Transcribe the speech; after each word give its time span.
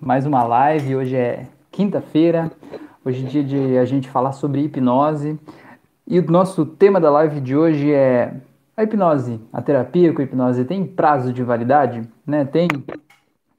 mais 0.00 0.26
uma 0.26 0.42
live. 0.42 0.96
Hoje 0.96 1.16
é 1.16 1.46
quinta-feira, 1.70 2.50
hoje 3.04 3.24
é 3.24 3.28
dia 3.28 3.44
de 3.44 3.78
a 3.78 3.84
gente 3.84 4.10
falar 4.10 4.32
sobre 4.32 4.60
hipnose. 4.62 5.38
E 6.06 6.18
o 6.18 6.30
nosso 6.30 6.64
tema 6.64 7.00
da 7.00 7.10
live 7.10 7.40
de 7.40 7.56
hoje 7.56 7.92
é 7.92 8.34
a 8.76 8.82
hipnose, 8.82 9.40
a 9.52 9.62
terapia 9.62 10.12
com 10.12 10.22
hipnose 10.22 10.64
tem 10.64 10.86
prazo 10.86 11.32
de 11.32 11.42
validade, 11.42 12.02
né? 12.26 12.44
Tem 12.44 12.68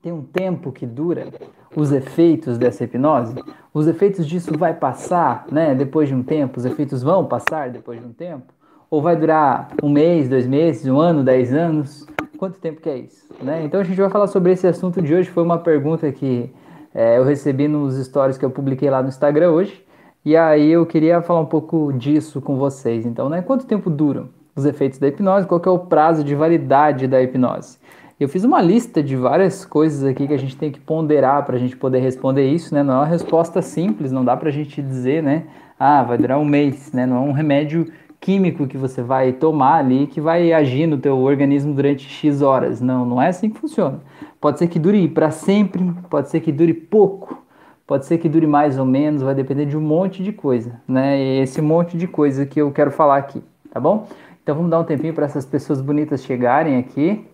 tem 0.02 0.12
um 0.14 0.22
tempo 0.22 0.72
que 0.72 0.86
dura 0.86 1.28
os 1.76 1.92
efeitos 1.92 2.58
dessa 2.58 2.84
hipnose? 2.84 3.36
Os 3.74 3.88
efeitos 3.88 4.26
disso 4.26 4.58
vai 4.58 4.74
passar, 4.74 5.46
né? 5.52 5.76
Depois 5.76 6.08
de 6.08 6.16
um 6.16 6.24
tempo, 6.24 6.60
os 6.60 6.66
efeitos 6.66 7.04
vão 7.04 7.26
passar 7.26 7.70
depois 7.70 8.00
de 8.00 8.06
um 8.06 8.14
tempo? 8.14 8.54
Ou 8.90 9.02
vai 9.02 9.18
durar 9.18 9.70
um 9.84 9.90
mês, 9.90 10.30
dois 10.30 10.48
meses, 10.48 10.86
um 10.88 10.98
ano, 10.98 11.24
dez 11.24 11.54
anos? 11.54 12.08
Quanto 12.38 12.58
tempo 12.60 12.80
que 12.80 12.90
é 12.90 12.98
isso? 13.00 13.28
Né? 13.44 13.64
Então 13.66 13.82
a 13.82 13.84
gente 13.84 14.00
vai 14.00 14.10
falar 14.10 14.28
sobre 14.28 14.54
esse 14.54 14.66
assunto 14.66 15.02
de 15.02 15.14
hoje. 15.14 15.30
Foi 15.30 15.44
uma 15.44 15.58
pergunta 15.58 16.10
que 16.12 16.50
é, 16.96 17.18
eu 17.18 17.26
recebi 17.26 17.68
nos 17.68 17.96
stories 18.06 18.38
que 18.38 18.46
eu 18.46 18.50
publiquei 18.50 18.90
lá 18.90 19.02
no 19.02 19.10
Instagram 19.10 19.52
hoje. 19.52 19.84
E 20.24 20.38
aí 20.38 20.72
eu 20.72 20.86
queria 20.86 21.22
falar 21.22 21.42
um 21.42 21.46
pouco 21.46 21.92
disso 21.94 22.40
com 22.40 22.56
vocês. 22.58 23.06
Então, 23.06 23.28
né? 23.28 23.42
Quanto 23.42 23.66
tempo 23.66 23.90
duram 23.90 24.30
os 24.56 24.66
efeitos 24.66 25.00
da 25.00 25.08
hipnose? 25.08 25.46
Qual 25.46 25.62
é 25.66 25.70
o 25.70 25.80
prazo 25.80 26.24
de 26.24 26.34
validade 26.34 27.08
da 27.08 27.22
hipnose? 27.22 27.78
Eu 28.20 28.30
fiz 28.30 28.44
uma 28.44 28.62
lista 28.62 29.04
de 29.04 29.16
várias 29.16 29.66
coisas 29.66 30.04
aqui 30.04 30.28
que 30.28 30.34
a 30.34 30.40
gente 30.40 30.56
tem 30.56 30.72
que 30.72 30.80
ponderar 30.80 31.46
para 31.46 31.56
a 31.56 31.60
gente 31.60 31.76
poder 31.76 32.00
responder 32.00 32.50
isso, 32.50 32.74
né? 32.74 32.82
Não 32.82 32.94
é 32.94 32.98
uma 32.98 33.06
resposta 33.06 33.62
simples, 33.62 34.12
não 34.12 34.26
dá 34.26 34.36
para 34.36 34.50
a 34.50 34.52
gente 34.52 34.82
dizer, 34.82 35.22
né? 35.22 35.44
Ah, 35.80 36.02
vai 36.04 36.18
durar 36.18 36.40
um 36.40 36.46
mês, 36.46 36.92
né? 36.94 37.06
Não 37.06 37.18
é 37.18 37.20
um 37.20 37.32
remédio 37.32 37.86
químico 38.20 38.68
que 38.68 38.78
você 38.78 39.02
vai 39.02 39.32
tomar 39.32 39.78
ali 39.78 40.08
que 40.08 40.20
vai 40.20 40.52
agir 40.52 40.88
no 40.88 40.98
teu 40.98 41.18
organismo 41.18 41.74
durante 41.74 42.08
X 42.08 42.42
horas. 42.42 42.82
Não, 42.82 43.06
não 43.06 43.22
é 43.22 43.30
assim 43.30 43.50
que 43.50 43.60
funciona. 43.60 44.00
Pode 44.40 44.60
ser 44.60 44.68
que 44.68 44.80
dure 44.80 45.08
para 45.08 45.32
sempre, 45.32 45.84
pode 46.10 46.30
ser 46.30 46.40
que 46.40 46.52
dure 46.52 46.74
pouco, 46.74 47.44
pode 47.86 48.06
ser 48.06 48.18
que 48.18 48.30
dure 48.30 48.46
mais 48.46 48.78
ou 48.78 48.86
menos, 48.86 49.22
vai 49.22 49.34
depender 49.34 49.66
de 49.66 49.78
um 49.78 49.82
monte 49.82 50.24
de 50.24 50.32
coisa, 50.32 50.80
né? 50.88 51.20
E 51.20 51.40
esse 51.42 51.62
monte 51.62 51.98
de 51.98 52.08
coisa 52.08 52.46
que 52.46 52.62
eu 52.62 52.72
quero 52.72 52.92
falar 52.92 53.18
aqui, 53.18 53.42
tá 53.72 53.80
bom? 53.80 54.08
Então 54.44 54.56
vamos 54.56 54.72
dar 54.72 54.80
um 54.80 54.84
tempinho 54.84 55.14
para 55.14 55.26
essas 55.26 55.46
pessoas 55.46 55.82
bonitas 55.82 56.24
chegarem 56.24 56.78
aqui. 56.78 57.26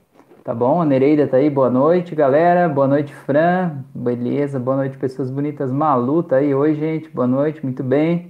Tá 0.43 0.53
bom? 0.53 0.81
A 0.81 0.85
Nereida 0.85 1.25
tá 1.25 1.37
aí, 1.37 1.49
boa 1.49 1.69
noite, 1.69 2.13
galera. 2.13 2.67
Boa 2.67 2.85
noite, 2.85 3.13
Fran. 3.13 3.77
Beleza, 3.95 4.59
boa 4.59 4.75
noite, 4.75 4.97
pessoas 4.97 5.31
bonitas. 5.31 5.71
Malu 5.71 6.21
tá 6.21 6.35
aí. 6.35 6.53
Oi, 6.53 6.75
gente, 6.75 7.09
boa 7.09 7.25
noite, 7.25 7.63
muito 7.63 7.81
bem. 7.81 8.29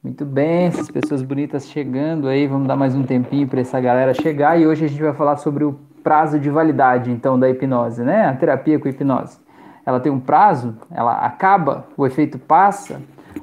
Muito 0.00 0.24
bem, 0.24 0.66
essas 0.66 0.88
pessoas 0.88 1.22
bonitas 1.22 1.68
chegando 1.68 2.28
aí. 2.28 2.46
Vamos 2.46 2.68
dar 2.68 2.76
mais 2.76 2.94
um 2.94 3.02
tempinho 3.02 3.48
para 3.48 3.60
essa 3.60 3.80
galera 3.80 4.14
chegar. 4.14 4.56
E 4.56 4.64
hoje 4.64 4.84
a 4.84 4.88
gente 4.88 5.02
vai 5.02 5.12
falar 5.12 5.36
sobre 5.38 5.64
o 5.64 5.76
prazo 6.04 6.38
de 6.38 6.48
validade, 6.48 7.10
então, 7.10 7.36
da 7.36 7.50
hipnose, 7.50 8.04
né? 8.04 8.26
A 8.26 8.32
terapia 8.32 8.78
com 8.78 8.88
hipnose. 8.88 9.40
Ela 9.84 9.98
tem 9.98 10.12
um 10.12 10.20
prazo, 10.20 10.76
ela 10.88 11.26
acaba, 11.26 11.88
o 11.96 12.06
efeito 12.06 12.38
passa, 12.38 13.02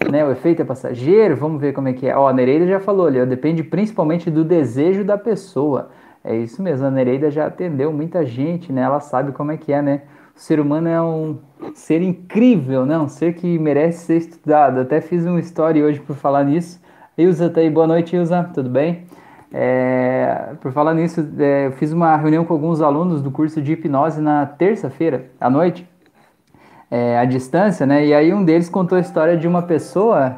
né? 0.10 0.24
O 0.24 0.32
efeito 0.32 0.62
é 0.62 0.66
passageiro. 0.66 1.36
Vamos 1.36 1.60
ver 1.60 1.74
como 1.74 1.90
é 1.90 1.94
que 1.94 2.08
é. 2.08 2.16
Ó, 2.16 2.26
a 2.26 2.32
Nereida 2.32 2.66
já 2.66 2.80
falou 2.80 3.08
ali, 3.08 3.24
depende 3.26 3.62
principalmente 3.62 4.32
do 4.32 4.46
desejo 4.46 5.04
da 5.04 5.18
pessoa. 5.18 5.90
É 6.24 6.38
isso 6.38 6.64
mesmo, 6.64 6.88
a 6.88 6.90
Nereida 6.90 7.30
já 7.30 7.48
atendeu 7.48 7.92
muita 7.92 8.26
gente, 8.26 8.72
né? 8.72 8.82
Ela 8.82 9.02
sabe 9.02 9.34
como 9.34 9.52
é 9.52 9.58
que 9.58 9.74
é, 9.74 9.82
né? 9.82 10.04
O 10.36 10.40
ser 10.40 10.60
humano 10.60 10.90
é 10.90 11.02
um 11.02 11.38
ser 11.74 12.02
incrível, 12.02 12.86
né? 12.86 12.98
Um 13.00 13.08
ser 13.08 13.34
que 13.34 13.58
merece 13.58 14.06
ser 14.06 14.18
estudado. 14.18 14.82
Até 14.82 15.00
fiz 15.00 15.26
um 15.26 15.40
story 15.40 15.82
hoje 15.82 16.02
por 16.02 16.16
falar 16.16 16.44
nisso. 16.44 16.82
Ilza 17.18 17.50
tá 17.50 17.62
aí, 17.62 17.70
boa 17.70 17.88
noite, 17.88 18.18
Ilza, 18.18 18.44
tudo 18.54 18.70
bem? 18.70 19.06
É, 19.54 20.54
por 20.60 20.74
falar 20.74 20.94
nisso, 20.94 21.26
é, 21.40 21.68
eu 21.68 21.72
fiz 21.72 21.94
uma 21.94 22.18
reunião 22.18 22.44
com 22.44 22.54
alguns 22.54 22.82
alunos 22.82 23.22
do 23.22 23.32
curso 23.32 23.62
de 23.62 23.72
hipnose 23.72 24.20
na 24.20 24.46
terça-feira 24.46 25.28
à 25.40 25.50
noite, 25.50 25.88
é, 26.92 27.18
à 27.18 27.24
distância, 27.24 27.86
né? 27.86 28.06
E 28.06 28.14
aí 28.14 28.34
um 28.34 28.44
deles 28.44 28.68
contou 28.68 28.98
a 28.98 29.02
história 29.02 29.38
de 29.38 29.48
uma 29.48 29.62
pessoa, 29.62 30.36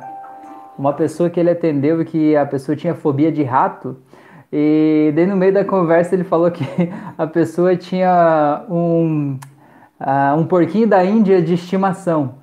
uma 0.78 0.94
pessoa 0.94 1.28
que 1.32 1.40
ele 1.40 1.50
atendeu 1.50 2.00
e 2.00 2.06
que 2.06 2.36
a 2.36 2.46
pessoa 2.46 2.76
tinha 2.76 2.94
fobia 2.94 3.32
de 3.32 3.42
rato 3.42 3.98
e 4.52 5.12
daí 5.16 5.26
no 5.26 5.36
meio 5.36 5.54
da 5.54 5.66
conversa 5.66 6.14
ele 6.14 6.24
falou 6.24 6.50
que 6.52 6.64
a 7.18 7.26
pessoa 7.26 7.76
tinha 7.76 8.64
um, 8.70 9.40
uh, 10.00 10.38
um 10.38 10.46
porquinho 10.46 10.88
da 10.88 11.04
Índia 11.04 11.42
de 11.42 11.54
estimação. 11.54 12.36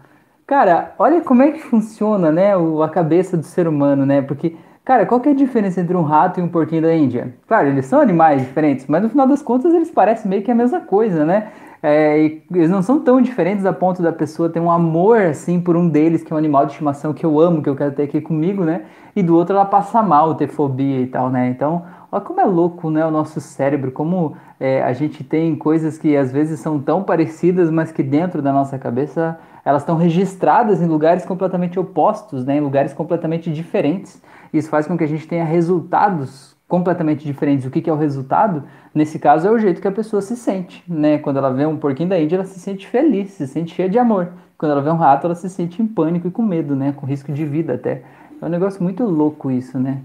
Cara, 0.46 0.94
olha 0.98 1.20
como 1.22 1.42
é 1.42 1.52
que 1.52 1.60
funciona, 1.60 2.30
né, 2.30 2.56
o, 2.56 2.82
a 2.82 2.88
cabeça 2.88 3.36
do 3.36 3.44
ser 3.44 3.66
humano, 3.66 4.04
né? 4.04 4.20
Porque, 4.20 4.56
cara, 4.84 5.06
qual 5.06 5.20
que 5.20 5.28
é 5.30 5.32
a 5.32 5.34
diferença 5.34 5.80
entre 5.80 5.96
um 5.96 6.02
rato 6.02 6.38
e 6.38 6.42
um 6.42 6.48
porquinho 6.48 6.82
da 6.82 6.94
Índia? 6.94 7.34
Claro, 7.48 7.68
eles 7.68 7.86
são 7.86 8.00
animais 8.00 8.42
diferentes, 8.42 8.86
mas 8.86 9.02
no 9.02 9.08
final 9.08 9.26
das 9.26 9.40
contas 9.40 9.72
eles 9.72 9.90
parecem 9.90 10.28
meio 10.28 10.42
que 10.42 10.50
a 10.50 10.54
mesma 10.54 10.80
coisa, 10.80 11.24
né? 11.24 11.48
É, 11.82 12.18
eles 12.50 12.70
não 12.70 12.80
são 12.80 12.98
tão 13.00 13.20
diferentes 13.20 13.66
a 13.66 13.72
ponto 13.72 14.02
da 14.02 14.10
pessoa 14.10 14.48
ter 14.48 14.58
um 14.58 14.70
amor 14.70 15.20
assim 15.20 15.60
por 15.60 15.76
um 15.76 15.86
deles, 15.86 16.22
que 16.22 16.32
é 16.32 16.34
um 16.34 16.38
animal 16.38 16.64
de 16.64 16.72
estimação 16.72 17.12
que 17.12 17.24
eu 17.24 17.38
amo, 17.38 17.62
que 17.62 17.68
eu 17.68 17.76
quero 17.76 17.92
ter 17.92 18.04
aqui 18.04 18.22
comigo, 18.22 18.64
né? 18.64 18.82
E 19.14 19.22
do 19.22 19.36
outro 19.36 19.54
ela 19.54 19.66
passa 19.66 20.02
mal, 20.02 20.34
ter 20.34 20.48
fobia 20.48 21.00
e 21.00 21.06
tal, 21.06 21.28
né? 21.28 21.48
Então, 21.48 21.84
olha 22.14 22.24
como 22.24 22.40
é 22.40 22.44
louco, 22.44 22.90
né? 22.90 23.04
O 23.04 23.10
nosso 23.10 23.40
cérebro, 23.40 23.90
como 23.90 24.36
é, 24.60 24.82
a 24.82 24.92
gente 24.92 25.24
tem 25.24 25.56
coisas 25.56 25.98
que 25.98 26.16
às 26.16 26.30
vezes 26.30 26.60
são 26.60 26.78
tão 26.78 27.02
parecidas, 27.02 27.70
mas 27.70 27.90
que 27.90 28.04
dentro 28.04 28.40
da 28.40 28.52
nossa 28.52 28.78
cabeça 28.78 29.36
elas 29.64 29.82
estão 29.82 29.96
registradas 29.96 30.80
em 30.80 30.86
lugares 30.86 31.24
completamente 31.24 31.78
opostos, 31.78 32.44
né? 32.44 32.58
Em 32.58 32.60
lugares 32.60 32.92
completamente 32.92 33.52
diferentes. 33.52 34.22
Isso 34.52 34.68
faz 34.68 34.86
com 34.86 34.96
que 34.96 35.02
a 35.02 35.08
gente 35.08 35.26
tenha 35.26 35.44
resultados 35.44 36.54
completamente 36.68 37.24
diferentes. 37.24 37.66
O 37.66 37.70
que, 37.70 37.80
que, 37.80 37.90
é 37.90 37.92
o 37.92 37.96
resultado? 37.96 38.62
Nesse 38.94 39.18
caso, 39.18 39.48
é 39.48 39.50
o 39.50 39.58
jeito 39.58 39.80
que 39.80 39.88
a 39.88 39.92
pessoa 39.92 40.22
se 40.22 40.36
sente, 40.36 40.84
né? 40.86 41.18
Quando 41.18 41.38
ela 41.38 41.52
vê 41.52 41.66
um 41.66 41.76
porquinho 41.76 42.08
da 42.08 42.20
Índia, 42.20 42.36
ela 42.36 42.44
se 42.44 42.60
sente 42.60 42.86
feliz, 42.86 43.32
se 43.32 43.48
sente 43.48 43.74
cheia 43.74 43.88
de 43.88 43.98
amor. 43.98 44.28
Quando 44.56 44.70
ela 44.70 44.82
vê 44.82 44.90
um 44.90 44.96
rato, 44.96 45.26
ela 45.26 45.34
se 45.34 45.50
sente 45.50 45.82
em 45.82 45.86
pânico 45.86 46.28
e 46.28 46.30
com 46.30 46.42
medo, 46.42 46.76
né? 46.76 46.92
Com 46.96 47.06
risco 47.06 47.32
de 47.32 47.44
vida 47.44 47.74
até. 47.74 48.02
É 48.40 48.46
um 48.46 48.48
negócio 48.48 48.82
muito 48.82 49.02
louco 49.04 49.50
isso, 49.50 49.80
né? 49.80 50.02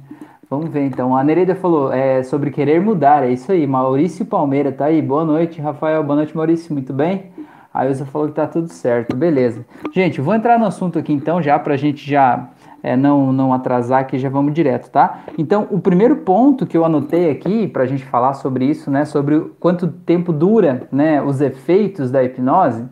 Vamos 0.50 0.72
ver 0.72 0.84
então. 0.84 1.16
A 1.16 1.24
Nereida 1.24 1.54
falou 1.54 1.94
é, 1.94 2.24
sobre 2.24 2.50
querer 2.50 2.82
mudar, 2.82 3.24
é 3.24 3.32
isso 3.32 3.52
aí. 3.52 3.68
Maurício 3.68 4.26
Palmeira 4.26 4.72
tá 4.72 4.86
aí. 4.86 5.00
Boa 5.00 5.24
noite, 5.24 5.62
Rafael. 5.62 6.04
Boa 6.04 6.16
noite, 6.16 6.36
Maurício. 6.36 6.74
Muito 6.74 6.92
bem? 6.92 7.32
A 7.72 7.86
Ilza 7.86 8.04
falou 8.04 8.28
que 8.28 8.34
tá 8.34 8.48
tudo 8.48 8.68
certo. 8.68 9.16
Beleza. 9.16 9.64
Gente, 9.94 10.20
vou 10.20 10.34
entrar 10.34 10.58
no 10.58 10.66
assunto 10.66 10.98
aqui 10.98 11.14
então, 11.14 11.40
já 11.40 11.60
pra 11.60 11.78
gente 11.78 12.10
já 12.10 12.50
é, 12.82 12.98
não, 12.98 13.32
não 13.32 13.54
atrasar 13.54 14.02
aqui, 14.02 14.18
já 14.18 14.28
vamos 14.28 14.52
direto, 14.52 14.90
tá? 14.90 15.20
Então, 15.38 15.68
o 15.70 15.80
primeiro 15.80 16.16
ponto 16.18 16.66
que 16.66 16.76
eu 16.76 16.84
anotei 16.84 17.30
aqui 17.30 17.68
para 17.68 17.84
a 17.84 17.86
gente 17.86 18.04
falar 18.04 18.34
sobre 18.34 18.66
isso, 18.66 18.90
né, 18.90 19.06
sobre 19.06 19.40
quanto 19.60 19.88
tempo 19.88 20.34
dura, 20.34 20.88
né, 20.92 21.22
os 21.22 21.42
efeitos 21.42 22.10
da 22.10 22.24
hipnose, 22.24 22.86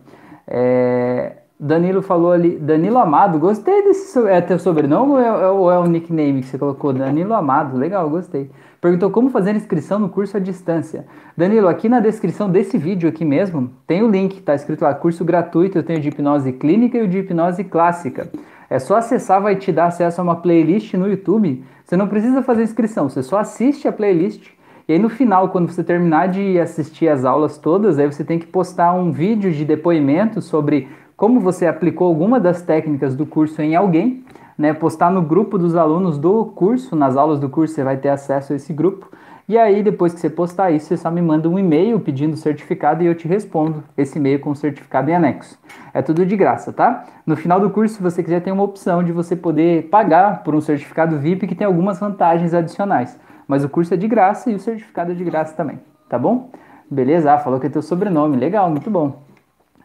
é, 0.45 1.37
Danilo 1.59 2.03
falou 2.03 2.31
ali, 2.31 2.55
Danilo 2.55 2.99
Amado, 2.99 3.39
gostei 3.39 3.83
desse, 3.83 4.19
é 4.27 4.39
teu 4.41 4.59
sobrenome 4.59 5.13
ou 5.13 5.19
é, 5.19 5.49
ou 5.49 5.71
é 5.71 5.79
o 5.79 5.87
nickname 5.87 6.41
que 6.41 6.47
você 6.47 6.57
colocou? 6.57 6.93
Danilo 6.93 7.33
Amado, 7.33 7.75
legal, 7.75 8.07
gostei. 8.11 8.51
Perguntou 8.79 9.09
como 9.09 9.31
fazer 9.31 9.55
inscrição 9.55 9.97
no 9.97 10.07
curso 10.07 10.37
à 10.37 10.39
distância. 10.39 11.07
Danilo, 11.35 11.67
aqui 11.67 11.89
na 11.89 11.99
descrição 11.99 12.47
desse 12.47 12.77
vídeo 12.77 13.09
aqui 13.09 13.25
mesmo, 13.25 13.71
tem 13.87 14.03
o 14.03 14.07
link, 14.07 14.39
tá 14.41 14.53
escrito 14.53 14.83
lá, 14.83 14.93
curso 14.93 15.25
gratuito, 15.25 15.79
eu 15.79 15.83
tenho 15.83 15.99
de 15.99 16.09
hipnose 16.09 16.51
clínica 16.53 16.95
e 16.99 17.01
o 17.01 17.07
de 17.07 17.17
hipnose 17.17 17.63
clássica. 17.63 18.29
É 18.69 18.77
só 18.77 18.97
acessar, 18.97 19.41
vai 19.41 19.55
te 19.55 19.71
dar 19.71 19.87
acesso 19.87 20.21
a 20.21 20.23
uma 20.23 20.35
playlist 20.35 20.93
no 20.93 21.07
YouTube. 21.07 21.63
Você 21.83 21.97
não 21.97 22.07
precisa 22.07 22.43
fazer 22.43 22.61
inscrição, 22.61 23.09
você 23.09 23.23
só 23.23 23.39
assiste 23.39 23.87
a 23.87 23.91
playlist. 23.91 24.51
E 24.87 24.93
aí 24.93 24.99
no 24.99 25.09
final, 25.09 25.49
quando 25.49 25.71
você 25.71 25.83
terminar 25.83 26.27
de 26.27 26.59
assistir 26.59 27.09
as 27.09 27.25
aulas 27.25 27.57
todas, 27.57 27.97
aí 27.97 28.05
você 28.05 28.23
tem 28.23 28.37
que 28.37 28.45
postar 28.45 28.93
um 28.93 29.11
vídeo 29.11 29.51
de 29.51 29.65
depoimento 29.65 30.39
sobre 30.39 30.87
como 31.17 31.39
você 31.39 31.65
aplicou 31.65 32.07
alguma 32.07 32.39
das 32.39 32.61
técnicas 32.61 33.15
do 33.15 33.25
curso 33.25 33.59
em 33.59 33.75
alguém, 33.75 34.23
né? 34.55 34.71
Postar 34.71 35.09
no 35.09 35.23
grupo 35.23 35.57
dos 35.57 35.75
alunos 35.75 36.19
do 36.19 36.45
curso, 36.45 36.95
nas 36.95 37.17
aulas 37.17 37.39
do 37.39 37.49
curso 37.49 37.73
você 37.73 37.83
vai 37.83 37.97
ter 37.97 38.09
acesso 38.09 38.53
a 38.53 38.55
esse 38.55 38.71
grupo. 38.71 39.09
E 39.49 39.57
aí, 39.57 39.81
depois 39.81 40.13
que 40.13 40.19
você 40.19 40.29
postar 40.29 40.71
isso, 40.71 40.87
você 40.87 40.97
só 40.97 41.09
me 41.09 41.21
manda 41.21 41.49
um 41.49 41.57
e-mail 41.57 41.99
pedindo 41.99 42.35
certificado 42.35 43.01
e 43.01 43.07
eu 43.07 43.15
te 43.15 43.27
respondo 43.27 43.83
esse 43.97 44.19
e-mail 44.19 44.39
com 44.39 44.53
certificado 44.53 45.09
em 45.09 45.15
anexo. 45.15 45.57
É 45.93 46.01
tudo 46.01 46.25
de 46.25 46.35
graça, 46.35 46.71
tá? 46.71 47.05
No 47.25 47.35
final 47.35 47.59
do 47.59 47.69
curso, 47.69 47.95
se 47.95 48.03
você 48.03 48.21
quiser, 48.21 48.41
tem 48.41 48.53
uma 48.53 48.63
opção 48.63 49.01
de 49.01 49.11
você 49.11 49.35
poder 49.35 49.89
pagar 49.89 50.43
por 50.43 50.53
um 50.53 50.61
certificado 50.61 51.17
VIP 51.17 51.47
que 51.47 51.55
tem 51.55 51.65
algumas 51.65 51.99
vantagens 51.99 52.53
adicionais. 52.53 53.17
Mas 53.47 53.63
o 53.63 53.69
curso 53.69 53.93
é 53.93 53.97
de 53.97 54.07
graça 54.07 54.51
e 54.51 54.55
o 54.55 54.59
certificado 54.59 55.13
é 55.13 55.15
de 55.15 55.23
graça 55.23 55.55
também, 55.55 55.79
tá 56.09 56.19
bom? 56.19 56.51
Beleza? 56.91 57.33
Ah, 57.33 57.39
falou 57.39 57.59
que 57.59 57.67
é 57.67 57.69
teu 57.69 57.81
sobrenome. 57.81 58.35
Legal, 58.35 58.69
muito 58.69 58.91
bom. 58.91 59.26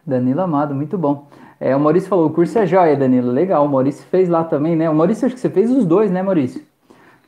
Danilo 0.05 0.41
Amado, 0.41 0.75
muito 0.75 0.97
bom. 0.97 1.27
É, 1.59 1.75
o 1.75 1.79
Maurício 1.79 2.09
falou, 2.09 2.27
o 2.27 2.29
curso 2.29 2.59
é 2.59 2.65
joia, 2.65 2.95
Danilo. 2.95 3.31
Legal, 3.31 3.65
o 3.65 3.69
Maurício 3.69 4.05
fez 4.07 4.27
lá 4.27 4.43
também, 4.43 4.75
né? 4.75 4.89
O 4.89 4.95
Maurício, 4.95 5.25
acho 5.25 5.35
que 5.35 5.41
você 5.41 5.49
fez 5.49 5.71
os 5.71 5.85
dois, 5.85 6.11
né, 6.11 6.21
Maurício? 6.21 6.61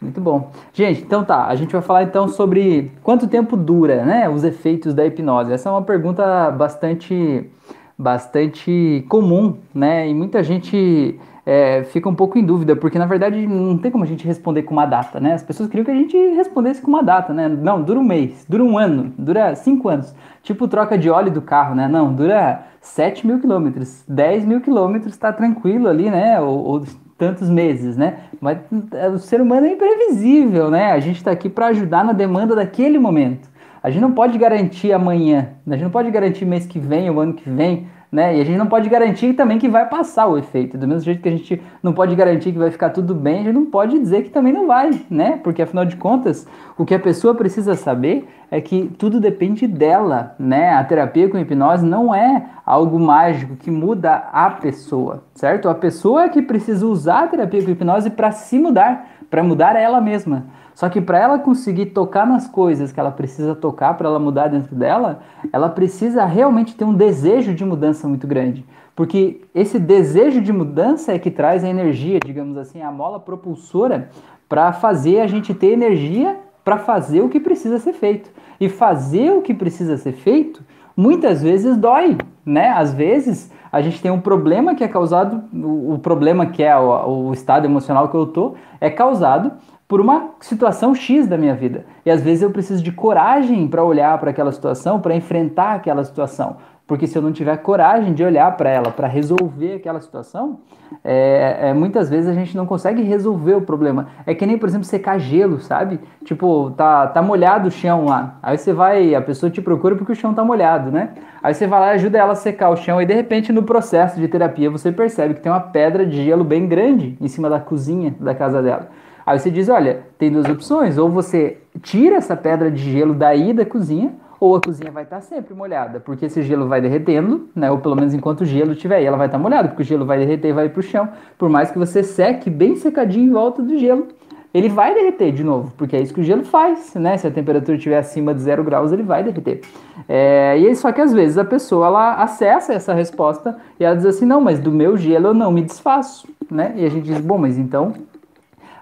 Muito 0.02 0.20
bom. 0.20 0.52
Gente, 0.74 1.02
então 1.02 1.24
tá, 1.24 1.48
a 1.48 1.56
gente 1.56 1.72
vai 1.72 1.82
falar 1.82 2.04
então 2.04 2.28
sobre 2.28 2.92
quanto 3.02 3.28
tempo 3.28 3.56
dura, 3.56 4.04
né, 4.04 4.30
os 4.30 4.44
efeitos 4.44 4.94
da 4.94 5.06
hipnose. 5.06 5.54
Essa 5.54 5.70
é 5.70 5.72
uma 5.72 5.82
pergunta 5.82 6.52
bastante 6.52 7.50
bastante 7.98 9.06
comum, 9.08 9.56
né? 9.74 10.08
E 10.08 10.14
muita 10.14 10.44
gente 10.44 11.18
é, 11.46 11.84
fica 11.84 12.10
um 12.10 12.16
pouco 12.16 12.40
em 12.40 12.44
dúvida, 12.44 12.76
porque 12.76 12.98
na 12.98 13.06
verdade 13.06 13.46
não 13.46 13.78
tem 13.78 13.92
como 13.92 14.04
a 14.04 14.08
gente 14.08 14.26
responder 14.26 14.64
com 14.64 14.74
uma 14.74 14.86
data, 14.86 15.20
né? 15.20 15.34
As 15.34 15.44
pessoas 15.44 15.70
queriam 15.70 15.86
que 15.86 15.92
a 15.92 15.96
gente 15.96 16.18
respondesse 16.36 16.82
com 16.82 16.90
uma 16.90 17.04
data, 17.04 17.34
né? 17.34 17.48
Não, 17.48 17.82
dura 17.82 18.00
um 18.00 18.04
mês, 18.04 18.46
dura 18.50 18.64
um 18.64 18.78
ano, 18.78 19.14
dura 19.18 19.56
cinco 19.56 19.88
anos. 19.88 20.16
Tipo 20.42 20.68
troca 20.68 20.98
de 20.98 21.10
óleo 21.10 21.32
do 21.32 21.42
carro, 21.42 21.76
né? 21.76 21.88
Não, 21.88 22.12
dura 22.12 22.64
7 22.82 23.26
mil 23.26 23.40
quilômetros, 23.40 24.04
10 24.08 24.46
mil 24.46 24.62
quilômetros, 24.62 25.18
tá 25.18 25.32
tranquilo 25.32 25.88
ali, 25.88 26.10
né? 26.10 26.40
Ou, 26.40 26.64
ou 26.66 26.84
tantos 27.18 27.50
meses, 27.50 27.96
né? 27.96 28.18
Mas 28.42 28.60
é, 28.94 29.10
o 29.10 29.18
ser 29.18 29.42
humano 29.42 29.68
é 29.68 29.72
imprevisível, 29.72 30.70
né? 30.70 30.92
A 30.92 31.00
gente 31.00 31.18
está 31.18 31.32
aqui 31.32 31.50
para 31.50 31.68
ajudar 31.68 32.04
na 32.04 32.14
demanda 32.14 32.56
daquele 32.56 33.00
momento. 33.00 33.50
A 33.82 33.90
gente 33.90 34.02
não 34.02 34.14
pode 34.14 34.38
garantir 34.40 34.92
amanhã, 34.92 35.50
a 35.68 35.72
gente 35.72 35.84
não 35.84 35.92
pode 35.92 36.10
garantir 36.10 36.44
mês 36.44 36.66
que 36.66 36.80
vem 36.80 37.08
ou 37.08 37.20
ano 37.20 37.34
que 37.34 37.48
vem, 37.48 37.88
né? 38.16 38.38
E 38.38 38.42
a 38.42 38.46
gente 38.46 38.58
não 38.58 38.68
pode 38.68 38.88
garantir 38.88 39.34
também 39.34 39.60
que 39.60 39.68
vai 39.68 39.90
passar 39.90 40.26
o 40.28 40.38
efeito. 40.38 40.78
Do 40.78 40.88
mesmo 40.88 41.04
jeito 41.04 41.22
que 41.22 41.28
a 41.28 41.32
gente 41.34 41.62
não 41.84 41.92
pode 41.92 42.16
garantir 42.16 42.54
que 42.54 42.58
vai 42.58 42.72
ficar 42.72 42.92
tudo 42.92 43.14
bem, 43.14 43.42
a 43.42 43.44
gente 43.44 43.54
não 43.54 43.66
pode 43.66 44.00
dizer 44.00 44.24
que 44.24 44.30
também 44.30 44.54
não 44.54 44.66
vai, 44.66 44.90
né? 45.10 45.38
Porque 45.44 45.62
afinal 45.62 45.84
de 45.84 45.98
contas, 45.98 46.48
o 46.78 46.86
que 46.86 46.96
a 46.96 47.00
pessoa 47.00 47.36
precisa 47.36 47.76
saber 47.76 48.26
é 48.50 48.62
que 48.62 48.90
tudo 48.98 49.20
depende 49.20 49.68
dela, 49.68 50.34
né? 50.40 50.76
A 50.76 50.84
terapia 50.86 51.28
com 51.28 51.38
hipnose 51.38 51.86
não 51.86 52.16
é 52.16 52.46
algo 52.66 52.98
mágico 52.98 53.58
que 53.58 53.70
muda 53.70 54.30
a 54.32 54.50
pessoa, 54.50 55.26
certo? 55.34 55.68
A 55.68 55.76
pessoa 55.76 56.24
é 56.24 56.30
que 56.30 56.42
precisa 56.42 56.88
usar 56.88 57.26
a 57.26 57.28
terapia 57.28 57.64
com 57.64 57.72
hipnose 57.72 58.10
para 58.10 58.32
se 58.32 58.58
mudar, 58.58 59.10
para 59.30 59.44
mudar 59.44 59.76
ela 59.76 60.00
mesma. 60.02 60.46
Só 60.74 60.90
que 60.90 61.00
para 61.00 61.18
ela 61.18 61.40
conseguir 61.40 61.88
tocar 61.88 62.28
nas 62.28 62.48
coisas 62.48 62.92
que 62.92 63.00
ela 63.00 63.12
precisa 63.12 63.56
tocar 63.56 63.94
para 63.94 64.10
ela 64.10 64.20
mudar 64.20 64.50
dentro 64.50 64.76
dela, 64.76 65.22
ela 65.52 65.70
precisa 65.70 66.26
realmente 66.26 66.76
ter 66.76 66.84
um 66.84 66.94
desejo 66.94 67.54
de 67.54 67.64
mudança 67.64 68.08
muito 68.08 68.28
grande. 68.28 68.66
Porque 68.94 69.42
esse 69.54 69.80
desejo 69.80 70.42
de 70.42 70.52
mudança 70.52 71.14
é 71.14 71.20
que 71.20 71.32
traz 71.32 71.64
a 71.64 71.70
energia, 71.70 72.20
digamos 72.24 72.58
assim, 72.58 72.82
a 72.82 72.92
mola 72.92 73.20
propulsora 73.20 74.10
para 74.50 74.74
fazer 74.74 75.22
a 75.22 75.28
gente 75.28 75.54
ter 75.54 75.68
energia 75.68 76.38
para 76.64 76.78
fazer 76.78 77.22
o 77.22 77.30
que 77.30 77.40
precisa 77.40 77.80
ser 77.80 77.94
feito. 77.94 78.30
E 78.60 78.68
fazer 78.68 79.32
o 79.32 79.42
que 79.42 79.54
precisa 79.54 79.98
ser 79.98 80.14
feito 80.14 80.64
muitas 80.96 81.42
vezes 81.42 81.78
dói, 81.78 82.18
né? 82.46 82.70
Às 82.70 82.94
vezes 82.94 83.52
a 83.76 83.82
gente 83.82 84.02
tem 84.02 84.10
um 84.10 84.22
problema 84.22 84.74
que 84.74 84.86
é 84.86 84.88
causado, 84.88 85.44
o, 85.54 86.00
problema 86.00 86.46
que 86.46 86.64
é 86.64 86.74
o, 86.78 87.28
o 87.28 87.34
estado 87.34 87.66
emocional 87.66 88.08
que 88.08 88.16
eu 88.16 88.26
tô, 88.26 88.56
é 88.80 88.90
causado 88.90 89.52
por 89.86 90.00
uma 90.00 90.30
situação 90.40 90.96
X 90.96 91.28
da 91.28 91.38
minha 91.38 91.54
vida. 91.54 91.86
E 92.06 92.10
às 92.10 92.22
vezes 92.22 92.42
eu 92.42 92.52
preciso 92.52 92.82
de 92.82 92.94
coragem 92.94 93.68
para 93.68 93.84
olhar 93.84 94.18
para 94.18 94.32
aquela 94.32 94.54
situação, 94.54 95.02
para 95.02 95.14
enfrentar 95.14 95.74
aquela 95.74 96.06
situação. 96.06 96.56
Porque 96.88 97.08
se 97.08 97.18
eu 97.18 97.22
não 97.22 97.32
tiver 97.32 97.58
coragem 97.58 98.14
de 98.14 98.24
olhar 98.24 98.56
para 98.56 98.70
ela, 98.70 98.92
para 98.92 99.08
resolver 99.08 99.74
aquela 99.74 100.00
situação, 100.00 100.60
é, 101.04 101.70
é, 101.70 101.74
muitas 101.74 102.12
vezes 102.12 102.30
a 102.30 102.34
gente 102.34 102.56
não 102.56 102.68
consegue 102.68 103.02
resolver 103.02 103.56
o 103.56 103.62
problema. 103.62 104.08
É 104.24 104.36
que 104.36 104.46
nem, 104.46 104.56
por 104.56 104.70
exemplo, 104.70 104.86
secar 104.86 105.18
gelo, 105.18 105.60
sabe? 105.60 106.00
Tipo, 106.24 106.72
tá, 106.78 107.08
tá 107.08 107.24
molhado 107.24 107.70
o 107.70 107.72
chão 107.72 108.06
lá. 108.06 108.38
Aí 108.42 108.56
você 108.56 108.72
vai, 108.72 109.16
a 109.16 109.22
pessoa 109.22 109.50
te 109.50 109.64
procura 109.64 109.96
porque 109.96 110.12
o 110.12 110.16
chão 110.16 110.32
tá 110.32 110.44
molhado, 110.44 110.92
né? 110.92 111.16
Aí 111.42 111.56
você 111.56 111.66
vai 111.66 111.80
lá 111.80 111.88
e 111.88 111.96
ajuda 111.96 112.20
ela 112.20 112.34
a 112.34 112.36
secar 112.36 112.70
o 112.70 112.76
chão 112.76 113.02
e 113.02 113.06
de 113.06 113.14
repente 113.14 113.52
no 113.52 113.64
processo 113.64 114.20
de 114.20 114.28
terapia 114.28 114.70
você 114.70 114.92
percebe 114.92 115.34
que 115.34 115.42
tem 115.42 115.52
uma 115.52 115.60
pedra 115.60 116.06
de 116.06 116.24
gelo 116.24 116.44
bem 116.44 116.68
grande 116.68 117.18
em 117.20 117.28
cima 117.28 117.50
da 117.50 117.60
cozinha 117.60 118.16
da 118.20 118.36
casa 118.36 118.62
dela. 118.62 118.90
Aí 119.26 119.40
você 119.40 119.50
diz, 119.50 119.70
olha, 119.70 120.02
tem 120.20 120.32
duas 120.32 120.48
opções, 120.48 121.00
ou 121.00 121.10
você 121.10 121.58
tira 121.82 122.18
essa 122.18 122.38
pedra 122.38 122.70
de 122.70 122.92
gelo 122.92 123.16
daí 123.16 123.54
da 123.54 123.66
cozinha, 123.66 124.14
ou 124.40 124.56
a 124.56 124.62
cozinha 124.62 124.92
vai 124.92 125.04
estar 125.04 125.22
sempre 125.22 125.54
molhada, 125.54 126.00
porque 126.00 126.26
esse 126.26 126.42
gelo 126.42 126.68
vai 126.68 126.82
derretendo, 126.82 127.50
né? 127.56 127.72
Ou 127.72 127.78
pelo 127.78 127.96
menos 127.96 128.14
enquanto 128.14 128.42
o 128.42 128.46
gelo 128.46 128.74
estiver 128.74 128.98
aí, 128.98 129.06
ela 129.06 129.18
vai 129.18 129.28
estar 129.28 129.38
molhada, 129.38 129.70
porque 129.70 129.84
o 129.84 129.86
gelo 129.86 130.06
vai 130.06 130.18
derreter 130.18 130.50
e 130.50 130.54
vai 130.54 130.70
para 130.70 130.80
o 130.80 130.84
chão. 130.84 131.10
Por 131.38 131.50
mais 131.50 131.72
que 131.72 131.78
você 131.78 132.04
seque 132.04 132.50
bem 132.50 132.76
secadinho 132.76 133.30
em 133.30 133.32
volta 133.32 133.62
do 133.62 133.78
gelo, 133.78 134.08
ele 134.54 134.70
vai 134.70 134.94
derreter 134.94 135.34
de 135.34 135.44
novo, 135.44 135.74
porque 135.76 135.98
é 135.98 136.02
isso 136.02 136.14
que 136.14 136.22
o 136.22 136.24
gelo 136.24 136.46
faz, 136.46 136.94
né? 136.96 137.18
Se 137.18 137.28
a 137.28 137.32
temperatura 137.32 137.76
estiver 137.76 137.98
acima 137.98 138.34
de 138.34 138.42
zero 138.42 138.64
graus, 138.64 138.94
ele 138.94 139.04
vai 139.04 139.22
derreter. 139.22 139.60
É, 140.08 140.58
e 140.58 140.74
só 140.76 140.94
que 140.94 141.02
às 141.02 141.12
vezes 141.12 141.38
a 141.38 141.44
pessoa 141.44 141.88
ela 141.88 142.14
acessa 142.16 142.74
essa 142.74 142.94
resposta 142.94 143.58
e 143.78 143.84
ela 143.84 143.98
diz 143.98 144.06
assim, 144.06 144.26
não, 144.26 144.40
mas 144.40 144.58
do 144.58 144.72
meu 144.72 144.96
gelo 144.96 145.28
eu 145.28 145.34
não 145.34 145.52
me 145.52 145.62
desfaço, 145.62 146.26
né? 146.50 146.74
E 146.78 146.86
a 146.86 146.90
gente 146.90 147.04
diz, 147.04 147.20
bom, 147.20 147.38
mas 147.38 147.58
então 147.58 147.94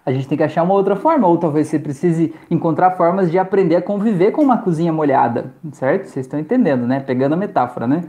a 0.05 0.11
gente 0.11 0.27
tem 0.27 0.37
que 0.37 0.43
achar 0.43 0.63
uma 0.63 0.73
outra 0.73 0.95
forma, 0.95 1.27
ou 1.27 1.37
talvez 1.37 1.67
você 1.67 1.79
precise 1.79 2.33
encontrar 2.51 2.91
formas 2.91 3.31
de 3.31 3.39
aprender 3.39 3.75
a 3.75 3.81
conviver 3.81 4.31
com 4.31 4.41
uma 4.41 4.57
cozinha 4.57 4.91
molhada, 4.91 5.53
certo? 5.71 6.05
Vocês 6.05 6.25
estão 6.25 6.39
entendendo, 6.39 6.85
né? 6.85 6.99
Pegando 6.99 7.33
a 7.33 7.37
metáfora, 7.37 7.87
né? 7.87 8.03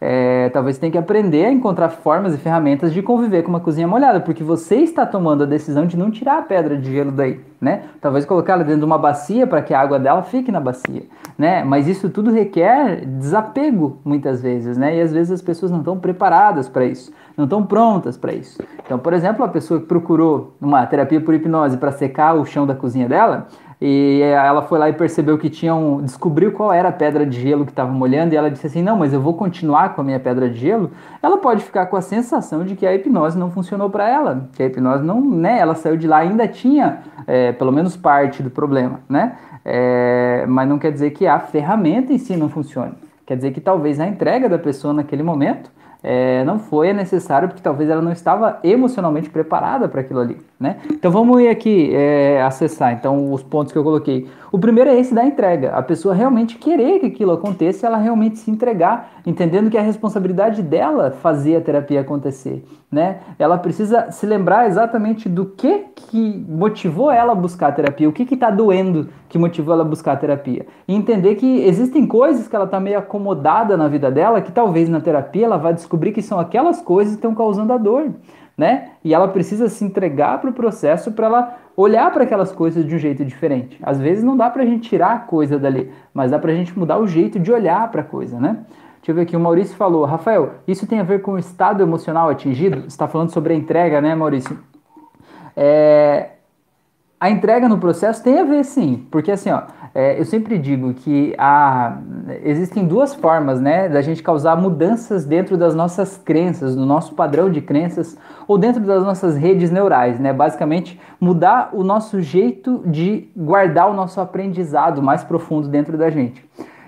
É, 0.00 0.48
talvez 0.48 0.78
tenha 0.78 0.90
que 0.90 0.96
aprender 0.96 1.44
a 1.44 1.52
encontrar 1.52 1.90
formas 1.90 2.34
e 2.34 2.38
ferramentas 2.38 2.92
de 2.92 3.02
conviver 3.02 3.42
com 3.42 3.50
uma 3.50 3.60
cozinha 3.60 3.86
molhada, 3.86 4.18
porque 4.18 4.42
você 4.42 4.76
está 4.76 5.04
tomando 5.04 5.42
a 5.42 5.46
decisão 5.46 5.84
de 5.84 5.94
não 5.94 6.10
tirar 6.10 6.38
a 6.38 6.42
pedra 6.42 6.76
de 6.78 6.90
gelo 6.90 7.12
daí, 7.12 7.38
né? 7.60 7.82
Talvez 8.00 8.24
colocá-la 8.24 8.62
dentro 8.62 8.80
de 8.80 8.84
uma 8.86 8.96
bacia 8.96 9.46
para 9.46 9.60
que 9.60 9.74
a 9.74 9.80
água 9.80 9.98
dela 9.98 10.22
fique 10.22 10.50
na 10.50 10.58
bacia, 10.58 11.02
né? 11.36 11.62
Mas 11.64 11.86
isso 11.86 12.08
tudo 12.08 12.30
requer 12.30 13.04
desapego 13.04 13.98
muitas 14.02 14.40
vezes, 14.40 14.78
né? 14.78 14.96
E 14.96 15.02
às 15.02 15.12
vezes 15.12 15.32
as 15.32 15.42
pessoas 15.42 15.70
não 15.70 15.80
estão 15.80 15.98
preparadas 15.98 16.66
para 16.66 16.86
isso, 16.86 17.12
não 17.36 17.44
estão 17.44 17.62
prontas 17.66 18.16
para 18.16 18.32
isso. 18.32 18.62
Então, 18.82 18.98
por 18.98 19.12
exemplo, 19.12 19.44
a 19.44 19.48
pessoa 19.48 19.80
que 19.80 19.86
procurou 19.86 20.54
uma 20.58 20.86
terapia 20.86 21.20
por 21.20 21.34
hipnose 21.34 21.76
para 21.76 21.92
secar 21.92 22.34
o 22.34 22.46
chão 22.46 22.66
da 22.66 22.74
cozinha 22.74 23.06
dela, 23.06 23.48
e 23.80 24.20
ela 24.20 24.60
foi 24.60 24.78
lá 24.78 24.90
e 24.90 24.92
percebeu 24.92 25.38
que 25.38 25.48
tinham. 25.48 26.02
descobriu 26.02 26.52
qual 26.52 26.70
era 26.70 26.90
a 26.90 26.92
pedra 26.92 27.24
de 27.24 27.40
gelo 27.40 27.64
que 27.64 27.72
estava 27.72 27.90
molhando, 27.90 28.34
e 28.34 28.36
ela 28.36 28.50
disse 28.50 28.66
assim: 28.66 28.82
Não, 28.82 28.96
mas 28.96 29.14
eu 29.14 29.20
vou 29.20 29.32
continuar 29.32 29.94
com 29.94 30.02
a 30.02 30.04
minha 30.04 30.20
pedra 30.20 30.50
de 30.50 30.58
gelo. 30.58 30.90
Ela 31.22 31.38
pode 31.38 31.62
ficar 31.62 31.86
com 31.86 31.96
a 31.96 32.02
sensação 32.02 32.62
de 32.62 32.74
que 32.74 32.86
a 32.86 32.94
hipnose 32.94 33.38
não 33.38 33.50
funcionou 33.50 33.88
para 33.88 34.06
ela, 34.06 34.48
que 34.52 34.62
a 34.62 34.66
hipnose 34.66 35.02
não. 35.02 35.20
né, 35.20 35.58
ela 35.58 35.74
saiu 35.74 35.96
de 35.96 36.06
lá 36.06 36.18
ainda 36.18 36.46
tinha 36.46 36.98
é, 37.26 37.52
pelo 37.52 37.72
menos 37.72 37.96
parte 37.96 38.42
do 38.42 38.50
problema, 38.50 39.00
né? 39.08 39.36
É, 39.64 40.44
mas 40.46 40.68
não 40.68 40.78
quer 40.78 40.92
dizer 40.92 41.10
que 41.12 41.26
a 41.26 41.38
ferramenta 41.38 42.12
em 42.12 42.18
si 42.18 42.36
não 42.36 42.50
funcione. 42.50 42.92
Quer 43.24 43.36
dizer 43.36 43.52
que 43.52 43.60
talvez 43.60 43.98
a 43.98 44.06
entrega 44.06 44.48
da 44.48 44.58
pessoa 44.58 44.92
naquele 44.92 45.22
momento 45.22 45.70
é, 46.02 46.42
não 46.44 46.58
foi 46.58 46.92
necessário 46.92 47.48
porque 47.48 47.62
talvez 47.62 47.90
ela 47.90 48.00
não 48.00 48.12
estava 48.12 48.58
emocionalmente 48.64 49.28
preparada 49.28 49.88
para 49.88 50.00
aquilo 50.00 50.20
ali, 50.20 50.38
né? 50.58 50.76
Então 50.90 51.10
vamos 51.10 51.40
ir 51.40 51.48
aqui 51.48 51.90
é, 51.94 52.42
acessar 52.42 52.92
então 52.92 53.32
os 53.32 53.42
pontos 53.42 53.72
que 53.72 53.78
eu 53.78 53.84
coloquei. 53.84 54.28
O 54.52 54.58
primeiro 54.58 54.90
é 54.90 54.98
esse 54.98 55.14
da 55.14 55.24
entrega, 55.24 55.70
a 55.70 55.82
pessoa 55.82 56.12
realmente 56.12 56.58
querer 56.58 56.98
que 56.98 57.06
aquilo 57.06 57.30
aconteça, 57.30 57.86
ela 57.86 57.98
realmente 57.98 58.38
se 58.38 58.50
entregar, 58.50 59.10
entendendo 59.24 59.70
que 59.70 59.76
é 59.76 59.80
a 59.80 59.84
responsabilidade 59.84 60.60
dela 60.60 61.12
fazer 61.12 61.54
a 61.54 61.60
terapia 61.60 62.00
acontecer, 62.00 62.64
né? 62.90 63.20
Ela 63.38 63.56
precisa 63.58 64.10
se 64.10 64.26
lembrar 64.26 64.66
exatamente 64.66 65.28
do 65.28 65.46
que 65.46 65.84
que 65.94 66.44
motivou 66.48 67.12
ela 67.12 67.30
a 67.30 67.36
buscar 67.36 67.68
a 67.68 67.72
terapia, 67.72 68.08
o 68.08 68.12
que 68.12 68.24
que 68.24 68.34
está 68.34 68.50
doendo 68.50 69.08
que 69.28 69.38
motivou 69.38 69.72
ela 69.72 69.84
a 69.84 69.88
buscar 69.88 70.12
a 70.12 70.16
terapia, 70.16 70.66
e 70.88 70.94
entender 70.96 71.36
que 71.36 71.60
existem 71.64 72.04
coisas 72.04 72.48
que 72.48 72.56
ela 72.56 72.64
está 72.64 72.80
meio 72.80 72.98
acomodada 72.98 73.76
na 73.76 73.86
vida 73.86 74.10
dela, 74.10 74.40
que 74.40 74.50
talvez 74.50 74.88
na 74.88 75.00
terapia 75.00 75.46
ela 75.46 75.58
vá 75.58 75.70
descobrir 75.70 76.10
que 76.10 76.22
são 76.22 76.40
aquelas 76.40 76.82
coisas 76.82 77.12
que 77.12 77.18
estão 77.18 77.36
causando 77.36 77.72
a 77.72 77.78
dor 77.78 78.10
né? 78.60 78.90
E 79.02 79.14
ela 79.14 79.26
precisa 79.26 79.70
se 79.70 79.82
entregar 79.82 80.38
para 80.38 80.50
o 80.50 80.52
processo 80.52 81.12
para 81.12 81.26
ela 81.26 81.56
olhar 81.80 82.10
para 82.12 82.24
aquelas 82.24 82.52
coisas 82.52 82.86
de 82.86 82.94
um 82.94 82.98
jeito 82.98 83.24
diferente. 83.24 83.78
Às 83.82 83.98
vezes 83.98 84.22
não 84.22 84.36
dá 84.36 84.50
para 84.50 84.62
a 84.62 84.66
gente 84.66 84.88
tirar 84.88 85.12
a 85.12 85.18
coisa 85.18 85.58
dali, 85.58 85.90
mas 86.12 86.30
dá 86.30 86.38
para 86.38 86.52
a 86.52 86.54
gente 86.54 86.78
mudar 86.78 86.98
o 86.98 87.06
jeito 87.06 87.38
de 87.38 87.52
olhar 87.52 87.90
para 87.90 88.02
a 88.02 88.04
coisa, 88.04 88.38
né? 88.38 88.58
Deixa 88.96 89.12
eu 89.12 89.14
ver 89.14 89.22
aqui, 89.22 89.34
o 89.34 89.40
Maurício 89.40 89.74
falou, 89.76 90.04
Rafael, 90.04 90.56
isso 90.68 90.86
tem 90.86 91.00
a 91.00 91.02
ver 91.02 91.22
com 91.22 91.32
o 91.32 91.38
estado 91.38 91.82
emocional 91.82 92.28
atingido? 92.28 92.82
Você 92.82 92.88
está 92.88 93.08
falando 93.08 93.30
sobre 93.30 93.54
a 93.54 93.56
entrega, 93.56 93.98
né, 94.00 94.14
Maurício? 94.14 94.58
É, 95.56 96.32
a 97.18 97.30
entrega 97.30 97.68
no 97.68 97.78
processo 97.78 98.22
tem 98.22 98.38
a 98.38 98.44
ver 98.44 98.64
sim, 98.64 99.06
porque 99.10 99.30
assim, 99.30 99.50
ó, 99.50 99.62
é, 99.92 100.20
eu 100.20 100.24
sempre 100.24 100.56
digo 100.56 100.94
que 100.94 101.34
há, 101.36 101.98
existem 102.44 102.86
duas 102.86 103.12
formas 103.12 103.60
né, 103.60 103.88
da 103.88 104.00
gente 104.00 104.22
causar 104.22 104.54
mudanças 104.54 105.24
dentro 105.24 105.56
das 105.56 105.74
nossas 105.74 106.16
crenças, 106.16 106.76
no 106.76 106.86
nosso 106.86 107.14
padrão 107.14 107.50
de 107.50 107.60
crenças 107.60 108.16
ou 108.46 108.56
dentro 108.56 108.80
das 108.82 109.02
nossas 109.02 109.36
redes 109.36 109.70
neurais, 109.70 110.20
né? 110.20 110.32
Basicamente, 110.32 111.00
mudar 111.20 111.70
o 111.72 111.82
nosso 111.82 112.20
jeito 112.20 112.82
de 112.86 113.28
guardar 113.36 113.90
o 113.90 113.94
nosso 113.94 114.20
aprendizado 114.20 115.02
mais 115.02 115.24
profundo 115.24 115.66
dentro 115.68 115.98
da 115.98 116.08
gente. 116.08 116.44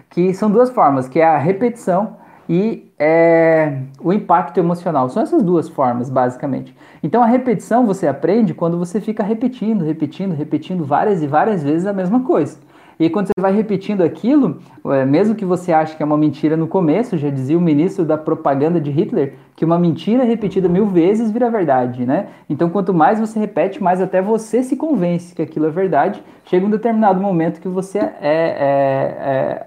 Que 0.09 0.33
são 0.33 0.51
duas 0.51 0.71
formas, 0.71 1.09
que 1.09 1.19
é 1.19 1.27
a 1.27 1.39
repetição 1.39 2.17
e 2.49 2.93
é, 2.99 3.79
o 4.01 4.13
impacto 4.13 4.59
emocional. 4.59 5.09
São 5.09 5.23
essas 5.23 5.43
duas 5.43 5.69
formas, 5.69 6.09
basicamente. 6.09 6.77
Então, 7.03 7.21
a 7.21 7.27
repetição 7.27 7.85
você 7.85 8.07
aprende 8.07 8.55
quando 8.55 8.79
você 8.79 9.01
fica 9.01 9.25
repetindo, 9.25 9.85
repetindo, 9.85 10.35
repetindo 10.35 10.85
várias 10.85 11.21
e 11.21 11.27
várias 11.27 11.65
vezes 11.65 11.87
a 11.87 11.93
mesma 11.93 12.21
coisa. 12.21 12.59
E 12.99 13.09
quando 13.11 13.27
você 13.27 13.41
vai 13.41 13.53
repetindo 13.55 14.03
aquilo, 14.03 14.59
é, 14.87 15.05
mesmo 15.05 15.35
que 15.35 15.45
você 15.45 15.73
ache 15.73 15.97
que 15.97 16.03
é 16.03 16.07
uma 16.07 16.17
mentira 16.17 16.57
no 16.57 16.67
começo, 16.67 17.17
já 17.17 17.31
dizia 17.31 17.57
o 17.57 17.61
ministro 17.61 18.05
da 18.05 18.17
propaganda 18.17 18.81
de 18.81 18.91
Hitler, 18.91 19.35
que 19.57 19.65
uma 19.65 19.79
mentira 19.79 20.25
repetida 20.25 20.69
mil 20.69 20.87
vezes 20.87 21.31
vira 21.31 21.51
verdade, 21.51 22.05
né? 22.07 22.29
Então, 22.49 22.71
quanto 22.71 22.93
mais 22.93 23.19
você 23.19 23.39
repete, 23.39 23.83
mais 23.83 24.01
até 24.01 24.21
você 24.21 24.63
se 24.63 24.77
convence 24.77 25.35
que 25.35 25.43
aquilo 25.43 25.67
é 25.67 25.71
verdade. 25.71 26.23
Chega 26.45 26.67
um 26.67 26.71
determinado 26.71 27.21
momento 27.21 27.61
que 27.61 27.69
você 27.69 27.99
é, 27.99 28.11
é, 28.21 29.17
é 29.21 29.67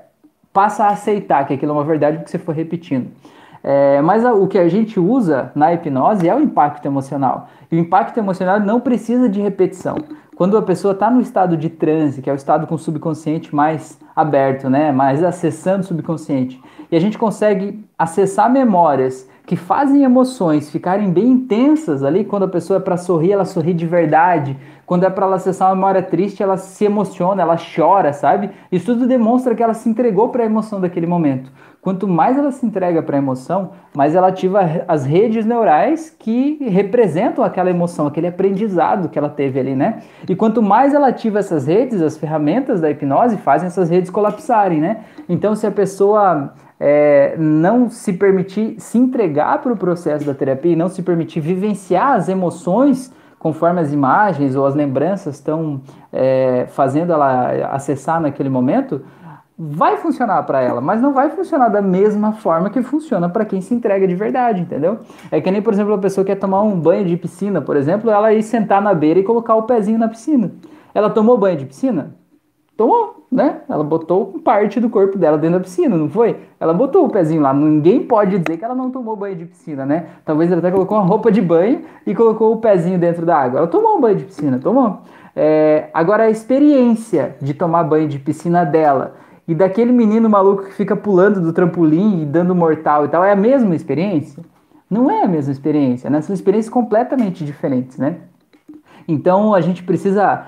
passa 0.53 0.85
a 0.85 0.89
aceitar 0.91 1.45
que 1.45 1.53
aquilo 1.53 1.73
é 1.73 1.75
uma 1.75 1.83
verdade 1.83 2.17
porque 2.17 2.31
você 2.31 2.39
foi 2.39 2.55
repetindo. 2.55 3.11
É, 3.67 3.99
mas 3.99 4.23
o 4.23 4.47
que 4.47 4.59
a 4.59 4.69
gente 4.69 4.99
usa 4.99 5.51
na 5.55 5.73
hipnose 5.73 6.29
é 6.29 6.35
o 6.35 6.39
impacto 6.39 6.85
emocional. 6.85 7.49
E 7.71 7.75
o 7.75 7.79
impacto 7.79 8.15
emocional 8.17 8.59
não 8.59 8.79
precisa 8.79 9.27
de 9.27 9.41
repetição. 9.41 9.95
Quando 10.35 10.57
a 10.57 10.61
pessoa 10.61 10.93
está 10.93 11.09
no 11.09 11.21
estado 11.21 11.55
de 11.55 11.69
transe, 11.69 12.21
que 12.21 12.29
é 12.29 12.33
o 12.33 12.35
estado 12.35 12.67
com 12.67 12.75
o 12.75 12.79
subconsciente 12.79 13.55
mais 13.55 13.97
aberto, 14.13 14.69
né? 14.69 14.91
mais 14.91 15.23
acessando 15.23 15.81
o 15.81 15.87
subconsciente, 15.87 16.61
e 16.91 16.95
a 16.95 16.99
gente 16.99 17.17
consegue 17.17 17.83
acessar 17.97 18.51
memórias 18.51 19.29
que 19.45 19.55
fazem 19.55 20.03
emoções 20.03 20.69
ficarem 20.69 21.11
bem 21.11 21.27
intensas 21.27 22.03
ali, 22.03 22.25
quando 22.25 22.43
a 22.43 22.47
pessoa 22.47 22.77
é 22.77 22.79
para 22.79 22.97
sorrir, 22.97 23.31
ela 23.31 23.45
sorri 23.45 23.73
de 23.73 23.85
verdade. 23.85 24.57
Quando 24.85 25.03
é 25.03 25.09
para 25.09 25.25
ela 25.25 25.37
acessar 25.37 25.69
uma 25.69 25.75
memória 25.75 26.01
triste, 26.01 26.43
ela 26.43 26.57
se 26.57 26.85
emociona, 26.85 27.41
ela 27.41 27.57
chora, 27.57 28.13
sabe? 28.13 28.51
Isso 28.71 28.93
tudo 28.93 29.07
demonstra 29.07 29.55
que 29.55 29.63
ela 29.63 29.73
se 29.73 29.89
entregou 29.89 30.29
para 30.29 30.43
a 30.43 30.45
emoção 30.45 30.79
daquele 30.79 31.07
momento. 31.07 31.51
Quanto 31.81 32.07
mais 32.07 32.37
ela 32.37 32.51
se 32.51 32.65
entrega 32.65 33.01
para 33.03 33.15
a 33.15 33.19
emoção, 33.19 33.71
mais 33.95 34.15
ela 34.15 34.27
ativa 34.27 34.61
as 34.87 35.05
redes 35.05 35.45
neurais 35.45 36.15
que 36.17 36.57
representam 36.69 37.43
aquela 37.43 37.69
emoção, 37.69 38.07
aquele 38.07 38.27
aprendizado 38.27 39.09
que 39.09 39.19
ela 39.19 39.29
teve 39.29 39.59
ali, 39.59 39.75
né? 39.75 40.01
E 40.27 40.35
quanto 40.35 40.61
mais 40.61 40.93
ela 40.93 41.07
ativa 41.09 41.39
essas 41.39 41.67
redes, 41.67 42.01
as 42.01 42.17
ferramentas 42.17 42.81
da 42.81 42.89
hipnose 42.89 43.37
fazem 43.37 43.67
essas 43.67 43.89
redes 43.89 44.09
colapsarem, 44.09 44.79
né? 44.79 45.01
Então, 45.29 45.55
se 45.55 45.67
a 45.67 45.71
pessoa 45.71 46.53
é, 46.79 47.35
não 47.37 47.89
se 47.89 48.13
permitir 48.13 48.75
se 48.79 48.97
entregar 48.97 49.61
para 49.61 49.71
o 49.71 49.77
processo 49.77 50.25
da 50.25 50.33
terapia 50.33 50.73
e 50.73 50.75
não 50.75 50.89
se 50.89 51.01
permitir 51.01 51.39
vivenciar 51.39 52.13
as 52.13 52.29
emoções 52.29 53.13
conforme 53.45 53.79
as 53.79 53.93
imagens 53.93 54.55
ou 54.55 54.65
as 54.65 54.73
lembranças 54.73 55.35
estão 55.35 55.79
é, 56.11 56.65
fazendo 56.69 57.13
ela 57.13 57.75
acessar 57.75 58.19
naquele 58.19 58.49
momento, 58.49 59.03
vai 59.55 59.97
funcionar 59.97 60.41
para 60.41 60.61
ela, 60.61 60.81
mas 60.81 60.99
não 60.99 61.13
vai 61.13 61.29
funcionar 61.29 61.69
da 61.69 61.79
mesma 61.79 62.31
forma 62.31 62.71
que 62.71 62.81
funciona 62.81 63.29
para 63.29 63.45
quem 63.45 63.61
se 63.61 63.71
entrega 63.71 64.07
de 64.07 64.15
verdade, 64.15 64.61
entendeu? 64.61 64.97
É 65.29 65.39
que 65.39 65.51
nem, 65.51 65.61
por 65.61 65.71
exemplo, 65.71 65.93
a 65.93 65.99
pessoa 65.99 66.25
quer 66.25 66.37
tomar 66.37 66.63
um 66.63 66.79
banho 66.79 67.05
de 67.05 67.15
piscina, 67.17 67.61
por 67.61 67.77
exemplo, 67.77 68.09
ela 68.09 68.33
ir 68.33 68.41
sentar 68.41 68.81
na 68.81 68.95
beira 68.95 69.19
e 69.19 69.23
colocar 69.23 69.53
o 69.53 69.61
pezinho 69.61 69.99
na 69.99 70.07
piscina. 70.07 70.51
Ela 70.91 71.11
tomou 71.11 71.37
banho 71.37 71.57
de 71.57 71.65
piscina? 71.67 72.15
Tomou 72.77 73.25
né? 73.35 73.57
Ela 73.67 73.83
botou 73.83 74.39
parte 74.43 74.79
do 74.79 74.89
corpo 74.89 75.17
dela 75.17 75.37
dentro 75.37 75.57
da 75.57 75.63
piscina, 75.63 75.97
não 75.97 76.09
foi? 76.09 76.37
Ela 76.57 76.73
botou 76.73 77.05
o 77.05 77.09
pezinho 77.09 77.41
lá. 77.41 77.53
Ninguém 77.53 78.01
pode 78.01 78.39
dizer 78.39 78.57
que 78.57 78.63
ela 78.63 78.73
não 78.73 78.89
tomou 78.89 79.15
banho 79.15 79.35
de 79.35 79.45
piscina, 79.45 79.85
né? 79.85 80.07
Talvez 80.23 80.49
ela 80.49 80.59
até 80.59 80.71
colocou 80.71 80.97
uma 80.97 81.05
roupa 81.05 81.29
de 81.29 81.41
banho 81.41 81.81
e 82.07 82.15
colocou 82.15 82.53
o 82.53 82.57
pezinho 82.57 82.97
dentro 82.97 83.25
da 83.25 83.37
água. 83.37 83.59
Ela 83.59 83.67
tomou 83.67 83.97
um 83.97 84.01
banho 84.01 84.15
de 84.15 84.23
piscina, 84.23 84.57
tomou. 84.57 84.99
É, 85.35 85.89
agora 85.93 86.23
a 86.23 86.29
experiência 86.29 87.35
de 87.41 87.53
tomar 87.53 87.83
banho 87.83 88.07
de 88.07 88.17
piscina 88.17 88.63
dela 88.63 89.15
e 89.45 89.53
daquele 89.53 89.91
menino 89.91 90.29
maluco 90.29 90.63
que 90.63 90.73
fica 90.73 90.95
pulando 90.95 91.41
do 91.41 91.51
trampolim 91.51 92.21
e 92.21 92.25
dando 92.25 92.55
mortal 92.55 93.03
e 93.05 93.09
tal, 93.09 93.21
é 93.23 93.33
a 93.33 93.35
mesma 93.35 93.75
experiência? 93.75 94.43
Não 94.89 95.11
é 95.11 95.23
a 95.23 95.27
mesma 95.27 95.51
experiência, 95.51 96.09
né? 96.09 96.21
São 96.21 96.33
experiências 96.33 96.73
completamente 96.73 97.43
diferentes, 97.43 97.97
né? 97.97 98.15
Então 99.07 99.53
a 99.53 99.61
gente 99.61 99.83
precisa 99.83 100.45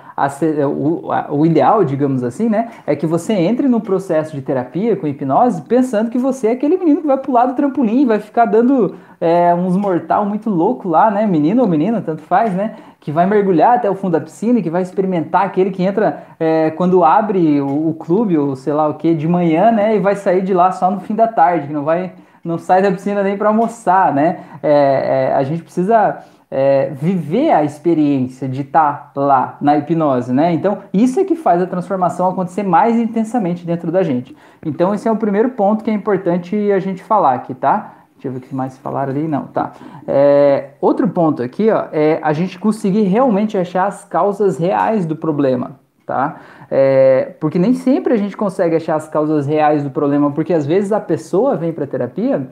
o, 0.67 1.09
o, 1.29 1.45
ideal, 1.45 1.83
digamos 1.83 2.23
assim, 2.23 2.49
né, 2.49 2.69
é 2.87 2.95
que 2.95 3.05
você 3.05 3.33
entre 3.33 3.67
no 3.67 3.79
processo 3.79 4.35
de 4.35 4.41
terapia 4.41 4.95
com 4.95 5.05
hipnose 5.05 5.61
pensando 5.61 6.09
que 6.09 6.17
você 6.17 6.47
é 6.47 6.51
aquele 6.51 6.75
menino 6.75 7.01
que 7.01 7.07
vai 7.07 7.17
pular 7.17 7.45
do 7.45 7.53
trampolim, 7.53 8.05
vai 8.05 8.19
ficar 8.19 8.45
dando 8.45 8.95
é, 9.21 9.53
uns 9.53 9.77
mortal 9.77 10.25
muito 10.25 10.49
louco 10.49 10.89
lá, 10.89 11.11
né, 11.11 11.27
menino 11.27 11.61
ou 11.61 11.67
menina, 11.67 12.01
tanto 12.01 12.23
faz, 12.23 12.51
né, 12.51 12.77
que 12.99 13.11
vai 13.11 13.27
mergulhar 13.27 13.75
até 13.75 13.89
o 13.91 13.95
fundo 13.95 14.13
da 14.13 14.21
piscina, 14.21 14.59
que 14.59 14.71
vai 14.71 14.81
experimentar 14.81 15.45
aquele 15.45 15.69
que 15.69 15.83
entra 15.83 16.23
é, 16.39 16.71
quando 16.71 17.03
abre 17.03 17.61
o, 17.61 17.89
o, 17.89 17.93
clube 17.93 18.37
ou 18.39 18.55
sei 18.55 18.73
lá 18.73 18.87
o 18.87 18.95
que 18.95 19.13
de 19.13 19.27
manhã, 19.27 19.71
né, 19.71 19.95
e 19.95 19.99
vai 19.99 20.15
sair 20.15 20.41
de 20.41 20.53
lá 20.53 20.71
só 20.71 20.89
no 20.89 20.99
fim 20.99 21.13
da 21.13 21.27
tarde, 21.27 21.67
que 21.67 21.73
não 21.73 21.83
vai 21.83 22.13
não 22.43 22.57
sai 22.57 22.81
da 22.81 22.89
piscina 22.89 23.21
nem 23.21 23.37
para 23.37 23.49
almoçar, 23.49 24.13
né? 24.13 24.39
É, 24.63 25.31
é, 25.31 25.35
a 25.35 25.43
gente 25.43 25.61
precisa 25.63 26.23
é, 26.49 26.91
viver 26.91 27.51
a 27.51 27.63
experiência 27.63 28.47
de 28.47 28.61
estar 28.61 29.11
lá 29.15 29.57
na 29.59 29.77
hipnose, 29.77 30.31
né? 30.31 30.53
Então, 30.53 30.79
isso 30.93 31.19
é 31.19 31.23
que 31.23 31.35
faz 31.35 31.61
a 31.61 31.67
transformação 31.67 32.29
acontecer 32.29 32.63
mais 32.63 32.95
intensamente 32.97 33.65
dentro 33.65 33.91
da 33.91 34.01
gente. 34.01 34.35
Então, 34.65 34.93
esse 34.93 35.07
é 35.07 35.11
o 35.11 35.17
primeiro 35.17 35.49
ponto 35.49 35.83
que 35.83 35.91
é 35.91 35.93
importante 35.93 36.71
a 36.71 36.79
gente 36.79 37.03
falar 37.03 37.33
aqui, 37.33 37.53
tá? 37.53 37.93
Deixa 38.15 38.29
eu 38.29 38.31
ver 38.31 38.37
o 38.39 38.41
que 38.41 38.55
mais 38.55 38.77
falaram 38.77 39.11
ali. 39.11 39.27
Não, 39.27 39.43
tá. 39.43 39.73
É, 40.07 40.69
outro 40.81 41.07
ponto 41.07 41.43
aqui, 41.43 41.69
ó, 41.69 41.85
é 41.91 42.19
a 42.23 42.33
gente 42.33 42.57
conseguir 42.57 43.03
realmente 43.03 43.57
achar 43.57 43.85
as 43.85 44.03
causas 44.05 44.57
reais 44.57 45.05
do 45.05 45.15
problema, 45.15 45.79
tá? 46.05 46.37
É, 46.71 47.35
porque 47.39 47.59
nem 47.59 47.73
sempre 47.73 48.13
a 48.13 48.17
gente 48.17 48.35
consegue 48.35 48.75
achar 48.75 48.95
as 48.95 49.07
causas 49.07 49.45
reais 49.45 49.83
do 49.83 49.91
problema, 49.91 50.31
porque 50.31 50.53
às 50.53 50.65
vezes 50.65 50.91
a 50.91 50.99
pessoa 50.99 51.55
vem 51.55 51.71
para 51.71 51.85
terapia 51.85 52.47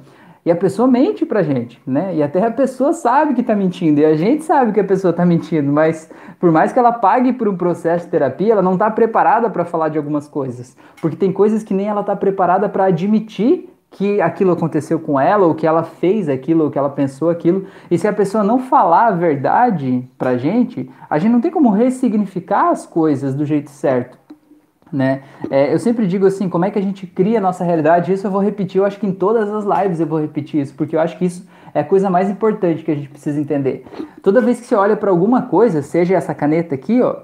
e 0.46 0.52
a 0.52 0.56
pessoa 0.56 0.88
mente 0.88 1.26
pra 1.26 1.42
gente, 1.42 1.82
né? 1.88 2.16
E 2.16 2.22
até 2.22 2.46
a 2.46 2.52
pessoa 2.52 2.94
sabe 2.94 3.34
que 3.34 3.42
tá 3.42 3.56
mentindo, 3.56 4.00
e 4.00 4.06
a 4.06 4.16
gente 4.16 4.44
sabe 4.44 4.72
que 4.72 4.80
a 4.80 4.84
pessoa 4.84 5.12
tá 5.12 5.26
mentindo, 5.26 5.72
mas 5.72 6.10
por 6.40 6.52
mais 6.52 6.72
que 6.72 6.78
ela 6.78 6.92
pague 6.92 7.34
por 7.34 7.48
um 7.48 7.58
processo 7.58 8.06
de 8.06 8.12
terapia, 8.12 8.54
ela 8.54 8.62
não 8.62 8.78
tá 8.78 8.92
preparada 8.92 9.50
para 9.50 9.66
falar 9.66 9.90
de 9.90 9.98
algumas 9.98 10.28
coisas. 10.28 10.78
Porque 11.02 11.18
tem 11.18 11.32
coisas 11.32 11.64
que 11.64 11.74
nem 11.74 11.88
ela 11.88 12.04
tá 12.04 12.16
preparada 12.16 12.70
para 12.70 12.86
admitir 12.86 13.70
que 13.90 14.22
aquilo 14.22 14.52
aconteceu 14.52 15.00
com 15.00 15.20
ela, 15.20 15.48
ou 15.48 15.56
que 15.56 15.66
ela 15.66 15.82
fez 15.82 16.30
aquilo, 16.30 16.66
ou 16.66 16.70
que 16.70 16.78
ela 16.78 16.90
pensou 16.90 17.30
aquilo. 17.30 17.66
E 17.90 17.98
se 17.98 18.08
a 18.08 18.14
pessoa 18.14 18.44
não 18.44 18.60
falar 18.60 19.08
a 19.08 19.12
verdade 19.12 20.08
pra 20.18 20.38
gente, 20.38 20.92
a 21.10 21.18
gente 21.18 21.32
não 21.32 21.42
tem 21.42 21.50
como 21.50 21.72
ressignificar 21.72 22.70
as 22.70 22.86
coisas 22.86 23.34
do 23.34 23.46
jeito 23.46 23.72
certo 23.72 24.25
né? 24.92 25.24
É, 25.50 25.74
eu 25.74 25.80
sempre 25.80 26.08
digo 26.08 26.26
assim, 26.26 26.48
como 26.48 26.66
é 26.66 26.72
que 26.72 26.80
a 26.80 26.82
gente 26.82 27.08
cria 27.08 27.40
a 27.40 27.42
nossa 27.42 27.64
realidade? 27.64 28.14
Isso 28.14 28.28
eu 28.28 28.32
vou 28.32 28.42
repetir, 28.42 28.80
eu 28.80 28.86
acho 28.86 29.00
que 29.00 29.08
em 29.08 29.14
todas 29.14 29.50
as 29.52 29.66
lives 29.66 30.00
eu 30.00 30.08
vou 30.08 30.20
repetir 30.20 30.62
isso, 30.62 30.74
porque 30.76 30.96
eu 30.96 31.00
acho 31.00 31.18
que 31.18 31.26
isso 31.26 31.46
é 31.74 31.82
a 31.82 31.84
coisa 31.84 32.10
mais 32.10 32.30
importante 32.30 32.84
que 32.84 32.92
a 32.92 32.96
gente 32.96 33.10
precisa 33.10 33.40
entender. 33.40 33.86
Toda 34.22 34.42
vez 34.42 34.60
que 34.60 34.66
você 34.66 34.76
olha 34.76 34.96
para 34.96 35.10
alguma 35.10 35.44
coisa, 35.44 35.82
seja 35.82 36.16
essa 36.16 36.34
caneta 36.34 36.76
aqui, 36.76 37.02
ó, 37.02 37.18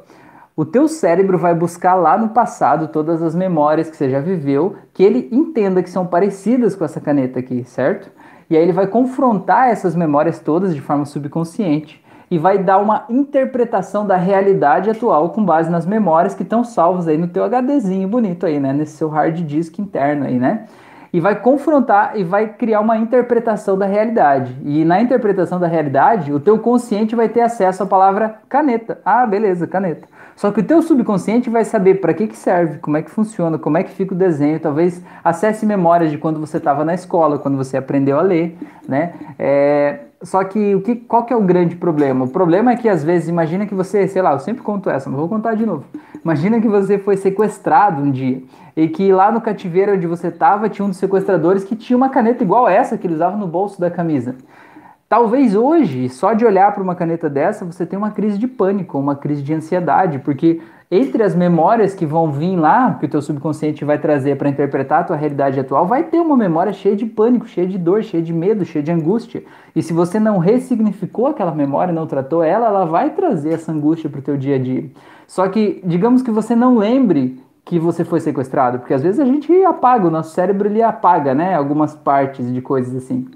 o 0.55 0.65
teu 0.65 0.87
cérebro 0.87 1.37
vai 1.37 1.55
buscar 1.55 1.95
lá 1.95 2.17
no 2.17 2.29
passado 2.29 2.89
todas 2.89 3.21
as 3.21 3.33
memórias 3.33 3.89
que 3.89 3.95
você 3.95 4.09
já 4.09 4.19
viveu, 4.19 4.75
que 4.93 5.03
ele 5.03 5.29
entenda 5.31 5.81
que 5.81 5.89
são 5.89 6.05
parecidas 6.05 6.75
com 6.75 6.83
essa 6.83 6.99
caneta 6.99 7.39
aqui, 7.39 7.63
certo? 7.63 8.11
E 8.49 8.57
aí 8.57 8.61
ele 8.61 8.73
vai 8.73 8.85
confrontar 8.85 9.69
essas 9.69 9.95
memórias 9.95 10.39
todas 10.39 10.75
de 10.75 10.81
forma 10.81 11.05
subconsciente 11.05 12.03
e 12.31 12.37
vai 12.37 12.57
dar 12.57 12.77
uma 12.77 13.03
interpretação 13.09 14.07
da 14.07 14.15
realidade 14.15 14.89
atual 14.89 15.31
com 15.31 15.43
base 15.43 15.69
nas 15.69 15.85
memórias 15.85 16.33
que 16.33 16.43
estão 16.43 16.63
salvas 16.63 17.05
aí 17.05 17.17
no 17.17 17.27
teu 17.27 17.43
HDzinho 17.43 18.07
bonito 18.07 18.45
aí, 18.45 18.57
né? 18.57 18.71
Nesse 18.71 18.93
seu 18.93 19.09
hard 19.09 19.35
disk 19.45 19.77
interno 19.79 20.25
aí, 20.25 20.39
né? 20.39 20.65
E 21.11 21.19
vai 21.19 21.35
confrontar 21.35 22.13
e 22.15 22.23
vai 22.23 22.47
criar 22.47 22.79
uma 22.79 22.97
interpretação 22.97 23.77
da 23.77 23.85
realidade. 23.85 24.55
E 24.63 24.85
na 24.85 25.01
interpretação 25.01 25.59
da 25.59 25.67
realidade, 25.67 26.31
o 26.31 26.39
teu 26.39 26.57
consciente 26.57 27.17
vai 27.17 27.27
ter 27.27 27.41
acesso 27.41 27.83
à 27.83 27.85
palavra 27.85 28.35
caneta. 28.47 29.01
Ah, 29.03 29.25
beleza, 29.25 29.67
caneta. 29.67 30.07
Só 30.37 30.51
que 30.51 30.61
o 30.61 30.63
teu 30.63 30.81
subconsciente 30.81 31.49
vai 31.49 31.65
saber 31.65 31.95
para 31.95 32.13
que, 32.13 32.27
que 32.27 32.37
serve, 32.37 32.79
como 32.79 32.95
é 32.95 33.01
que 33.01 33.11
funciona, 33.11 33.59
como 33.59 33.77
é 33.77 33.83
que 33.83 33.91
fica 33.91 34.15
o 34.15 34.17
desenho, 34.17 34.57
talvez 34.57 35.03
acesse 35.21 35.65
memórias 35.65 36.09
de 36.09 36.17
quando 36.17 36.39
você 36.39 36.55
estava 36.55 36.85
na 36.85 36.93
escola, 36.93 37.37
quando 37.37 37.57
você 37.57 37.75
aprendeu 37.75 38.17
a 38.17 38.21
ler, 38.21 38.57
né? 38.87 39.13
É, 39.37 39.99
só 40.23 40.43
que, 40.43 40.75
o 40.75 40.81
que 40.81 40.95
qual 40.95 41.25
que 41.25 41.33
é 41.33 41.35
o 41.35 41.41
grande 41.41 41.75
problema? 41.75 42.25
O 42.25 42.27
problema 42.27 42.71
é 42.71 42.75
que 42.75 42.87
às 42.87 43.03
vezes, 43.03 43.27
imagina 43.27 43.65
que 43.65 43.73
você, 43.73 44.07
sei 44.07 44.21
lá, 44.21 44.33
eu 44.33 44.39
sempre 44.39 44.61
conto 44.61 44.89
essa, 44.89 45.09
não 45.09 45.17
vou 45.17 45.27
contar 45.27 45.55
de 45.55 45.65
novo. 45.65 45.85
Imagina 46.23 46.61
que 46.61 46.67
você 46.67 46.99
foi 46.99 47.17
sequestrado 47.17 48.01
um 48.01 48.11
dia 48.11 48.43
e 48.75 48.87
que 48.87 49.11
lá 49.11 49.31
no 49.31 49.41
cativeiro 49.41 49.93
onde 49.93 50.05
você 50.05 50.27
estava 50.27 50.69
tinha 50.69 50.85
um 50.85 50.89
dos 50.89 50.97
sequestradores 50.97 51.63
que 51.63 51.75
tinha 51.75 51.97
uma 51.97 52.09
caneta 52.09 52.43
igual 52.43 52.69
essa 52.69 52.97
que 52.97 53.07
ele 53.07 53.15
usava 53.15 53.35
no 53.35 53.47
bolso 53.47 53.81
da 53.81 53.89
camisa. 53.89 54.35
Talvez 55.09 55.55
hoje, 55.55 56.07
só 56.07 56.33
de 56.33 56.45
olhar 56.45 56.73
para 56.73 56.83
uma 56.83 56.95
caneta 56.95 57.29
dessa, 57.29 57.65
você 57.65 57.85
tenha 57.85 57.99
uma 57.99 58.11
crise 58.11 58.37
de 58.37 58.47
pânico, 58.47 58.97
uma 58.97 59.15
crise 59.15 59.41
de 59.41 59.53
ansiedade, 59.53 60.19
porque 60.19 60.61
entre 60.93 61.23
as 61.23 61.33
memórias 61.33 61.95
que 61.95 62.05
vão 62.05 62.29
vir 62.29 62.57
lá, 62.57 62.95
que 62.95 63.05
o 63.05 63.09
teu 63.09 63.21
subconsciente 63.21 63.85
vai 63.85 63.97
trazer 63.97 64.35
para 64.35 64.49
interpretar 64.49 64.99
a 64.99 65.03
tua 65.05 65.15
realidade 65.15 65.57
atual, 65.57 65.85
vai 65.85 66.03
ter 66.03 66.19
uma 66.19 66.35
memória 66.35 66.73
cheia 66.73 66.97
de 66.97 67.05
pânico, 67.05 67.47
cheia 67.47 67.65
de 67.65 67.77
dor, 67.77 68.03
cheia 68.03 68.21
de 68.21 68.33
medo, 68.33 68.65
cheia 68.65 68.83
de 68.83 68.91
angústia. 68.91 69.41
E 69.73 69.81
se 69.81 69.93
você 69.93 70.19
não 70.19 70.37
ressignificou 70.37 71.27
aquela 71.27 71.55
memória, 71.55 71.93
não 71.93 72.05
tratou 72.05 72.43
ela, 72.43 72.67
ela 72.67 72.83
vai 72.83 73.11
trazer 73.11 73.53
essa 73.53 73.71
angústia 73.71 74.09
para 74.09 74.19
o 74.19 74.21
teu 74.21 74.35
dia 74.35 74.55
a 74.57 74.59
dia. 74.59 74.91
Só 75.25 75.47
que, 75.47 75.81
digamos 75.85 76.21
que 76.21 76.29
você 76.29 76.57
não 76.57 76.77
lembre 76.77 77.41
que 77.63 77.79
você 77.79 78.03
foi 78.03 78.19
sequestrado, 78.19 78.79
porque 78.79 78.93
às 78.93 79.01
vezes 79.01 79.21
a 79.21 79.25
gente 79.25 79.49
apaga, 79.63 80.07
o 80.07 80.11
nosso 80.11 80.33
cérebro 80.33 80.67
ele 80.67 80.83
apaga, 80.83 81.33
né, 81.33 81.55
algumas 81.55 81.95
partes 81.95 82.53
de 82.53 82.61
coisas 82.61 82.93
assim. 82.93 83.29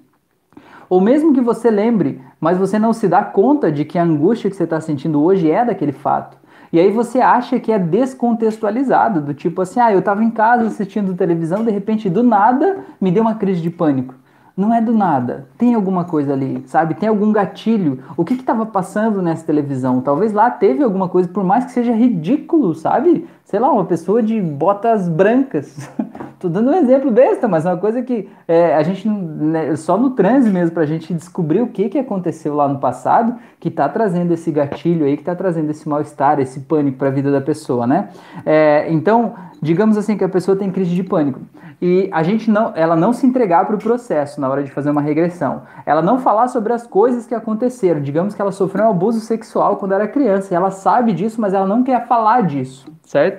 Ou 0.90 1.00
mesmo 1.00 1.34
que 1.34 1.40
você 1.40 1.72
lembre, 1.72 2.22
mas 2.38 2.58
você 2.58 2.78
não 2.78 2.92
se 2.92 3.08
dá 3.08 3.24
conta 3.24 3.72
de 3.72 3.86
que 3.86 3.98
a 3.98 4.04
angústia 4.04 4.50
que 4.50 4.58
você 4.58 4.66
está 4.66 4.82
sentindo 4.82 5.24
hoje 5.24 5.50
é 5.50 5.64
daquele 5.64 5.94
fato. 5.94 6.38
E 6.72 6.80
aí 6.80 6.92
você 6.92 7.20
acha 7.22 7.60
que 7.60 7.72
é 7.72 7.80
descontextualizado, 7.80 9.22
do 9.22 9.34
tipo 9.34 9.62
assim, 9.62 9.80
ah, 9.80 9.92
eu 9.92 10.00
estava 10.00 10.24
em 10.24 10.32
casa 10.32 10.68
assistindo 10.68 11.14
televisão, 11.14 11.64
de 11.64 11.72
repente, 11.72 12.10
do 12.10 12.24
nada, 12.24 12.80
me 13.00 13.12
deu 13.12 13.22
uma 13.22 13.36
crise 13.36 13.62
de 13.62 13.70
pânico. 13.70 14.16
Não 14.58 14.74
é 14.74 14.80
do 14.80 14.94
nada. 14.94 15.50
Tem 15.58 15.74
alguma 15.74 16.06
coisa 16.06 16.32
ali, 16.32 16.64
sabe? 16.66 16.94
Tem 16.94 17.10
algum 17.10 17.30
gatilho. 17.32 18.00
O 18.16 18.24
que 18.24 18.34
estava 18.34 18.66
passando 18.66 19.22
nessa 19.22 19.46
televisão? 19.46 20.00
Talvez 20.00 20.32
lá 20.32 20.50
teve 20.50 20.82
alguma 20.82 21.10
coisa, 21.10 21.28
por 21.28 21.44
mais 21.44 21.66
que 21.66 21.72
seja 21.74 21.92
ridículo, 21.92 22.74
sabe? 22.74 23.28
Sei 23.46 23.60
lá, 23.60 23.72
uma 23.72 23.86
pessoa 23.86 24.24
de 24.24 24.42
botas 24.42 25.08
brancas. 25.08 25.88
Tô 26.40 26.50
dando 26.50 26.72
um 26.72 26.74
exemplo 26.74 27.12
besta, 27.12 27.48
mas 27.48 27.64
é 27.64 27.70
uma 27.70 27.78
coisa 27.78 28.02
que 28.02 28.28
é, 28.48 28.74
a 28.74 28.82
gente 28.82 29.08
né, 29.08 29.76
só 29.76 29.98
no 29.98 30.10
transe 30.10 30.50
mesmo 30.50 30.74
para 30.74 30.82
a 30.82 30.86
gente 30.88 31.14
descobrir 31.14 31.62
o 31.62 31.68
que, 31.68 31.88
que 31.88 32.00
aconteceu 32.00 32.56
lá 32.56 32.68
no 32.68 32.80
passado 32.80 33.36
que 33.60 33.70
está 33.70 33.88
trazendo 33.88 34.34
esse 34.34 34.52
gatilho 34.52 35.06
aí, 35.06 35.16
que 35.16 35.22
está 35.22 35.36
trazendo 35.36 35.70
esse 35.70 35.88
mal-estar, 35.88 36.40
esse 36.40 36.62
pânico 36.62 36.98
para 36.98 37.10
a 37.10 37.12
vida 37.12 37.32
da 37.32 37.40
pessoa, 37.40 37.86
né? 37.86 38.10
É, 38.44 38.88
então, 38.92 39.36
digamos 39.62 39.96
assim 39.96 40.18
que 40.18 40.24
a 40.24 40.30
pessoa 40.30 40.58
tem 40.58 40.72
crise 40.72 40.94
de 40.94 41.04
pânico 41.04 41.40
e 41.82 42.10
a 42.12 42.24
gente 42.24 42.50
não, 42.50 42.72
ela 42.76 42.96
não 42.96 43.12
se 43.12 43.26
entregar 43.26 43.66
para 43.66 43.76
o 43.76 43.80
processo 43.80 44.40
na 44.40 44.50
hora 44.50 44.64
de 44.64 44.72
fazer 44.72 44.90
uma 44.90 45.02
regressão, 45.02 45.64
ela 45.86 46.02
não 46.02 46.20
falar 46.20 46.48
sobre 46.48 46.74
as 46.74 46.86
coisas 46.88 47.26
que 47.26 47.36
aconteceram, 47.36 48.02
digamos 48.02 48.34
que 48.34 48.42
ela 48.42 48.52
sofreu 48.52 48.86
um 48.86 48.90
abuso 48.90 49.20
sexual 49.20 49.78
quando 49.78 49.94
era 49.94 50.08
criança, 50.08 50.56
ela 50.56 50.72
sabe 50.72 51.14
disso, 51.14 51.42
mas 51.42 51.54
ela 51.54 51.66
não 51.66 51.84
quer 51.84 52.08
falar 52.08 52.42
disso, 52.42 52.88
certo? 53.04 53.35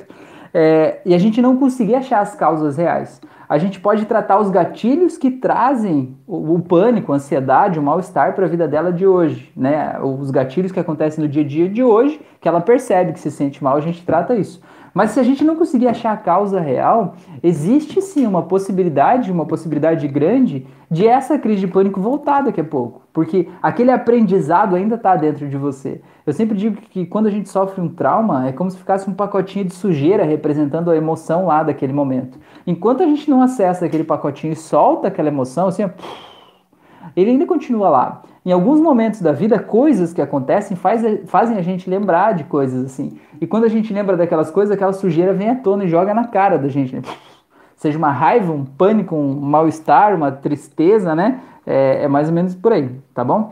É, 0.52 1.00
e 1.04 1.14
a 1.14 1.18
gente 1.18 1.42
não 1.42 1.56
conseguir 1.56 1.94
achar 1.94 2.20
as 2.20 2.34
causas 2.34 2.76
reais. 2.76 3.20
A 3.48 3.58
gente 3.58 3.78
pode 3.78 4.06
tratar 4.06 4.40
os 4.40 4.50
gatilhos 4.50 5.16
que 5.16 5.30
trazem 5.30 6.16
o, 6.26 6.54
o 6.54 6.60
pânico, 6.60 7.12
a 7.12 7.16
ansiedade, 7.16 7.78
o 7.78 7.82
mal-estar 7.82 8.34
para 8.34 8.46
a 8.46 8.48
vida 8.48 8.66
dela 8.66 8.92
de 8.92 9.06
hoje, 9.06 9.52
né? 9.56 9.98
Os 10.00 10.30
gatilhos 10.30 10.72
que 10.72 10.80
acontecem 10.80 11.22
no 11.22 11.30
dia 11.30 11.42
a 11.42 11.46
dia 11.46 11.68
de 11.68 11.82
hoje, 11.82 12.20
que 12.40 12.48
ela 12.48 12.60
percebe 12.60 13.12
que 13.12 13.20
se 13.20 13.30
sente 13.30 13.62
mal, 13.62 13.76
a 13.76 13.80
gente 13.80 14.04
trata 14.04 14.34
isso. 14.34 14.60
Mas 14.96 15.10
se 15.10 15.20
a 15.20 15.22
gente 15.22 15.44
não 15.44 15.56
conseguir 15.56 15.88
achar 15.88 16.12
a 16.12 16.16
causa 16.16 16.58
real, 16.58 17.16
existe 17.42 18.00
sim 18.00 18.26
uma 18.26 18.44
possibilidade, 18.44 19.30
uma 19.30 19.44
possibilidade 19.44 20.08
grande, 20.08 20.66
de 20.90 21.06
essa 21.06 21.38
crise 21.38 21.60
de 21.60 21.68
pânico 21.68 22.00
voltar 22.00 22.40
daqui 22.40 22.62
a 22.62 22.64
pouco. 22.64 23.02
Porque 23.12 23.46
aquele 23.62 23.90
aprendizado 23.90 24.74
ainda 24.74 24.94
está 24.94 25.14
dentro 25.14 25.50
de 25.50 25.56
você. 25.58 26.00
Eu 26.26 26.32
sempre 26.32 26.56
digo 26.56 26.76
que 26.80 27.04
quando 27.04 27.26
a 27.26 27.30
gente 27.30 27.50
sofre 27.50 27.78
um 27.78 27.90
trauma, 27.90 28.48
é 28.48 28.52
como 28.52 28.70
se 28.70 28.78
ficasse 28.78 29.06
um 29.10 29.12
pacotinho 29.12 29.66
de 29.66 29.74
sujeira 29.74 30.24
representando 30.24 30.90
a 30.90 30.96
emoção 30.96 31.44
lá 31.44 31.62
daquele 31.62 31.92
momento. 31.92 32.38
Enquanto 32.66 33.02
a 33.02 33.06
gente 33.06 33.28
não 33.28 33.42
acessa 33.42 33.84
aquele 33.84 34.02
pacotinho 34.02 34.54
e 34.54 34.56
solta 34.56 35.08
aquela 35.08 35.28
emoção, 35.28 35.68
assim, 35.68 35.82
ele 37.14 37.32
ainda 37.32 37.44
continua 37.44 37.90
lá. 37.90 38.22
Em 38.46 38.52
alguns 38.52 38.80
momentos 38.80 39.20
da 39.20 39.32
vida, 39.32 39.58
coisas 39.58 40.12
que 40.12 40.22
acontecem 40.22 40.76
faz, 40.76 41.02
fazem 41.26 41.58
a 41.58 41.62
gente 41.62 41.90
lembrar 41.90 42.32
de 42.32 42.44
coisas 42.44 42.84
assim. 42.84 43.18
E 43.40 43.46
quando 43.46 43.64
a 43.64 43.68
gente 43.68 43.92
lembra 43.92 44.16
daquelas 44.16 44.52
coisas, 44.52 44.72
aquela 44.72 44.92
sujeira 44.92 45.32
vem 45.32 45.50
à 45.50 45.56
tona 45.56 45.82
e 45.82 45.88
joga 45.88 46.14
na 46.14 46.28
cara 46.28 46.56
da 46.56 46.68
gente. 46.68 46.94
Né? 46.94 47.02
Seja 47.74 47.98
uma 47.98 48.12
raiva, 48.12 48.52
um 48.52 48.64
pânico, 48.64 49.16
um 49.16 49.34
mal-estar, 49.34 50.14
uma 50.14 50.30
tristeza, 50.30 51.12
né? 51.12 51.40
É, 51.66 52.04
é, 52.04 52.08
mais 52.08 52.28
ou 52.28 52.34
menos 52.34 52.54
por 52.54 52.72
aí, 52.72 52.88
tá 53.12 53.24
bom? 53.24 53.50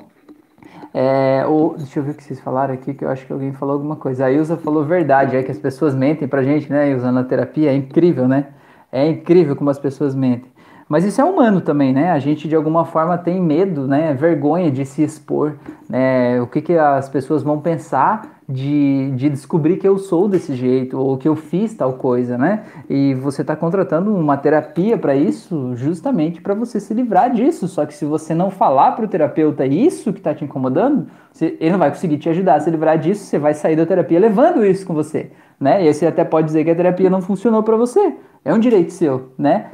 É, 0.94 1.44
o, 1.44 1.74
deixa 1.76 1.98
eu 1.98 2.04
ver 2.04 2.12
o 2.12 2.14
que 2.14 2.22
vocês 2.22 2.38
falaram 2.38 2.72
aqui, 2.72 2.94
que 2.94 3.04
eu 3.04 3.08
acho 3.08 3.26
que 3.26 3.32
alguém 3.32 3.52
falou 3.52 3.74
alguma 3.74 3.96
coisa. 3.96 4.26
A 4.26 4.30
Ilza 4.30 4.56
falou 4.56 4.84
verdade, 4.84 5.36
é 5.36 5.42
que 5.42 5.50
as 5.50 5.58
pessoas 5.58 5.92
mentem 5.92 6.28
pra 6.28 6.44
gente, 6.44 6.70
né, 6.70 6.94
usando 6.94 7.18
a 7.18 7.24
terapia. 7.24 7.72
É 7.72 7.74
incrível, 7.74 8.28
né? 8.28 8.46
É 8.92 9.08
incrível 9.08 9.56
como 9.56 9.70
as 9.70 9.78
pessoas 9.80 10.14
mentem. 10.14 10.53
Mas 10.88 11.04
isso 11.04 11.20
é 11.20 11.24
humano 11.24 11.60
também, 11.60 11.92
né? 11.92 12.10
A 12.10 12.18
gente 12.18 12.46
de 12.46 12.54
alguma 12.54 12.84
forma 12.84 13.16
tem 13.16 13.40
medo, 13.40 13.86
né? 13.86 14.12
Vergonha 14.14 14.70
de 14.70 14.84
se 14.84 15.02
expor, 15.02 15.54
né? 15.88 16.40
O 16.40 16.46
que, 16.46 16.60
que 16.60 16.74
as 16.74 17.08
pessoas 17.08 17.42
vão 17.42 17.60
pensar 17.60 18.34
de, 18.46 19.10
de 19.12 19.30
descobrir 19.30 19.78
que 19.78 19.88
eu 19.88 19.96
sou 19.96 20.28
desse 20.28 20.54
jeito 20.54 20.98
ou 20.98 21.16
que 21.16 21.26
eu 21.26 21.34
fiz 21.34 21.74
tal 21.74 21.94
coisa, 21.94 22.36
né? 22.36 22.64
E 22.88 23.14
você 23.14 23.40
está 23.40 23.56
contratando 23.56 24.14
uma 24.14 24.36
terapia 24.36 24.98
para 24.98 25.16
isso, 25.16 25.74
justamente 25.74 26.42
para 26.42 26.52
você 26.52 26.78
se 26.78 26.92
livrar 26.92 27.32
disso. 27.32 27.66
Só 27.66 27.86
que 27.86 27.94
se 27.94 28.04
você 28.04 28.34
não 28.34 28.50
falar 28.50 28.92
para 28.92 29.06
o 29.06 29.08
terapeuta 29.08 29.64
isso 29.64 30.12
que 30.12 30.18
está 30.18 30.34
te 30.34 30.44
incomodando, 30.44 31.06
você, 31.32 31.56
ele 31.58 31.72
não 31.72 31.78
vai 31.78 31.90
conseguir 31.90 32.18
te 32.18 32.28
ajudar 32.28 32.56
a 32.56 32.60
se 32.60 32.70
livrar 32.70 32.98
disso. 32.98 33.24
Você 33.24 33.38
vai 33.38 33.54
sair 33.54 33.76
da 33.76 33.86
terapia 33.86 34.20
levando 34.20 34.64
isso 34.64 34.86
com 34.86 34.92
você, 34.92 35.30
né? 35.58 35.82
E 35.82 35.88
aí 35.88 35.94
você 35.94 36.06
até 36.06 36.24
pode 36.24 36.46
dizer 36.46 36.64
que 36.64 36.70
a 36.70 36.74
terapia 36.74 37.08
não 37.08 37.22
funcionou 37.22 37.62
para 37.62 37.76
você. 37.76 38.14
É 38.44 38.52
um 38.52 38.58
direito 38.58 38.92
seu, 38.92 39.32
né? 39.38 39.70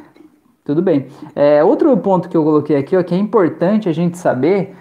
Tudo 0.64 0.83
bem. 0.83 1.09
É, 1.35 1.64
outro 1.64 1.97
ponto 1.97 2.29
que 2.29 2.37
eu 2.37 2.45
coloquei 2.45 2.76
aqui, 2.76 2.97
ó, 2.97 3.02
que 3.02 3.14
é 3.14 3.19
importante 3.19 3.88
a 3.88 3.93
gente 3.93 4.19
saber 4.19 4.76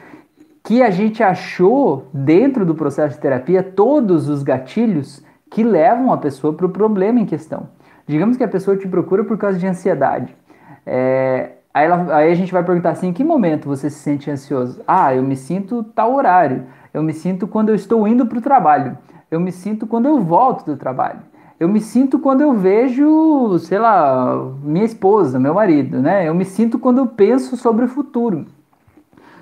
que 0.64 0.84
a 0.84 0.90
gente 0.90 1.24
achou 1.24 2.08
dentro 2.14 2.66
do 2.66 2.76
processo 2.76 3.16
de 3.16 3.22
terapia 3.22 3.64
todos 3.64 4.28
os 4.28 4.44
gatilhos 4.44 5.24
que 5.50 5.64
levam 5.64 6.12
a 6.12 6.18
pessoa 6.18 6.54
para 6.54 6.66
o 6.66 6.70
problema 6.70 7.20
em 7.20 7.26
questão. 7.26 7.70
Digamos 8.06 8.38
que 8.38 8.44
a 8.44 8.48
pessoa 8.48 8.76
te 8.76 8.88
procura 8.88 9.24
por 9.24 9.38
causa 9.38 9.58
de 9.58 9.66
ansiedade. 9.66 10.36
É, 10.86 11.52
aí, 11.74 11.86
ela, 11.86 12.16
aí, 12.16 12.32
a 12.32 12.36
gente 12.36 12.52
vai 12.52 12.64
perguntar 12.64 12.92
assim: 12.92 13.08
em 13.08 13.14
que 13.14 13.24
momento 13.24 13.68
você 13.68 13.90
se 13.90 14.00
sente 14.00 14.30
ansioso? 14.30 14.82
Ah, 14.86 15.16
eu 15.16 15.24
me 15.24 15.36
sinto 15.36 15.84
tal 15.84 16.14
horário. 16.14 16.66
Eu 16.94 17.02
me 17.02 17.14
sinto 17.14 17.48
quando 17.48 17.70
eu 17.70 17.76
estou 17.76 18.08
indo 18.08 18.26
para 18.26 18.38
o 18.38 18.42
trabalho. 18.42 18.98
Eu 19.32 19.40
me 19.40 19.52
sinto 19.52 19.88
quando 19.88 20.08
eu 20.08 20.20
volto 20.20 20.66
do 20.66 20.76
trabalho 20.76 21.29
eu 21.60 21.68
me 21.68 21.82
sinto 21.82 22.18
quando 22.18 22.42
eu 22.42 22.54
vejo, 22.54 23.60
sei 23.60 23.78
lá, 23.78 24.50
minha 24.64 24.86
esposa, 24.86 25.38
meu 25.38 25.54
marido, 25.54 26.00
né? 26.00 26.28
Eu 26.28 26.34
me 26.34 26.46
sinto 26.46 26.80
quando 26.80 27.00
eu 27.00 27.08
penso 27.08 27.58
sobre 27.58 27.84
o 27.84 27.90
futuro. 27.90 28.46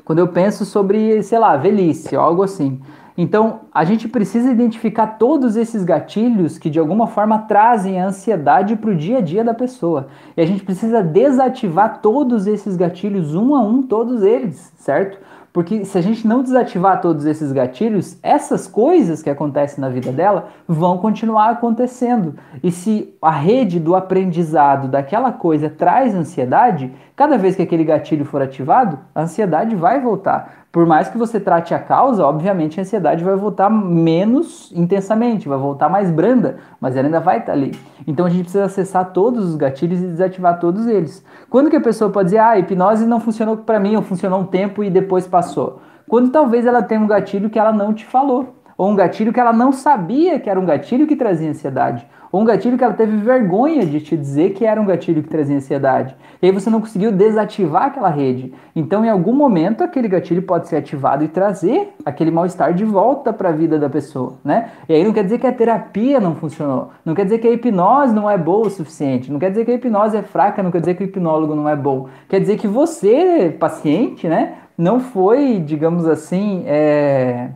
Quando 0.03 0.19
eu 0.19 0.27
penso 0.27 0.65
sobre, 0.65 1.21
sei 1.21 1.37
lá, 1.37 1.55
velhice, 1.57 2.15
algo 2.15 2.41
assim. 2.41 2.81
Então, 3.15 3.61
a 3.73 3.83
gente 3.83 4.07
precisa 4.07 4.51
identificar 4.51 5.17
todos 5.17 5.55
esses 5.55 5.83
gatilhos 5.83 6.57
que 6.57 6.69
de 6.69 6.79
alguma 6.79 7.07
forma 7.07 7.39
trazem 7.39 7.99
a 7.99 8.07
ansiedade 8.07 8.75
para 8.75 8.91
o 8.91 8.95
dia 8.95 9.19
a 9.19 9.21
dia 9.21 9.43
da 9.43 9.53
pessoa. 9.53 10.07
E 10.35 10.41
a 10.41 10.45
gente 10.45 10.63
precisa 10.63 11.03
desativar 11.03 11.99
todos 11.99 12.47
esses 12.47 12.75
gatilhos, 12.75 13.35
um 13.35 13.55
a 13.55 13.61
um, 13.61 13.83
todos 13.83 14.23
eles, 14.23 14.71
certo? 14.77 15.19
Porque 15.57 15.83
se 15.85 15.97
a 15.97 16.01
gente 16.01 16.27
não 16.27 16.43
desativar 16.43 17.01
todos 17.01 17.25
esses 17.25 17.51
gatilhos, 17.51 18.19
essas 18.21 18.67
coisas 18.67 19.23
que 19.23 19.29
acontecem 19.31 19.81
na 19.81 19.89
vida 19.89 20.11
dela 20.11 20.49
vão 20.67 20.99
continuar 20.99 21.49
acontecendo. 21.49 22.35
E 22.61 22.71
se 22.71 23.17
a 23.19 23.31
rede 23.31 23.79
do 23.79 23.95
aprendizado 23.95 24.87
daquela 24.87 25.31
coisa 25.31 25.67
traz 25.67 26.13
ansiedade, 26.13 26.93
cada 27.15 27.39
vez 27.39 27.55
que 27.55 27.63
aquele 27.63 27.83
gatilho 27.83 28.23
for 28.23 28.39
ativado, 28.39 28.99
a 29.15 29.23
ansiedade 29.23 29.75
vai 29.75 29.99
voltar. 29.99 30.66
Por 30.71 30.85
mais 30.85 31.07
que 31.07 31.17
você 31.17 31.39
trate 31.39 31.73
a 31.73 31.79
causa, 31.79 32.25
obviamente 32.25 32.79
a 32.79 32.83
ansiedade 32.83 33.23
vai 33.23 33.35
voltar 33.35 33.69
menos 33.69 34.71
intensamente, 34.75 35.47
vai 35.47 35.57
voltar 35.57 35.89
mais 35.89 36.11
branda, 36.11 36.57
mas 36.79 36.95
ela 36.95 37.07
ainda 37.07 37.21
vai 37.21 37.39
estar 37.39 37.53
ali. 37.53 37.71
Então 38.05 38.25
a 38.25 38.29
gente 38.29 38.43
precisa 38.43 38.65
acessar 38.65 39.11
todos 39.11 39.45
os 39.45 39.55
gatilhos 39.55 39.99
e 39.99 40.07
desativar 40.07 40.59
todos 40.59 40.85
eles. 40.85 41.23
Quando 41.49 41.69
que 41.69 41.77
a 41.77 41.81
pessoa 41.81 42.11
pode 42.11 42.27
dizer, 42.27 42.39
ah, 42.39 42.49
a 42.49 42.59
hipnose 42.59 43.05
não 43.05 43.19
funcionou 43.19 43.57
para 43.57 43.79
mim, 43.79 43.95
ou 43.95 44.01
funcionou 44.01 44.41
um 44.41 44.45
tempo 44.45 44.83
e 44.83 44.89
depois 44.89 45.25
passou? 45.25 45.79
Quando 46.07 46.31
talvez 46.31 46.65
ela 46.65 46.83
tenha 46.83 47.01
um 47.01 47.07
gatilho 47.07 47.49
que 47.49 47.57
ela 47.57 47.71
não 47.71 47.93
te 47.93 48.05
falou, 48.05 48.55
ou 48.77 48.89
um 48.89 48.95
gatilho 48.95 49.33
que 49.33 49.39
ela 49.39 49.53
não 49.53 49.71
sabia 49.71 50.39
que 50.39 50.49
era 50.49 50.59
um 50.59 50.65
gatilho 50.65 51.07
que 51.07 51.15
trazia 51.15 51.49
ansiedade 51.49 52.05
ou 52.31 52.41
um 52.41 52.45
gatilho 52.45 52.77
que 52.77 52.83
ela 52.83 52.93
teve 52.93 53.17
vergonha 53.17 53.85
de 53.85 53.99
te 54.01 54.17
dizer 54.17 54.51
que 54.51 54.65
era 54.65 54.81
um 54.81 54.85
gatilho 54.85 55.23
que 55.23 55.29
trazia 55.29 55.55
ansiedade. 55.55 56.15
E 56.41 56.45
aí 56.45 56.51
você 56.51 56.69
não 56.69 56.79
conseguiu 56.79 57.11
desativar 57.11 57.83
aquela 57.83 58.09
rede. 58.09 58.53
Então, 58.75 59.03
em 59.03 59.09
algum 59.09 59.33
momento, 59.33 59.83
aquele 59.83 60.07
gatilho 60.07 60.41
pode 60.41 60.67
ser 60.67 60.77
ativado 60.77 61.23
e 61.23 61.27
trazer 61.27 61.93
aquele 62.05 62.31
mal-estar 62.31 62.73
de 62.73 62.85
volta 62.85 63.33
para 63.33 63.49
a 63.49 63.51
vida 63.51 63.79
da 63.79 63.89
pessoa, 63.89 64.33
né? 64.43 64.69
E 64.87 64.93
aí 64.93 65.03
não 65.03 65.13
quer 65.13 65.23
dizer 65.23 65.39
que 65.39 65.47
a 65.47 65.51
terapia 65.51 66.19
não 66.19 66.35
funcionou, 66.35 66.89
não 67.03 67.15
quer 67.15 67.23
dizer 67.23 67.39
que 67.39 67.47
a 67.47 67.51
hipnose 67.51 68.13
não 68.13 68.29
é 68.29 68.37
boa 68.37 68.67
o 68.67 68.69
suficiente, 68.69 69.31
não 69.31 69.39
quer 69.39 69.49
dizer 69.49 69.65
que 69.65 69.71
a 69.71 69.75
hipnose 69.75 70.17
é 70.17 70.21
fraca, 70.21 70.61
não 70.61 70.71
quer 70.71 70.79
dizer 70.79 70.95
que 70.95 71.03
o 71.03 71.05
hipnólogo 71.05 71.55
não 71.55 71.67
é 71.67 71.75
bom. 71.75 72.07
Quer 72.29 72.39
dizer 72.39 72.57
que 72.57 72.67
você, 72.67 73.55
paciente, 73.59 74.27
né, 74.27 74.53
não 74.77 74.99
foi, 74.99 75.59
digamos 75.59 76.07
assim, 76.07 76.63
é 76.67 77.49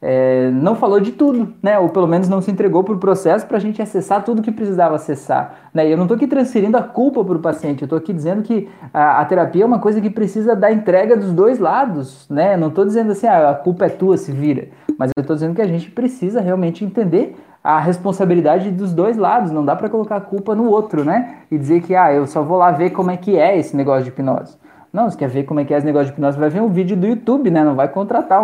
é, 0.00 0.50
não 0.52 0.76
falou 0.76 1.00
de 1.00 1.12
tudo, 1.12 1.54
né? 1.62 1.78
Ou 1.78 1.88
pelo 1.88 2.06
menos 2.06 2.28
não 2.28 2.40
se 2.40 2.50
entregou 2.50 2.84
para 2.84 2.94
o 2.94 2.98
processo 2.98 3.46
para 3.46 3.56
a 3.56 3.60
gente 3.60 3.82
acessar 3.82 4.24
tudo 4.24 4.42
que 4.42 4.52
precisava 4.52 4.94
acessar. 4.94 5.70
Né? 5.74 5.88
E 5.88 5.90
eu 5.90 5.96
não 5.96 6.04
estou 6.04 6.16
aqui 6.16 6.26
transferindo 6.26 6.76
a 6.76 6.82
culpa 6.82 7.24
para 7.24 7.36
o 7.36 7.40
paciente, 7.40 7.82
eu 7.82 7.86
estou 7.86 7.98
aqui 7.98 8.12
dizendo 8.12 8.42
que 8.42 8.68
a, 8.94 9.20
a, 9.20 9.24
terapia 9.24 9.64
é 9.64 9.66
uma 9.66 9.80
coisa 9.80 10.00
que 10.00 10.08
precisa 10.08 10.54
da 10.54 10.70
entrega 10.70 11.16
dos 11.16 11.32
dois 11.32 11.58
lados, 11.58 12.28
né? 12.30 12.56
Não 12.56 12.68
estou 12.68 12.84
dizendo 12.84 13.10
assim, 13.10 13.26
ah, 13.26 13.50
a 13.50 13.54
culpa 13.54 13.86
é 13.86 13.88
tua, 13.88 14.16
se 14.16 14.30
vira. 14.30 14.68
Mas 14.96 15.10
eu 15.16 15.20
estou 15.20 15.34
dizendo 15.34 15.54
que 15.54 15.62
a 15.62 15.66
gente 15.66 15.90
precisa 15.90 16.40
realmente 16.40 16.84
entender 16.84 17.36
a 17.62 17.80
responsabilidade 17.80 18.70
dos 18.70 18.94
dois 18.94 19.16
lados, 19.16 19.50
não 19.50 19.64
dá 19.64 19.74
para 19.74 19.88
colocar 19.88 20.16
a 20.16 20.20
culpa 20.20 20.54
no 20.54 20.70
outro, 20.70 21.04
né? 21.04 21.38
E 21.50 21.58
dizer 21.58 21.82
que, 21.82 21.94
ah, 21.94 22.12
eu 22.12 22.26
só 22.26 22.42
vou 22.42 22.56
lá 22.56 22.70
ver 22.70 22.90
como 22.90 23.10
é 23.10 23.16
que 23.16 23.36
é 23.36 23.58
esse 23.58 23.76
negócio 23.76 24.04
de 24.04 24.10
hipnose. 24.10 24.56
Não, 24.92 25.10
você 25.10 25.18
quer 25.18 25.28
ver 25.28 25.44
como 25.44 25.60
é 25.60 25.64
que 25.64 25.74
é 25.74 25.76
esse 25.76 25.86
negócio 25.86 26.06
de 26.06 26.12
hipnose, 26.12 26.38
vai 26.38 26.48
ver 26.48 26.62
um 26.62 26.68
vídeo 26.68 26.96
do 26.96 27.06
YouTube, 27.06 27.50
né? 27.50 27.62
Não 27.62 27.74
vai 27.74 27.88
contratar 27.88 28.40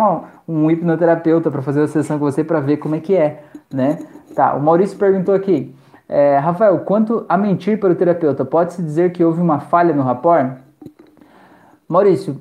um, 0.47 0.65
um 0.65 0.71
hipnoterapeuta 0.71 1.49
para 1.49 1.61
fazer 1.61 1.81
a 1.81 1.87
sessão 1.87 2.19
com 2.19 2.25
você 2.25 2.43
para 2.43 2.59
ver 2.59 2.77
como 2.77 2.95
é 2.95 2.99
que 2.99 3.15
é, 3.15 3.43
né? 3.73 3.99
Tá, 4.35 4.53
o 4.53 4.61
Maurício 4.61 4.97
perguntou 4.97 5.33
aqui, 5.33 5.73
é, 6.07 6.37
Rafael, 6.37 6.79
quanto 6.79 7.25
a 7.27 7.37
mentir 7.37 7.79
para 7.79 7.91
o 7.91 7.95
terapeuta, 7.95 8.45
pode-se 8.45 8.81
dizer 8.81 9.11
que 9.11 9.23
houve 9.23 9.41
uma 9.41 9.59
falha 9.59 9.93
no 9.93 10.03
rapport? 10.03 10.57
Maurício, 11.87 12.39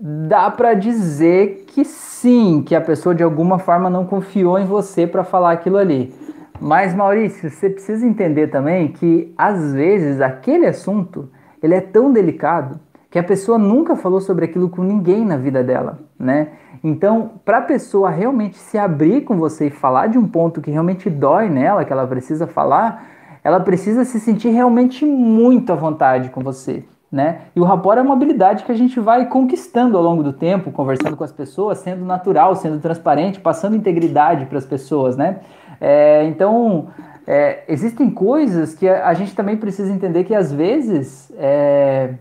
dá 0.00 0.50
para 0.50 0.74
dizer 0.74 1.64
que 1.68 1.84
sim, 1.84 2.62
que 2.62 2.74
a 2.74 2.80
pessoa 2.80 3.14
de 3.14 3.22
alguma 3.22 3.58
forma 3.58 3.88
não 3.88 4.04
confiou 4.04 4.58
em 4.58 4.66
você 4.66 5.06
para 5.06 5.24
falar 5.24 5.52
aquilo 5.52 5.78
ali. 5.78 6.14
Mas 6.60 6.94
Maurício, 6.94 7.50
você 7.50 7.70
precisa 7.70 8.06
entender 8.06 8.48
também 8.48 8.88
que 8.88 9.32
às 9.36 9.72
vezes 9.72 10.20
aquele 10.20 10.66
assunto 10.66 11.30
ele 11.62 11.74
é 11.74 11.80
tão 11.80 12.12
delicado 12.12 12.78
que 13.16 13.20
a 13.20 13.24
pessoa 13.24 13.56
nunca 13.56 13.96
falou 13.96 14.20
sobre 14.20 14.44
aquilo 14.44 14.68
com 14.68 14.82
ninguém 14.82 15.24
na 15.24 15.38
vida 15.38 15.64
dela, 15.64 16.00
né? 16.18 16.48
Então, 16.84 17.30
para 17.46 17.56
a 17.56 17.62
pessoa 17.62 18.10
realmente 18.10 18.58
se 18.58 18.76
abrir 18.76 19.22
com 19.22 19.38
você 19.38 19.68
e 19.68 19.70
falar 19.70 20.08
de 20.08 20.18
um 20.18 20.28
ponto 20.28 20.60
que 20.60 20.70
realmente 20.70 21.08
dói 21.08 21.48
nela, 21.48 21.82
que 21.82 21.90
ela 21.90 22.06
precisa 22.06 22.46
falar, 22.46 23.06
ela 23.42 23.58
precisa 23.58 24.04
se 24.04 24.20
sentir 24.20 24.50
realmente 24.50 25.06
muito 25.06 25.72
à 25.72 25.74
vontade 25.74 26.28
com 26.28 26.42
você, 26.42 26.84
né? 27.10 27.40
E 27.56 27.60
o 27.60 27.64
rapport 27.64 27.96
é 27.96 28.02
uma 28.02 28.12
habilidade 28.12 28.64
que 28.64 28.72
a 28.72 28.76
gente 28.76 29.00
vai 29.00 29.24
conquistando 29.24 29.96
ao 29.96 30.02
longo 30.02 30.22
do 30.22 30.34
tempo, 30.34 30.70
conversando 30.70 31.16
com 31.16 31.24
as 31.24 31.32
pessoas, 31.32 31.78
sendo 31.78 32.04
natural, 32.04 32.54
sendo 32.54 32.78
transparente, 32.80 33.40
passando 33.40 33.76
integridade 33.76 34.44
para 34.44 34.58
as 34.58 34.66
pessoas, 34.66 35.16
né? 35.16 35.40
É, 35.80 36.22
então, 36.26 36.88
é, 37.26 37.64
existem 37.66 38.10
coisas 38.10 38.74
que 38.74 38.86
a, 38.86 39.08
a, 39.08 39.14
gente 39.14 39.34
também 39.34 39.56
precisa 39.56 39.90
entender 39.90 40.24
que 40.24 40.34
às 40.34 40.52
vezes, 40.52 41.32
é, 41.38 42.14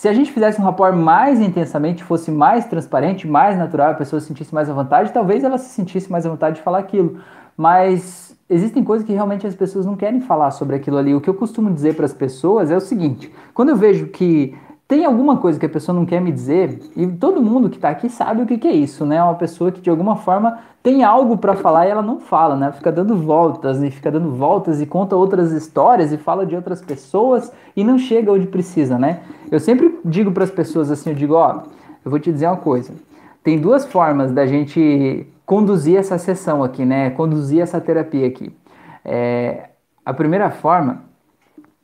se 0.00 0.08
a 0.08 0.14
gente 0.14 0.32
fizesse 0.32 0.58
um 0.58 0.64
rapport 0.64 0.96
mais 0.96 1.42
intensamente, 1.42 2.02
fosse 2.02 2.30
mais 2.30 2.64
transparente, 2.64 3.28
mais 3.28 3.58
natural, 3.58 3.90
a 3.90 3.94
pessoa 3.94 4.18
se 4.18 4.28
sentisse 4.28 4.54
mais 4.54 4.70
à 4.70 4.72
vontade, 4.72 5.12
talvez 5.12 5.44
ela 5.44 5.58
se 5.58 5.68
sentisse 5.68 6.10
mais 6.10 6.24
à 6.24 6.30
vontade 6.30 6.56
de 6.56 6.62
falar 6.62 6.78
aquilo. 6.78 7.18
Mas 7.54 8.34
existem 8.48 8.82
coisas 8.82 9.06
que 9.06 9.12
realmente 9.12 9.46
as 9.46 9.54
pessoas 9.54 9.84
não 9.84 9.96
querem 9.96 10.22
falar 10.22 10.52
sobre 10.52 10.76
aquilo 10.76 10.96
ali. 10.96 11.14
O 11.14 11.20
que 11.20 11.28
eu 11.28 11.34
costumo 11.34 11.70
dizer 11.70 11.96
para 11.96 12.06
as 12.06 12.14
pessoas 12.14 12.70
é 12.70 12.76
o 12.78 12.80
seguinte: 12.80 13.30
quando 13.52 13.68
eu 13.68 13.76
vejo 13.76 14.06
que 14.06 14.56
tem 14.90 15.04
alguma 15.04 15.36
coisa 15.36 15.56
que 15.56 15.64
a 15.64 15.68
pessoa 15.68 15.96
não 15.96 16.04
quer 16.04 16.20
me 16.20 16.32
dizer, 16.32 16.80
e 16.96 17.06
todo 17.06 17.40
mundo 17.40 17.70
que 17.70 17.76
está 17.76 17.90
aqui 17.90 18.08
sabe 18.08 18.42
o 18.42 18.46
que, 18.46 18.58
que, 18.58 18.66
é 18.66 18.72
isso, 18.72 19.06
né? 19.06 19.22
Uma 19.22 19.36
pessoa 19.36 19.70
que 19.70 19.80
de 19.80 19.88
alguma 19.88 20.16
forma 20.16 20.58
tem 20.82 21.04
algo 21.04 21.38
para 21.38 21.54
falar 21.54 21.86
e 21.86 21.90
ela 21.90 22.02
não 22.02 22.18
fala, 22.18 22.56
né? 22.56 22.72
Fica 22.72 22.90
dando 22.90 23.14
voltas 23.14 23.80
e 23.84 23.88
fica 23.88 24.10
dando 24.10 24.32
voltas 24.32 24.82
e 24.82 24.86
conta 24.86 25.14
outras 25.14 25.52
histórias 25.52 26.12
e 26.12 26.16
fala 26.16 26.44
de 26.44 26.56
outras 26.56 26.82
pessoas 26.82 27.52
e 27.76 27.84
não 27.84 28.00
chega 28.00 28.32
onde 28.32 28.48
precisa, 28.48 28.98
né? 28.98 29.20
Eu 29.48 29.60
sempre 29.60 29.96
digo 30.04 30.32
para 30.32 30.42
as 30.42 30.50
pessoas 30.50 30.90
assim, 30.90 31.10
eu 31.10 31.16
digo, 31.16 31.34
ó, 31.34 31.62
eu 32.04 32.10
vou 32.10 32.18
te 32.18 32.32
dizer 32.32 32.48
uma 32.48 32.56
coisa. 32.56 32.92
Tem 33.44 33.60
duas 33.60 33.86
formas 33.86 34.32
da 34.32 34.44
gente 34.44 35.24
conduzir 35.46 35.98
essa 35.98 36.18
sessão 36.18 36.64
aqui, 36.64 36.84
né? 36.84 37.10
Conduzir 37.10 37.60
essa 37.60 37.80
terapia 37.80 38.26
aqui. 38.26 38.52
É, 39.04 39.68
a 40.04 40.12
primeira 40.12 40.50
forma 40.50 41.04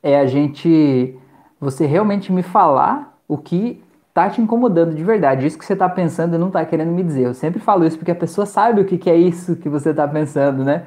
é 0.03 0.19
a 0.19 0.27
gente 0.27 1.17
você 1.61 1.87
realmente 1.87 2.33
me 2.33 2.43
falar 2.43 3.19
o 3.27 3.37
que 3.39 3.83
tá 4.13 4.31
te 4.31 4.41
incomodando 4.41 4.95
de 4.95 5.05
verdade. 5.05 5.47
Isso 5.47 5.59
que 5.59 5.65
você 5.65 5.77
tá 5.77 5.89
pensando 5.89 6.35
e 6.35 6.39
não 6.39 6.51
tá 6.51 6.65
querendo 6.65 6.91
me 6.91 7.03
dizer. 7.03 7.27
Eu 7.27 7.35
sempre 7.35 7.61
falo 7.61 7.85
isso 7.85 7.99
porque 7.99 8.11
a 8.11 8.15
pessoa 8.15 8.47
sabe 8.47 8.81
o 8.81 8.85
que, 8.85 8.97
que 8.97 9.11
é 9.11 9.17
isso 9.17 9.57
que 9.57 9.69
você 9.69 9.93
tá 9.93 10.09
pensando, 10.09 10.65
né? 10.65 10.85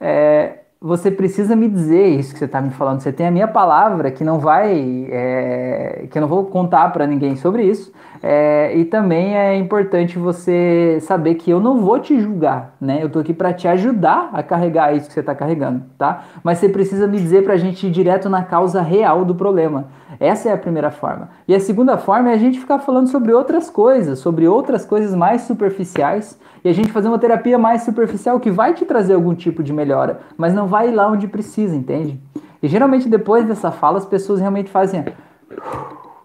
É, 0.00 0.58
você 0.80 1.10
precisa 1.10 1.56
me 1.56 1.68
dizer 1.68 2.06
isso 2.06 2.32
que 2.32 2.38
você 2.38 2.44
está 2.44 2.60
me 2.60 2.70
falando. 2.70 3.00
Você 3.00 3.12
tem 3.12 3.26
a 3.26 3.30
minha 3.30 3.48
palavra 3.48 4.10
que 4.10 4.22
não 4.22 4.38
vai, 4.38 5.08
é, 5.10 6.06
que 6.10 6.18
eu 6.18 6.20
não 6.20 6.28
vou 6.28 6.44
contar 6.44 6.92
para 6.92 7.06
ninguém 7.06 7.36
sobre 7.36 7.62
isso. 7.64 7.92
É, 8.22 8.76
e 8.76 8.84
também 8.84 9.36
é 9.36 9.56
importante 9.56 10.18
você 10.18 10.98
saber 11.00 11.34
que 11.34 11.50
eu 11.50 11.60
não 11.60 11.80
vou 11.80 11.98
te 11.98 12.20
julgar, 12.20 12.74
né? 12.80 12.98
Eu 13.00 13.08
tô 13.08 13.18
aqui 13.18 13.32
para 13.32 13.52
te 13.52 13.68
ajudar 13.68 14.30
a 14.32 14.42
carregar 14.42 14.94
isso 14.94 15.06
que 15.08 15.14
você 15.14 15.20
está 15.20 15.34
carregando, 15.34 15.82
tá? 15.98 16.24
Mas 16.42 16.58
você 16.58 16.68
precisa 16.68 17.06
me 17.06 17.18
dizer 17.18 17.44
para 17.44 17.54
a 17.54 17.58
gente 17.58 17.86
ir 17.86 17.90
direto 17.90 18.28
na 18.28 18.42
causa 18.42 18.82
real 18.82 19.24
do 19.24 19.34
problema. 19.34 19.86
Essa 20.18 20.48
é 20.48 20.52
a 20.52 20.58
primeira 20.58 20.90
forma. 20.90 21.28
E 21.46 21.54
a 21.54 21.60
segunda 21.60 21.96
forma 21.98 22.30
é 22.30 22.34
a 22.34 22.38
gente 22.38 22.58
ficar 22.58 22.78
falando 22.78 23.08
sobre 23.08 23.32
outras 23.32 23.70
coisas, 23.70 24.18
sobre 24.18 24.48
outras 24.48 24.84
coisas 24.84 25.14
mais 25.14 25.42
superficiais 25.42 26.38
e 26.64 26.68
a 26.68 26.72
gente 26.72 26.92
fazer 26.92 27.08
uma 27.08 27.18
terapia 27.18 27.58
mais 27.58 27.82
superficial 27.82 28.40
que 28.40 28.50
vai 28.50 28.74
te 28.74 28.84
trazer 28.84 29.14
algum 29.14 29.34
tipo 29.34 29.62
de 29.62 29.72
melhora, 29.72 30.20
mas 30.36 30.54
não 30.54 30.66
vai 30.66 30.88
ir 30.88 30.92
lá 30.92 31.08
onde 31.08 31.28
precisa, 31.28 31.76
entende? 31.76 32.20
E 32.62 32.68
geralmente 32.68 33.08
depois 33.08 33.46
dessa 33.46 33.70
fala 33.70 33.98
as 33.98 34.06
pessoas 34.06 34.40
realmente 34.40 34.70
fazem 34.70 35.04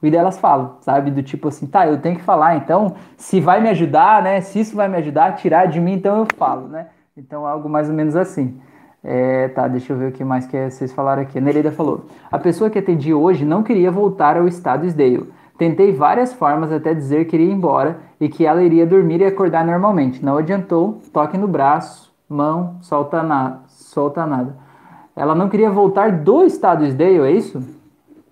e 0.04 0.10
delas 0.10 0.40
falam, 0.40 0.78
sabe? 0.82 1.12
Do 1.12 1.22
tipo 1.22 1.50
assim, 1.50 1.68
tá, 1.68 1.86
eu 1.86 2.00
tenho 2.00 2.16
que 2.16 2.24
falar, 2.24 2.56
então, 2.56 2.96
se 3.16 3.40
vai 3.40 3.62
me 3.62 3.70
ajudar, 3.70 4.24
né? 4.24 4.42
Se 4.42 4.60
isso 4.60 4.76
vai 4.76 4.88
me 4.88 4.98
ajudar 4.98 5.26
a 5.26 5.32
tirar 5.34 5.68
de 5.68 5.80
mim, 5.80 5.94
então 5.94 6.18
eu 6.18 6.28
falo, 6.38 6.68
né? 6.68 6.88
Então, 7.16 7.46
algo 7.46 7.70
mais 7.70 7.88
ou 7.88 7.94
menos 7.94 8.16
assim. 8.16 8.60
É, 9.04 9.48
tá, 9.48 9.68
deixa 9.68 9.94
eu 9.94 9.98
ver 9.98 10.10
o 10.10 10.12
que 10.12 10.24
mais 10.24 10.46
que 10.46 10.70
vocês 10.70 10.94
falaram 10.94 11.24
aqui. 11.24 11.38
A 11.38 11.42
Nereida 11.42 11.72
falou: 11.72 12.06
a 12.32 12.38
pessoa 12.38 12.70
que 12.70 12.80
atendi 12.80 13.14
hoje 13.14 13.44
não 13.44 13.64
queria 13.64 13.90
voltar 13.90 14.38
ao 14.38 14.48
estado 14.48 14.86
Sdale. 14.86 15.32
Tentei 15.58 15.92
várias 15.92 16.34
formas 16.34 16.72
até 16.72 16.94
dizer 16.94 17.26
que 17.26 17.36
iria 17.36 17.54
embora 17.54 18.00
e 18.20 18.28
que 18.28 18.46
ela 18.46 18.64
iria 18.64 18.86
dormir 18.86 19.22
e 19.22 19.26
acordar 19.26 19.66
normalmente. 19.66 20.24
Não 20.24 20.38
adiantou, 20.38 21.00
toque 21.14 21.38
no 21.38 21.48
braço, 21.48 22.12
mão, 22.28 22.78
solta, 22.82 23.22
na, 23.22 23.60
solta 23.68 24.26
nada. 24.26 24.56
Ela 25.16 25.36
não 25.36 25.50
queria 25.50 25.70
voltar 25.70 26.12
do 26.12 26.44
estado 26.44 26.86
Sdale, 26.86 27.20
é 27.20 27.32
isso? 27.32 27.62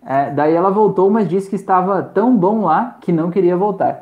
É, 0.05 0.31
daí 0.31 0.53
ela 0.53 0.71
voltou, 0.71 1.09
mas 1.09 1.27
disse 1.27 1.49
que 1.49 1.55
estava 1.55 2.01
tão 2.01 2.35
bom 2.35 2.63
lá 2.63 2.97
que 3.01 3.11
não 3.11 3.29
queria 3.29 3.55
voltar. 3.55 4.01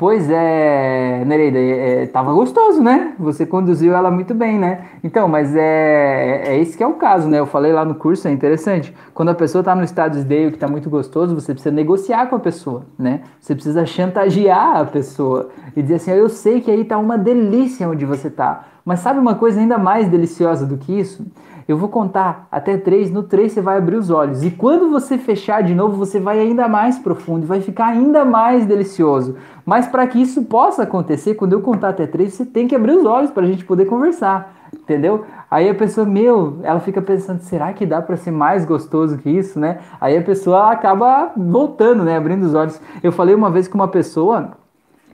Pois 0.00 0.30
é, 0.30 1.22
Nereida, 1.26 1.58
é, 1.58 2.04
é, 2.04 2.06
tava 2.06 2.32
gostoso, 2.32 2.82
né? 2.82 3.12
Você 3.18 3.44
conduziu 3.44 3.92
ela 3.92 4.10
muito 4.10 4.32
bem, 4.32 4.58
né? 4.58 4.86
Então, 5.04 5.28
mas 5.28 5.54
é, 5.54 6.42
é 6.46 6.58
esse 6.58 6.74
que 6.74 6.82
é 6.82 6.86
o 6.86 6.94
caso, 6.94 7.28
né? 7.28 7.38
Eu 7.38 7.44
falei 7.44 7.70
lá 7.70 7.84
no 7.84 7.94
curso, 7.94 8.26
é 8.26 8.32
interessante. 8.32 8.96
Quando 9.12 9.28
a 9.28 9.34
pessoa 9.34 9.62
tá 9.62 9.74
no 9.74 9.84
estado 9.84 10.24
de 10.24 10.50
que 10.52 10.56
tá 10.56 10.66
muito 10.66 10.88
gostoso, 10.88 11.34
você 11.34 11.52
precisa 11.52 11.70
negociar 11.70 12.30
com 12.30 12.36
a 12.36 12.40
pessoa, 12.40 12.86
né? 12.98 13.20
Você 13.38 13.54
precisa 13.54 13.84
chantagear 13.84 14.78
a 14.78 14.86
pessoa 14.86 15.50
e 15.76 15.82
dizer 15.82 15.96
assim, 15.96 16.12
eu 16.12 16.30
sei 16.30 16.62
que 16.62 16.70
aí 16.70 16.82
tá 16.82 16.96
uma 16.96 17.18
delícia 17.18 17.86
onde 17.86 18.06
você 18.06 18.30
tá. 18.30 18.68
Mas 18.82 19.00
sabe 19.00 19.20
uma 19.20 19.34
coisa 19.34 19.60
ainda 19.60 19.76
mais 19.76 20.08
deliciosa 20.08 20.64
do 20.64 20.78
que 20.78 20.98
isso? 20.98 21.26
Eu 21.68 21.76
vou 21.76 21.88
contar 21.88 22.48
até 22.50 22.76
três, 22.76 23.10
no 23.10 23.22
três 23.22 23.52
você 23.52 23.60
vai 23.60 23.78
abrir 23.78 23.96
os 23.96 24.10
olhos. 24.10 24.42
E 24.42 24.50
quando 24.50 24.90
você 24.90 25.18
fechar 25.18 25.62
de 25.62 25.74
novo, 25.74 25.96
você 25.96 26.18
vai 26.18 26.38
ainda 26.38 26.68
mais 26.68 26.98
profundo, 26.98 27.46
vai 27.46 27.60
ficar 27.60 27.86
ainda 27.86 28.24
mais 28.24 28.66
delicioso. 28.66 29.36
Mas 29.64 29.86
para 29.86 30.06
que 30.06 30.20
isso 30.20 30.42
possa 30.44 30.82
acontecer, 30.82 31.34
quando 31.34 31.52
eu 31.52 31.60
contar 31.60 31.90
até 31.90 32.06
três, 32.06 32.34
você 32.34 32.44
tem 32.44 32.66
que 32.66 32.74
abrir 32.74 32.92
os 32.92 33.04
olhos 33.04 33.30
para 33.30 33.44
a 33.44 33.46
gente 33.46 33.64
poder 33.64 33.86
conversar. 33.86 34.54
Entendeu? 34.72 35.24
Aí 35.50 35.68
a 35.68 35.74
pessoa, 35.74 36.06
meu, 36.06 36.58
ela 36.62 36.80
fica 36.80 37.02
pensando, 37.02 37.40
será 37.40 37.72
que 37.72 37.84
dá 37.84 38.00
para 38.00 38.16
ser 38.16 38.30
mais 38.30 38.64
gostoso 38.64 39.18
que 39.18 39.28
isso, 39.28 39.58
né? 39.58 39.78
Aí 40.00 40.16
a 40.16 40.22
pessoa 40.22 40.70
acaba 40.70 41.32
voltando, 41.36 42.04
né? 42.04 42.16
Abrindo 42.16 42.44
os 42.44 42.54
olhos. 42.54 42.80
Eu 43.02 43.10
falei 43.10 43.34
uma 43.34 43.50
vez 43.50 43.66
com 43.66 43.74
uma 43.76 43.88
pessoa 43.88 44.52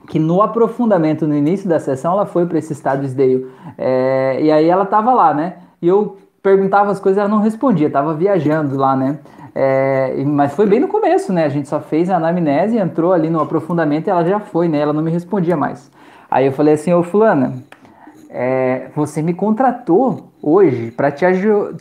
que 0.07 0.19
no 0.19 0.41
aprofundamento, 0.41 1.27
no 1.27 1.35
início 1.35 1.67
da 1.67 1.79
sessão, 1.79 2.13
ela 2.13 2.25
foi 2.25 2.45
para 2.45 2.57
esse 2.57 2.71
estado 2.71 3.05
Sdale. 3.05 3.47
É, 3.77 4.39
e 4.41 4.51
aí 4.51 4.67
ela 4.67 4.85
tava 4.85 5.13
lá, 5.13 5.33
né? 5.33 5.55
E 5.81 5.87
eu 5.87 6.17
perguntava 6.47 6.89
as 6.91 6.99
coisas, 6.99 7.17
ela 7.17 7.27
não 7.27 7.41
respondia, 7.41 7.89
tava 7.89 8.13
viajando 8.13 8.77
lá, 8.77 8.95
né? 8.95 9.19
É, 9.53 10.23
mas 10.25 10.53
foi 10.53 10.65
bem 10.65 10.79
no 10.79 10.87
começo, 10.87 11.33
né? 11.33 11.43
A 11.43 11.49
gente 11.49 11.67
só 11.67 11.81
fez 11.81 12.09
a 12.09 12.15
anamnese, 12.15 12.77
entrou 12.77 13.11
ali 13.11 13.29
no 13.29 13.41
aprofundamento 13.41 14.07
e 14.07 14.09
ela 14.09 14.23
já 14.23 14.39
foi, 14.39 14.69
né? 14.69 14.79
Ela 14.79 14.93
não 14.93 15.03
me 15.03 15.11
respondia 15.11 15.57
mais. 15.57 15.91
Aí 16.31 16.45
eu 16.45 16.53
falei 16.53 16.75
assim, 16.75 16.93
ô 16.93 17.03
fulana, 17.03 17.55
é, 18.29 18.87
você 18.95 19.21
me 19.21 19.33
contratou 19.33 20.31
hoje 20.41 20.91
para 20.91 21.11
te, 21.11 21.25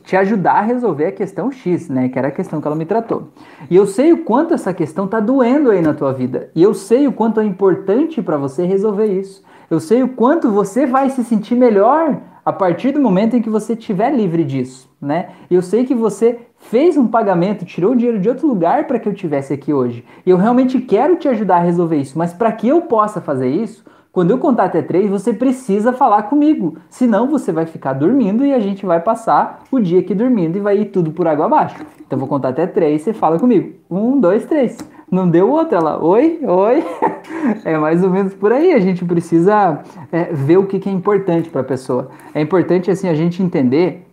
te 0.03 0.17
ajudar 0.17 0.55
a 0.55 0.63
resolver 0.63 1.07
a 1.07 1.13
questão 1.13 1.53
X, 1.53 1.89
né? 1.89 2.09
Que 2.09 2.19
era 2.19 2.29
a 2.29 2.33
questão 2.33 2.61
que 2.61 2.67
ela 2.67 2.77
me 2.77 2.87
tratou. 2.87 3.29
E 3.71 3.77
eu 3.77 3.87
sei 3.87 4.13
o 4.13 4.25
quanto 4.25 4.53
essa 4.53 4.75
questão 4.75 5.07
tá 5.07 5.21
doendo 5.21 5.71
aí 5.71 5.81
na 5.81 5.95
tua 5.95 6.13
vida. 6.13 6.51
E 6.57 6.63
eu 6.63 6.75
sei 6.75 7.07
o 7.07 7.13
quanto 7.13 7.39
é 7.39 7.45
importante 7.45 8.21
para 8.21 8.37
você 8.37 8.65
resolver 8.65 9.07
isso. 9.07 9.45
Eu 9.71 9.79
sei 9.79 10.03
o 10.03 10.09
quanto 10.09 10.51
você 10.51 10.87
vai 10.87 11.11
se 11.11 11.23
sentir 11.23 11.55
melhor 11.55 12.17
a 12.47 12.53
partir 12.53 12.93
do 12.93 13.01
momento 13.01 13.35
em 13.35 13.43
que 13.43 13.51
você 13.51 13.73
estiver 13.73 14.15
livre 14.15 14.45
disso, 14.45 14.89
né? 15.03 15.31
Eu 15.51 15.61
sei 15.61 15.85
que 15.85 15.97
você 15.97 16.39
fez 16.57 16.97
um 16.97 17.09
pagamento, 17.09 17.65
tirou 17.65 17.91
o 17.91 17.97
dinheiro 17.97 18.21
de 18.21 18.29
outro 18.29 18.47
lugar 18.47 18.87
para 18.87 19.01
que 19.01 19.09
eu 19.09 19.13
tivesse 19.13 19.53
aqui 19.53 19.73
hoje. 19.73 20.05
E 20.25 20.31
eu 20.31 20.37
realmente 20.37 20.81
quero 20.81 21.17
te 21.17 21.27
ajudar 21.27 21.57
a 21.57 21.65
resolver 21.65 21.97
isso, 21.97 22.17
mas 22.17 22.33
para 22.33 22.53
que 22.53 22.69
eu 22.69 22.83
possa 22.83 23.21
fazer 23.21 23.49
isso, 23.49 23.85
quando 24.13 24.31
eu 24.31 24.39
contar 24.39 24.67
até 24.67 24.81
três, 24.81 25.11
você 25.11 25.33
precisa 25.33 25.93
falar 25.93 26.23
comigo. 26.23 26.77
Senão 26.89 27.29
você 27.29 27.51
vai 27.51 27.67
ficar 27.67 27.95
dormindo 27.95 28.47
e 28.47 28.55
a 28.55 28.61
gente 28.61 28.87
vai 28.87 29.01
passar 29.01 29.65
o 29.69 29.81
dia 29.81 29.99
aqui 29.99 30.15
dormindo 30.15 30.57
e 30.57 30.61
vai 30.61 30.79
ir 30.79 30.87
tudo 30.87 31.11
por 31.11 31.27
água 31.27 31.47
abaixo. 31.47 31.85
Então 32.07 32.17
eu 32.17 32.19
vou 32.19 32.29
contar 32.29 32.51
até 32.51 32.65
três, 32.65 33.03
você 33.03 33.13
fala 33.13 33.41
comigo. 33.41 33.75
Um, 33.91 34.21
dois, 34.21 34.47
três. 34.47 34.79
Não 35.11 35.29
deu 35.29 35.51
outra 35.51 35.79
ela. 35.79 36.05
Oi, 36.05 36.41
oi. 36.43 36.85
é 37.65 37.79
mais 37.79 38.03
ou 38.03 38.11
menos 38.11 38.35
por 38.35 38.53
aí. 38.53 38.73
A 38.73 38.81
gente 38.81 39.05
precisa 39.05 39.81
é, 40.11 40.25
ver 40.33 40.57
o 40.57 40.67
que, 40.67 40.79
que 40.79 40.89
é 40.89 40.93
importante 40.93 41.49
para 41.49 41.61
a 41.61 41.65
pessoa. 41.65 42.11
É 42.35 42.41
importante 42.41 42.91
assim 42.91 43.09
a 43.09 43.15
gente 43.15 43.43
entender 43.43 44.07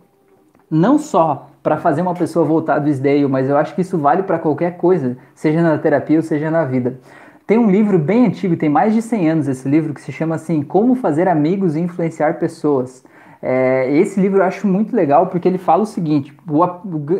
não 0.70 0.98
só 0.98 1.50
para 1.62 1.78
fazer 1.78 2.02
uma 2.02 2.14
pessoa 2.14 2.44
voltar 2.44 2.78
do 2.78 2.88
esdeio, 2.88 3.28
mas 3.28 3.48
eu 3.48 3.56
acho 3.56 3.74
que 3.74 3.80
isso 3.80 3.96
vale 3.96 4.22
para 4.22 4.38
qualquer 4.38 4.76
coisa, 4.76 5.16
seja 5.34 5.62
na 5.62 5.78
terapia 5.78 6.18
ou 6.18 6.22
seja 6.22 6.50
na 6.50 6.64
vida. 6.64 7.00
Tem 7.46 7.58
um 7.58 7.70
livro 7.70 7.98
bem 7.98 8.26
antigo, 8.26 8.56
tem 8.56 8.68
mais 8.68 8.94
de 8.94 9.02
100 9.02 9.30
anos 9.30 9.48
esse 9.48 9.68
livro, 9.68 9.94
que 9.94 10.00
se 10.00 10.12
chama 10.12 10.34
assim 10.34 10.62
Como 10.62 10.94
Fazer 10.94 11.28
Amigos 11.28 11.74
e 11.74 11.80
Influenciar 11.80 12.38
Pessoas. 12.38 13.04
É, 13.42 13.94
esse 13.96 14.18
livro 14.18 14.40
eu 14.40 14.44
acho 14.44 14.66
muito 14.66 14.96
legal 14.96 15.26
porque 15.26 15.46
ele 15.46 15.58
fala 15.58 15.82
o 15.82 15.86
seguinte, 15.86 16.34
o, 16.48 16.64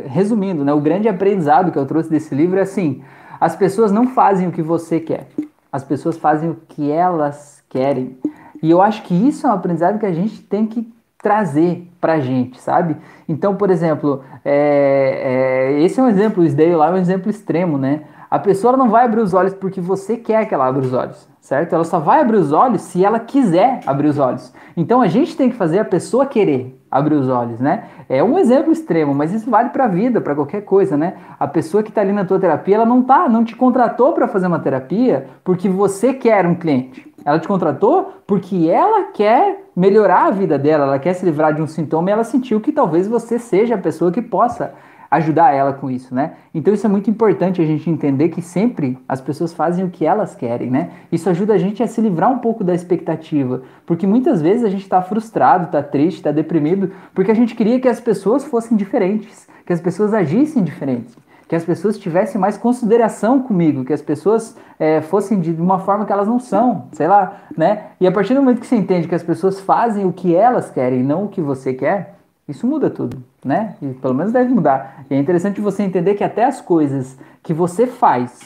resumindo, 0.07 0.65
né, 0.65 0.73
o 0.73 0.81
grande 0.81 1.09
aprendizado 1.09 1.71
que 1.71 1.79
eu 1.79 1.85
trouxe 1.85 2.09
desse 2.09 2.35
livro 2.35 2.59
é 2.59 2.63
assim, 2.63 3.03
as 3.45 3.55
pessoas 3.55 3.93
não 3.93 4.07
fazem 4.07 4.49
o 4.49 4.51
que 4.51 4.63
você 4.63 4.99
quer, 4.99 5.27
as 5.71 5.85
pessoas 5.85 6.17
fazem 6.17 6.49
o 6.49 6.57
que 6.67 6.91
elas 6.91 7.63
querem. 7.69 8.17
E 8.63 8.71
eu 8.71 8.81
acho 8.81 9.03
que 9.03 9.13
isso 9.13 9.47
é 9.47 9.51
um 9.51 9.53
aprendizado 9.53 9.99
que 9.99 10.07
a 10.07 10.15
gente 10.15 10.41
tem 10.41 10.67
que 10.67 10.91
trazer 11.19 11.87
pra 12.01 12.21
gente, 12.21 12.59
sabe? 12.59 12.97
Então, 13.29 13.55
por 13.55 13.71
exemplo, 13.71 14.25
é, 14.43 15.75
é, 15.77 15.83
esse 15.83 16.01
é 16.01 16.03
um 16.03 16.09
exemplo, 16.09 16.43
o 16.43 16.47
Sdale 16.47 16.75
lá 16.75 16.89
é 16.89 16.93
um 16.93 16.97
exemplo 16.97 17.29
extremo, 17.29 17.77
né? 17.77 18.05
A 18.31 18.39
pessoa 18.39 18.79
não 18.79 18.89
vai 18.89 19.05
abrir 19.05 19.21
os 19.21 19.35
olhos 19.35 19.53
porque 19.53 19.79
você 19.79 20.17
quer 20.17 20.47
que 20.47 20.55
ela 20.55 20.67
abra 20.67 20.81
os 20.81 20.95
olhos, 20.95 21.29
certo? 21.39 21.75
Ela 21.75 21.85
só 21.85 21.99
vai 21.99 22.23
abrir 22.23 22.39
os 22.39 22.51
olhos 22.51 22.81
se 22.81 23.05
ela 23.05 23.21
quiser 23.21 23.81
abrir 23.85 24.09
os 24.09 24.19
olhos. 24.19 24.55
Então 24.75 25.03
a 25.03 25.07
gente 25.07 25.37
tem 25.37 25.51
que 25.51 25.57
fazer 25.57 25.81
a 25.81 25.85
pessoa 25.85 26.25
querer 26.25 26.83
abrir 26.95 27.17
os 27.17 27.29
olhos, 27.29 27.59
né? 27.59 27.87
É 28.09 28.23
um 28.23 28.39
exemplo 28.39 28.73
extremo, 28.73 29.13
mas 29.13 29.35
isso 29.35 29.51
vale 29.51 29.71
para 29.71 29.87
a 29.87 29.89
vida, 29.89 30.21
para 30.21 30.33
qualquer 30.33 30.61
coisa, 30.61 30.97
né? 30.97 31.15
A 31.41 31.49
pessoa 31.49 31.83
que 31.83 31.89
está 31.89 32.01
ali 32.01 32.13
na 32.13 32.25
tua 32.25 32.39
terapia, 32.39 32.77
ela 32.77 32.87
não 32.87 33.03
tá, 33.03 33.29
não 33.29 33.45
te 33.45 33.57
contratou 33.57 34.13
para 34.13 34.29
fazer 34.29 34.47
uma 34.47 34.61
terapia 34.61 35.27
porque 35.43 35.69
você 35.69 36.15
quer 36.15 36.47
um 36.47 36.55
cliente. 36.55 37.13
Ela 37.25 37.41
te 37.41 37.49
contratou 37.49 38.13
porque 38.29 38.69
ela 38.69 39.11
quer 39.13 39.65
melhorar 39.75 40.27
a 40.27 40.31
vida 40.31 40.57
dela, 40.57 40.85
ela 40.85 40.99
quer 41.01 41.15
se 41.15 41.25
livrar 41.25 41.53
de 41.53 41.61
um 41.61 41.67
sintoma 41.67 42.11
e 42.11 42.13
ela 42.13 42.23
sentiu 42.23 42.61
que 42.61 42.71
talvez 42.71 43.09
você 43.09 43.41
seja 43.41 43.75
a 43.75 43.79
pessoa 43.79 44.13
que 44.13 44.23
possa 44.23 44.75
ajudar 45.17 45.53
ela 45.53 45.73
com 45.73 45.91
isso, 45.91 46.15
né? 46.15 46.33
Então 46.55 46.73
isso 46.73 46.87
é 46.87 46.89
muito 46.89 47.11
importante 47.11 47.61
a 47.61 47.65
gente 47.65 47.89
entender 47.89 48.29
que 48.29 48.43
sempre 48.43 48.99
as 49.09 49.21
pessoas 49.21 49.53
fazem 49.53 49.85
o 49.85 49.91
que 49.91 50.05
elas 50.05 50.35
querem, 50.35 50.71
né? 50.71 50.91
Isso 51.11 51.29
ajuda 51.29 51.55
a 51.55 51.59
gente 51.59 51.83
a 51.83 51.87
se 51.87 52.01
livrar 52.01 52.31
um 52.31 52.39
pouco 52.39 52.63
da 52.63 52.75
expectativa, 52.75 53.63
porque 53.87 54.07
muitas 54.07 54.41
vezes 54.41 54.65
a 54.65 54.69
gente 54.69 54.83
está 54.83 55.01
frustrado, 55.03 55.67
está 55.67 55.83
triste, 55.83 56.19
está 56.19 56.33
deprimido, 56.33 56.91
porque 57.15 57.31
a 57.31 57.35
gente 57.35 57.55
queria 57.55 57.81
que 57.81 57.89
as 57.89 58.01
pessoas 58.01 58.45
fossem 58.45 58.77
diferentes, 58.77 59.47
que 59.67 59.73
as 59.73 59.81
pessoas 59.81 60.13
agissem 60.13 60.63
diferentes 60.63 61.17
que 61.49 61.55
as 61.55 61.65
pessoas 61.65 61.99
tivessem 61.99 62.41
mais 62.41 62.57
consideração 62.57 63.41
comigo, 63.41 63.85
que 63.85 63.93
as 63.93 64.03
pessoas 64.03 64.57
é, 64.79 65.01
fossem 65.01 65.41
de 65.41 65.53
uma 65.53 65.79
forma 65.79 66.07
que 66.07 66.13
elas 66.13 66.27
não 66.27 66.41
são, 66.41 66.87
sei 66.93 67.07
lá, 67.07 67.43
né? 67.57 67.89
E 68.01 68.07
a 68.07 68.13
partir 68.13 68.35
do 68.35 68.41
momento 68.41 68.61
que 68.61 68.67
você 68.67 68.77
entende 68.77 69.07
que 69.07 69.15
as 69.15 69.23
pessoas 69.23 69.61
fazem 69.61 70.07
o 70.07 70.13
que 70.13 70.35
elas 70.35 70.71
querem, 70.71 71.03
não 71.03 71.25
o 71.25 71.29
que 71.29 71.41
você 71.41 71.75
quer, 71.75 72.17
isso 72.49 72.67
muda 72.67 72.91
tudo, 72.91 73.23
né? 73.45 73.75
E 73.83 73.89
pelo 73.89 74.15
menos 74.15 74.33
deve 74.33 74.53
mudar. 74.53 75.05
E 75.11 75.15
é 75.15 75.19
interessante 75.19 75.61
você 75.61 75.83
entender 75.83 76.15
que 76.15 76.25
até 76.25 76.45
as 76.45 76.61
coisas 76.61 77.19
que 77.43 77.53
você 77.53 77.87
faz 77.87 78.41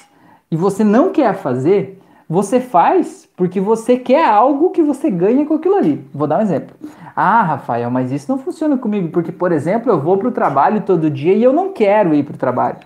e 0.51 0.57
você 0.57 0.83
não 0.83 1.13
quer 1.13 1.35
fazer, 1.35 2.01
você 2.29 2.61
faz 2.61 3.29
porque 3.37 3.61
você 3.61 3.97
quer 3.97 4.27
algo 4.27 4.71
que 4.71 4.83
você 4.83 5.11
ganha 5.11 5.47
com 5.47 5.55
aquilo 5.55 5.77
ali. 5.77 6.05
Vou 6.13 6.27
dar 6.27 6.39
um 6.39 6.43
exemplo. 6.43 6.75
Ah, 7.15 7.43
Rafael, 7.43 7.91
mas 7.91 8.13
isso 8.13 8.31
não 8.31 8.39
funciona 8.39 8.77
comigo, 8.77 9.09
porque, 9.09 9.33
por 9.33 9.53
exemplo, 9.53 9.91
eu 9.91 10.01
vou 10.01 10.19
para 10.19 10.29
o 10.29 10.33
trabalho 10.33 10.83
todo 10.83 11.11
dia 11.11 11.33
e 11.33 11.43
eu 11.43 11.53
não 11.53 11.73
quero 11.73 12.15
ir 12.15 12.25
para 12.25 12.35
o 12.35 12.39
trabalho. 12.39 12.79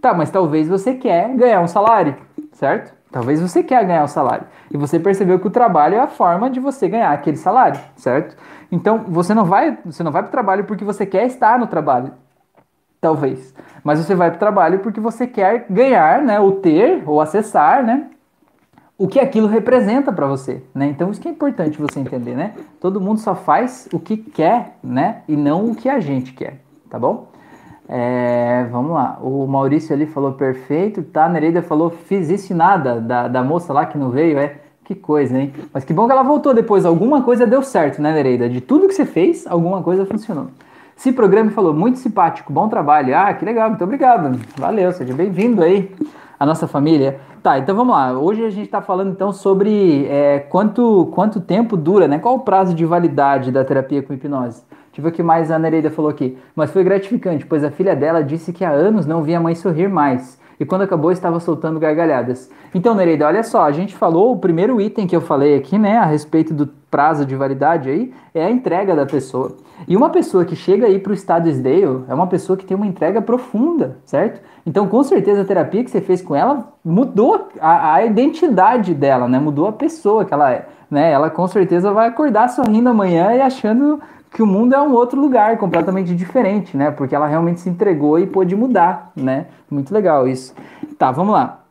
Tá, 0.00 0.14
mas 0.14 0.30
talvez 0.30 0.68
você 0.68 0.94
quer 0.94 1.34
ganhar 1.34 1.60
um 1.60 1.66
salário, 1.66 2.16
certo? 2.52 2.95
Talvez 3.10 3.40
você 3.40 3.62
quer 3.62 3.84
ganhar 3.84 4.04
um 4.04 4.08
salário. 4.08 4.46
E 4.70 4.76
você 4.76 4.98
percebeu 4.98 5.38
que 5.38 5.46
o 5.46 5.50
trabalho 5.50 5.94
é 5.94 6.00
a 6.00 6.06
forma 6.06 6.50
de 6.50 6.60
você 6.60 6.88
ganhar 6.88 7.12
aquele 7.12 7.36
salário, 7.36 7.80
certo? 7.96 8.36
Então, 8.70 9.04
você 9.08 9.32
não 9.32 9.44
vai, 9.44 9.78
você 9.84 10.02
não 10.02 10.10
vai 10.10 10.22
para 10.22 10.28
o 10.28 10.32
trabalho 10.32 10.64
porque 10.64 10.84
você 10.84 11.06
quer 11.06 11.26
estar 11.26 11.58
no 11.58 11.66
trabalho. 11.66 12.12
Talvez. 13.00 13.54
Mas 13.84 13.98
você 13.98 14.14
vai 14.14 14.30
para 14.30 14.36
o 14.36 14.40
trabalho 14.40 14.78
porque 14.80 15.00
você 15.00 15.26
quer 15.26 15.66
ganhar, 15.70 16.22
né, 16.22 16.40
ou 16.40 16.52
ter, 16.52 17.02
ou 17.06 17.20
acessar, 17.20 17.84
né, 17.84 18.08
o 18.98 19.06
que 19.06 19.20
aquilo 19.20 19.46
representa 19.46 20.12
para 20.12 20.26
você, 20.26 20.62
né? 20.74 20.86
Então 20.86 21.10
isso 21.10 21.20
que 21.20 21.28
é 21.28 21.30
importante 21.30 21.78
você 21.78 22.00
entender, 22.00 22.34
né? 22.34 22.54
Todo 22.80 23.00
mundo 23.00 23.20
só 23.20 23.34
faz 23.34 23.88
o 23.92 24.00
que 24.00 24.16
quer, 24.16 24.78
né? 24.82 25.22
E 25.28 25.36
não 25.36 25.66
o 25.66 25.74
que 25.74 25.88
a 25.88 26.00
gente 26.00 26.32
quer, 26.32 26.60
tá 26.88 26.98
bom? 26.98 27.28
É, 27.88 28.66
vamos 28.70 28.92
lá, 28.92 29.18
o 29.22 29.46
Maurício 29.46 29.94
ali 29.94 30.06
falou 30.06 30.32
perfeito, 30.32 31.02
tá? 31.02 31.26
A 31.26 31.28
Nereida 31.28 31.62
falou 31.62 31.90
fiz 31.90 32.28
isso 32.28 32.52
e 32.52 32.56
nada, 32.56 33.00
da, 33.00 33.28
da 33.28 33.44
moça 33.44 33.72
lá 33.72 33.86
que 33.86 33.96
não 33.96 34.10
veio, 34.10 34.38
é 34.38 34.56
que 34.84 34.94
coisa, 34.94 35.38
hein? 35.38 35.52
Mas 35.72 35.84
que 35.84 35.92
bom 35.92 36.06
que 36.06 36.12
ela 36.12 36.22
voltou 36.22 36.52
depois, 36.52 36.84
alguma 36.84 37.22
coisa 37.22 37.46
deu 37.46 37.62
certo, 37.62 38.02
né, 38.02 38.12
Nereida? 38.12 38.48
De 38.48 38.60
tudo 38.60 38.88
que 38.88 38.94
você 38.94 39.06
fez, 39.06 39.46
alguma 39.46 39.82
coisa 39.82 40.04
funcionou. 40.04 40.48
Se 40.96 41.12
programa 41.12 41.50
falou 41.50 41.74
muito 41.74 41.98
simpático, 41.98 42.52
bom 42.52 42.68
trabalho. 42.68 43.14
Ah, 43.14 43.32
que 43.34 43.44
legal, 43.44 43.68
muito 43.68 43.84
obrigado. 43.84 44.40
Valeu, 44.56 44.90
seja 44.92 45.12
bem-vindo 45.12 45.62
aí 45.62 45.94
à 46.40 46.46
nossa 46.46 46.66
família. 46.66 47.20
Tá, 47.42 47.58
então 47.58 47.76
vamos 47.76 47.94
lá. 47.94 48.18
Hoje 48.18 48.44
a 48.44 48.50
gente 48.50 48.64
está 48.64 48.80
falando 48.80 49.10
então 49.10 49.30
sobre 49.32 50.06
é, 50.06 50.38
quanto, 50.48 51.10
quanto 51.14 51.40
tempo 51.40 51.76
dura, 51.76 52.08
né? 52.08 52.18
Qual 52.18 52.36
o 52.36 52.40
prazo 52.40 52.74
de 52.74 52.84
validade 52.84 53.52
da 53.52 53.62
terapia 53.64 54.02
com 54.02 54.14
hipnose? 54.14 54.62
Ver 55.00 55.08
o 55.08 55.12
que 55.12 55.22
mais 55.22 55.50
a 55.50 55.58
Nereida 55.58 55.90
falou 55.90 56.10
aqui. 56.10 56.36
Mas 56.54 56.70
foi 56.70 56.84
gratificante, 56.84 57.46
pois 57.46 57.64
a 57.64 57.70
filha 57.70 57.94
dela 57.94 58.22
disse 58.22 58.52
que 58.52 58.64
há 58.64 58.70
anos 58.70 59.06
não 59.06 59.22
via 59.22 59.38
a 59.38 59.40
mãe 59.40 59.54
sorrir 59.54 59.88
mais. 59.88 60.38
E 60.58 60.64
quando 60.64 60.82
acabou, 60.82 61.12
estava 61.12 61.38
soltando 61.38 61.78
gargalhadas. 61.78 62.50
Então, 62.74 62.94
Nereida, 62.94 63.26
olha 63.26 63.42
só, 63.42 63.64
a 63.64 63.72
gente 63.72 63.94
falou, 63.94 64.32
o 64.32 64.38
primeiro 64.38 64.80
item 64.80 65.06
que 65.06 65.14
eu 65.14 65.20
falei 65.20 65.54
aqui, 65.54 65.78
né, 65.78 65.98
a 65.98 66.06
respeito 66.06 66.54
do 66.54 66.66
prazo 66.90 67.26
de 67.26 67.36
validade 67.36 67.90
aí, 67.90 68.12
é 68.34 68.44
a 68.44 68.50
entrega 68.50 68.96
da 68.96 69.04
pessoa. 69.04 69.54
E 69.86 69.94
uma 69.94 70.08
pessoa 70.08 70.44
que 70.44 70.56
chega 70.56 70.86
aí 70.86 70.98
para 70.98 71.10
o 71.10 71.14
estado 71.14 71.48
Sdale 71.50 72.04
é 72.08 72.14
uma 72.14 72.26
pessoa 72.26 72.56
que 72.56 72.64
tem 72.64 72.76
uma 72.76 72.86
entrega 72.86 73.20
profunda, 73.20 73.98
certo? 74.04 74.40
Então, 74.64 74.88
com 74.88 75.02
certeza, 75.02 75.42
a 75.42 75.44
terapia 75.44 75.84
que 75.84 75.90
você 75.90 76.00
fez 76.00 76.22
com 76.22 76.34
ela 76.34 76.72
mudou 76.82 77.48
a, 77.60 77.94
a 77.94 78.04
identidade 78.04 78.94
dela, 78.94 79.28
né? 79.28 79.38
Mudou 79.38 79.66
a 79.68 79.72
pessoa 79.72 80.24
que 80.24 80.32
ela 80.32 80.50
é. 80.50 80.66
Né? 80.90 81.10
Ela 81.10 81.28
com 81.28 81.46
certeza 81.46 81.92
vai 81.92 82.08
acordar 82.08 82.48
sorrindo 82.48 82.88
amanhã 82.88 83.32
e 83.34 83.40
achando 83.40 84.00
que 84.36 84.42
o 84.42 84.46
mundo 84.46 84.74
é 84.74 84.82
um 84.82 84.92
outro 84.92 85.18
lugar 85.18 85.56
completamente 85.56 86.14
diferente, 86.14 86.76
né? 86.76 86.90
Porque 86.90 87.14
ela 87.14 87.26
realmente 87.26 87.58
se 87.58 87.70
entregou 87.70 88.18
e 88.18 88.26
pôde 88.26 88.54
mudar, 88.54 89.10
né? 89.16 89.46
Muito 89.70 89.94
legal 89.94 90.28
isso. 90.28 90.54
Tá, 90.98 91.10
vamos 91.10 91.32
lá. 91.32 91.64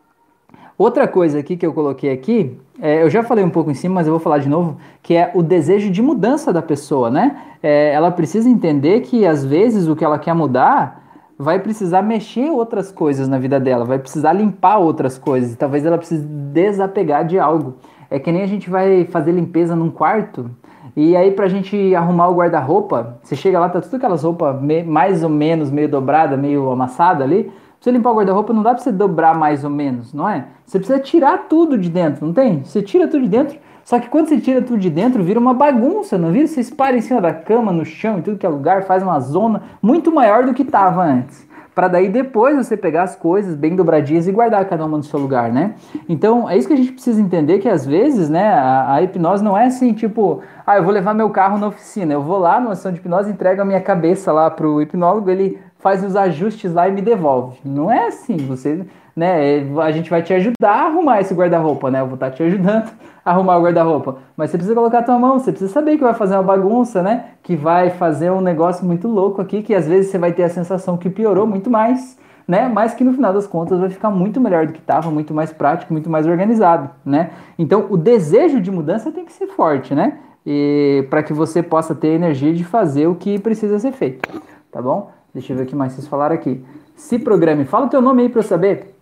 Outra 0.76 1.08
coisa 1.08 1.38
aqui 1.38 1.56
que 1.58 1.64
eu 1.64 1.72
coloquei 1.72 2.12
aqui, 2.12 2.58
é, 2.82 3.04
eu 3.04 3.10
já 3.12 3.22
falei 3.22 3.46
um 3.46 3.52
pouco 3.52 3.70
em 3.70 3.76
cima, 3.76 3.94
mas 3.94 4.08
eu 4.08 4.14
vou 4.14 4.20
falar 4.20 4.40
de 4.40 4.50
novo, 4.50 4.78
que 5.04 5.14
é 5.14 5.30
o 5.36 5.44
desejo 5.44 5.92
de 5.92 6.02
mudança 6.02 6.52
da 6.52 6.60
pessoa, 6.60 7.12
né? 7.12 7.38
É, 7.62 7.94
ela 7.94 8.10
precisa 8.10 8.50
entender 8.50 9.02
que 9.02 9.28
às 9.28 9.46
vezes 9.46 9.88
o 9.88 9.96
que 9.96 10.04
ela 10.04 10.18
quer 10.18 10.34
mudar 10.34 11.04
vai 11.38 11.60
precisar 11.60 12.02
mexer 12.02 12.50
outras 12.50 12.92
coisas 12.92 13.28
na 13.28 13.38
vida 13.38 13.60
dela, 13.60 13.86
vai 13.86 14.00
precisar 14.00 14.34
limpar 14.34 14.80
outras 14.80 15.20
coisas, 15.20 15.56
talvez 15.56 15.86
ela 15.86 16.00
precise 16.00 16.26
desapegar 16.26 17.28
de 17.28 17.38
algo. 17.38 17.76
É 18.10 18.18
que 18.18 18.32
nem 18.32 18.42
a 18.42 18.48
gente 18.48 18.72
vai 18.72 19.06
fazer 19.06 19.34
limpeza 19.34 19.76
num 19.76 19.92
quarto, 19.92 20.50
e 20.96 21.16
aí 21.16 21.32
pra 21.32 21.48
gente 21.48 21.94
arrumar 21.94 22.30
o 22.30 22.36
guarda-roupa, 22.36 23.18
você 23.22 23.36
chega 23.36 23.60
lá, 23.60 23.68
tá 23.68 23.82
tudo 23.82 23.98
aquelas 23.98 24.24
roupas 24.24 24.56
mais 24.86 25.24
ou 25.24 25.30
menos 25.30 25.70
meio 25.70 25.90
dobrada, 25.90 26.38
meio 26.38 26.72
amassada 26.72 27.24
ali. 27.24 27.44
Pra 27.44 27.54
você 27.82 27.92
limpar 27.92 28.12
o 28.12 28.16
guarda-roupa 28.16 28.54
não 28.54 28.64
dá 28.64 28.74
pra 28.74 28.82
você 28.82 28.92
dobrar 28.92 29.38
mais 29.38 29.64
ou 29.64 29.70
menos, 29.70 30.14
não 30.14 30.28
é? 30.28 30.46
Você 30.66 30.80
precisa 30.80 31.00
tirar 31.00 31.48
tudo 31.50 31.78
de 31.78 31.90
dentro, 31.90 32.26
não 32.26 32.34
tem? 32.34 32.64
Você 32.64 32.82
tira 32.82 33.08
tudo 33.08 33.24
de 33.24 33.30
dentro, 33.30 33.60
só 33.84 34.00
que 34.00 34.10
quando 34.10 34.28
você 34.28 34.40
tira 34.40 34.62
tudo 34.62 34.80
de 34.80 34.90
dentro, 34.90 35.24
vira 35.24 35.40
uma 35.40 35.54
bagunça, 35.54 36.18
não 36.18 36.32
vira? 36.32 36.48
Você 36.48 36.62
espalha 36.62 36.98
em 36.98 37.02
cima 37.02 37.22
da 37.22 37.34
cama, 37.34 37.72
no 37.72 37.86
chão, 37.86 38.18
em 38.18 38.22
tudo 38.22 38.38
que 38.38 38.46
é 38.46 38.50
lugar, 38.50 38.84
faz 38.84 39.04
uma 39.04 39.20
zona 39.20 39.62
muito 39.82 40.12
maior 40.12 40.46
do 40.46 40.54
que 40.54 40.64
estava 40.64 41.04
antes. 41.04 41.48
Para 41.76 41.90
daí 41.90 42.08
depois 42.08 42.56
você 42.56 42.78
pegar 42.78 43.04
as 43.04 43.18
coisas 43.18 43.54
bem 43.54 43.76
dobradinhas 43.76 44.30
e 44.30 44.32
guardar 44.32 44.64
cada 44.64 44.86
uma 44.86 44.96
no 44.96 45.04
seu 45.04 45.20
lugar, 45.20 45.52
né? 45.52 45.76
Então 46.08 46.50
é 46.50 46.58
isso 46.58 46.70
que 46.70 46.74
a 46.74 46.78
gente 46.78 46.94
precisa 46.94 47.22
entender 47.22 47.60
que 47.60 47.68
às 47.68 47.86
vezes, 47.86 48.30
né, 48.30 48.48
a, 48.48 48.94
a 48.94 49.02
hipnose 49.04 49.44
não 49.44 49.58
é 49.58 49.66
assim, 49.66 49.92
tipo, 49.92 50.42
ah, 50.66 50.78
eu 50.78 50.84
vou 50.84 50.94
levar 50.94 51.14
meu 51.14 51.30
carro 51.30 51.58
na 51.58 51.68
oficina, 51.68 52.14
eu 52.14 52.22
vou 52.22 52.38
lá 52.38 52.62
numa 52.62 52.76
sessão 52.76 52.94
de 52.94 53.00
hipnose, 53.00 53.30
entrego 53.30 53.62
a 53.62 53.66
minha 53.66 53.82
cabeça 53.82 54.32
lá 54.32 54.50
pro 54.50 54.82
hipnólogo, 54.82 55.30
ele 55.30 55.60
faz 55.78 56.02
os 56.02 56.16
ajustes 56.16 56.72
lá 56.74 56.88
e 56.88 56.94
me 56.94 57.02
devolve. 57.02 57.60
Não 57.66 57.92
é 57.92 58.08
assim, 58.08 58.38
você 58.38 58.86
né? 59.16 59.66
A 59.82 59.92
gente 59.92 60.10
vai 60.10 60.22
te 60.22 60.34
ajudar 60.34 60.72
a 60.72 60.86
arrumar 60.88 61.22
esse 61.22 61.34
guarda-roupa, 61.34 61.90
né? 61.90 62.02
Eu 62.02 62.06
vou 62.06 62.16
estar 62.16 62.32
te 62.32 62.44
ajudando 62.44 62.92
a 63.24 63.32
arrumar 63.32 63.58
o 63.58 63.64
guarda-roupa. 63.64 64.18
Mas 64.36 64.52
você 64.52 64.58
precisa 64.58 64.76
colocar 64.76 65.00
a 65.00 65.04
tua 65.04 65.18
mão, 65.18 65.40
você 65.40 65.52
precisa 65.52 65.72
saber 65.72 65.98
que 65.98 66.04
vai 66.04 66.14
fazer 66.14 66.36
uma 66.36 66.44
bagunça, 66.44 67.02
né? 67.02 67.26
Que 67.42 67.56
vai 67.56 67.90
fazer 67.90 68.32
um 68.32 68.42
negócio 68.42 68.86
muito 68.86 69.08
louco 69.08 69.42
aqui, 69.42 69.64
que 69.64 69.74
às 69.74 69.88
vezes 69.88 70.12
você 70.12 70.18
vai 70.18 70.34
ter 70.34 70.44
a 70.44 70.50
sensação 70.50 70.98
que 70.98 71.10
piorou 71.10 71.48
muito 71.48 71.70
mais, 71.70 72.18
né? 72.46 72.68
Mas 72.68 72.94
que 72.94 73.04
no 73.04 73.14
final 73.14 73.34
das 73.34 73.48
contas 73.48 73.80
vai 73.80 73.90
ficar 73.90 74.10
muito 74.10 74.42
melhor 74.42 74.68
do 74.68 74.74
que 74.74 74.80
estava, 74.80 75.10
muito 75.10 75.34
mais 75.34 75.54
prático, 75.54 75.94
muito 75.94 76.10
mais 76.10 76.28
organizado, 76.28 76.90
né? 77.06 77.30
Então 77.58 77.88
o 77.90 77.96
desejo 77.96 78.60
de 78.60 78.70
mudança 78.70 79.12
tem 79.12 79.24
que 79.24 79.32
ser 79.32 79.48
forte, 79.48 79.96
né? 79.96 80.18
E 80.46 81.08
para 81.10 81.24
que 81.24 81.34
você 81.34 81.64
possa 81.64 81.96
ter 81.96 82.10
energia 82.10 82.54
de 82.54 82.64
fazer 82.64 83.08
o 83.08 83.16
que 83.16 83.40
precisa 83.40 83.80
ser 83.80 83.94
feito, 83.94 84.30
tá 84.72 84.82
bom? 84.82 85.10
Deixa 85.34 85.54
eu 85.54 85.58
ver 85.58 85.64
o 85.64 85.66
que 85.66 85.76
mais 85.76 85.94
vocês 85.94 86.08
falaram 86.08 86.36
aqui. 86.36 86.64
Se 86.96 87.18
programe, 87.18 87.66
fala 87.66 87.88
o 87.88 87.90
teu 87.90 88.02
nome 88.02 88.22
aí 88.22 88.30
para 88.30 88.40
eu 88.40 88.44
saber. 88.44 88.95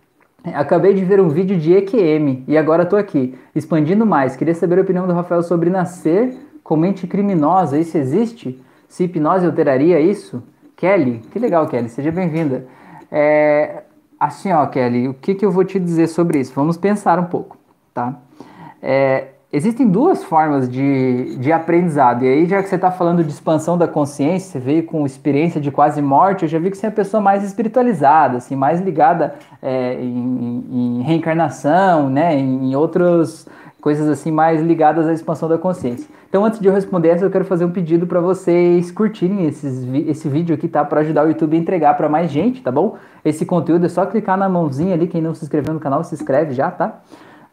Acabei 0.52 0.92
de 0.92 1.04
ver 1.04 1.20
um 1.20 1.28
vídeo 1.28 1.58
de 1.58 1.72
EQM 1.72 2.44
e 2.46 2.58
agora 2.58 2.82
estou 2.82 2.98
aqui, 2.98 3.34
expandindo 3.54 4.04
mais. 4.04 4.36
Queria 4.36 4.54
saber 4.54 4.78
a 4.78 4.82
opinião 4.82 5.06
do 5.06 5.14
Rafael 5.14 5.42
sobre 5.42 5.70
nascer 5.70 6.36
com 6.62 6.76
mente 6.76 7.06
criminosa. 7.06 7.78
Isso 7.78 7.96
existe? 7.96 8.60
Se 8.86 9.04
hipnose 9.04 9.46
alteraria 9.46 9.98
isso? 10.00 10.42
Kelly, 10.76 11.22
que 11.30 11.38
legal, 11.38 11.66
Kelly, 11.66 11.88
seja 11.88 12.10
bem-vinda. 12.10 12.66
É, 13.10 13.84
assim, 14.20 14.52
ó, 14.52 14.66
Kelly, 14.66 15.08
o 15.08 15.14
que, 15.14 15.34
que 15.34 15.46
eu 15.46 15.50
vou 15.50 15.64
te 15.64 15.78
dizer 15.78 16.08
sobre 16.08 16.40
isso? 16.40 16.52
Vamos 16.54 16.76
pensar 16.76 17.18
um 17.18 17.24
pouco, 17.24 17.56
tá? 17.94 18.18
É, 18.82 19.28
existem 19.54 19.88
duas 19.88 20.24
formas 20.24 20.68
de, 20.68 21.36
de 21.36 21.52
aprendizado. 21.52 22.24
E 22.24 22.28
aí, 22.28 22.46
já 22.46 22.60
que 22.60 22.68
você 22.68 22.74
está 22.74 22.90
falando 22.90 23.22
de 23.22 23.30
expansão 23.30 23.78
da 23.78 23.86
consciência, 23.86 24.50
você 24.50 24.58
veio 24.58 24.82
com 24.82 25.06
experiência 25.06 25.60
de 25.60 25.70
quase 25.70 26.02
morte, 26.02 26.42
eu 26.42 26.48
já 26.48 26.58
vi 26.58 26.72
que 26.72 26.76
você 26.76 26.86
é 26.86 26.88
uma 26.88 26.94
pessoa 26.94 27.20
mais 27.20 27.44
espiritualizada, 27.44 28.38
assim, 28.38 28.56
mais 28.56 28.80
ligada 28.80 29.36
é, 29.62 29.94
em, 30.02 30.64
em, 30.70 31.02
reencarnação, 31.02 32.10
né, 32.10 32.36
em 32.36 32.74
outras 32.74 33.46
coisas 33.80 34.08
assim 34.08 34.30
mais 34.30 34.60
ligadas 34.60 35.06
à 35.06 35.12
expansão 35.12 35.48
da 35.48 35.58
consciência. 35.58 36.08
Então, 36.28 36.44
antes 36.44 36.58
de 36.58 36.66
eu 36.66 36.72
responder 36.72 37.10
essa, 37.10 37.24
eu 37.24 37.30
quero 37.30 37.44
fazer 37.44 37.64
um 37.64 37.70
pedido 37.70 38.08
para 38.08 38.18
vocês 38.18 38.90
curtirem 38.90 39.46
esses, 39.46 39.86
esse 40.08 40.28
vídeo 40.28 40.52
aqui, 40.54 40.66
tá? 40.66 40.84
Para 40.84 41.02
ajudar 41.02 41.24
o 41.24 41.28
YouTube 41.28 41.56
a 41.56 41.60
entregar 41.60 41.94
para 41.96 42.08
mais 42.08 42.28
gente, 42.28 42.60
tá 42.60 42.72
bom? 42.72 42.96
Esse 43.24 43.46
conteúdo 43.46 43.86
é 43.86 43.88
só 43.88 44.04
clicar 44.04 44.36
na 44.36 44.48
mãozinha 44.48 44.94
ali, 44.94 45.06
quem 45.06 45.22
não 45.22 45.32
se 45.32 45.44
inscreveu 45.44 45.72
no 45.72 45.78
canal, 45.78 46.02
se 46.02 46.12
inscreve 46.12 46.54
já, 46.54 46.72
tá? 46.72 47.02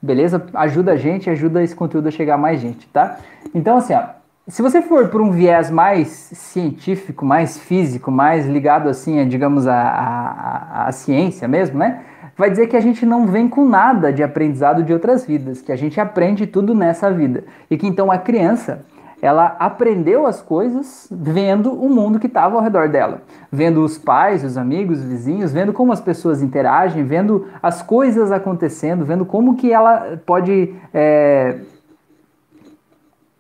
Beleza? 0.02 0.44
Ajuda 0.54 0.94
a 0.94 0.96
gente, 0.96 1.30
ajuda 1.30 1.64
esse 1.64 1.76
conteúdo 1.76 2.08
a 2.08 2.12
chegar 2.12 2.36
a 2.36 2.38
mais 2.38 2.60
gente, 2.60 2.88
tá? 2.88 3.18
Então, 3.54 3.78
assim, 3.78 3.94
ó, 3.94 4.04
se 4.48 4.62
você 4.62 4.82
for 4.82 5.10
por 5.10 5.22
um 5.22 5.32
viés 5.32 5.70
mais 5.70 6.08
científico, 6.08 7.24
mais 7.24 7.60
físico, 7.60 8.10
mais 8.10 8.48
ligado, 8.48 8.90
assim, 8.90 9.20
a, 9.20 9.26
digamos, 9.26 9.68
a, 9.68 9.76
a, 9.76 10.88
a 10.88 10.92
ciência 10.92 11.48
mesmo, 11.48 11.78
né? 11.78 12.02
Vai 12.36 12.50
dizer 12.50 12.68
que 12.68 12.76
a 12.76 12.82
gente 12.82 13.06
não 13.06 13.28
vem 13.28 13.48
com 13.48 13.64
nada 13.66 14.12
de 14.12 14.24
aprendizado 14.24 14.82
de 14.84 14.92
outras 14.92 15.26
vidas, 15.26 15.62
que 15.62 15.72
a 15.72 15.76
gente 15.76 16.02
aprende 16.02 16.48
tudo 16.48 16.74
nessa 16.74 17.12
vida. 17.12 17.44
E 17.70 17.78
que 17.78 17.86
então 17.86 18.12
a 18.12 18.18
criança, 18.18 18.84
ela 19.22 19.56
aprendeu 19.60 20.26
as 20.26 20.42
coisas 20.42 21.08
vendo 21.12 21.72
o 21.72 21.88
mundo 21.88 22.20
que 22.20 22.26
estava 22.26 22.56
ao 22.56 22.62
redor 22.62 22.90
dela, 22.90 23.22
vendo 23.52 23.84
os 23.84 23.98
pais, 23.98 24.44
os 24.44 24.58
amigos, 24.58 25.00
os 25.00 25.06
vizinhos, 25.06 25.54
vendo 25.54 25.72
como 25.72 25.94
as 25.94 26.02
pessoas 26.02 26.42
interagem, 26.42 27.04
vendo 27.04 27.48
as 27.62 27.84
coisas 27.84 28.32
acontecendo, 28.32 29.06
vendo 29.06 29.24
como 29.24 29.56
que 29.56 29.72
ela 29.72 30.20
pode 30.26 30.74
é, 30.92 31.60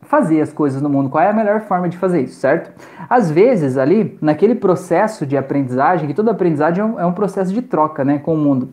fazer 0.03 0.41
as 0.41 0.53
coisas 0.53 0.81
no 0.81 0.89
mundo, 0.89 1.09
qual 1.09 1.23
é 1.23 1.29
a 1.29 1.33
melhor 1.33 1.61
forma 1.61 1.89
de 1.89 1.97
fazer 1.97 2.21
isso, 2.21 2.39
certo? 2.39 2.71
Às 3.09 3.31
vezes 3.31 3.77
ali, 3.77 4.19
naquele 4.21 4.53
processo 4.53 5.25
de 5.25 5.35
aprendizagem, 5.35 6.07
que 6.07 6.13
toda 6.13 6.31
aprendizagem 6.31 6.83
é 6.83 6.85
um, 6.85 6.99
é 6.99 7.05
um 7.05 7.13
processo 7.13 7.51
de 7.51 7.61
troca, 7.61 8.05
né, 8.05 8.19
com 8.19 8.35
o 8.35 8.37
mundo. 8.37 8.69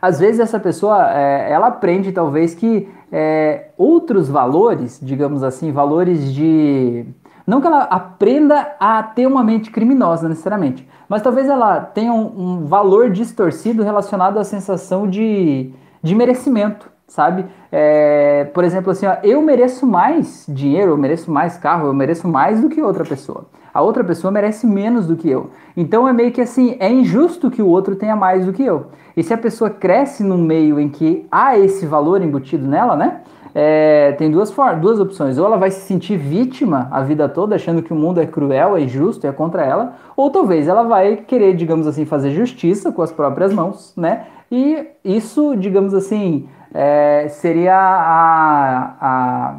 Às 0.00 0.20
vezes 0.20 0.40
essa 0.40 0.60
pessoa 0.60 1.10
é, 1.12 1.50
ela 1.50 1.66
aprende 1.66 2.12
talvez 2.12 2.54
que 2.54 2.88
é, 3.10 3.70
outros 3.76 4.28
valores, 4.28 4.98
digamos 5.02 5.42
assim, 5.42 5.72
valores 5.72 6.32
de. 6.32 7.06
Não 7.46 7.60
que 7.60 7.66
ela 7.66 7.84
aprenda 7.84 8.74
a 8.80 9.02
ter 9.02 9.26
uma 9.26 9.44
mente 9.44 9.70
criminosa 9.70 10.28
necessariamente, 10.28 10.86
mas 11.08 11.22
talvez 11.22 11.48
ela 11.48 11.80
tenha 11.80 12.12
um, 12.12 12.24
um 12.60 12.66
valor 12.66 13.10
distorcido 13.10 13.84
relacionado 13.84 14.38
à 14.38 14.44
sensação 14.44 15.08
de, 15.08 15.70
de 16.02 16.14
merecimento, 16.14 16.90
sabe? 17.06 17.46
É, 17.70 18.44
por 18.52 18.64
exemplo, 18.64 18.90
assim, 18.90 19.06
ó, 19.06 19.16
eu 19.22 19.40
mereço 19.42 19.86
mais 19.86 20.44
dinheiro, 20.48 20.92
eu 20.92 20.98
mereço 20.98 21.30
mais 21.30 21.56
carro, 21.56 21.86
eu 21.86 21.94
mereço 21.94 22.26
mais 22.28 22.60
do 22.60 22.68
que 22.68 22.82
outra 22.82 23.04
pessoa. 23.04 23.46
A 23.72 23.82
outra 23.82 24.02
pessoa 24.02 24.30
merece 24.30 24.66
menos 24.66 25.06
do 25.06 25.16
que 25.16 25.28
eu. 25.28 25.50
Então 25.76 26.08
é 26.08 26.12
meio 26.12 26.32
que 26.32 26.40
assim, 26.40 26.76
é 26.80 26.90
injusto 26.90 27.50
que 27.50 27.60
o 27.60 27.68
outro 27.68 27.94
tenha 27.94 28.16
mais 28.16 28.46
do 28.46 28.52
que 28.52 28.64
eu. 28.64 28.86
E 29.14 29.22
se 29.22 29.34
a 29.34 29.38
pessoa 29.38 29.68
cresce 29.68 30.24
num 30.24 30.38
meio 30.38 30.80
em 30.80 30.88
que 30.88 31.26
há 31.30 31.58
esse 31.58 31.84
valor 31.84 32.22
embutido 32.22 32.66
nela, 32.66 32.96
né? 32.96 33.20
É, 33.54 34.12
tem 34.12 34.30
duas, 34.30 34.54
duas 34.80 35.00
opções. 35.00 35.38
Ou 35.38 35.46
ela 35.46 35.56
vai 35.56 35.70
se 35.70 35.80
sentir 35.80 36.16
vítima 36.16 36.88
a 36.90 37.02
vida 37.02 37.26
toda, 37.28 37.54
achando 37.54 37.82
que 37.82 37.92
o 37.92 37.96
mundo 37.96 38.20
é 38.20 38.26
cruel, 38.26 38.76
é 38.76 38.82
injusto, 38.82 39.26
é 39.26 39.32
contra 39.32 39.62
ela, 39.62 39.94
ou 40.16 40.30
talvez 40.30 40.68
ela 40.68 40.82
vai 40.82 41.16
querer, 41.16 41.54
digamos 41.54 41.86
assim, 41.86 42.04
fazer 42.04 42.30
justiça 42.30 42.92
com 42.92 43.00
as 43.00 43.12
próprias 43.12 43.52
mãos, 43.52 43.94
né? 43.96 44.26
E 44.50 44.86
isso, 45.04 45.56
digamos 45.56 45.94
assim, 45.94 46.48
é, 46.72 47.28
seria 47.28 47.76
a, 47.76 48.96
a 49.00 49.56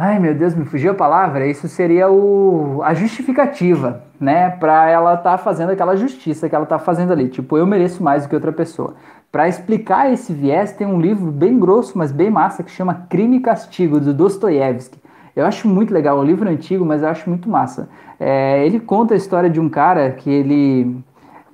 Ai 0.00 0.20
meu 0.20 0.32
Deus, 0.32 0.54
me 0.54 0.64
fugiu 0.64 0.92
a 0.92 0.94
palavra. 0.94 1.44
Isso 1.44 1.66
seria 1.66 2.08
o, 2.08 2.80
a 2.84 2.94
justificativa, 2.94 4.04
né? 4.20 4.48
Para 4.48 4.88
ela 4.88 5.14
estar 5.14 5.32
tá 5.32 5.38
fazendo 5.38 5.70
aquela 5.70 5.96
justiça 5.96 6.48
que 6.48 6.54
ela 6.54 6.62
está 6.62 6.78
fazendo 6.78 7.12
ali. 7.12 7.28
Tipo, 7.28 7.58
eu 7.58 7.66
mereço 7.66 8.00
mais 8.00 8.22
do 8.22 8.28
que 8.28 8.34
outra 8.36 8.52
pessoa. 8.52 8.94
Para 9.32 9.48
explicar 9.48 10.12
esse 10.12 10.32
viés, 10.32 10.70
tem 10.70 10.86
um 10.86 11.00
livro 11.00 11.32
bem 11.32 11.58
grosso, 11.58 11.98
mas 11.98 12.12
bem 12.12 12.30
massa, 12.30 12.62
que 12.62 12.70
chama 12.70 13.06
Crime 13.10 13.38
e 13.38 13.40
Castigo, 13.40 13.98
do 13.98 14.14
Dostoiévski. 14.14 15.00
Eu 15.34 15.44
acho 15.44 15.66
muito 15.66 15.92
legal, 15.92 16.16
é 16.18 16.20
um 16.20 16.24
livro 16.24 16.48
antigo, 16.48 16.84
mas 16.84 17.02
eu 17.02 17.08
acho 17.08 17.28
muito 17.28 17.48
massa. 17.48 17.88
É, 18.20 18.64
ele 18.64 18.78
conta 18.78 19.14
a 19.14 19.16
história 19.16 19.50
de 19.50 19.58
um 19.58 19.68
cara 19.68 20.12
que 20.12 20.30
ele, 20.30 20.96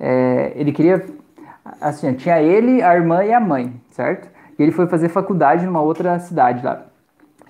é, 0.05 0.51
ele 0.55 0.71
queria. 0.71 1.03
Assim, 1.81 2.13
tinha 2.13 2.39
ele, 2.39 2.83
a 2.83 2.95
irmã 2.95 3.23
e 3.23 3.33
a 3.33 3.39
mãe, 3.39 3.73
certo? 3.89 4.29
E 4.57 4.61
ele 4.61 4.71
foi 4.71 4.85
fazer 4.85 5.09
faculdade 5.09 5.65
numa 5.65 5.81
outra 5.81 6.19
cidade 6.19 6.63
lá. 6.63 6.83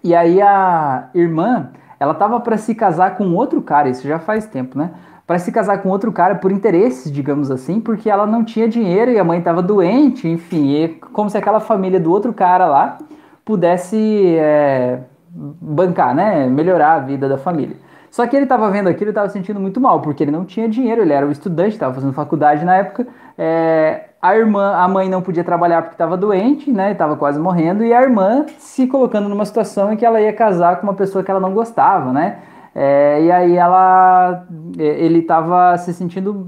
E 0.01 0.15
aí 0.15 0.41
a 0.41 1.09
irmã, 1.13 1.71
ela 1.99 2.13
tava 2.13 2.39
para 2.39 2.57
se 2.57 2.73
casar 2.73 3.17
com 3.17 3.33
outro 3.33 3.61
cara, 3.61 3.89
isso 3.89 4.07
já 4.07 4.19
faz 4.19 4.45
tempo, 4.45 4.77
né? 4.77 4.91
Para 5.27 5.37
se 5.37 5.51
casar 5.51 5.81
com 5.81 5.89
outro 5.89 6.13
cara 6.13 6.35
por 6.35 6.49
interesses, 6.49 7.11
digamos 7.11 7.51
assim, 7.51 7.81
porque 7.81 8.09
ela 8.09 8.25
não 8.25 8.45
tinha 8.45 8.69
dinheiro 8.69 9.11
e 9.11 9.19
a 9.19 9.23
mãe 9.23 9.39
estava 9.39 9.61
doente, 9.61 10.25
enfim, 10.27 10.75
e 10.75 10.87
como 11.11 11.29
se 11.29 11.37
aquela 11.37 11.59
família 11.59 11.99
do 11.99 12.09
outro 12.09 12.31
cara 12.33 12.67
lá 12.67 12.99
pudesse 13.43 14.37
é, 14.37 14.99
bancar, 15.29 16.15
né? 16.15 16.47
Melhorar 16.47 16.93
a 16.93 16.99
vida 16.99 17.27
da 17.27 17.37
família. 17.37 17.75
Só 18.15 18.25
que 18.25 18.33
ele 18.33 18.45
estava 18.45 18.71
vendo 18.71 18.87
aquilo 18.87 19.09
e 19.09 19.11
estava 19.11 19.27
sentindo 19.27 19.59
muito 19.59 19.81
mal, 19.81 19.99
porque 19.99 20.23
ele 20.23 20.31
não 20.31 20.45
tinha 20.45 20.69
dinheiro, 20.69 21.01
ele 21.01 21.11
era 21.11 21.25
um 21.25 21.31
estudante, 21.31 21.71
estava 21.71 21.93
fazendo 21.93 22.13
faculdade 22.13 22.63
na 22.63 22.77
época. 22.77 23.05
É, 23.37 24.05
a 24.21 24.33
irmã, 24.37 24.73
a 24.73 24.87
mãe 24.87 25.09
não 25.09 25.21
podia 25.21 25.43
trabalhar 25.43 25.81
porque 25.81 25.95
estava 25.95 26.15
doente, 26.15 26.71
né? 26.71 26.93
Estava 26.93 27.17
quase 27.17 27.37
morrendo, 27.37 27.83
e 27.83 27.93
a 27.93 28.01
irmã 28.01 28.45
se 28.57 28.87
colocando 28.87 29.27
numa 29.27 29.43
situação 29.43 29.91
em 29.91 29.97
que 29.97 30.05
ela 30.05 30.21
ia 30.21 30.31
casar 30.31 30.77
com 30.77 30.83
uma 30.87 30.93
pessoa 30.93 31.25
que 31.25 31.29
ela 31.29 31.41
não 31.41 31.53
gostava, 31.53 32.13
né? 32.13 32.37
É, 32.73 33.21
e 33.21 33.29
aí 33.29 33.57
ela, 33.57 34.45
é, 34.79 34.83
ele 34.85 35.19
estava 35.19 35.77
se 35.77 35.93
sentindo 35.93 36.47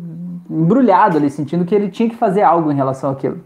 embrulhado 0.50 1.18
ali, 1.18 1.30
sentindo 1.30 1.66
que 1.66 1.76
ele 1.76 1.90
tinha 1.90 2.08
que 2.08 2.16
fazer 2.16 2.44
algo 2.44 2.72
em 2.72 2.76
relação 2.76 3.10
àquilo. 3.10 3.42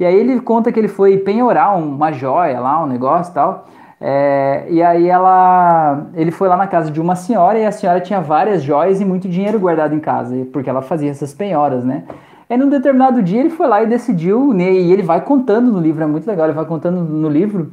E 0.00 0.04
aí 0.06 0.14
ele 0.18 0.40
conta 0.40 0.72
que 0.72 0.80
ele 0.80 0.88
foi 0.88 1.18
penhorar 1.18 1.76
uma 1.76 2.10
joia 2.10 2.58
lá, 2.58 2.82
um 2.82 2.86
negócio 2.86 3.32
e 3.32 3.34
tal. 3.34 3.66
É, 4.00 4.66
e 4.68 4.82
aí 4.82 5.08
ela, 5.08 6.06
ele 6.14 6.30
foi 6.30 6.48
lá 6.48 6.56
na 6.56 6.66
casa 6.66 6.90
de 6.90 7.00
uma 7.00 7.16
senhora 7.16 7.58
e 7.58 7.64
a 7.64 7.72
senhora 7.72 8.00
tinha 8.00 8.20
várias 8.20 8.62
joias 8.62 9.00
e 9.00 9.04
muito 9.04 9.28
dinheiro 9.28 9.58
guardado 9.58 9.94
em 9.94 10.00
casa, 10.00 10.46
porque 10.52 10.68
ela 10.68 10.82
fazia 10.82 11.10
essas 11.10 11.32
penhoras, 11.32 11.84
né? 11.84 12.04
Aí 12.48 12.56
num 12.56 12.68
determinado 12.68 13.22
dia 13.22 13.40
ele 13.40 13.50
foi 13.50 13.66
lá 13.66 13.82
e 13.82 13.86
decidiu, 13.86 14.52
né, 14.52 14.70
e 14.70 14.92
ele 14.92 15.02
vai 15.02 15.20
contando 15.20 15.72
no 15.72 15.80
livro, 15.80 16.04
é 16.04 16.06
muito 16.06 16.26
legal, 16.26 16.46
ele 16.46 16.54
vai 16.54 16.64
contando 16.64 17.00
no 17.00 17.28
livro. 17.28 17.72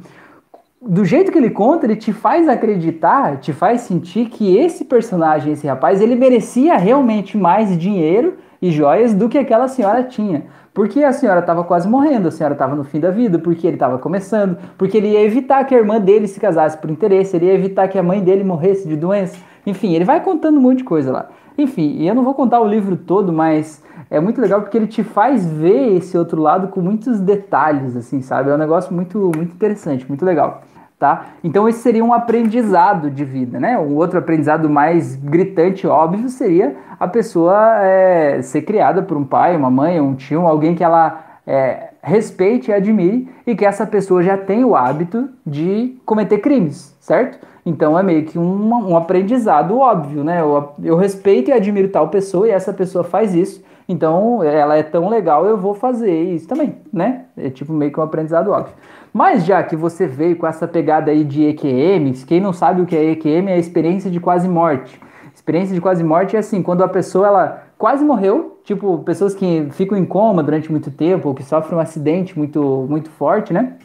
Do 0.82 1.04
jeito 1.04 1.30
que 1.30 1.38
ele 1.38 1.50
conta, 1.50 1.86
ele 1.86 1.96
te 1.96 2.12
faz 2.12 2.48
acreditar, 2.48 3.38
te 3.38 3.52
faz 3.52 3.82
sentir 3.82 4.26
que 4.26 4.56
esse 4.56 4.84
personagem, 4.84 5.52
esse 5.52 5.66
rapaz, 5.66 6.00
ele 6.00 6.14
merecia 6.14 6.76
realmente 6.76 7.38
mais 7.38 7.78
dinheiro 7.78 8.34
e 8.60 8.70
joias 8.70 9.14
do 9.14 9.28
que 9.28 9.38
aquela 9.38 9.68
senhora 9.68 10.02
tinha. 10.02 10.44
Porque 10.74 11.04
a 11.04 11.12
senhora 11.12 11.38
estava 11.38 11.62
quase 11.62 11.88
morrendo, 11.88 12.26
a 12.26 12.30
senhora 12.32 12.54
estava 12.54 12.74
no 12.74 12.82
fim 12.82 12.98
da 12.98 13.08
vida, 13.08 13.38
porque 13.38 13.64
ele 13.64 13.76
estava 13.76 13.96
começando, 13.96 14.58
porque 14.76 14.96
ele 14.96 15.10
ia 15.10 15.22
evitar 15.22 15.64
que 15.64 15.72
a 15.72 15.78
irmã 15.78 16.00
dele 16.00 16.26
se 16.26 16.40
casasse 16.40 16.76
por 16.76 16.90
interesse, 16.90 17.36
ele 17.36 17.46
ia 17.46 17.54
evitar 17.54 17.86
que 17.86 17.96
a 17.96 18.02
mãe 18.02 18.20
dele 18.20 18.42
morresse 18.42 18.88
de 18.88 18.96
doença. 18.96 19.38
Enfim, 19.64 19.94
ele 19.94 20.04
vai 20.04 20.20
contando 20.20 20.58
um 20.58 20.60
monte 20.60 20.78
de 20.78 20.84
coisa 20.84 21.12
lá. 21.12 21.28
Enfim, 21.56 22.02
eu 22.02 22.12
não 22.12 22.24
vou 22.24 22.34
contar 22.34 22.60
o 22.60 22.66
livro 22.66 22.96
todo, 22.96 23.32
mas 23.32 23.84
é 24.10 24.18
muito 24.18 24.40
legal 24.40 24.62
porque 24.62 24.76
ele 24.76 24.88
te 24.88 25.04
faz 25.04 25.46
ver 25.46 25.96
esse 25.96 26.18
outro 26.18 26.42
lado 26.42 26.66
com 26.66 26.80
muitos 26.80 27.20
detalhes, 27.20 27.96
assim, 27.96 28.20
sabe? 28.20 28.50
É 28.50 28.54
um 28.54 28.58
negócio 28.58 28.92
muito, 28.92 29.30
muito 29.36 29.54
interessante, 29.54 30.04
muito 30.08 30.24
legal. 30.24 30.64
Tá? 31.04 31.26
Então 31.44 31.68
esse 31.68 31.80
seria 31.80 32.02
um 32.02 32.14
aprendizado 32.14 33.10
de 33.10 33.26
vida, 33.26 33.60
né? 33.60 33.78
Um 33.78 33.94
outro 33.94 34.18
aprendizado 34.18 34.70
mais 34.70 35.14
gritante, 35.16 35.86
óbvio, 35.86 36.30
seria 36.30 36.76
a 36.98 37.06
pessoa 37.06 37.76
é, 37.84 38.40
ser 38.40 38.62
criada 38.62 39.02
por 39.02 39.14
um 39.14 39.22
pai, 39.22 39.54
uma 39.54 39.70
mãe, 39.70 40.00
um 40.00 40.14
tio, 40.14 40.46
alguém 40.46 40.74
que 40.74 40.82
ela 40.82 41.40
é, 41.46 41.90
respeite 42.02 42.70
e 42.70 42.72
admire 42.72 43.28
e 43.46 43.54
que 43.54 43.66
essa 43.66 43.84
pessoa 43.84 44.22
já 44.22 44.38
tem 44.38 44.64
o 44.64 44.74
hábito 44.74 45.28
de 45.46 45.94
cometer 46.06 46.38
crimes, 46.38 46.96
certo? 46.98 47.38
Então 47.66 47.98
é 47.98 48.02
meio 48.02 48.24
que 48.24 48.38
um, 48.38 48.70
um 48.72 48.96
aprendizado 48.96 49.76
óbvio, 49.76 50.24
né? 50.24 50.40
Eu, 50.40 50.72
eu 50.82 50.96
respeito 50.96 51.50
e 51.50 51.52
admiro 51.52 51.88
tal 51.90 52.08
pessoa 52.08 52.48
e 52.48 52.50
essa 52.50 52.72
pessoa 52.72 53.04
faz 53.04 53.34
isso 53.34 53.62
então, 53.88 54.42
ela 54.42 54.76
é 54.76 54.82
tão 54.82 55.08
legal, 55.08 55.46
eu 55.46 55.58
vou 55.58 55.74
fazer 55.74 56.22
isso 56.22 56.48
também, 56.48 56.76
né? 56.92 57.26
É 57.36 57.50
tipo 57.50 57.72
meio 57.72 57.92
que 57.92 58.00
um 58.00 58.02
aprendizado 58.02 58.50
óbvio. 58.50 58.74
Mas 59.14 59.44
já 59.46 59.62
que 59.62 59.76
você 59.76 60.08
veio 60.08 60.34
com 60.34 60.44
essa 60.44 60.66
pegada 60.66 61.12
aí 61.12 61.22
de 61.22 61.44
EQM, 61.44 62.12
quem 62.26 62.40
não 62.40 62.52
sabe 62.52 62.82
o 62.82 62.84
que 62.84 62.96
é 62.96 63.12
EQM 63.12 63.48
é 63.48 63.54
a 63.54 63.58
experiência 63.58 64.10
de 64.10 64.18
quase 64.18 64.48
morte. 64.48 65.00
Experiência 65.32 65.72
de 65.72 65.80
quase 65.80 66.02
morte 66.02 66.34
é 66.34 66.40
assim, 66.40 66.60
quando 66.60 66.82
a 66.82 66.88
pessoa 66.88 67.28
ela 67.28 67.62
quase 67.78 68.04
morreu, 68.04 68.58
tipo 68.64 68.98
pessoas 69.04 69.32
que 69.32 69.68
ficam 69.70 69.96
em 69.96 70.04
coma 70.04 70.42
durante 70.42 70.68
muito 70.68 70.90
tempo 70.90 71.28
ou 71.28 71.34
que 71.34 71.44
sofrem 71.44 71.78
um 71.78 71.80
acidente 71.80 72.36
muito 72.36 72.86
muito 72.90 73.08
forte, 73.08 73.52
né? 73.52 73.76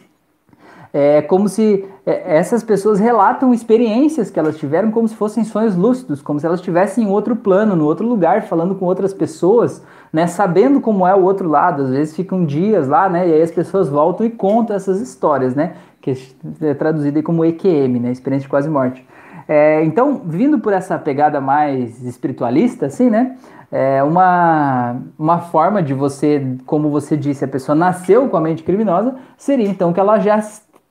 É 0.92 1.22
como 1.22 1.48
se 1.48 1.84
é, 2.04 2.36
essas 2.36 2.64
pessoas 2.64 2.98
relatam 2.98 3.54
experiências 3.54 4.30
que 4.30 4.38
elas 4.38 4.56
tiveram 4.58 4.90
como 4.90 5.06
se 5.06 5.14
fossem 5.14 5.44
sonhos 5.44 5.76
lúcidos, 5.76 6.20
como 6.20 6.40
se 6.40 6.46
elas 6.46 6.58
estivessem 6.58 7.04
em 7.04 7.08
outro 7.08 7.36
plano, 7.36 7.76
no 7.76 7.84
outro 7.84 8.06
lugar, 8.06 8.42
falando 8.42 8.74
com 8.74 8.84
outras 8.86 9.14
pessoas, 9.14 9.82
né, 10.12 10.26
sabendo 10.26 10.80
como 10.80 11.06
é 11.06 11.14
o 11.14 11.22
outro 11.22 11.48
lado. 11.48 11.84
Às 11.84 11.90
vezes 11.90 12.16
ficam 12.16 12.44
dias 12.44 12.88
lá, 12.88 13.08
né, 13.08 13.28
e 13.28 13.34
aí 13.34 13.42
as 13.42 13.52
pessoas 13.52 13.88
voltam 13.88 14.26
e 14.26 14.30
contam 14.30 14.74
essas 14.74 15.00
histórias, 15.00 15.54
né, 15.54 15.74
que 16.00 16.16
é 16.60 16.74
traduzida 16.74 17.22
como 17.22 17.44
EQM, 17.44 18.00
né, 18.00 18.10
experiência 18.10 18.46
de 18.46 18.50
quase 18.50 18.68
morte. 18.68 19.06
É, 19.46 19.84
então, 19.84 20.22
vindo 20.24 20.58
por 20.58 20.72
essa 20.72 20.98
pegada 20.98 21.40
mais 21.40 22.02
espiritualista, 22.02 22.86
assim, 22.86 23.08
né, 23.10 23.36
é 23.70 24.02
uma, 24.02 24.96
uma 25.16 25.38
forma 25.38 25.80
de 25.80 25.94
você, 25.94 26.56
como 26.66 26.90
você 26.90 27.16
disse, 27.16 27.44
a 27.44 27.48
pessoa 27.48 27.76
nasceu 27.76 28.28
com 28.28 28.36
a 28.36 28.40
mente 28.40 28.64
criminosa, 28.64 29.14
seria 29.36 29.68
então 29.68 29.92
que 29.92 30.00
ela 30.00 30.18
já 30.18 30.40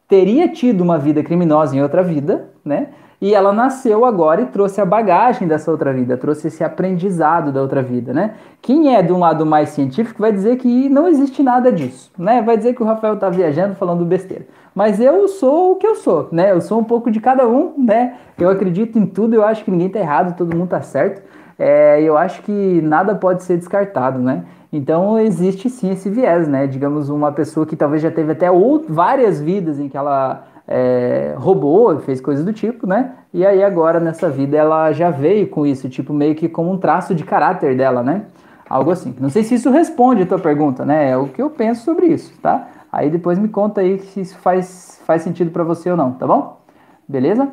teria 0.10 0.50
tido 0.50 0.82
uma 0.82 0.98
vida 0.98 1.24
criminosa 1.24 1.78
em 1.78 1.82
outra 1.82 2.04
vida, 2.04 2.50
né? 2.66 2.88
E 3.22 3.36
ela 3.36 3.52
nasceu 3.52 4.06
agora 4.06 4.42
e 4.42 4.46
trouxe 4.46 4.80
a 4.80 4.86
bagagem 4.86 5.46
dessa 5.46 5.70
outra 5.70 5.94
vida, 5.94 6.18
trouxe 6.18 6.48
esse 6.48 6.64
aprendizado 6.64 7.52
da 7.52 7.62
outra 7.62 7.84
vida, 7.84 8.14
né? 8.14 8.34
Quem 8.62 8.96
é 8.96 9.04
de 9.04 9.12
um 9.12 9.20
lado 9.20 9.46
mais 9.46 9.70
científico 9.70 10.22
vai 10.22 10.32
dizer 10.32 10.56
que 10.56 10.90
não 10.90 11.08
existe 11.08 11.44
nada 11.44 11.72
disso, 11.72 12.12
né? 12.18 12.42
Vai 12.42 12.58
dizer 12.58 12.74
que 12.74 12.82
o 12.82 12.86
Rafael 12.86 13.18
tá 13.18 13.30
viajando 13.30 13.76
falando 13.76 14.04
besteira. 14.06 14.48
Mas 14.74 15.00
eu 15.00 15.28
sou 15.28 15.74
o 15.74 15.76
que 15.76 15.86
eu 15.86 15.96
sou, 15.96 16.30
né? 16.32 16.52
Eu 16.52 16.62
sou 16.62 16.80
um 16.80 16.84
pouco 16.84 17.12
de 17.12 17.20
cada 17.20 17.48
um, 17.48 17.74
né? 17.78 18.16
Eu 18.38 18.50
acredito 18.50 18.98
em 18.98 19.06
tudo, 19.06 19.36
eu 19.36 19.44
acho 19.44 19.64
que 19.64 19.72
ninguém 19.72 19.90
tá 19.90 20.00
errado, 20.00 20.36
todo 20.36 20.56
mundo 20.56 20.70
tá 20.70 20.82
certo 20.82 21.22
é, 21.60 22.02
eu 22.02 22.18
acho 22.18 22.42
que 22.42 22.82
nada 22.82 23.14
pode 23.14 23.44
ser 23.44 23.58
descartado, 23.58 24.18
né? 24.18 24.46
Então 24.72 25.20
existe 25.20 25.70
sim 25.70 25.92
esse 25.92 26.10
viés, 26.10 26.48
né? 26.48 26.68
Digamos, 26.68 27.10
uma 27.10 27.32
pessoa 27.32 27.66
que 27.66 27.76
talvez 27.76 28.02
já 28.02 28.12
teve 28.12 28.32
até 28.32 28.48
várias 28.88 29.42
vidas 29.42 29.80
em 29.80 29.90
que 29.90 29.98
ela 29.98 30.44
é, 30.68 31.34
roubou, 31.38 31.98
fez 32.00 32.22
coisas 32.22 32.46
do 32.46 32.54
tipo, 32.54 32.86
né? 32.86 33.14
E 33.34 33.44
aí 33.46 33.64
agora 33.64 34.00
nessa 34.00 34.30
vida 34.30 34.56
ela 34.56 34.92
já 34.92 35.10
veio 35.10 35.48
com 35.48 35.66
isso, 35.66 35.90
tipo, 35.90 36.14
meio 36.14 36.36
que 36.36 36.48
como 36.48 36.72
um 36.72 36.78
traço 36.78 37.16
de 37.16 37.24
caráter 37.24 37.76
dela, 37.76 38.04
né? 38.04 38.26
Algo 38.70 38.92
assim. 38.92 39.16
Não 39.20 39.30
sei 39.30 39.44
se 39.44 39.56
isso 39.56 39.72
responde 39.72 40.22
a 40.22 40.26
tua 40.28 40.38
pergunta, 40.38 40.86
né? 40.86 41.10
É 41.10 41.18
o 41.18 41.28
que 41.28 41.42
eu 41.42 41.50
penso 41.50 41.84
sobre 41.84 42.06
isso, 42.06 42.32
tá? 42.40 42.68
Aí 42.92 43.10
depois 43.10 43.40
me 43.40 43.48
conta 43.48 43.82
aí 43.82 43.98
se 44.00 44.22
isso 44.22 44.38
faz, 44.38 45.02
faz 45.06 45.24
sentido 45.24 45.50
para 45.50 45.64
você 45.64 45.90
ou 45.90 45.98
não, 45.98 46.12
tá 46.12 46.28
bom? 46.28 46.60
Beleza? 47.08 47.50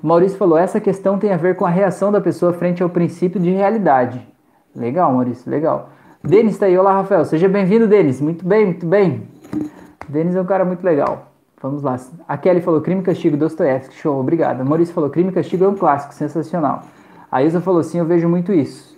Maurício 0.00 0.38
falou: 0.38 0.56
essa 0.56 0.80
questão 0.80 1.18
tem 1.18 1.32
a 1.32 1.36
ver 1.36 1.56
com 1.56 1.66
a 1.66 1.70
reação 1.70 2.12
da 2.12 2.20
pessoa 2.20 2.52
frente 2.52 2.82
ao 2.82 2.88
princípio 2.88 3.40
de 3.40 3.50
realidade. 3.50 4.20
Legal, 4.74 5.12
Maurício, 5.12 5.50
legal. 5.50 5.90
Denis 6.26 6.54
está 6.54 6.64
aí. 6.64 6.78
Olá, 6.78 6.94
Rafael. 6.94 7.22
Seja 7.26 7.46
bem-vindo, 7.50 7.86
Denis. 7.86 8.18
Muito 8.18 8.46
bem, 8.46 8.64
muito 8.64 8.86
bem. 8.86 9.24
Denis 10.08 10.34
é 10.34 10.40
um 10.40 10.46
cara 10.46 10.64
muito 10.64 10.82
legal. 10.82 11.30
Vamos 11.60 11.82
lá. 11.82 12.00
A 12.26 12.38
Kelly 12.38 12.62
falou: 12.62 12.80
crime 12.80 13.02
e 13.02 13.04
castigo, 13.04 13.36
Dostoiévski. 13.36 13.94
Show, 13.94 14.18
obrigado. 14.18 14.64
Maurício 14.64 14.94
falou: 14.94 15.10
crime 15.10 15.28
e 15.28 15.32
castigo 15.34 15.66
é 15.66 15.68
um 15.68 15.74
clássico, 15.74 16.14
sensacional. 16.14 16.80
A 17.30 17.42
Isa 17.42 17.60
falou: 17.60 17.82
sim, 17.82 17.98
eu 17.98 18.06
vejo 18.06 18.26
muito 18.26 18.54
isso. 18.54 18.96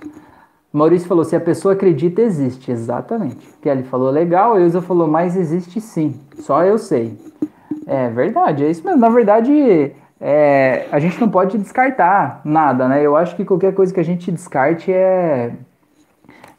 Maurício 0.73 1.09
falou: 1.09 1.25
se 1.25 1.35
a 1.35 1.41
pessoa 1.41 1.75
acredita, 1.75 2.23
existe. 2.23 2.71
Exatamente. 2.71 3.45
Kelly 3.61 3.83
falou: 3.83 4.09
legal. 4.09 4.55
A 4.55 4.61
Isa 4.61 4.81
falou: 4.81 5.09
mas 5.09 5.37
existe 5.37 5.81
sim. 5.81 6.21
Só 6.37 6.63
eu 6.63 6.79
sei. 6.79 7.19
É 7.89 8.09
verdade, 8.09 8.65
é 8.65 8.71
isso 8.71 8.85
mesmo. 8.87 9.01
Na 9.01 9.09
verdade, 9.09 9.93
é, 10.21 10.87
a 10.93 11.01
gente 11.01 11.21
não 11.21 11.29
pode 11.29 11.59
descartar 11.59 12.41
nada, 12.45 12.87
né? 12.87 13.03
Eu 13.03 13.17
acho 13.17 13.35
que 13.35 13.45
qualquer 13.45 13.75
coisa 13.75 13.93
que 13.93 13.99
a 13.99 14.05
gente 14.05 14.31
descarte 14.31 14.93
é, 14.93 15.55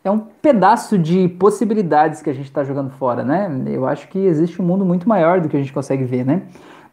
é 0.08 0.12
um 0.12 0.20
pedaço 0.20 0.98
de 0.98 1.28
possibilidades 1.28 2.22
que 2.22 2.30
a 2.30 2.34
gente 2.34 2.46
está 2.46 2.64
jogando 2.64 2.92
fora, 2.92 3.24
né? 3.24 3.50
Eu 3.68 3.86
acho 3.86 4.08
que 4.08 4.18
existe 4.18 4.62
um 4.62 4.66
mundo 4.66 4.86
muito 4.86 5.08
maior 5.08 5.42
do 5.42 5.50
que 5.50 5.58
a 5.58 5.60
gente 5.60 5.74
consegue 5.74 6.04
ver, 6.04 6.26
né? 6.26 6.44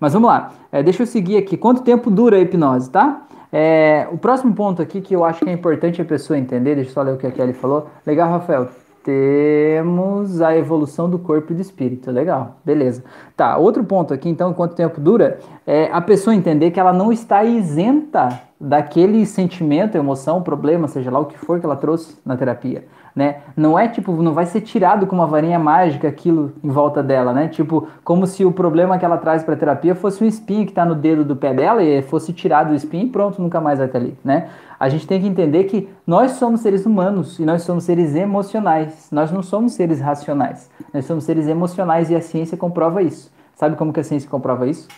Mas 0.00 0.12
vamos 0.12 0.28
lá, 0.28 0.52
é, 0.70 0.82
deixa 0.82 1.02
eu 1.02 1.06
seguir 1.06 1.36
aqui. 1.36 1.56
Quanto 1.56 1.82
tempo 1.82 2.10
dura 2.10 2.36
a 2.36 2.40
hipnose, 2.40 2.90
tá? 2.90 3.22
É, 3.52 4.08
o 4.10 4.18
próximo 4.18 4.52
ponto 4.52 4.82
aqui 4.82 5.00
que 5.00 5.14
eu 5.14 5.24
acho 5.24 5.44
que 5.44 5.48
é 5.48 5.52
importante 5.52 6.02
a 6.02 6.04
pessoa 6.04 6.36
entender, 6.36 6.74
deixa 6.74 6.90
eu 6.90 6.94
só 6.94 7.02
ler 7.02 7.14
o 7.14 7.16
que 7.16 7.26
a 7.26 7.30
Kelly 7.30 7.52
falou. 7.52 7.88
Legal, 8.04 8.28
Rafael 8.28 8.68
temos 9.04 10.40
a 10.40 10.56
evolução 10.56 11.08
do 11.08 11.18
corpo 11.18 11.52
e 11.52 11.54
do 11.54 11.60
espírito. 11.60 12.10
Legal, 12.10 12.56
beleza. 12.64 13.04
Tá, 13.36 13.56
outro 13.58 13.84
ponto 13.84 14.14
aqui, 14.14 14.28
então, 14.28 14.52
quanto 14.54 14.74
tempo 14.74 15.00
dura, 15.00 15.38
é 15.66 15.90
a 15.92 16.00
pessoa 16.00 16.34
entender 16.34 16.70
que 16.70 16.80
ela 16.80 16.92
não 16.92 17.12
está 17.12 17.44
isenta 17.44 18.40
daquele 18.58 19.26
sentimento, 19.26 19.96
emoção, 19.96 20.42
problema, 20.42 20.88
seja 20.88 21.10
lá 21.10 21.18
o 21.18 21.26
que 21.26 21.38
for 21.38 21.60
que 21.60 21.66
ela 21.66 21.76
trouxe 21.76 22.16
na 22.24 22.36
terapia 22.36 22.84
né? 23.14 23.36
Não 23.56 23.78
é 23.78 23.86
tipo, 23.86 24.12
não 24.22 24.32
vai 24.32 24.44
ser 24.44 24.60
tirado 24.60 25.06
com 25.06 25.14
uma 25.14 25.26
varinha 25.26 25.58
mágica 25.58 26.08
aquilo 26.08 26.52
em 26.62 26.68
volta 26.68 27.02
dela, 27.02 27.32
né? 27.32 27.48
Tipo, 27.48 27.88
como 28.02 28.26
se 28.26 28.44
o 28.44 28.50
problema 28.50 28.98
que 28.98 29.04
ela 29.04 29.16
traz 29.16 29.44
para 29.44 29.54
terapia 29.54 29.94
fosse 29.94 30.24
um 30.24 30.26
espinho 30.26 30.64
que 30.64 30.72
está 30.72 30.84
no 30.84 30.94
dedo 30.94 31.24
do 31.24 31.36
pé 31.36 31.54
dela 31.54 31.82
e 31.82 32.02
fosse 32.02 32.32
tirado 32.32 32.72
o 32.72 32.74
espinho 32.74 33.06
e 33.06 33.10
pronto, 33.10 33.40
nunca 33.40 33.60
mais 33.60 33.78
vai 33.78 33.86
estar 33.86 33.98
ali, 33.98 34.18
né? 34.24 34.48
A 34.78 34.88
gente 34.88 35.06
tem 35.06 35.20
que 35.20 35.26
entender 35.26 35.64
que 35.64 35.88
nós 36.06 36.32
somos 36.32 36.60
seres 36.60 36.84
humanos 36.84 37.38
e 37.38 37.44
nós 37.44 37.62
somos 37.62 37.84
seres 37.84 38.14
emocionais. 38.14 39.08
Nós 39.10 39.30
não 39.30 39.42
somos 39.42 39.72
seres 39.72 40.00
racionais. 40.00 40.68
Nós 40.92 41.04
somos 41.04 41.24
seres 41.24 41.46
emocionais 41.46 42.10
e 42.10 42.16
a 42.16 42.20
ciência 42.20 42.56
comprova 42.56 43.00
isso. 43.00 43.32
Sabe 43.54 43.76
como 43.76 43.92
que 43.92 44.00
a 44.00 44.04
ciência 44.04 44.28
comprova 44.28 44.66
isso? 44.66 44.88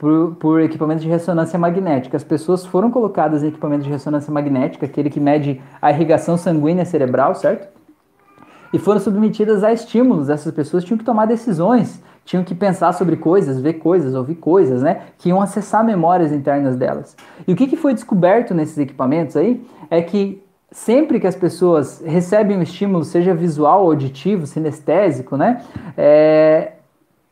Por, 0.00 0.34
por 0.36 0.60
equipamento 0.62 1.02
de 1.02 1.08
ressonância 1.10 1.58
magnética. 1.58 2.16
As 2.16 2.24
pessoas 2.24 2.64
foram 2.64 2.90
colocadas 2.90 3.42
em 3.42 3.48
equipamento 3.48 3.84
de 3.84 3.90
ressonância 3.90 4.32
magnética, 4.32 4.86
aquele 4.86 5.10
que 5.10 5.20
mede 5.20 5.60
a 5.80 5.90
irrigação 5.90 6.38
sanguínea 6.38 6.86
cerebral, 6.86 7.34
certo? 7.34 7.68
E 8.72 8.78
foram 8.78 8.98
submetidas 8.98 9.62
a 9.62 9.74
estímulos. 9.74 10.30
Essas 10.30 10.54
pessoas 10.54 10.84
tinham 10.84 10.96
que 10.96 11.04
tomar 11.04 11.26
decisões, 11.26 12.02
tinham 12.24 12.42
que 12.42 12.54
pensar 12.54 12.94
sobre 12.94 13.16
coisas, 13.16 13.60
ver 13.60 13.74
coisas, 13.74 14.14
ouvir 14.14 14.36
coisas, 14.36 14.80
né? 14.80 15.02
Que 15.18 15.28
iam 15.28 15.42
acessar 15.42 15.84
memórias 15.84 16.32
internas 16.32 16.76
delas. 16.76 17.14
E 17.46 17.52
o 17.52 17.56
que, 17.56 17.66
que 17.66 17.76
foi 17.76 17.92
descoberto 17.92 18.54
nesses 18.54 18.78
equipamentos 18.78 19.36
aí 19.36 19.62
é 19.90 20.00
que 20.00 20.42
sempre 20.72 21.20
que 21.20 21.26
as 21.26 21.36
pessoas 21.36 22.02
recebem 22.06 22.56
um 22.56 22.62
estímulo, 22.62 23.04
seja 23.04 23.34
visual, 23.34 23.80
auditivo, 23.80 24.46
sinestésico, 24.46 25.36
né? 25.36 25.62
É, 25.94 26.72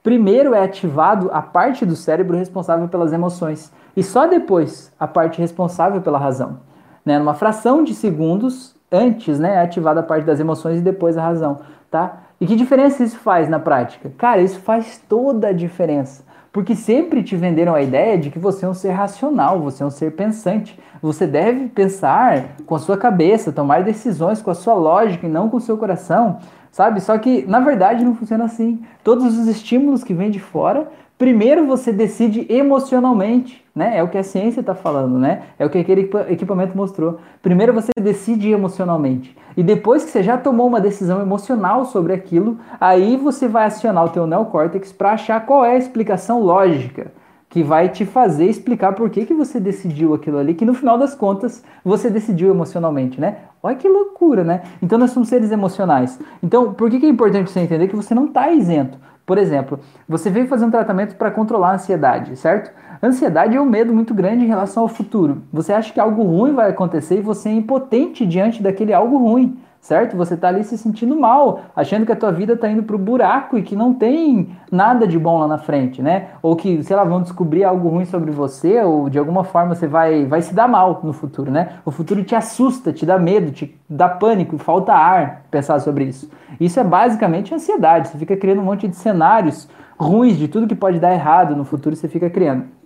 primeiro 0.03 0.55
é 0.55 0.63
ativado 0.63 1.31
a 1.33 1.43
parte 1.43 1.85
do 1.85 1.97
cérebro 1.97 2.37
responsável 2.37 2.89
pelas 2.89 3.13
emoções 3.13 3.73
e 3.97 4.03
só 4.03 4.27
depois 4.27 4.93
a 4.99 5.07
parte 5.07 5.41
responsável 5.41 6.01
pela 6.01 6.19
razão. 6.19 6.61
Né? 7.05 7.19
Numa 7.19 7.35
fração 7.35 7.83
de 7.83 7.95
segundos 7.95 8.75
antes 8.91 9.39
né, 9.39 9.55
é 9.55 9.61
ativada 9.61 10.01
a 10.01 10.03
parte 10.03 10.25
das 10.25 10.41
emoções 10.41 10.79
e 10.79 10.83
depois 10.83 11.17
a 11.19 11.23
razão. 11.23 11.61
Tá? 11.91 12.19
E 12.41 12.47
que 12.47 12.55
diferença 12.55 13.03
isso 13.03 13.19
faz 13.19 13.49
na 13.49 13.59
prática? 13.59 14.11
Cara, 14.17 14.41
isso 14.41 14.61
faz 14.61 15.03
toda 15.09 15.49
a 15.49 15.53
diferença. 15.53 16.23
Porque 16.53 16.75
sempre 16.75 17.23
te 17.23 17.37
venderam 17.37 17.75
a 17.75 17.83
ideia 17.83 18.17
de 18.17 18.31
que 18.31 18.39
você 18.39 18.65
é 18.65 18.69
um 18.69 18.75
ser 18.75 18.91
racional, 18.91 19.61
você 19.61 19.83
é 19.83 19.87
um 19.87 19.91
ser 19.91 20.13
pensante. 20.13 20.79
Você 21.01 21.27
deve 21.27 21.69
pensar 21.69 22.57
com 22.67 22.75
a 22.75 22.79
sua 22.79 22.97
cabeça, 22.97 23.53
tomar 23.53 23.85
decisões 23.85 24.41
com 24.41 24.51
a 24.51 24.55
sua 24.55 24.75
lógica 24.75 25.27
e 25.27 25.31
não 25.31 25.49
com 25.49 25.59
o 25.59 25.61
seu 25.61 25.77
coração 25.77 26.39
sabe? 26.71 27.01
Só 27.01 27.17
que 27.19 27.45
na 27.47 27.61
verdade 27.61 28.05
não 28.05 28.15
funciona 28.15 28.45
assim. 28.45 28.83
Todos 29.03 29.39
os 29.39 29.47
estímulos 29.47 30.05
que 30.05 30.15
vêm 30.15 30.31
de 30.31 30.41
fora, 30.41 30.89
primeiro 31.17 31.67
você 31.67 31.93
decide 31.93 32.47
emocionalmente, 32.49 33.65
né? 33.75 33.99
É 33.99 34.03
o 34.03 34.09
que 34.09 34.19
a 34.19 34.23
ciência 34.23 34.61
está 34.61 34.75
falando, 34.75 35.19
né? 35.19 35.43
É 35.59 35.67
o 35.67 35.71
que 35.71 35.79
aquele 35.79 36.11
equipamento 36.29 36.77
mostrou. 36.77 37.19
Primeiro 37.43 37.73
você 37.73 37.91
decide 38.01 38.51
emocionalmente. 38.51 39.37
E 39.57 39.63
depois 39.63 40.05
que 40.05 40.11
você 40.11 40.23
já 40.23 40.39
tomou 40.39 40.67
uma 40.67 40.81
decisão 40.81 41.21
emocional 41.21 41.85
sobre 41.85 42.13
aquilo, 42.13 42.59
aí 42.81 43.17
você 43.17 43.49
vai 43.49 43.67
acionar 43.67 44.05
o 44.05 44.11
teu 44.11 44.27
neocórtex 44.27 44.93
para 44.93 45.13
achar 45.13 45.45
qual 45.45 45.65
é 45.65 45.73
a 45.73 45.79
explicação 45.79 46.41
lógica 46.41 47.13
que 47.49 47.63
vai 47.63 47.89
te 47.89 48.05
fazer 48.05 48.47
explicar 48.47 48.93
por 48.93 49.09
que, 49.09 49.25
que 49.25 49.33
você 49.33 49.59
decidiu 49.59 50.15
aquilo 50.15 50.39
ali, 50.39 50.55
que 50.55 50.67
no 50.67 50.75
final 50.75 50.99
das 50.99 51.15
contas 51.15 51.65
você 51.83 52.11
decidiu 52.11 52.51
emocionalmente, 52.51 53.21
né? 53.21 53.39
Olha 53.63 53.77
que 53.77 53.89
loucura, 53.89 54.45
né? 54.45 54.63
Então 54.81 54.99
nós 54.99 55.11
somos 55.11 55.29
seres 55.29 55.51
emocionais. 55.51 56.19
Então, 56.43 56.73
por 56.75 56.91
que, 56.91 57.01
que 57.01 57.07
é 57.07 57.09
importante 57.09 57.51
você 57.51 57.61
entender 57.61 57.89
que 57.89 57.97
você 57.97 58.15
não 58.15 58.27
está 58.27 58.51
isento? 58.51 58.99
Por 59.27 59.37
exemplo, 59.37 59.79
você 60.09 60.31
veio 60.31 60.47
fazer 60.47 60.65
um 60.65 60.71
tratamento 60.71 61.17
para 61.17 61.31
controlar 61.31 61.73
a 61.73 61.75
ansiedade, 61.75 62.35
certo? 62.37 62.73
Ansiedade 63.03 63.57
é 63.57 63.61
um 63.61 63.67
medo 63.67 63.93
muito 63.93 64.15
grande 64.15 64.45
em 64.45 64.49
relação 64.49 64.85
ao 64.85 64.89
futuro. 64.89 65.43
Você 65.53 65.73
acha 65.73 65.93
que 65.93 66.01
algo 66.01 66.23
ruim 66.23 66.55
vai 66.55 66.71
acontecer 66.71 67.19
e 67.19 67.21
você 67.21 67.49
é 67.49 67.53
impotente 67.53 68.25
diante 68.25 68.63
daquele 68.63 68.93
algo 68.93 69.19
ruim 69.19 69.59
certo? 69.81 70.17
Você 70.17 70.35
está 70.35 70.49
ali 70.49 70.65
se 70.65 70.77
sentindo 70.77 71.19
mal, 71.19 71.61
achando 71.75 72.05
que 72.05 72.13
a 72.13 72.17
tua 72.17 72.33
vida 72.33 72.55
está 72.55 72.69
indo 72.69 72.83
para 72.83 72.97
o 72.97 72.99
buraco 72.99 73.57
e 73.57 73.63
que 73.63 73.77
não 73.77 73.95
tem 73.95 74.57
nada 74.71 75.07
de 75.07 75.19
bom 75.19 75.39
lá 75.39 75.47
na 75.47 75.59
frente, 75.59 76.03
né? 76.03 76.29
Ou 76.43 76.57
que, 76.57 76.83
sei 76.83 76.97
lá, 76.97 77.05
vão 77.05 77.23
descobrir 77.23 77.65
algo 77.65 77.89
ruim 77.89 78.05
sobre 78.05 78.31
você 78.31 78.83
ou 78.83 79.09
de 79.09 79.19
alguma 79.19 79.45
forma 79.45 79.75
você 79.75 79.87
vai, 79.87 80.27
vai 80.27 80.43
se 80.43 80.55
dar 80.55 80.69
mal 80.69 81.01
no 81.03 81.13
futuro, 81.13 81.51
né? 81.51 81.75
O 81.85 81.91
futuro 81.91 82.23
te 82.25 82.35
assusta, 82.35 82.93
te 82.93 83.07
dá 83.07 83.19
medo, 83.19 83.51
te 83.51 83.79
dá 83.89 84.09
pânico, 84.09 84.59
falta 84.59 84.93
ar 84.93 85.45
pensar 85.51 85.81
sobre 85.81 86.05
isso. 86.05 86.31
Isso 86.61 86.79
é 86.79 86.85
basicamente 86.85 87.55
ansiedade, 87.55 88.09
você 88.09 88.19
fica 88.19 88.37
criando 88.37 88.61
um 88.61 88.65
monte 88.65 88.89
de 88.89 88.97
cenários 88.97 89.69
ruins 89.99 90.37
de 90.37 90.47
tudo 90.47 90.69
que 90.69 90.77
pode 90.77 91.01
dar 91.01 91.13
errado 91.13 91.57
no 91.57 91.65
futuro, 91.65 91.97
você 91.97 92.09
fica 92.09 92.31
criando. 92.31 92.78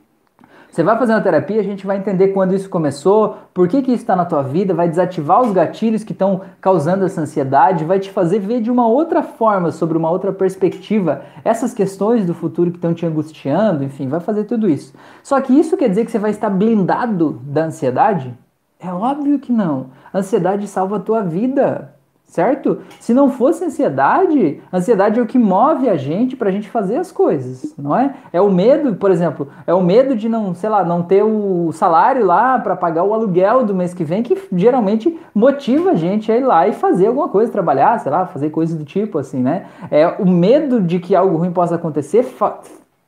Você 0.72 0.82
vai 0.82 0.96
fazer 0.98 1.12
uma 1.12 1.20
terapia, 1.20 1.60
a 1.60 1.62
gente 1.62 1.86
vai 1.86 1.98
entender 1.98 2.28
quando 2.28 2.54
isso 2.54 2.66
começou, 2.70 3.36
por 3.52 3.68
que, 3.68 3.82
que 3.82 3.92
isso 3.92 4.04
está 4.04 4.16
na 4.16 4.24
tua 4.24 4.42
vida, 4.42 4.72
vai 4.72 4.88
desativar 4.88 5.42
os 5.42 5.52
gatilhos 5.52 6.02
que 6.02 6.12
estão 6.12 6.40
causando 6.62 7.04
essa 7.04 7.20
ansiedade, 7.20 7.84
vai 7.84 8.00
te 8.00 8.10
fazer 8.10 8.38
ver 8.38 8.62
de 8.62 8.70
uma 8.70 8.88
outra 8.88 9.22
forma, 9.22 9.70
sobre 9.70 9.98
uma 9.98 10.10
outra 10.10 10.32
perspectiva, 10.32 11.24
essas 11.44 11.74
questões 11.74 12.24
do 12.24 12.32
futuro 12.32 12.70
que 12.70 12.78
estão 12.78 12.94
te 12.94 13.04
angustiando, 13.04 13.84
enfim, 13.84 14.08
vai 14.08 14.18
fazer 14.18 14.44
tudo 14.44 14.66
isso. 14.66 14.94
Só 15.22 15.38
que 15.42 15.52
isso 15.52 15.76
quer 15.76 15.90
dizer 15.90 16.06
que 16.06 16.10
você 16.10 16.18
vai 16.18 16.30
estar 16.30 16.48
blindado 16.48 17.38
da 17.44 17.64
ansiedade? 17.64 18.32
É 18.80 18.90
óbvio 18.90 19.38
que 19.38 19.52
não. 19.52 19.88
A 20.10 20.20
ansiedade 20.20 20.66
salva 20.66 20.96
a 20.96 21.00
tua 21.00 21.20
vida 21.20 21.92
certo? 22.32 22.78
Se 22.98 23.12
não 23.12 23.28
fosse 23.28 23.62
ansiedade, 23.62 24.58
ansiedade 24.72 25.20
é 25.20 25.22
o 25.22 25.26
que 25.26 25.38
move 25.38 25.86
a 25.86 25.98
gente 25.98 26.34
para 26.34 26.48
a 26.48 26.50
gente 26.50 26.66
fazer 26.66 26.96
as 26.96 27.12
coisas, 27.12 27.74
não 27.76 27.94
é? 27.94 28.14
É 28.32 28.40
o 28.40 28.50
medo, 28.50 28.96
por 28.96 29.10
exemplo, 29.10 29.48
é 29.66 29.74
o 29.74 29.82
medo 29.82 30.16
de 30.16 30.30
não, 30.30 30.54
sei 30.54 30.70
lá, 30.70 30.82
não 30.82 31.02
ter 31.02 31.22
o 31.22 31.70
salário 31.72 32.24
lá 32.24 32.58
para 32.58 32.74
pagar 32.74 33.04
o 33.04 33.12
aluguel 33.12 33.66
do 33.66 33.74
mês 33.74 33.92
que 33.92 34.02
vem, 34.02 34.22
que 34.22 34.48
geralmente 34.54 35.14
motiva 35.34 35.90
a 35.90 35.94
gente 35.94 36.32
a 36.32 36.36
ir 36.38 36.42
lá 36.42 36.66
e 36.66 36.72
fazer 36.72 37.08
alguma 37.08 37.28
coisa, 37.28 37.52
trabalhar, 37.52 38.00
sei 38.00 38.10
lá, 38.10 38.24
fazer 38.24 38.48
coisas 38.48 38.78
do 38.78 38.84
tipo 38.84 39.18
assim, 39.18 39.42
né? 39.42 39.66
É 39.90 40.08
o 40.18 40.26
medo 40.26 40.80
de 40.80 40.98
que 41.00 41.14
algo 41.14 41.36
ruim 41.36 41.52
possa 41.52 41.74
acontecer 41.74 42.26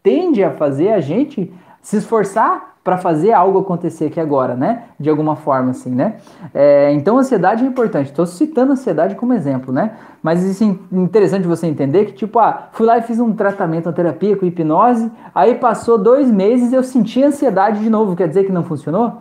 tende 0.02 0.44
a 0.44 0.50
fazer 0.50 0.90
a 0.90 1.00
gente 1.00 1.50
se 1.80 1.96
esforçar 1.96 2.73
para 2.84 2.98
fazer 2.98 3.32
algo 3.32 3.60
acontecer 3.60 4.06
aqui 4.06 4.20
agora, 4.20 4.54
né? 4.54 4.84
De 5.00 5.08
alguma 5.08 5.34
forma, 5.34 5.70
assim, 5.70 5.90
né? 5.90 6.16
É, 6.52 6.92
então, 6.92 7.18
ansiedade 7.18 7.64
é 7.64 7.66
importante. 7.66 8.10
Estou 8.10 8.26
citando 8.26 8.72
ansiedade 8.72 9.14
como 9.14 9.32
exemplo, 9.32 9.72
né? 9.72 9.92
Mas 10.22 10.42
isso 10.42 10.62
é 10.62 10.96
interessante 10.96 11.48
você 11.48 11.66
entender 11.66 12.04
que, 12.04 12.12
tipo, 12.12 12.38
ah, 12.38 12.68
fui 12.72 12.84
lá 12.86 12.98
e 12.98 13.02
fiz 13.02 13.18
um 13.18 13.32
tratamento, 13.32 13.86
uma 13.86 13.92
terapia 13.94 14.36
com 14.36 14.44
hipnose, 14.44 15.10
aí 15.34 15.54
passou 15.54 15.96
dois 15.96 16.30
meses 16.30 16.72
e 16.72 16.74
eu 16.74 16.82
senti 16.82 17.24
ansiedade 17.24 17.80
de 17.80 17.88
novo. 17.88 18.14
Quer 18.14 18.28
dizer 18.28 18.44
que 18.44 18.52
não 18.52 18.62
funcionou? 18.62 19.14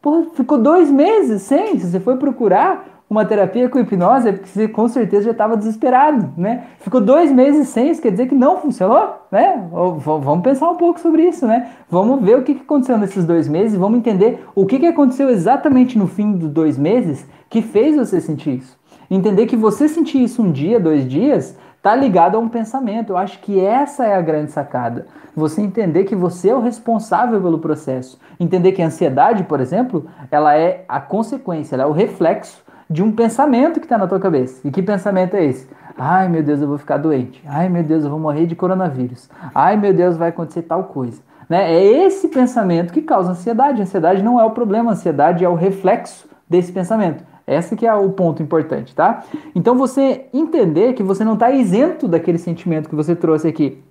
Pô, 0.00 0.26
ficou 0.34 0.58
dois 0.58 0.88
meses 0.88 1.42
sem. 1.42 1.80
Se 1.80 1.90
você 1.90 1.98
foi 1.98 2.16
procurar, 2.16 3.01
uma 3.12 3.26
terapia 3.26 3.68
com 3.68 3.78
hipnose 3.78 4.28
é 4.28 4.32
porque 4.32 4.48
você 4.48 4.66
com 4.66 4.88
certeza 4.88 5.24
já 5.26 5.30
estava 5.32 5.54
desesperado, 5.56 6.32
né? 6.36 6.64
Ficou 6.80 7.00
dois 7.00 7.30
meses 7.30 7.68
sem, 7.68 7.90
isso 7.90 8.00
quer 8.00 8.10
dizer 8.10 8.26
que 8.26 8.34
não 8.34 8.56
funcionou, 8.56 9.16
né? 9.30 9.62
Vamos 9.70 10.42
pensar 10.42 10.70
um 10.70 10.76
pouco 10.76 10.98
sobre 10.98 11.28
isso, 11.28 11.46
né? 11.46 11.68
Vamos 11.90 12.22
ver 12.24 12.38
o 12.38 12.42
que 12.42 12.52
aconteceu 12.52 12.96
nesses 12.96 13.24
dois 13.26 13.46
meses, 13.46 13.76
vamos 13.76 13.98
entender 13.98 14.44
o 14.54 14.64
que 14.64 14.86
aconteceu 14.86 15.28
exatamente 15.28 15.98
no 15.98 16.06
fim 16.06 16.32
dos 16.32 16.48
dois 16.48 16.78
meses 16.78 17.26
que 17.50 17.60
fez 17.60 17.96
você 17.96 18.18
sentir 18.18 18.58
isso. 18.58 18.78
Entender 19.10 19.44
que 19.44 19.56
você 19.56 19.88
sentir 19.88 20.22
isso 20.22 20.42
um 20.42 20.50
dia, 20.50 20.80
dois 20.80 21.06
dias, 21.06 21.54
tá 21.82 21.94
ligado 21.94 22.36
a 22.36 22.38
um 22.38 22.48
pensamento. 22.48 23.10
Eu 23.10 23.18
acho 23.18 23.40
que 23.40 23.60
essa 23.60 24.06
é 24.06 24.14
a 24.14 24.22
grande 24.22 24.52
sacada. 24.52 25.06
Você 25.36 25.60
entender 25.60 26.04
que 26.04 26.16
você 26.16 26.48
é 26.48 26.54
o 26.54 26.60
responsável 26.60 27.40
pelo 27.42 27.58
processo. 27.58 28.18
Entender 28.40 28.72
que 28.72 28.80
a 28.80 28.86
ansiedade, 28.86 29.44
por 29.44 29.60
exemplo, 29.60 30.06
ela 30.30 30.56
é 30.56 30.86
a 30.88 30.98
consequência, 30.98 31.74
ela 31.74 31.84
é 31.84 31.86
o 31.86 31.92
reflexo 31.92 32.62
de 32.88 33.02
um 33.02 33.12
pensamento 33.12 33.80
que 33.80 33.86
está 33.86 33.98
na 33.98 34.06
tua 34.06 34.20
cabeça. 34.20 34.66
E 34.66 34.70
que 34.70 34.82
pensamento 34.82 35.34
é 35.34 35.44
esse? 35.44 35.68
Ai 35.96 36.28
meu 36.28 36.42
Deus, 36.42 36.60
eu 36.60 36.68
vou 36.68 36.78
ficar 36.78 36.98
doente. 36.98 37.42
Ai 37.46 37.68
meu 37.68 37.82
Deus, 37.82 38.04
eu 38.04 38.10
vou 38.10 38.18
morrer 38.18 38.46
de 38.46 38.56
coronavírus. 38.56 39.28
Ai 39.54 39.76
meu 39.76 39.92
Deus, 39.92 40.16
vai 40.16 40.30
acontecer 40.30 40.62
tal 40.62 40.84
coisa. 40.84 41.20
Né? 41.48 41.72
É 41.72 42.04
esse 42.06 42.28
pensamento 42.28 42.92
que 42.92 43.02
causa 43.02 43.32
ansiedade. 43.32 43.82
Ansiedade 43.82 44.22
não 44.22 44.40
é 44.40 44.44
o 44.44 44.50
problema, 44.50 44.92
ansiedade 44.92 45.44
é 45.44 45.48
o 45.48 45.54
reflexo 45.54 46.28
desse 46.48 46.72
pensamento. 46.72 47.24
Esse 47.46 47.76
que 47.76 47.86
é 47.86 47.94
o 47.94 48.10
ponto 48.10 48.42
importante, 48.42 48.94
tá? 48.94 49.24
Então 49.54 49.74
você 49.74 50.26
entender 50.32 50.92
que 50.92 51.02
você 51.02 51.24
não 51.24 51.34
está 51.34 51.50
isento 51.50 52.06
daquele 52.06 52.38
sentimento 52.38 52.88
que 52.88 52.94
você 52.94 53.16
trouxe 53.16 53.48
aqui 53.48 53.82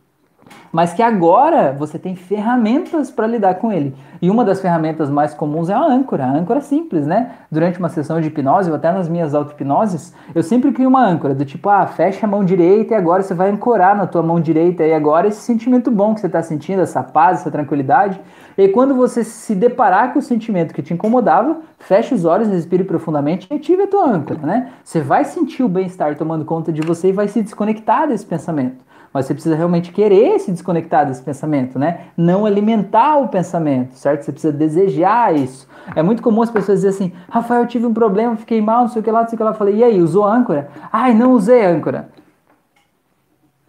mas 0.71 0.93
que 0.93 1.01
agora 1.01 1.75
você 1.77 1.99
tem 1.99 2.15
ferramentas 2.15 3.11
para 3.11 3.27
lidar 3.27 3.55
com 3.55 3.71
ele. 3.71 3.95
E 4.21 4.29
uma 4.29 4.45
das 4.45 4.61
ferramentas 4.61 5.09
mais 5.09 5.33
comuns 5.33 5.69
é 5.69 5.73
a 5.73 5.83
âncora, 5.83 6.25
a 6.25 6.31
âncora 6.31 6.61
simples, 6.61 7.05
né? 7.05 7.31
Durante 7.51 7.79
uma 7.79 7.89
sessão 7.89 8.21
de 8.21 8.27
hipnose, 8.27 8.69
ou 8.69 8.75
até 8.75 8.91
nas 8.91 9.09
minhas 9.09 9.33
auto-hipnoses, 9.33 10.13
eu 10.33 10.43
sempre 10.43 10.71
crio 10.71 10.87
uma 10.89 11.05
âncora, 11.05 11.33
do 11.33 11.43
tipo, 11.43 11.69
ah, 11.69 11.85
fecha 11.87 12.25
a 12.25 12.29
mão 12.29 12.43
direita 12.43 12.93
e 12.93 12.97
agora 12.97 13.23
você 13.23 13.33
vai 13.33 13.49
ancorar 13.49 13.95
na 13.95 14.07
tua 14.07 14.21
mão 14.21 14.39
direita, 14.39 14.83
e 14.85 14.93
agora 14.93 15.27
esse 15.27 15.41
sentimento 15.41 15.91
bom 15.91 16.13
que 16.13 16.21
você 16.21 16.27
está 16.27 16.41
sentindo, 16.41 16.81
essa 16.81 17.03
paz, 17.03 17.39
essa 17.39 17.51
tranquilidade. 17.51 18.19
E 18.57 18.67
quando 18.67 18.93
você 18.93 19.23
se 19.23 19.55
deparar 19.55 20.13
com 20.13 20.19
o 20.19 20.21
sentimento 20.21 20.73
que 20.73 20.81
te 20.81 20.93
incomodava, 20.93 21.57
feche 21.79 22.13
os 22.13 22.25
olhos, 22.25 22.47
respire 22.47 22.83
profundamente 22.83 23.47
e 23.49 23.55
ative 23.55 23.83
a 23.83 23.87
tua 23.87 24.07
âncora, 24.07 24.39
né? 24.43 24.69
Você 24.83 25.01
vai 25.01 25.25
sentir 25.25 25.63
o 25.63 25.69
bem-estar 25.69 26.15
tomando 26.15 26.45
conta 26.45 26.71
de 26.71 26.81
você 26.81 27.09
e 27.09 27.11
vai 27.11 27.27
se 27.27 27.41
desconectar 27.41 28.07
desse 28.07 28.25
pensamento. 28.25 28.90
Mas 29.13 29.25
você 29.25 29.33
precisa 29.33 29.55
realmente 29.55 29.91
querer 29.91 30.39
se 30.39 30.51
desconectar 30.51 31.05
desse 31.05 31.21
pensamento, 31.21 31.77
né? 31.77 32.07
Não 32.15 32.45
alimentar 32.45 33.17
o 33.17 33.27
pensamento, 33.27 33.93
certo? 33.95 34.23
Você 34.23 34.31
precisa 34.31 34.53
desejar 34.53 35.35
isso. 35.35 35.67
É 35.95 36.01
muito 36.01 36.21
comum 36.21 36.41
as 36.41 36.49
pessoas 36.49 36.81
dizerem 36.81 36.95
assim: 36.95 37.25
Rafael, 37.29 37.63
eu 37.63 37.67
tive 37.67 37.85
um 37.85 37.93
problema, 37.93 38.37
fiquei 38.37 38.61
mal, 38.61 38.81
não 38.81 38.87
sei 38.87 39.01
o 39.01 39.03
que 39.03 39.11
lá, 39.11 39.21
não 39.21 39.27
sei 39.27 39.35
o 39.35 39.37
que 39.37 39.43
lá. 39.43 39.53
Falei: 39.53 39.75
e 39.75 39.83
aí, 39.83 40.01
usou 40.01 40.25
âncora? 40.25 40.69
Ai, 40.91 41.13
não 41.13 41.33
usei 41.33 41.65
âncora. 41.65 42.09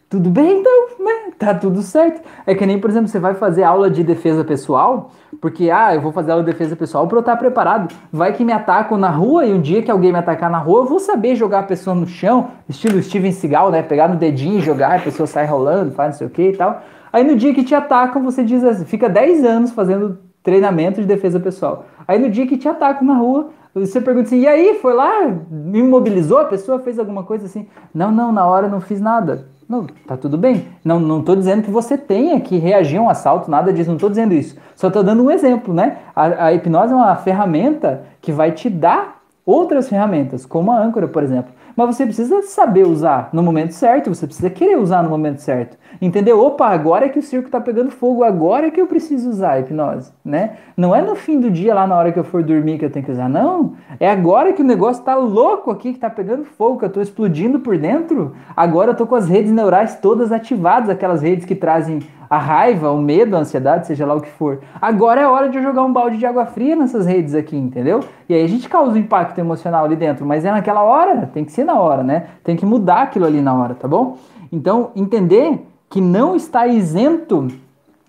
Tudo 0.08 0.30
bem, 0.30 0.60
então, 0.60 0.88
né? 1.00 1.21
Tá 1.42 1.52
tudo 1.52 1.82
certo. 1.82 2.22
É 2.46 2.54
que 2.54 2.64
nem, 2.64 2.78
por 2.78 2.88
exemplo, 2.88 3.08
você 3.08 3.18
vai 3.18 3.34
fazer 3.34 3.64
aula 3.64 3.90
de 3.90 4.04
defesa 4.04 4.44
pessoal, 4.44 5.10
porque, 5.40 5.72
ah, 5.72 5.92
eu 5.92 6.00
vou 6.00 6.12
fazer 6.12 6.30
aula 6.30 6.44
de 6.44 6.52
defesa 6.52 6.76
pessoal 6.76 7.08
para 7.08 7.16
eu 7.16 7.20
estar 7.20 7.36
preparado. 7.36 7.92
Vai 8.12 8.32
que 8.32 8.44
me 8.44 8.52
atacam 8.52 8.96
na 8.96 9.10
rua 9.10 9.44
e 9.44 9.52
um 9.52 9.60
dia 9.60 9.82
que 9.82 9.90
alguém 9.90 10.12
me 10.12 10.18
atacar 10.18 10.48
na 10.48 10.58
rua, 10.58 10.82
eu 10.82 10.86
vou 10.86 11.00
saber 11.00 11.34
jogar 11.34 11.58
a 11.58 11.62
pessoa 11.64 11.96
no 11.96 12.06
chão, 12.06 12.50
estilo 12.68 13.02
Steven 13.02 13.32
Seagal, 13.32 13.72
né? 13.72 13.82
Pegar 13.82 14.06
no 14.06 14.14
dedinho 14.14 14.58
e 14.58 14.60
jogar, 14.60 15.00
a 15.00 15.02
pessoa 15.02 15.26
sai 15.26 15.44
rolando, 15.44 15.90
faz 15.90 16.12
não 16.12 16.18
sei 16.18 16.26
o 16.28 16.30
que 16.30 16.50
e 16.50 16.56
tal. 16.56 16.80
Aí 17.12 17.24
no 17.24 17.34
dia 17.34 17.52
que 17.52 17.64
te 17.64 17.74
atacam, 17.74 18.22
você 18.22 18.44
diz 18.44 18.62
assim, 18.62 18.84
fica 18.84 19.08
10 19.08 19.44
anos 19.44 19.72
fazendo 19.72 20.20
treinamento 20.44 21.00
de 21.00 21.08
defesa 21.08 21.40
pessoal. 21.40 21.86
Aí 22.06 22.20
no 22.20 22.30
dia 22.30 22.46
que 22.46 22.56
te 22.56 22.68
atacam 22.68 23.04
na 23.04 23.14
rua, 23.14 23.50
você 23.74 24.00
pergunta 24.00 24.28
assim, 24.28 24.42
e 24.42 24.46
aí, 24.46 24.78
foi 24.80 24.92
lá, 24.92 25.26
me 25.50 25.80
imobilizou, 25.80 26.38
a 26.38 26.44
pessoa 26.44 26.78
fez 26.78 27.00
alguma 27.00 27.24
coisa 27.24 27.46
assim? 27.46 27.66
Não, 27.92 28.12
não, 28.12 28.30
na 28.30 28.46
hora 28.46 28.68
não 28.68 28.80
fiz 28.80 29.00
nada. 29.00 29.46
Não, 29.68 29.86
tá 30.06 30.16
tudo 30.16 30.36
bem. 30.36 30.68
Não, 30.84 31.00
não 31.00 31.22
tô 31.22 31.34
dizendo 31.34 31.62
que 31.62 31.70
você 31.70 31.96
tenha 31.96 32.40
que 32.40 32.58
reagir 32.58 32.98
a 32.98 33.02
um 33.02 33.08
assalto, 33.08 33.50
nada 33.50 33.72
disso, 33.72 33.90
não 33.90 33.98
tô 33.98 34.08
dizendo 34.08 34.34
isso. 34.34 34.56
Só 34.76 34.90
tô 34.90 35.02
dando 35.02 35.22
um 35.22 35.30
exemplo, 35.30 35.72
né? 35.72 35.98
A, 36.14 36.46
a 36.46 36.52
hipnose 36.52 36.92
é 36.92 36.96
uma 36.96 37.16
ferramenta 37.16 38.04
que 38.20 38.32
vai 38.32 38.52
te 38.52 38.68
dar 38.68 39.22
outras 39.44 39.88
ferramentas, 39.88 40.44
como 40.44 40.70
a 40.70 40.78
âncora, 40.78 41.08
por 41.08 41.22
exemplo 41.22 41.52
mas 41.76 41.94
você 41.94 42.04
precisa 42.04 42.42
saber 42.42 42.86
usar 42.86 43.30
no 43.32 43.42
momento 43.42 43.72
certo, 43.72 44.14
você 44.14 44.26
precisa 44.26 44.50
querer 44.50 44.78
usar 44.78 45.02
no 45.02 45.10
momento 45.10 45.38
certo. 45.38 45.76
Entendeu? 46.00 46.40
Opa, 46.40 46.68
agora 46.68 47.06
é 47.06 47.08
que 47.08 47.18
o 47.18 47.22
circo 47.22 47.46
está 47.46 47.60
pegando 47.60 47.90
fogo, 47.90 48.24
agora 48.24 48.66
é 48.66 48.70
que 48.70 48.80
eu 48.80 48.86
preciso 48.86 49.30
usar 49.30 49.52
a 49.52 49.60
hipnose, 49.60 50.12
né? 50.24 50.56
Não 50.76 50.94
é 50.94 51.02
no 51.02 51.14
fim 51.14 51.38
do 51.38 51.50
dia, 51.50 51.74
lá 51.74 51.86
na 51.86 51.96
hora 51.96 52.10
que 52.10 52.18
eu 52.18 52.24
for 52.24 52.42
dormir, 52.42 52.78
que 52.78 52.84
eu 52.84 52.90
tenho 52.90 53.04
que 53.04 53.12
usar, 53.12 53.28
não. 53.28 53.74
É 54.00 54.10
agora 54.10 54.52
que 54.52 54.62
o 54.62 54.64
negócio 54.64 55.00
está 55.00 55.14
louco 55.14 55.70
aqui, 55.70 55.90
que 55.90 55.98
está 55.98 56.10
pegando 56.10 56.44
fogo, 56.44 56.78
que 56.78 56.84
eu 56.84 56.88
estou 56.88 57.02
explodindo 57.02 57.60
por 57.60 57.76
dentro. 57.78 58.34
Agora 58.56 58.88
eu 58.88 58.92
estou 58.92 59.06
com 59.06 59.14
as 59.14 59.28
redes 59.28 59.52
neurais 59.52 59.96
todas 59.96 60.32
ativadas, 60.32 60.88
aquelas 60.88 61.22
redes 61.22 61.44
que 61.44 61.54
trazem 61.54 62.00
a 62.32 62.38
raiva, 62.38 62.90
o 62.90 62.96
medo, 62.96 63.36
a 63.36 63.40
ansiedade, 63.40 63.86
seja 63.86 64.06
lá 64.06 64.14
o 64.14 64.20
que 64.22 64.30
for. 64.30 64.60
Agora 64.80 65.20
é 65.20 65.26
hora 65.26 65.50
de 65.50 65.58
eu 65.58 65.62
jogar 65.62 65.82
um 65.82 65.92
balde 65.92 66.16
de 66.16 66.24
água 66.24 66.46
fria 66.46 66.74
nessas 66.74 67.04
redes 67.04 67.34
aqui, 67.34 67.54
entendeu? 67.54 68.00
E 68.26 68.32
aí 68.32 68.42
a 68.42 68.48
gente 68.48 68.70
causa 68.70 68.92
um 68.92 68.96
impacto 68.96 69.38
emocional 69.38 69.84
ali 69.84 69.96
dentro, 69.96 70.24
mas 70.24 70.42
é 70.42 70.50
naquela 70.50 70.82
hora, 70.82 71.26
tem 71.26 71.44
que 71.44 71.52
ser 71.52 71.62
na 71.62 71.78
hora, 71.78 72.02
né? 72.02 72.28
Tem 72.42 72.56
que 72.56 72.64
mudar 72.64 73.02
aquilo 73.02 73.26
ali 73.26 73.42
na 73.42 73.52
hora, 73.52 73.74
tá 73.74 73.86
bom? 73.86 74.16
Então, 74.50 74.92
entender 74.96 75.62
que 75.90 76.00
não 76.00 76.34
está 76.34 76.66
isento 76.66 77.48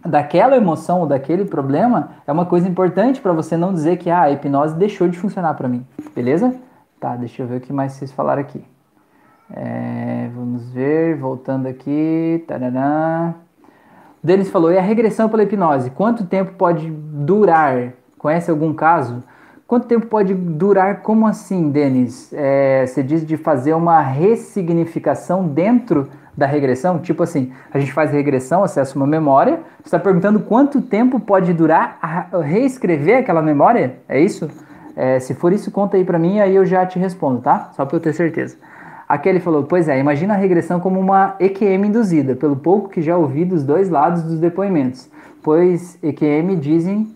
daquela 0.05 0.55
emoção 0.55 1.01
ou 1.01 1.05
daquele 1.05 1.43
problema 1.43 2.11
é 2.25 2.31
uma 2.31 2.45
coisa 2.45 2.65
importante 2.65 3.19
para 3.19 3.33
você 3.33 3.57
não 3.57 3.73
dizer 3.73 3.97
que 3.97 4.09
ah, 4.09 4.21
a 4.21 4.31
hipnose 4.31 4.73
deixou 4.75 5.09
de 5.09 5.17
funcionar 5.17 5.53
para 5.55 5.67
mim, 5.67 5.85
beleza? 6.15 6.55
Tá, 6.97 7.17
deixa 7.17 7.43
eu 7.43 7.47
ver 7.47 7.57
o 7.57 7.59
que 7.59 7.73
mais 7.73 7.91
vocês 7.91 8.09
falaram 8.09 8.41
aqui. 8.41 8.63
É, 9.53 10.29
vamos 10.33 10.69
ver, 10.69 11.17
voltando 11.17 11.67
aqui. 11.67 12.41
Tarará. 12.47 13.42
Denis 14.23 14.49
falou: 14.49 14.71
e 14.71 14.77
a 14.77 14.81
regressão 14.81 15.27
pela 15.27 15.43
hipnose? 15.43 15.89
Quanto 15.89 16.25
tempo 16.25 16.53
pode 16.53 16.89
durar? 16.89 17.93
Conhece 18.17 18.49
algum 18.49 18.73
caso? 18.73 19.21
Quanto 19.67 19.87
tempo 19.87 20.05
pode 20.07 20.33
durar? 20.33 21.01
Como 21.01 21.27
assim, 21.27 21.69
Denis? 21.69 22.31
É, 22.33 22.85
você 22.85 23.03
diz 23.03 23.25
de 23.25 23.35
fazer 23.35 23.73
uma 23.73 23.99
ressignificação 24.01 25.47
dentro 25.47 26.07
da 26.37 26.45
regressão? 26.45 26.99
Tipo 26.99 27.23
assim, 27.23 27.51
a 27.73 27.79
gente 27.79 27.91
faz 27.91 28.11
regressão, 28.11 28.63
acessa 28.63 28.95
uma 28.95 29.07
memória. 29.07 29.59
Você 29.81 29.87
está 29.87 29.99
perguntando 29.99 30.39
quanto 30.39 30.81
tempo 30.81 31.19
pode 31.19 31.51
durar 31.53 31.97
reescrever 32.43 33.17
aquela 33.17 33.41
memória? 33.41 33.97
É 34.07 34.19
isso? 34.21 34.49
É, 34.95 35.19
se 35.19 35.33
for 35.33 35.51
isso, 35.51 35.71
conta 35.71 35.97
aí 35.97 36.05
para 36.05 36.19
mim, 36.19 36.39
aí 36.39 36.55
eu 36.55 36.65
já 36.65 36.85
te 36.85 36.99
respondo, 36.99 37.41
tá? 37.41 37.71
Só 37.75 37.85
para 37.85 37.97
eu 37.97 37.99
ter 37.99 38.13
certeza. 38.13 38.55
Aqui 39.07 39.29
ele 39.29 39.39
falou: 39.39 39.63
Pois 39.63 39.87
é, 39.87 39.99
imagina 39.99 40.33
a 40.33 40.37
regressão 40.37 40.79
como 40.79 40.99
uma 40.99 41.35
EQM 41.39 41.87
induzida, 41.87 42.35
pelo 42.35 42.55
pouco 42.55 42.89
que 42.89 43.01
já 43.01 43.17
ouvi 43.17 43.45
dos 43.45 43.63
dois 43.63 43.89
lados 43.89 44.23
dos 44.23 44.39
depoimentos, 44.39 45.09
pois 45.41 45.97
EQM 46.01 46.55
dizem 46.55 47.13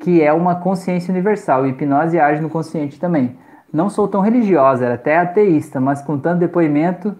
que 0.00 0.22
é 0.22 0.32
uma 0.32 0.56
consciência 0.56 1.10
universal 1.12 1.66
e 1.66 1.70
hipnose 1.70 2.18
age 2.18 2.40
no 2.40 2.48
consciente 2.48 3.00
também. 3.00 3.36
Não 3.72 3.90
sou 3.90 4.08
tão 4.08 4.20
religiosa, 4.20 4.86
era 4.86 4.94
até 4.94 5.18
ateísta, 5.18 5.80
mas 5.80 6.00
com 6.00 6.18
tanto 6.18 6.40
depoimento 6.40 7.14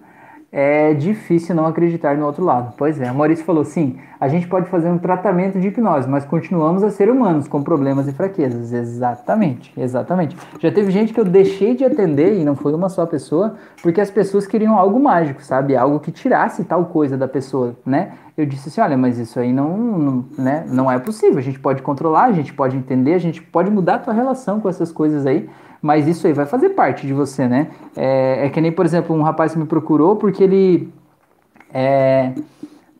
é 0.51 0.95
difícil 0.95 1.55
não 1.55 1.67
acreditar 1.67 2.17
no 2.17 2.25
outro 2.25 2.43
lado. 2.43 2.73
Pois 2.77 3.01
é, 3.01 3.11
o 3.11 3.15
Maurício 3.15 3.45
falou: 3.45 3.65
sim, 3.65 3.99
a 4.19 4.29
gente 4.29 4.49
pode 4.49 4.69
fazer 4.71 4.89
um 4.89 4.99
tratamento 4.99 5.61
de 5.61 5.69
hipnose, 5.69 6.09
mas 6.09 6.25
continuamos 6.25 6.83
a 6.83 6.91
ser 6.91 7.11
humanos 7.11 7.47
com 7.47 7.63
problemas 7.63 8.09
e 8.09 8.13
fraquezas. 8.13 8.73
Exatamente, 8.73 9.73
exatamente. 9.77 10.37
Já 10.59 10.73
teve 10.73 10.91
gente 10.91 11.13
que 11.13 11.21
eu 11.21 11.25
deixei 11.25 11.75
de 11.75 11.85
atender, 11.85 12.39
e 12.39 12.45
não 12.45 12.57
foi 12.57 12.73
uma 12.73 12.89
só 12.89 13.05
pessoa, 13.05 13.57
porque 13.83 14.01
as 14.01 14.11
pessoas 14.11 14.47
queriam 14.47 14.77
algo 14.79 14.99
mágico, 14.99 15.43
sabe? 15.43 15.77
Algo 15.77 16.01
que 16.01 16.11
tirasse 16.11 16.65
tal 16.65 16.87
coisa 16.87 17.17
da 17.17 17.29
pessoa, 17.29 17.77
né? 17.85 18.13
Eu 18.37 18.47
disse 18.47 18.71
assim: 18.71 18.81
olha, 18.81 18.97
mas 18.97 19.19
isso 19.19 19.39
aí 19.39 19.53
não, 19.53 19.77
não, 19.77 20.25
né? 20.39 20.65
não 20.67 20.91
é 20.91 20.99
possível. 20.99 21.39
A 21.39 21.43
gente 21.43 21.61
pode 21.61 21.83
controlar, 21.83 22.25
a 22.25 22.33
gente 22.33 22.55
pode 22.55 22.75
entender, 22.75 23.13
a 23.13 23.19
gente 23.19 23.43
pode 23.43 23.71
mudar 23.71 23.97
a 23.97 23.99
tua 23.99 24.15
relação 24.15 24.61
com 24.61 24.69
essas 24.69 24.91
coisas 24.91 25.27
aí 25.27 25.49
mas 25.81 26.07
isso 26.09 26.27
aí 26.27 26.33
vai 26.33 26.47
fazer 26.47 26.71
parte 26.71 27.07
de 27.07 27.13
você, 27.13 27.47
né? 27.47 27.69
É, 27.97 28.47
é 28.47 28.49
que 28.49 28.61
nem, 28.61 28.73
por 28.73 28.85
exemplo, 28.85 29.15
um 29.15 29.23
rapaz 29.23 29.55
me 29.55 29.65
procurou 29.65 30.17
porque 30.17 30.43
ele 30.43 30.93
é, 31.73 32.33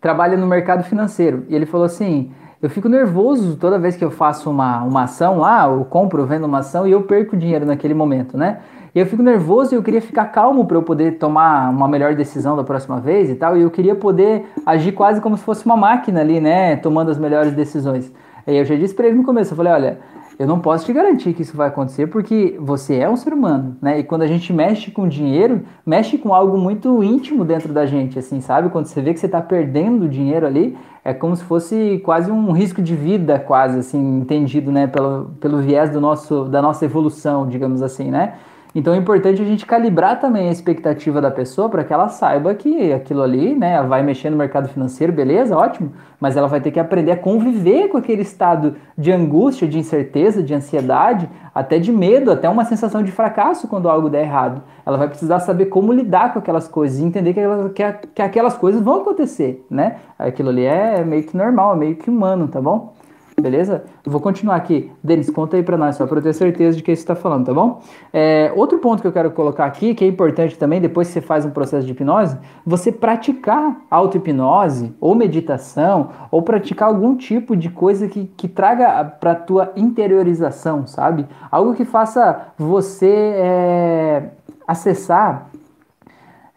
trabalha 0.01 0.37
no 0.37 0.47
mercado 0.47 0.85
financeiro 0.85 1.45
e 1.49 1.55
ele 1.55 1.67
falou 1.67 1.87
assim: 1.87 2.31
eu 2.61 2.69
fico 2.69 2.89
nervoso 2.89 3.57
toda 3.57 3.79
vez 3.79 3.97
que 3.97 4.05
eu 4.05 4.11
faço 4.11 4.51
uma, 4.51 4.83
uma 4.83 5.05
ação 5.05 5.39
lá, 5.39 5.69
eu 5.69 5.85
compro, 5.85 6.23
eu 6.23 6.27
vendo 6.27 6.45
uma 6.45 6.59
ação 6.59 6.87
e 6.87 6.91
eu 6.91 7.03
perco 7.03 7.37
dinheiro 7.37 7.65
naquele 7.65 7.95
momento, 7.95 8.37
né? 8.37 8.59
E 8.95 8.99
eu 8.99 9.07
fico 9.07 9.23
nervoso 9.23 9.75
e 9.75 9.77
eu 9.77 9.83
queria 9.83 10.01
ficar 10.01 10.27
calmo 10.27 10.67
para 10.67 10.77
eu 10.77 10.83
poder 10.83 11.19
tomar 11.19 11.71
uma 11.71 11.87
melhor 11.87 12.15
decisão 12.15 12.57
da 12.57 12.65
próxima 12.65 12.99
vez 13.01 13.31
e 13.31 13.35
tal, 13.35 13.57
e 13.57 13.63
eu 13.63 13.71
queria 13.71 13.95
poder 13.95 14.47
agir 14.67 14.93
quase 14.93 15.21
como 15.21 15.37
se 15.37 15.45
fosse 15.45 15.65
uma 15.67 15.77
máquina 15.77 16.21
ali, 16.21 16.41
né, 16.41 16.77
tomando 16.77 17.11
as 17.11 17.19
melhores 17.19 17.53
decisões. 17.53 18.13
Aí 18.47 18.57
eu 18.57 18.65
já 18.65 18.75
disse 18.75 18.95
para 18.95 19.07
ele 19.07 19.17
no 19.19 19.25
começo, 19.25 19.53
eu 19.53 19.57
falei, 19.57 19.73
olha, 19.73 19.99
eu 20.39 20.47
não 20.47 20.61
posso 20.61 20.87
te 20.87 20.93
garantir 20.93 21.33
que 21.33 21.43
isso 21.43 21.57
vai 21.57 21.67
acontecer 21.67 22.07
porque 22.07 22.57
você 22.61 22.97
é 22.97 23.11
um 23.11 23.17
ser 23.17 23.33
humano, 23.33 23.77
né? 23.83 23.99
E 23.99 24.05
quando 24.05 24.23
a 24.23 24.27
gente 24.29 24.53
mexe 24.53 24.91
com 24.91 25.09
dinheiro, 25.09 25.63
mexe 25.85 26.17
com 26.17 26.33
algo 26.33 26.57
muito 26.57 27.03
íntimo 27.03 27.45
dentro 27.45 27.73
da 27.73 27.85
gente, 27.85 28.19
assim, 28.19 28.41
sabe? 28.41 28.69
Quando 28.69 28.87
você 28.87 29.01
vê 29.01 29.13
que 29.13 29.19
você 29.19 29.27
está 29.27 29.43
perdendo 29.43 30.09
dinheiro 30.09 30.47
ali, 30.47 30.79
é 31.05 31.13
como 31.13 31.35
se 31.35 31.43
fosse 31.43 32.01
quase 32.05 32.31
um 32.31 32.53
risco 32.53 32.81
de 32.81 32.95
vida, 32.95 33.41
quase 33.41 33.81
assim, 33.81 34.21
entendido, 34.21 34.71
né? 34.71 34.87
Pelo, 34.87 35.31
pelo 35.41 35.59
viés 35.59 35.91
do 35.91 36.01
nosso, 36.01 36.45
da 36.45 36.63
nossa 36.63 36.85
evolução, 36.85 37.49
digamos 37.49 37.83
assim, 37.83 38.09
né? 38.09 38.35
Então 38.79 38.95
é 38.95 38.97
importante 38.97 39.43
a 39.43 39.45
gente 39.45 39.67
calibrar 39.67 40.21
também 40.21 40.49
a 40.49 40.53
expectativa 40.53 41.21
da 41.21 41.33
pessoa 41.33 41.69
para 41.69 41.83
que 41.83 41.93
ela 41.93 42.09
saiba 42.09 42.55
que 42.55 42.93
aquilo 42.93 43.23
ali, 43.23 43.53
né, 43.53 43.83
vai 43.83 44.05
mexer 44.05 44.31
no 44.31 44.37
mercado 44.37 44.69
financeiro, 44.69 45.13
beleza, 45.13 45.57
ótimo, 45.57 45.93
mas 46.21 46.37
ela 46.37 46.47
vai 46.47 46.61
ter 46.61 46.71
que 46.71 46.79
aprender 46.79 47.11
a 47.11 47.17
conviver 47.17 47.89
com 47.89 47.99
aquele 47.99 48.23
estado 48.23 48.77
de 48.97 49.11
angústia, 49.11 49.67
de 49.67 49.81
incerteza, 49.81 50.45
de 50.45 50.55
ansiedade, 50.55 51.29
até 51.53 51.81
de 51.81 51.91
medo, 51.91 52.31
até 52.31 52.49
uma 52.49 52.65
sensação 52.65 53.03
de 53.03 53.11
fracasso 53.11 53.67
quando 53.67 53.89
algo 53.89 54.09
der 54.09 54.23
errado. 54.23 54.63
Ela 54.87 54.97
vai 54.97 55.09
precisar 55.09 55.41
saber 55.41 55.67
como 55.67 55.93
lidar 55.93 56.33
com 56.33 56.39
aquelas 56.39 56.69
coisas 56.69 57.01
e 57.01 57.05
entender 57.05 57.35
que, 57.35 57.41
ela, 57.41 57.71
que, 57.71 57.83
que 58.15 58.23
aquelas 58.23 58.57
coisas 58.57 58.81
vão 58.81 59.01
acontecer, 59.01 59.67
né? 59.69 59.97
Aquilo 60.17 60.51
ali 60.51 60.65
é 60.65 61.05
meio 61.05 61.25
que 61.25 61.37
normal, 61.37 61.75
é 61.75 61.77
meio 61.77 61.97
que 61.97 62.09
humano, 62.09 62.47
tá 62.47 62.61
bom? 62.61 62.95
Beleza? 63.41 63.85
Vou 64.05 64.21
continuar 64.21 64.57
aqui. 64.57 64.91
Denis, 65.03 65.31
conta 65.31 65.57
aí 65.57 65.63
para 65.63 65.77
nós, 65.77 65.97
só 65.97 66.07
para 66.07 66.19
eu 66.19 66.23
ter 66.23 66.33
certeza 66.33 66.77
de 66.77 66.83
que 66.83 66.95
você 66.95 67.01
está 67.01 67.15
falando, 67.15 67.47
tá 67.47 67.55
bom? 67.55 67.81
É, 68.13 68.53
outro 68.57 68.79
ponto 68.79 69.01
que 69.01 69.07
eu 69.07 69.13
quero 69.13 69.31
colocar 69.31 69.65
aqui, 69.65 69.95
que 69.95 70.05
é 70.05 70.09
importante 70.09 70.59
também, 70.59 70.81
depois 70.81 71.09
que 71.09 71.15
você 71.15 71.21
faz 71.21 71.45
um 71.45 71.51
processo 71.51 71.87
de 71.87 71.93
hipnose, 71.93 72.37
você 72.67 72.91
praticar 72.91 73.77
auto-hipnose, 73.91 74.95
ou 75.01 75.15
meditação, 75.15 76.11
ou 76.31 76.43
praticar 76.43 76.89
algum 76.89 77.17
tipo 77.17 77.57
de 77.57 77.71
coisa 77.71 78.09
que, 78.09 78.25
que 78.37 78.49
traga 78.49 79.05
para 79.05 79.35
tua 79.35 79.73
interiorização, 79.77 80.87
sabe? 80.87 81.27
Algo 81.51 81.75
que 81.75 81.85
faça 81.85 82.49
você 82.59 83.33
é, 83.37 84.31
acessar 84.67 85.49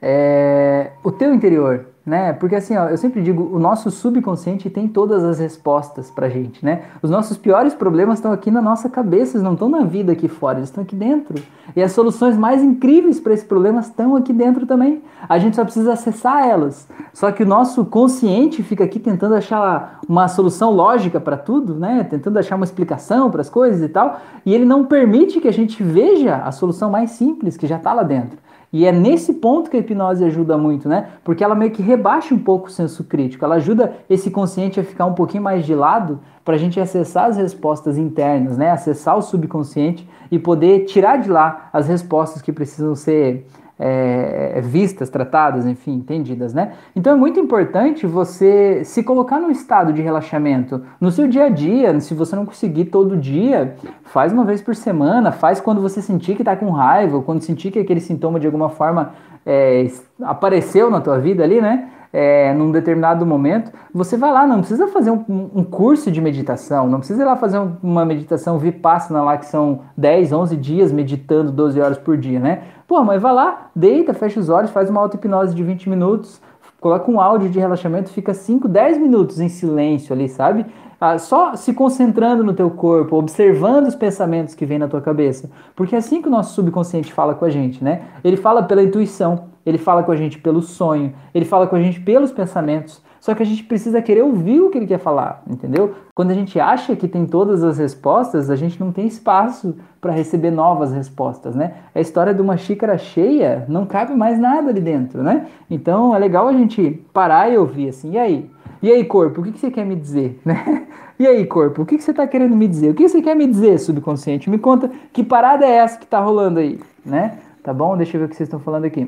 é, 0.02 0.92
o 1.04 1.12
teu 1.12 1.34
interior, 1.34 1.91
né? 2.06 2.34
Porque 2.34 2.56
assim, 2.56 2.76
ó, 2.76 2.90
eu 2.90 2.98
sempre 2.98 3.22
digo, 3.22 3.56
o 3.56 3.60
nosso 3.60 3.92
subconsciente 3.92 4.70
tem 4.70 4.88
todas 4.88 5.24
as 5.24 5.40
respostas 5.40 6.10
pra 6.10 6.30
gente, 6.30 6.64
né? 6.66 6.84
Os 7.02 7.10
nossos 7.10 7.38
piores 7.38 7.76
problemas 7.76 8.18
estão 8.18 8.32
aqui 8.32 8.50
na 8.50 8.62
nossa 8.62 8.90
cabeça, 8.90 9.38
eles 9.38 9.44
não 9.44 9.54
estão 9.54 9.70
na 9.70 9.84
vida 9.84 10.12
aqui 10.12 10.28
fora, 10.28 10.58
eles 10.58 10.70
estão 10.70 10.84
aqui 10.84 10.96
dentro. 10.96 11.36
E 11.76 11.82
as 11.82 11.92
soluções 11.92 12.36
mais 12.36 12.64
incríveis 12.64 13.20
para 13.20 13.34
esses 13.34 13.46
problemas 13.46 13.88
estão 13.88 14.16
aqui 14.16 14.34
dentro 14.34 14.66
também. 14.66 15.02
A 15.30 15.38
gente 15.38 15.56
só 15.56 15.64
precisa 15.64 15.94
acessar 15.94 16.48
elas. 16.48 16.88
Só 17.14 17.32
que 17.32 17.44
o 17.44 17.46
nosso 17.46 17.86
consciente 17.86 18.64
fica 18.64 18.84
aqui 18.84 19.00
tentando 19.00 19.36
achar 19.36 20.00
uma 20.08 20.28
solução 20.28 20.72
lógica 20.72 21.20
para 21.20 21.38
tudo, 21.38 21.76
né? 21.76 22.04
Tentando 22.04 22.40
achar 22.40 22.56
uma 22.56 22.66
explicação 22.66 23.30
para 23.30 23.42
as 23.42 23.50
coisas 23.50 23.82
e 23.82 23.88
tal, 23.88 24.20
e 24.46 24.54
ele 24.54 24.66
não 24.66 24.86
permite 24.86 25.40
que 25.40 25.48
a 25.48 25.54
gente 25.54 25.84
veja 25.84 26.38
a 26.38 26.52
solução 26.52 26.90
mais 26.90 27.12
simples 27.12 27.58
que 27.58 27.68
já 27.68 27.78
está 27.78 27.94
lá 27.94 28.04
dentro. 28.04 28.40
E 28.74 28.86
é 28.86 28.92
nesse 28.92 29.34
ponto 29.34 29.70
que 29.70 29.76
a 29.76 29.80
hipnose 29.82 30.24
ajuda 30.24 30.58
muito, 30.58 30.88
né? 30.88 31.10
Porque 31.26 31.44
ela 31.44 31.54
meio 31.54 31.72
que 31.72 31.82
rebaixa 31.82 32.34
um 32.34 32.40
pouco 32.40 32.68
o 32.68 32.72
senso 32.72 33.04
crítico, 33.04 33.44
ela 33.44 33.56
ajuda 33.56 33.94
esse 34.10 34.32
consciente 34.32 34.80
a 34.80 34.84
ficar 34.84 35.06
um 35.06 35.14
pouquinho 35.14 35.44
mais 35.44 35.66
de 35.66 35.76
lado 35.76 36.20
para 36.46 36.56
a 36.56 36.58
gente 36.58 36.80
acessar 36.80 37.26
as 37.26 37.38
respostas 37.38 37.98
internas, 37.98 38.58
né? 38.58 38.72
Acessar 38.72 39.18
o 39.18 39.22
subconsciente 39.22 40.08
e 40.32 40.40
poder 40.40 40.86
tirar 40.86 41.18
de 41.18 41.30
lá 41.30 41.70
as 41.74 41.88
respostas 41.88 42.42
que 42.42 42.54
precisam 42.54 42.96
ser 42.96 43.46
é, 43.84 44.62
vistas, 44.62 45.10
tratadas, 45.10 45.66
enfim, 45.66 45.96
entendidas, 45.96 46.54
né? 46.54 46.74
Então 46.96 47.14
é 47.14 47.16
muito 47.16 47.40
importante 47.40 48.06
você 48.06 48.84
se 48.86 49.02
colocar 49.02 49.40
no 49.40 49.50
estado 49.50 49.92
de 49.92 50.04
relaxamento 50.04 50.84
no 51.00 51.10
seu 51.10 51.28
dia 51.28 51.46
a 51.46 51.50
dia. 51.50 52.00
Se 52.00 52.14
você 52.14 52.36
não 52.36 52.46
conseguir 52.46 52.86
todo 52.86 53.18
dia, 53.18 53.76
faz 54.04 54.32
uma 54.32 54.46
vez 54.46 54.62
por 54.62 54.76
semana, 54.76 55.32
faz 55.32 55.60
quando 55.60 55.82
você 55.82 56.00
sentir 56.00 56.36
que 56.36 56.44
está 56.44 56.56
com 56.56 56.70
raiva, 56.70 57.24
quando 57.24 57.42
sentir 57.42 57.72
que 57.72 57.80
aquele 57.80 58.00
sintoma 58.00 58.40
de 58.40 58.46
alguma 58.46 58.70
forma 58.70 59.14
é, 59.44 59.88
apareceu 60.22 60.92
na 60.92 61.02
tua 61.02 61.18
vida 61.18 61.44
ali, 61.44 61.60
né? 61.60 61.90
É, 62.14 62.54
num 62.54 62.72
determinado 62.72 63.26
momento, 63.26 63.72
você 63.94 64.18
vai 64.18 64.32
lá, 64.32 64.46
não 64.46 64.60
precisa 64.60 64.88
fazer 64.88 65.12
um, 65.12 65.24
um 65.30 65.64
curso 65.64 66.12
de 66.12 66.20
meditação, 66.20 66.88
não 66.88 67.00
precisa 67.00 67.22
ir 67.22 67.26
lá 67.26 67.36
fazer 67.36 67.60
um, 67.60 67.76
uma 67.82 68.06
meditação 68.06 68.58
vipassana 68.58 69.22
lá, 69.22 69.38
que 69.38 69.46
são 69.46 69.82
10, 69.98 70.34
11 70.34 70.58
dias 70.58 70.92
meditando 70.92 71.52
12 71.52 71.80
horas 71.80 71.98
por 71.98 72.18
dia, 72.18 72.40
né? 72.40 72.64
Pô, 72.88 73.04
mas 73.04 73.22
vai 73.22 73.34
lá, 73.34 73.70
deita, 73.76 74.14
fecha 74.14 74.40
os 74.40 74.50
olhos, 74.50 74.72
faz 74.72 74.90
uma 74.90 75.00
auto-hipnose 75.00 75.56
de 75.56 75.64
20 75.64 75.90
minutos, 75.90 76.42
coloca 76.80 77.10
um 77.10 77.22
áudio 77.22 77.50
de 77.50 77.60
relaxamento, 77.60 78.10
fica 78.10 78.34
5, 78.34 78.68
10 78.68 78.98
minutos 78.98 79.40
em 79.40 79.48
silêncio 79.48 80.14
ali, 80.14 80.28
sabe? 80.28 80.66
Ah, 81.02 81.18
só 81.18 81.56
se 81.56 81.74
concentrando 81.74 82.44
no 82.44 82.54
teu 82.54 82.70
corpo, 82.70 83.16
observando 83.18 83.88
os 83.88 83.96
pensamentos 83.96 84.54
que 84.54 84.68
vêm 84.68 84.78
na 84.78 84.88
tua 84.88 85.02
cabeça. 85.02 85.50
Porque 85.76 85.96
é 85.96 85.98
assim 85.98 86.22
que 86.22 86.28
o 86.28 86.32
nosso 86.32 86.54
subconsciente 86.54 87.12
fala 87.12 87.34
com 87.34 87.44
a 87.44 87.50
gente, 87.50 87.84
né? 87.84 88.04
Ele 88.24 88.38
fala 88.38 88.62
pela 88.62 88.84
intuição 88.84 89.52
ele 89.66 89.78
fala 89.78 90.04
com 90.04 90.12
a 90.12 90.16
gente 90.16 90.40
pelo 90.40 90.62
sonho, 90.62 91.14
ele 91.34 91.46
fala 91.46 91.68
com 91.68 91.76
a 91.76 91.82
gente 91.82 92.00
pelos 92.00 92.32
pensamentos. 92.32 93.02
Só 93.20 93.36
que 93.36 93.44
a 93.44 93.46
gente 93.46 93.64
precisa 93.64 94.02
querer 94.02 94.24
ouvir 94.24 94.62
o 94.62 94.72
que 94.72 94.80
ele 94.80 94.88
quer 94.88 94.98
falar, 94.98 95.44
entendeu? 95.48 95.94
Quando 96.16 96.32
a 96.32 96.34
gente 96.34 96.60
acha 96.60 96.96
que 96.96 97.08
tem 97.08 97.28
todas 97.28 97.64
as 97.64 97.78
respostas, 97.78 98.50
a 98.50 98.56
gente 98.56 98.80
não 98.80 98.92
tem 98.92 99.06
espaço 99.06 99.76
para 100.00 100.12
receber 100.12 100.50
novas 100.50 100.92
respostas, 100.92 101.56
né? 101.56 101.76
A 101.94 102.00
história 102.00 102.34
de 102.34 102.42
uma 102.42 102.58
xícara 102.58 102.98
cheia, 102.98 103.64
não 103.70 103.86
cabe 103.86 104.16
mais 104.16 104.40
nada 104.40 104.70
ali 104.70 104.82
dentro, 104.82 105.22
né? 105.22 105.46
Então 105.70 106.16
é 106.16 106.18
legal 106.18 106.48
a 106.48 106.54
gente 106.54 107.06
parar 107.14 107.52
e 107.52 107.58
ouvir 107.60 107.90
assim, 107.90 108.14
e 108.14 108.18
aí? 108.18 108.50
E 108.82 108.92
aí, 108.92 109.06
corpo, 109.06 109.42
o 109.42 109.44
que, 109.44 109.52
que 109.52 109.60
você 109.60 109.70
quer 109.70 109.86
me 109.86 109.96
dizer? 109.96 110.40
Né? 110.46 110.88
E 111.20 111.28
aí, 111.28 111.46
corpo, 111.46 111.84
o 111.84 111.86
que, 111.86 111.98
que 111.98 112.04
você 112.04 112.10
está 112.10 112.26
querendo 112.26 112.56
me 112.56 112.68
dizer? 112.68 112.90
O 112.90 112.96
que 112.96 113.08
você 113.08 113.22
quer 113.22 113.36
me 113.36 113.46
dizer, 113.46 113.78
subconsciente? 113.78 114.50
Me 114.50 114.58
conta 114.58 114.90
que 115.14 115.24
parada 115.24 115.64
é 115.64 115.70
essa 115.70 116.00
que 116.00 116.06
está 116.06 116.20
rolando 116.20 116.60
aí, 116.60 116.80
né? 117.06 117.38
Tá 117.62 117.72
bom? 117.72 117.96
Deixa 117.96 118.18
eu 118.18 118.22
ver 118.22 118.26
o 118.26 118.30
que 118.30 118.36
vocês 118.36 118.48
estão 118.48 118.60
falando 118.60 118.86
aqui. 118.86 119.08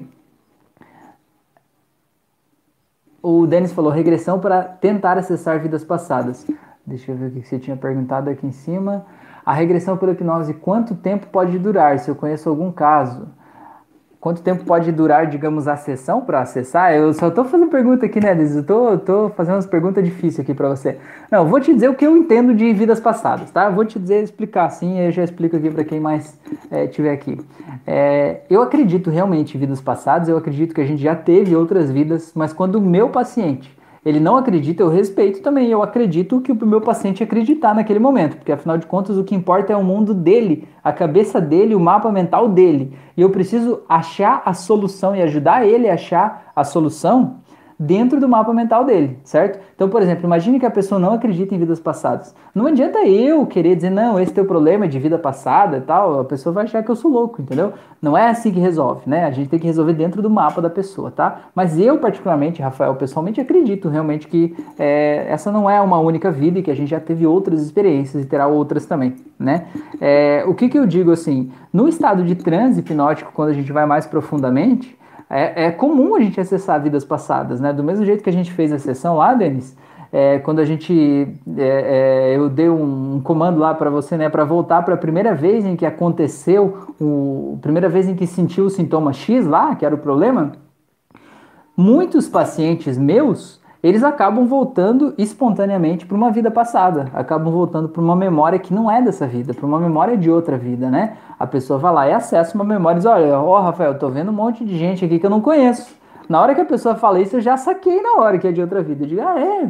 O 3.19 3.47
Denis 3.47 3.71
falou 3.71 3.91
regressão 3.91 4.39
para 4.39 4.61
tentar 4.61 5.17
acessar 5.17 5.59
vidas 5.59 5.83
passadas. 5.83 6.45
Deixa 6.85 7.11
eu 7.11 7.15
ver 7.15 7.27
o 7.27 7.31
que 7.31 7.47
você 7.47 7.57
tinha 7.57 7.75
perguntado 7.75 8.29
aqui 8.29 8.45
em 8.45 8.51
cima. 8.51 9.05
A 9.43 9.53
regressão 9.53 9.97
pela 9.97 10.11
hipnose, 10.11 10.53
quanto 10.53 10.93
tempo 10.93 11.27
pode 11.27 11.57
durar? 11.57 11.97
Se 11.97 12.11
eu 12.11 12.15
conheço 12.15 12.47
algum 12.47 12.71
caso. 12.71 13.27
Quanto 14.23 14.41
tempo 14.41 14.63
pode 14.63 14.89
durar, 14.89 15.27
digamos, 15.27 15.67
a 15.67 15.75
sessão 15.75 16.21
para 16.21 16.39
acessar? 16.39 16.93
Eu 16.93 17.11
só 17.11 17.27
estou 17.27 17.43
fazendo 17.43 17.69
pergunta 17.69 18.05
aqui, 18.05 18.21
né, 18.21 18.33
Liz? 18.33 18.55
Eu 18.55 18.63
tô, 18.65 18.97
tô 18.97 19.29
fazendo 19.31 19.55
umas 19.55 19.65
perguntas 19.65 20.01
difíceis 20.01 20.39
aqui 20.39 20.53
para 20.53 20.69
você. 20.69 20.97
Não, 21.29 21.45
vou 21.45 21.59
te 21.59 21.73
dizer 21.73 21.89
o 21.89 21.93
que 21.93 22.07
eu 22.07 22.15
entendo 22.15 22.53
de 22.53 22.71
vidas 22.71 23.01
passadas, 23.01 23.51
tá? 23.51 23.69
Vou 23.69 23.83
te 23.83 23.99
dizer, 23.99 24.23
explicar 24.23 24.63
assim, 24.63 24.97
eu 24.97 25.11
já 25.11 25.25
explico 25.25 25.57
aqui 25.57 25.69
para 25.69 25.83
quem 25.83 25.99
mais 25.99 26.39
é, 26.71 26.83
aqui. 27.11 27.37
É, 27.85 28.43
eu 28.49 28.61
acredito 28.61 29.09
realmente 29.09 29.57
em 29.57 29.59
vidas 29.59 29.81
passadas, 29.81 30.29
eu 30.29 30.37
acredito 30.37 30.73
que 30.73 30.79
a 30.79 30.85
gente 30.85 31.03
já 31.03 31.17
teve 31.17 31.53
outras 31.53 31.91
vidas, 31.91 32.31
mas 32.33 32.53
quando 32.53 32.75
o 32.75 32.81
meu 32.81 33.09
paciente 33.09 33.75
ele 34.05 34.19
não 34.19 34.35
acredita, 34.35 34.83
eu 34.83 34.89
respeito 34.89 35.41
também. 35.41 35.69
Eu 35.69 35.81
acredito 35.81 36.41
que 36.41 36.51
o 36.51 36.65
meu 36.65 36.81
paciente 36.81 37.23
acreditar 37.23 37.73
naquele 37.73 37.99
momento, 37.99 38.35
porque 38.35 38.51
afinal 38.51 38.77
de 38.77 38.85
contas 38.85 39.17
o 39.17 39.23
que 39.23 39.33
importa 39.33 39.71
é 39.71 39.77
o 39.77 39.83
mundo 39.83 40.13
dele, 40.13 40.67
a 40.83 40.91
cabeça 40.91 41.39
dele, 41.39 41.73
o 41.73 41.79
mapa 41.79 42.11
mental 42.11 42.49
dele. 42.49 42.93
E 43.15 43.21
eu 43.21 43.29
preciso 43.29 43.81
achar 43.87 44.41
a 44.45 44.53
solução 44.53 45.15
e 45.15 45.21
ajudar 45.21 45.65
ele 45.65 45.89
a 45.89 45.93
achar 45.93 46.51
a 46.53 46.63
solução 46.63 47.37
dentro 47.79 48.19
do 48.19 48.27
mapa 48.27 48.53
mental 48.53 48.85
dele, 48.85 49.17
certo? 49.23 49.59
Então, 49.75 49.89
por 49.89 50.01
exemplo, 50.01 50.25
imagine 50.25 50.59
que 50.59 50.65
a 50.65 50.71
pessoa 50.71 50.99
não 50.99 51.13
acredita 51.13 51.53
em 51.53 51.57
vidas 51.57 51.79
passadas. 51.79 52.33
Não 52.53 52.67
adianta 52.67 53.05
eu 53.05 53.45
querer 53.45 53.75
dizer, 53.75 53.89
não, 53.89 54.19
esse 54.19 54.33
teu 54.33 54.45
problema 54.45 54.85
é 54.85 54.87
de 54.87 54.99
vida 54.99 55.17
passada 55.17 55.77
e 55.77 55.81
tal, 55.81 56.19
a 56.19 56.25
pessoa 56.25 56.53
vai 56.53 56.65
achar 56.65 56.83
que 56.83 56.89
eu 56.89 56.95
sou 56.95 57.11
louco, 57.11 57.41
entendeu? 57.41 57.73
Não 58.01 58.17
é 58.17 58.29
assim 58.29 58.51
que 58.51 58.59
resolve, 58.59 59.01
né? 59.07 59.25
A 59.25 59.31
gente 59.31 59.49
tem 59.49 59.59
que 59.59 59.65
resolver 59.65 59.93
dentro 59.93 60.21
do 60.21 60.29
mapa 60.29 60.61
da 60.61 60.69
pessoa, 60.69 61.09
tá? 61.09 61.41
Mas 61.55 61.79
eu, 61.79 61.97
particularmente, 61.97 62.61
Rafael, 62.61 62.95
pessoalmente, 62.95 63.41
acredito 63.41 63.89
realmente 63.89 64.27
que 64.27 64.55
é, 64.77 65.25
essa 65.29 65.51
não 65.51 65.69
é 65.69 65.79
uma 65.81 65.99
única 65.99 66.31
vida 66.31 66.59
e 66.59 66.63
que 66.63 66.71
a 66.71 66.75
gente 66.75 66.89
já 66.89 66.99
teve 66.99 67.25
outras 67.25 67.61
experiências 67.61 68.23
e 68.23 68.27
terá 68.27 68.47
outras 68.47 68.85
também, 68.85 69.15
né? 69.39 69.67
É, 69.99 70.43
o 70.47 70.53
que 70.53 70.69
que 70.69 70.77
eu 70.77 70.85
digo 70.85 71.11
assim? 71.11 71.51
No 71.71 71.87
estado 71.87 72.23
de 72.23 72.35
transe 72.35 72.79
hipnótico, 72.79 73.31
quando 73.33 73.49
a 73.49 73.53
gente 73.53 73.71
vai 73.71 73.85
mais 73.85 74.05
profundamente, 74.05 74.97
é, 75.33 75.65
é, 75.65 75.71
comum 75.71 76.15
a 76.15 76.19
gente 76.19 76.39
acessar 76.39 76.81
vidas 76.81 77.03
passadas, 77.03 77.59
né? 77.59 77.73
Do 77.73 77.83
mesmo 77.83 78.05
jeito 78.05 78.23
que 78.23 78.29
a 78.29 78.33
gente 78.33 78.51
fez 78.51 78.71
a 78.71 78.77
sessão 78.77 79.17
lá, 79.17 79.33
Denis, 79.33 79.75
é, 80.11 80.37
quando 80.37 80.59
a 80.59 80.65
gente 80.65 81.27
é, 81.57 82.31
é 82.31 82.37
eu 82.37 82.47
dei 82.49 82.69
um, 82.69 83.15
um 83.15 83.21
comando 83.21 83.59
lá 83.59 83.73
para 83.73 83.89
você, 83.89 84.15
né, 84.15 84.29
para 84.29 84.45
voltar 84.45 84.83
para 84.83 84.93
a 84.93 84.97
primeira 84.97 85.33
vez 85.33 85.65
em 85.65 85.75
que 85.75 85.87
aconteceu, 85.87 86.93
o 87.01 87.57
primeira 87.61 87.89
vez 87.89 88.07
em 88.07 88.15
que 88.15 88.27
sentiu 88.27 88.65
o 88.65 88.69
sintoma 88.69 89.11
X 89.11 89.47
lá, 89.47 89.75
que 89.75 89.83
era 89.83 89.95
o 89.95 89.97
problema. 89.97 90.51
Muitos 91.75 92.29
pacientes 92.29 92.95
meus 92.95 93.59
eles 93.83 94.01
acabam 94.01 94.45
voltando 94.45 95.13
espontaneamente 95.17 96.05
para 96.05 96.15
uma 96.15 96.31
vida 96.31 96.49
passada, 96.49 97.07
acabam 97.13 97.51
voltando 97.51 97.89
para 97.89 98.01
uma 98.01 98.15
memória 98.15 98.57
que 98.57 98.73
não 98.73 98.89
é 98.89 99.01
dessa 99.01 99.27
vida, 99.27 99.53
para 99.53 99.65
uma 99.65 99.77
memória 99.77 100.15
de 100.15 100.31
outra 100.31 100.57
vida, 100.57 100.89
né? 100.89 101.17
A 101.37 101.45
pessoa 101.45 101.77
vai 101.77 101.93
lá 101.93 102.07
e 102.07 102.13
acessa 102.13 102.55
uma 102.55 102.63
memória 102.63 102.95
e 102.95 102.99
diz: 102.99 103.05
Olha, 103.05 103.37
ó, 103.37 103.59
Rafael, 103.59 103.99
tô 103.99 104.09
vendo 104.09 104.29
um 104.29 104.33
monte 104.33 104.63
de 104.63 104.77
gente 104.77 105.03
aqui 105.03 105.19
que 105.19 105.25
eu 105.25 105.29
não 105.29 105.41
conheço. 105.41 105.93
Na 106.29 106.41
hora 106.41 106.55
que 106.55 106.61
a 106.61 106.65
pessoa 106.65 106.95
fala 106.95 107.19
isso, 107.19 107.35
eu 107.35 107.41
já 107.41 107.57
saquei 107.57 108.01
na 108.01 108.13
hora 108.21 108.37
que 108.37 108.47
é 108.47 108.53
de 108.53 108.61
outra 108.61 108.81
vida. 108.81 109.03
Eu 109.03 109.07
digo: 109.07 109.21
Ah, 109.21 109.37
é. 109.37 109.69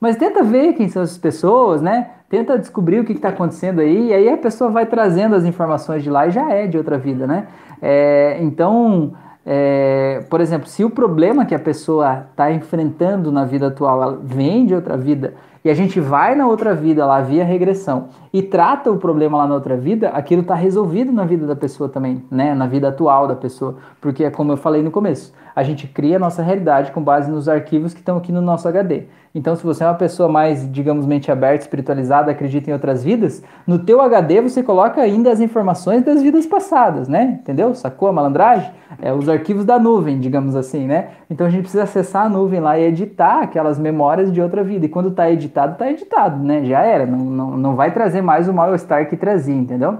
Mas 0.00 0.16
tenta 0.16 0.42
ver 0.42 0.72
quem 0.72 0.88
são 0.88 1.00
essas 1.00 1.16
pessoas, 1.16 1.80
né? 1.80 2.10
Tenta 2.28 2.58
descobrir 2.58 2.98
o 2.98 3.04
que 3.04 3.12
está 3.12 3.28
acontecendo 3.28 3.80
aí, 3.80 4.08
e 4.08 4.12
aí 4.12 4.28
a 4.28 4.36
pessoa 4.36 4.68
vai 4.68 4.86
trazendo 4.86 5.36
as 5.36 5.44
informações 5.44 6.02
de 6.02 6.10
lá 6.10 6.26
e 6.26 6.32
já 6.32 6.50
é 6.50 6.66
de 6.66 6.76
outra 6.76 6.98
vida, 6.98 7.24
né? 7.28 7.46
É, 7.80 8.38
então 8.40 9.12
é, 9.44 10.24
por 10.30 10.40
exemplo, 10.40 10.68
se 10.68 10.84
o 10.84 10.90
problema 10.90 11.44
que 11.44 11.54
a 11.54 11.58
pessoa 11.58 12.26
está 12.30 12.52
enfrentando 12.52 13.32
na 13.32 13.44
vida 13.44 13.66
atual 13.68 14.18
vem 14.22 14.66
de 14.66 14.74
outra 14.74 14.96
vida 14.96 15.34
e 15.64 15.70
a 15.70 15.74
gente 15.74 16.00
vai 16.00 16.34
na 16.34 16.46
outra 16.46 16.74
vida 16.74 17.06
lá 17.06 17.20
via 17.20 17.44
regressão 17.44 18.08
e 18.32 18.42
trata 18.42 18.90
o 18.90 18.96
problema 18.96 19.38
lá 19.38 19.46
na 19.46 19.54
outra 19.54 19.76
vida, 19.76 20.08
aquilo 20.08 20.42
está 20.42 20.54
resolvido 20.54 21.12
na 21.12 21.24
vida 21.24 21.46
da 21.46 21.54
pessoa 21.54 21.88
também, 21.88 22.24
né? 22.30 22.54
Na 22.54 22.66
vida 22.66 22.88
atual 22.88 23.28
da 23.28 23.36
pessoa, 23.36 23.76
porque 24.00 24.24
é 24.24 24.30
como 24.30 24.52
eu 24.52 24.56
falei 24.56 24.82
no 24.82 24.90
começo, 24.90 25.32
a 25.54 25.62
gente 25.62 25.86
cria 25.86 26.16
a 26.16 26.18
nossa 26.18 26.42
realidade 26.42 26.92
com 26.92 27.02
base 27.02 27.30
nos 27.30 27.48
arquivos 27.48 27.92
que 27.92 28.00
estão 28.00 28.16
aqui 28.16 28.32
no 28.32 28.40
nosso 28.40 28.66
HD. 28.66 29.04
Então, 29.34 29.56
se 29.56 29.64
você 29.64 29.82
é 29.82 29.86
uma 29.86 29.94
pessoa 29.94 30.28
mais, 30.28 30.70
digamos, 30.70 31.06
mente 31.06 31.32
aberta, 31.32 31.64
espiritualizada, 31.64 32.30
acredita 32.30 32.68
em 32.68 32.72
outras 32.74 33.02
vidas, 33.02 33.42
no 33.66 33.78
teu 33.78 34.02
HD 34.02 34.42
você 34.42 34.62
coloca 34.62 35.00
ainda 35.00 35.30
as 35.30 35.40
informações 35.40 36.02
das 36.04 36.22
vidas 36.22 36.44
passadas, 36.44 37.08
né? 37.08 37.38
Entendeu? 37.40 37.74
Sacou 37.74 38.08
a 38.08 38.12
malandragem? 38.12 38.70
É 39.00 39.10
os 39.10 39.28
arquivos 39.28 39.64
da 39.64 39.78
nuvem, 39.78 40.20
digamos 40.20 40.54
assim, 40.54 40.86
né? 40.86 41.08
Então 41.30 41.46
a 41.46 41.50
gente 41.50 41.62
precisa 41.62 41.84
acessar 41.84 42.26
a 42.26 42.28
nuvem 42.28 42.60
lá 42.60 42.78
e 42.78 42.84
editar 42.84 43.40
aquelas 43.42 43.78
memórias 43.78 44.30
de 44.30 44.40
outra 44.40 44.62
vida. 44.62 44.84
E 44.84 44.88
quando 44.88 45.08
está 45.08 45.30
editado, 45.30 45.51
está 45.52 45.90
editado, 45.90 46.42
né? 46.42 46.64
Já 46.64 46.80
era. 46.80 47.06
Não, 47.06 47.18
não, 47.18 47.56
não 47.56 47.76
vai 47.76 47.92
trazer 47.92 48.22
mais 48.22 48.48
o 48.48 48.52
mal-estar 48.52 49.08
que 49.08 49.16
trazia, 49.16 49.54
entendeu? 49.54 49.98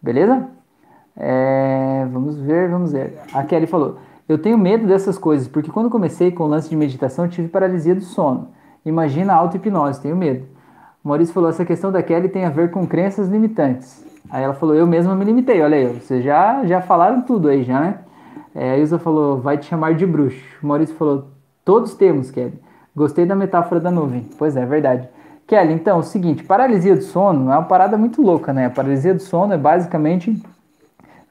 Beleza? 0.00 0.48
É, 1.16 2.06
vamos 2.10 2.38
ver, 2.38 2.68
vamos 2.68 2.92
ver. 2.92 3.18
A 3.32 3.42
Kelly 3.44 3.66
falou: 3.66 3.98
Eu 4.28 4.38
tenho 4.38 4.58
medo 4.58 4.86
dessas 4.86 5.18
coisas, 5.18 5.48
porque 5.48 5.70
quando 5.70 5.90
comecei 5.90 6.30
com 6.30 6.44
o 6.44 6.48
lance 6.48 6.68
de 6.68 6.76
meditação, 6.76 7.28
tive 7.28 7.48
paralisia 7.48 7.94
do 7.94 8.02
sono. 8.02 8.48
Imagina 8.84 9.32
a 9.32 9.36
auto-hipnose, 9.36 10.00
tenho 10.00 10.16
medo. 10.16 10.44
O 11.04 11.08
Maurício 11.08 11.34
falou: 11.34 11.50
essa 11.50 11.64
questão 11.64 11.92
da 11.92 12.02
Kelly 12.02 12.28
tem 12.28 12.44
a 12.44 12.50
ver 12.50 12.70
com 12.70 12.86
crenças 12.86 13.28
limitantes. 13.28 14.04
Aí 14.30 14.42
ela 14.42 14.54
falou: 14.54 14.74
eu 14.74 14.86
mesma 14.86 15.14
me 15.14 15.24
limitei. 15.24 15.60
Olha 15.62 15.76
aí, 15.76 15.86
vocês 16.00 16.24
já, 16.24 16.64
já 16.64 16.80
falaram 16.80 17.22
tudo 17.22 17.48
aí, 17.48 17.62
já, 17.62 17.80
né? 17.80 17.98
É, 18.54 18.80
a 18.80 18.98
falou: 18.98 19.40
vai 19.40 19.58
te 19.58 19.66
chamar 19.66 19.94
de 19.94 20.06
bruxo. 20.06 20.42
O 20.62 20.66
Maurício 20.66 20.96
falou: 20.96 21.28
todos 21.64 21.94
temos, 21.94 22.30
Kelly. 22.30 22.58
Gostei 22.94 23.26
da 23.26 23.34
metáfora 23.34 23.80
da 23.80 23.90
nuvem. 23.90 24.28
Pois 24.38 24.56
é, 24.56 24.62
é 24.62 24.66
verdade. 24.66 25.08
Kelly, 25.46 25.72
então, 25.72 25.96
é 25.96 26.00
o 26.00 26.02
seguinte: 26.02 26.44
paralisia 26.44 26.96
do 26.96 27.02
sono 27.02 27.50
é 27.50 27.54
uma 27.54 27.64
parada 27.64 27.96
muito 27.96 28.22
louca, 28.22 28.52
né? 28.52 28.66
A 28.66 28.70
paralisia 28.70 29.14
do 29.14 29.22
sono 29.22 29.52
é 29.52 29.58
basicamente 29.58 30.40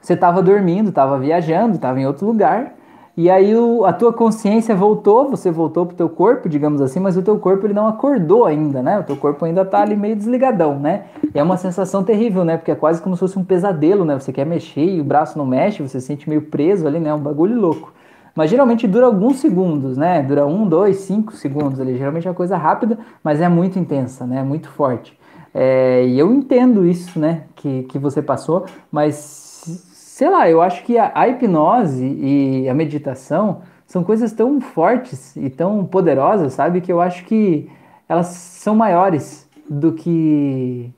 você 0.00 0.14
estava 0.14 0.42
dormindo, 0.42 0.88
estava 0.88 1.18
viajando, 1.18 1.76
estava 1.76 2.00
em 2.00 2.06
outro 2.06 2.26
lugar 2.26 2.74
e 3.14 3.28
aí 3.28 3.54
o, 3.54 3.84
a 3.84 3.92
tua 3.92 4.10
consciência 4.10 4.74
voltou, 4.74 5.28
você 5.28 5.50
voltou 5.50 5.84
pro 5.84 5.94
teu 5.94 6.08
corpo, 6.08 6.48
digamos 6.48 6.80
assim, 6.80 6.98
mas 6.98 7.14
o 7.14 7.22
teu 7.22 7.38
corpo 7.38 7.66
ele 7.66 7.74
não 7.74 7.86
acordou 7.86 8.46
ainda, 8.46 8.80
né? 8.80 8.98
O 8.98 9.02
teu 9.02 9.16
corpo 9.16 9.44
ainda 9.44 9.66
tá 9.66 9.82
ali 9.82 9.94
meio 9.94 10.16
desligadão, 10.16 10.78
né? 10.78 11.04
E 11.34 11.38
é 11.38 11.42
uma 11.42 11.58
sensação 11.58 12.02
terrível, 12.02 12.42
né? 12.42 12.56
Porque 12.56 12.70
é 12.70 12.74
quase 12.74 13.02
como 13.02 13.14
se 13.14 13.20
fosse 13.20 13.38
um 13.38 13.44
pesadelo, 13.44 14.06
né? 14.06 14.18
Você 14.18 14.32
quer 14.32 14.46
mexer 14.46 14.86
e 14.86 14.98
o 14.98 15.04
braço 15.04 15.36
não 15.36 15.44
mexe, 15.44 15.82
você 15.82 16.00
se 16.00 16.06
sente 16.06 16.26
meio 16.26 16.40
preso 16.42 16.86
ali, 16.86 16.98
né? 16.98 17.10
É 17.10 17.14
um 17.14 17.20
bagulho 17.20 17.60
louco. 17.60 17.92
Mas 18.34 18.50
geralmente 18.50 18.86
dura 18.86 19.06
alguns 19.06 19.36
segundos, 19.40 19.96
né? 19.96 20.22
Dura 20.22 20.46
um, 20.46 20.66
dois, 20.66 20.96
cinco 20.96 21.32
segundos 21.34 21.78
ali. 21.80 21.96
Geralmente 21.98 22.26
é 22.26 22.30
uma 22.30 22.36
coisa 22.36 22.56
rápida, 22.56 22.98
mas 23.22 23.40
é 23.40 23.48
muito 23.48 23.78
intensa, 23.78 24.26
né? 24.26 24.42
Muito 24.42 24.68
forte. 24.68 25.18
É, 25.54 26.04
e 26.06 26.18
eu 26.18 26.32
entendo 26.32 26.86
isso, 26.86 27.18
né? 27.18 27.44
Que, 27.54 27.82
que 27.84 27.98
você 27.98 28.22
passou, 28.22 28.64
mas 28.90 29.52
sei 29.92 30.30
lá, 30.30 30.48
eu 30.48 30.62
acho 30.62 30.84
que 30.84 30.98
a, 30.98 31.12
a 31.14 31.28
hipnose 31.28 32.04
e 32.04 32.68
a 32.68 32.74
meditação 32.74 33.62
são 33.86 34.02
coisas 34.02 34.32
tão 34.32 34.60
fortes 34.60 35.36
e 35.36 35.50
tão 35.50 35.84
poderosas, 35.84 36.54
sabe? 36.54 36.80
Que 36.80 36.90
eu 36.92 37.00
acho 37.00 37.24
que 37.24 37.68
elas 38.08 38.26
são 38.28 38.74
maiores 38.74 39.48
do 39.68 39.92
que 39.92 40.90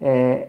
é, 0.00 0.48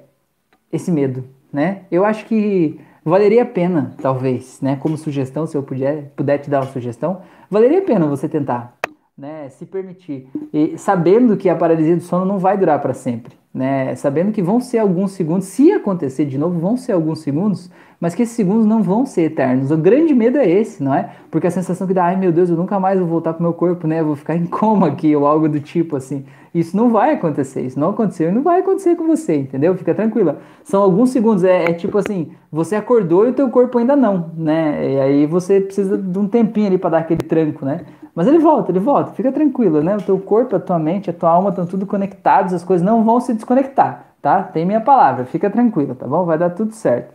esse 0.71 0.91
medo, 0.91 1.23
né? 1.51 1.81
Eu 1.91 2.05
acho 2.05 2.25
que 2.25 2.79
valeria 3.03 3.43
a 3.43 3.45
pena, 3.45 3.95
talvez, 4.01 4.61
né? 4.61 4.75
Como 4.75 4.97
sugestão, 4.97 5.45
se 5.45 5.55
eu 5.57 5.63
puder, 5.63 6.11
puder 6.15 6.37
te 6.37 6.49
dar 6.49 6.61
uma 6.61 6.71
sugestão, 6.71 7.21
valeria 7.49 7.79
a 7.79 7.83
pena 7.83 8.05
você 8.05 8.29
tentar, 8.29 8.77
né? 9.17 9.49
Se 9.49 9.65
permitir, 9.65 10.29
e 10.53 10.77
sabendo 10.77 11.37
que 11.37 11.49
a 11.49 11.55
paralisia 11.55 11.95
do 11.95 12.03
sono 12.03 12.25
não 12.25 12.39
vai 12.39 12.57
durar 12.57 12.79
para 12.81 12.93
sempre, 12.93 13.33
né? 13.53 13.95
Sabendo 13.95 14.31
que 14.31 14.41
vão 14.41 14.59
ser 14.59 14.79
alguns 14.79 15.11
segundos, 15.11 15.47
se 15.47 15.71
acontecer 15.71 16.25
de 16.25 16.37
novo, 16.37 16.59
vão 16.59 16.77
ser 16.77 16.93
alguns 16.93 17.19
segundos, 17.19 17.69
mas 17.99 18.15
que 18.15 18.23
esses 18.23 18.35
segundos 18.35 18.65
não 18.65 18.81
vão 18.81 19.05
ser 19.05 19.23
eternos. 19.23 19.69
O 19.69 19.77
grande 19.77 20.13
medo 20.13 20.37
é 20.37 20.49
esse, 20.49 20.81
não 20.81 20.93
é? 20.93 21.11
Porque 21.29 21.47
a 21.47 21.51
sensação 21.51 21.85
que 21.85 21.93
dá, 21.93 22.05
ai 22.05 22.15
meu 22.15 22.31
Deus, 22.31 22.49
eu 22.49 22.55
nunca 22.55 22.79
mais 22.79 22.97
vou 22.99 23.07
voltar 23.07 23.33
pro 23.33 23.43
meu 23.43 23.53
corpo, 23.53 23.85
né? 23.87 23.99
Eu 23.99 24.05
vou 24.05 24.15
ficar 24.15 24.35
em 24.35 24.45
coma 24.47 24.87
aqui 24.87 25.15
ou 25.15 25.27
algo 25.27 25.47
do 25.49 25.59
tipo 25.59 25.95
assim. 25.95 26.25
Isso 26.53 26.75
não 26.75 26.89
vai 26.89 27.13
acontecer, 27.13 27.61
isso 27.61 27.79
não 27.79 27.91
aconteceu 27.91 28.29
e 28.29 28.31
não 28.31 28.41
vai 28.41 28.59
acontecer 28.59 28.95
com 28.95 29.07
você, 29.07 29.35
entendeu? 29.37 29.75
Fica 29.75 29.93
tranquila. 29.93 30.39
São 30.63 30.81
alguns 30.81 31.11
segundos, 31.11 31.43
é, 31.43 31.65
é 31.65 31.73
tipo 31.73 31.97
assim, 31.97 32.31
você 32.51 32.75
acordou 32.75 33.25
e 33.25 33.29
o 33.29 33.33
teu 33.33 33.49
corpo 33.49 33.77
ainda 33.77 33.95
não, 33.95 34.31
né? 34.35 34.93
E 34.93 34.99
aí 34.99 35.25
você 35.25 35.61
precisa 35.61 35.97
de 35.97 36.19
um 36.19 36.27
tempinho 36.27 36.67
ali 36.67 36.77
para 36.77 36.89
dar 36.89 36.97
aquele 36.99 37.21
tranco, 37.21 37.65
né? 37.65 37.81
Mas 38.13 38.27
ele 38.27 38.39
volta, 38.39 38.71
ele 38.71 38.79
volta, 38.79 39.11
fica 39.11 39.31
tranquilo, 39.31 39.81
né? 39.81 39.95
O 39.95 40.01
teu 40.01 40.19
corpo, 40.19 40.55
a 40.55 40.59
tua 40.59 40.77
mente, 40.77 41.09
a 41.09 41.13
tua 41.13 41.29
alma 41.29 41.49
estão 41.49 41.65
tudo 41.65 41.85
conectados, 41.85 42.53
as 42.53 42.63
coisas 42.63 42.85
não 42.85 43.03
vão 43.03 43.19
se 43.19 43.33
desconectar, 43.33 44.05
tá? 44.21 44.43
Tem 44.43 44.65
minha 44.65 44.81
palavra, 44.81 45.25
fica 45.25 45.49
tranquilo, 45.49 45.95
tá 45.95 46.07
bom? 46.07 46.25
Vai 46.25 46.37
dar 46.37 46.49
tudo 46.49 46.73
certo. 46.73 47.13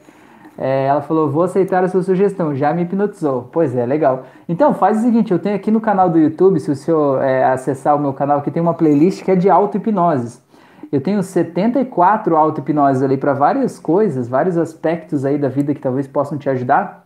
É, 0.58 0.86
ela 0.86 1.02
falou: 1.02 1.30
vou 1.30 1.42
aceitar 1.42 1.84
a 1.84 1.88
sua 1.88 2.02
sugestão, 2.02 2.54
já 2.54 2.72
me 2.72 2.82
hipnotizou. 2.82 3.48
Pois 3.52 3.76
é, 3.76 3.84
legal. 3.84 4.24
Então, 4.48 4.72
faz 4.72 4.98
o 4.98 5.02
seguinte: 5.02 5.32
eu 5.32 5.38
tenho 5.38 5.54
aqui 5.54 5.70
no 5.70 5.80
canal 5.80 6.08
do 6.08 6.18
YouTube, 6.18 6.58
se 6.58 6.70
o 6.70 6.76
senhor 6.76 7.22
é, 7.22 7.44
acessar 7.44 7.94
o 7.94 7.98
meu 7.98 8.12
canal, 8.12 8.40
que 8.40 8.50
tem 8.50 8.62
uma 8.62 8.74
playlist 8.74 9.22
que 9.22 9.30
é 9.30 9.36
de 9.36 9.50
auto-hipnoses. 9.50 10.44
Eu 10.90 11.00
tenho 11.00 11.22
74 11.22 12.36
auto-hipnoses 12.36 13.02
ali 13.02 13.16
para 13.16 13.34
várias 13.34 13.78
coisas, 13.78 14.28
vários 14.28 14.56
aspectos 14.56 15.24
aí 15.24 15.36
da 15.36 15.48
vida 15.48 15.74
que 15.74 15.80
talvez 15.80 16.06
possam 16.06 16.38
te 16.38 16.48
ajudar. 16.48 17.05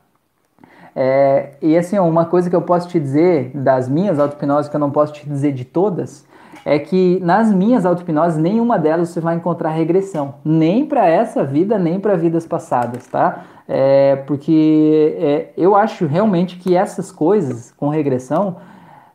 É, 0.95 1.51
e 1.63 1.77
assim, 1.77 1.99
uma 1.99 2.25
coisa 2.25 2.51
que 2.51 2.57
eu 2.57 2.63
posso 2.63 2.89
te 2.89 2.99
dizer 2.99 3.51
das 3.55 3.89
minhas 3.89 4.19
auto-hipnoses, 4.19 4.69
que 4.69 4.77
eu 4.77 4.81
não 4.81 4.91
posso 4.91 5.13
te 5.13 5.29
dizer 5.29 5.53
de 5.53 5.65
todas, 5.65 6.27
é 6.65 6.79
que 6.79 7.19
nas 7.23 7.53
minhas 7.53 7.87
auto-hipnoses, 7.87 8.39
nenhuma 8.39 8.79
delas 8.79 9.11
você 9.11 9.21
vai 9.21 9.37
encontrar 9.37 9.71
regressão, 9.71 10.35
nem 10.45 10.85
para 10.85 11.09
essa 11.09 11.45
vida, 11.45 11.79
nem 11.79 11.99
para 11.99 12.17
vidas 12.17 12.47
passadas, 12.47 13.07
tá? 13.07 13.45
É, 13.69 14.17
porque 14.27 15.17
é, 15.19 15.51
eu 15.57 15.77
acho 15.77 16.07
realmente 16.07 16.59
que 16.59 16.75
essas 16.75 17.13
coisas 17.13 17.73
com 17.77 17.89
regressão 17.89 18.57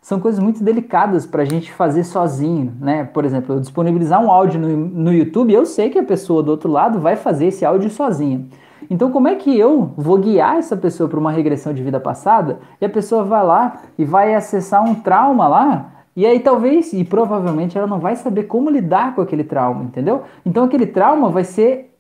são 0.01 0.19
coisas 0.19 0.39
muito 0.39 0.63
delicadas 0.63 1.25
para 1.25 1.41
a 1.41 1.45
gente 1.45 1.71
fazer 1.73 2.03
sozinho, 2.03 2.73
né? 2.79 3.03
Por 3.03 3.25
exemplo, 3.25 3.55
eu 3.55 3.59
disponibilizar 3.59 4.23
um 4.23 4.31
áudio 4.31 4.59
no, 4.59 4.69
no 4.77 5.13
YouTube, 5.13 5.51
eu 5.51 5.65
sei 5.65 5.89
que 5.89 5.99
a 5.99 6.03
pessoa 6.03 6.41
do 6.41 6.51
outro 6.51 6.71
lado 6.71 6.99
vai 6.99 7.15
fazer 7.15 7.47
esse 7.47 7.65
áudio 7.65 7.89
sozinha. 7.89 8.45
Então, 8.89 9.11
como 9.11 9.27
é 9.27 9.35
que 9.35 9.57
eu 9.57 9.91
vou 9.97 10.17
guiar 10.17 10.57
essa 10.57 10.77
pessoa 10.77 11.09
para 11.09 11.19
uma 11.19 11.31
regressão 11.31 11.73
de 11.73 11.83
vida 11.83 11.99
passada 11.99 12.59
e 12.79 12.85
a 12.85 12.89
pessoa 12.89 13.23
vai 13.23 13.43
lá 13.43 13.81
e 13.97 14.05
vai 14.05 14.33
acessar 14.35 14.83
um 14.83 14.95
trauma 14.95 15.47
lá 15.47 15.91
e 16.15 16.25
aí 16.25 16.39
talvez 16.39 16.93
e 16.93 17.03
provavelmente 17.03 17.77
ela 17.77 17.87
não 17.87 17.99
vai 17.99 18.15
saber 18.15 18.43
como 18.43 18.69
lidar 18.69 19.13
com 19.13 19.21
aquele 19.21 19.43
trauma, 19.43 19.83
entendeu? 19.83 20.23
Então 20.45 20.63
aquele 20.63 20.87
trauma 20.87 21.29
vai 21.29 21.43
ser 21.43 21.91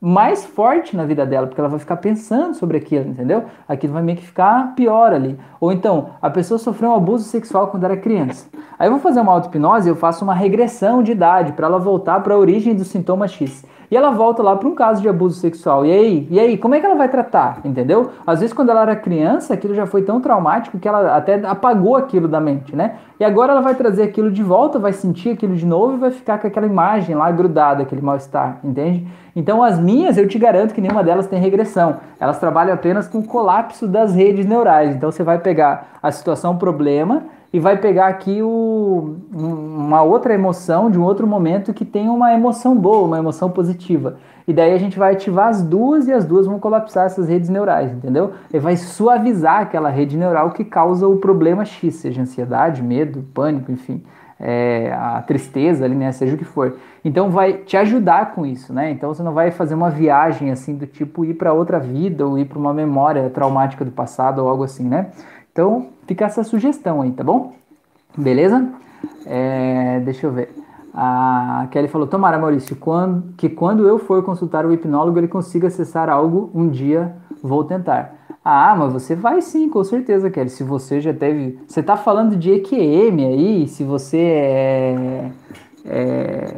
mais 0.00 0.44
forte 0.44 0.96
na 0.96 1.04
vida 1.04 1.26
dela, 1.26 1.48
porque 1.48 1.60
ela 1.60 1.70
vai 1.70 1.80
ficar 1.80 1.96
pensando 1.96 2.54
sobre 2.54 2.76
aquilo, 2.76 3.08
entendeu? 3.08 3.44
Aquilo 3.66 3.94
vai 3.94 4.04
meio 4.04 4.18
que 4.18 4.26
ficar 4.26 4.74
pior 4.76 5.12
ali. 5.12 5.36
Ou 5.58 5.72
então, 5.72 6.10
a 6.22 6.30
pessoa 6.30 6.58
sofreu 6.58 6.90
um 6.90 6.94
abuso 6.94 7.24
sexual 7.24 7.68
quando 7.68 7.84
era 7.84 7.96
criança. 7.96 8.46
Aí 8.78 8.86
eu 8.86 8.92
vou 8.92 9.00
fazer 9.00 9.20
uma 9.20 9.32
auto-hipnose 9.32 9.88
e 9.88 9.90
eu 9.90 9.96
faço 9.96 10.22
uma 10.22 10.34
regressão 10.34 11.02
de 11.02 11.10
idade 11.10 11.52
para 11.54 11.66
ela 11.66 11.78
voltar 11.78 12.20
para 12.20 12.34
a 12.34 12.38
origem 12.38 12.74
do 12.74 12.84
sintoma 12.84 13.26
X. 13.26 13.64
E 13.90 13.96
ela 13.96 14.10
volta 14.10 14.42
lá 14.42 14.56
para 14.56 14.68
um 14.68 14.74
caso 14.74 15.00
de 15.00 15.08
abuso 15.08 15.38
sexual. 15.38 15.84
E 15.86 15.92
aí? 15.92 16.28
E 16.30 16.40
aí? 16.40 16.58
Como 16.58 16.74
é 16.74 16.80
que 16.80 16.86
ela 16.86 16.94
vai 16.94 17.08
tratar? 17.08 17.60
Entendeu? 17.64 18.10
Às 18.26 18.40
vezes, 18.40 18.52
quando 18.52 18.70
ela 18.70 18.82
era 18.82 18.96
criança, 18.96 19.54
aquilo 19.54 19.74
já 19.74 19.86
foi 19.86 20.02
tão 20.02 20.20
traumático 20.20 20.78
que 20.78 20.88
ela 20.88 21.16
até 21.16 21.34
apagou 21.46 21.96
aquilo 21.96 22.28
da 22.28 22.40
mente, 22.40 22.74
né? 22.74 22.96
E 23.18 23.24
agora 23.24 23.52
ela 23.52 23.60
vai 23.60 23.74
trazer 23.74 24.02
aquilo 24.02 24.30
de 24.30 24.42
volta, 24.42 24.78
vai 24.78 24.92
sentir 24.92 25.30
aquilo 25.30 25.54
de 25.54 25.64
novo 25.64 25.94
e 25.94 25.98
vai 25.98 26.10
ficar 26.10 26.38
com 26.38 26.46
aquela 26.46 26.66
imagem 26.66 27.14
lá 27.14 27.30
grudada, 27.30 27.82
aquele 27.82 28.02
mal-estar, 28.02 28.58
entende? 28.62 29.06
Então, 29.34 29.62
as 29.62 29.78
minhas, 29.78 30.16
eu 30.16 30.26
te 30.26 30.38
garanto 30.38 30.74
que 30.74 30.80
nenhuma 30.80 31.04
delas 31.04 31.26
tem 31.26 31.38
regressão. 31.38 31.96
Elas 32.18 32.38
trabalham 32.38 32.74
apenas 32.74 33.06
com 33.06 33.18
o 33.18 33.26
colapso 33.26 33.86
das 33.86 34.14
redes 34.14 34.46
neurais. 34.46 34.94
Então, 34.96 35.10
você 35.10 35.22
vai 35.22 35.38
pegar 35.38 35.98
a 36.02 36.10
situação 36.10 36.56
problema 36.56 37.24
e 37.52 37.60
vai 37.60 37.76
pegar 37.76 38.08
aqui 38.08 38.42
o, 38.42 39.16
uma 39.32 40.02
outra 40.02 40.34
emoção 40.34 40.90
de 40.90 40.98
um 40.98 41.04
outro 41.04 41.26
momento 41.26 41.72
que 41.72 41.84
tem 41.84 42.08
uma 42.08 42.32
emoção 42.34 42.76
boa, 42.76 43.06
uma 43.06 43.18
emoção 43.18 43.50
positiva. 43.50 44.16
E 44.46 44.52
daí 44.52 44.72
a 44.72 44.78
gente 44.78 44.98
vai 44.98 45.12
ativar 45.12 45.48
as 45.48 45.62
duas 45.62 46.06
e 46.06 46.12
as 46.12 46.24
duas 46.24 46.46
vão 46.46 46.58
colapsar 46.58 47.06
essas 47.06 47.28
redes 47.28 47.48
neurais, 47.48 47.92
entendeu? 47.92 48.32
E 48.52 48.58
vai 48.58 48.76
suavizar 48.76 49.60
aquela 49.60 49.90
rede 49.90 50.16
neural 50.16 50.52
que 50.52 50.64
causa 50.64 51.08
o 51.08 51.16
problema 51.16 51.64
X, 51.64 51.96
seja 51.96 52.22
ansiedade, 52.22 52.82
medo, 52.82 53.24
pânico, 53.34 53.72
enfim. 53.72 54.02
É, 54.38 54.92
a 54.92 55.22
tristeza 55.22 55.86
ali, 55.86 55.94
né? 55.94 56.12
Seja 56.12 56.34
o 56.34 56.38
que 56.38 56.44
for. 56.44 56.76
Então 57.02 57.30
vai 57.30 57.54
te 57.54 57.74
ajudar 57.76 58.34
com 58.34 58.44
isso, 58.44 58.72
né? 58.72 58.90
Então 58.90 59.12
você 59.12 59.22
não 59.22 59.32
vai 59.32 59.50
fazer 59.50 59.74
uma 59.74 59.88
viagem 59.88 60.50
assim 60.50 60.76
do 60.76 60.86
tipo 60.86 61.24
ir 61.24 61.34
para 61.34 61.54
outra 61.54 61.80
vida 61.80 62.26
ou 62.26 62.38
ir 62.38 62.44
para 62.44 62.58
uma 62.58 62.74
memória 62.74 63.30
traumática 63.30 63.82
do 63.82 63.90
passado 63.90 64.42
ou 64.42 64.48
algo 64.48 64.62
assim, 64.62 64.86
né? 64.86 65.06
Então, 65.56 65.86
fica 66.06 66.26
essa 66.26 66.44
sugestão 66.44 67.00
aí, 67.00 67.12
tá 67.12 67.24
bom? 67.24 67.54
Beleza? 68.14 68.74
É, 69.24 70.00
deixa 70.00 70.26
eu 70.26 70.30
ver. 70.30 70.54
A 70.92 71.66
Kelly 71.70 71.88
falou: 71.88 72.06
Tomara, 72.06 72.38
Maurício, 72.38 72.76
quando, 72.76 73.32
que 73.38 73.48
quando 73.48 73.88
eu 73.88 73.98
for 73.98 74.22
consultar 74.22 74.66
o 74.66 74.72
hipnólogo 74.74 75.18
ele 75.18 75.28
consiga 75.28 75.68
acessar 75.68 76.10
algo, 76.10 76.50
um 76.54 76.68
dia 76.68 77.16
vou 77.42 77.64
tentar. 77.64 78.14
Ah, 78.44 78.76
mas 78.76 78.92
você 78.92 79.14
vai 79.14 79.40
sim, 79.40 79.70
com 79.70 79.82
certeza, 79.82 80.28
Kelly. 80.28 80.50
Se 80.50 80.62
você 80.62 81.00
já 81.00 81.14
teve. 81.14 81.58
Você 81.66 81.82
tá 81.82 81.96
falando 81.96 82.36
de 82.36 82.50
EQM 82.52 83.24
aí, 83.24 83.66
se 83.66 83.82
você 83.82 84.18
é, 84.18 85.30
é 85.86 86.54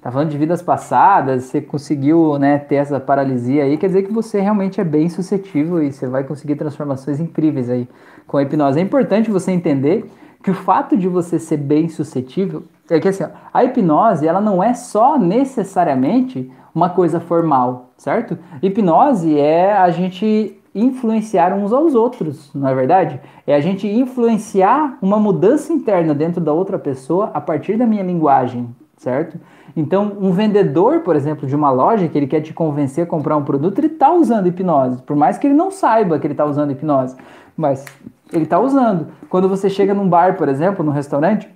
tá 0.00 0.10
falando 0.10 0.30
de 0.30 0.38
vidas 0.38 0.62
passadas, 0.62 1.44
você 1.44 1.60
conseguiu 1.60 2.38
né, 2.38 2.58
ter 2.58 2.76
essa 2.76 2.98
paralisia 2.98 3.64
aí, 3.64 3.76
quer 3.76 3.88
dizer 3.88 4.02
que 4.04 4.12
você 4.12 4.40
realmente 4.40 4.80
é 4.80 4.84
bem 4.84 5.08
suscetível 5.08 5.82
e 5.82 5.92
você 5.92 6.06
vai 6.06 6.24
conseguir 6.24 6.56
transformações 6.56 7.20
incríveis 7.20 7.68
aí 7.68 7.88
com 8.26 8.36
a 8.36 8.42
hipnose. 8.42 8.78
É 8.78 8.82
importante 8.82 9.30
você 9.30 9.52
entender 9.52 10.10
que 10.42 10.50
o 10.50 10.54
fato 10.54 10.96
de 10.96 11.06
você 11.06 11.38
ser 11.38 11.58
bem 11.58 11.88
suscetível 11.88 12.64
é 12.88 12.98
que 12.98 13.08
assim, 13.08 13.24
a 13.52 13.64
hipnose 13.64 14.26
ela 14.26 14.40
não 14.40 14.62
é 14.62 14.72
só 14.74 15.18
necessariamente 15.18 16.50
uma 16.74 16.88
coisa 16.88 17.20
formal, 17.20 17.90
certo? 17.96 18.38
Hipnose 18.62 19.38
é 19.38 19.72
a 19.72 19.90
gente 19.90 20.56
influenciar 20.74 21.52
uns 21.52 21.72
aos 21.72 21.94
outros, 21.94 22.50
não 22.54 22.68
é 22.68 22.74
verdade? 22.74 23.20
É 23.46 23.54
a 23.54 23.60
gente 23.60 23.88
influenciar 23.88 24.96
uma 25.02 25.18
mudança 25.18 25.72
interna 25.72 26.14
dentro 26.14 26.40
da 26.40 26.52
outra 26.52 26.78
pessoa 26.78 27.30
a 27.34 27.40
partir 27.40 27.76
da 27.76 27.86
minha 27.86 28.02
linguagem, 28.02 28.68
certo? 28.96 29.38
Então, 29.76 30.16
um 30.20 30.32
vendedor, 30.32 31.00
por 31.00 31.16
exemplo, 31.16 31.46
de 31.46 31.54
uma 31.54 31.70
loja 31.70 32.08
que 32.08 32.18
ele 32.18 32.26
quer 32.26 32.40
te 32.40 32.52
convencer 32.52 33.04
a 33.04 33.06
comprar 33.06 33.36
um 33.36 33.44
produto, 33.44 33.78
ele 33.78 33.86
está 33.88 34.12
usando 34.12 34.46
hipnose, 34.46 35.02
por 35.02 35.16
mais 35.16 35.38
que 35.38 35.46
ele 35.46 35.54
não 35.54 35.70
saiba 35.70 36.18
que 36.18 36.26
ele 36.26 36.34
está 36.34 36.44
usando 36.44 36.72
hipnose, 36.72 37.16
mas 37.56 37.84
ele 38.32 38.44
está 38.44 38.58
usando. 38.58 39.08
Quando 39.28 39.48
você 39.48 39.68
chega 39.68 39.94
num 39.94 40.08
bar, 40.08 40.36
por 40.36 40.48
exemplo, 40.48 40.84
num 40.84 40.92
restaurante, 40.92 41.48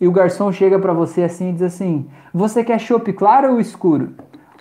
e 0.00 0.06
o 0.06 0.12
garçom 0.12 0.52
chega 0.52 0.78
para 0.78 0.92
você 0.92 1.24
assim 1.24 1.50
e 1.50 1.52
diz 1.52 1.62
assim: 1.62 2.06
Você 2.32 2.62
quer 2.62 2.78
chopp 2.78 3.12
claro 3.12 3.52
ou 3.52 3.60
escuro? 3.60 4.10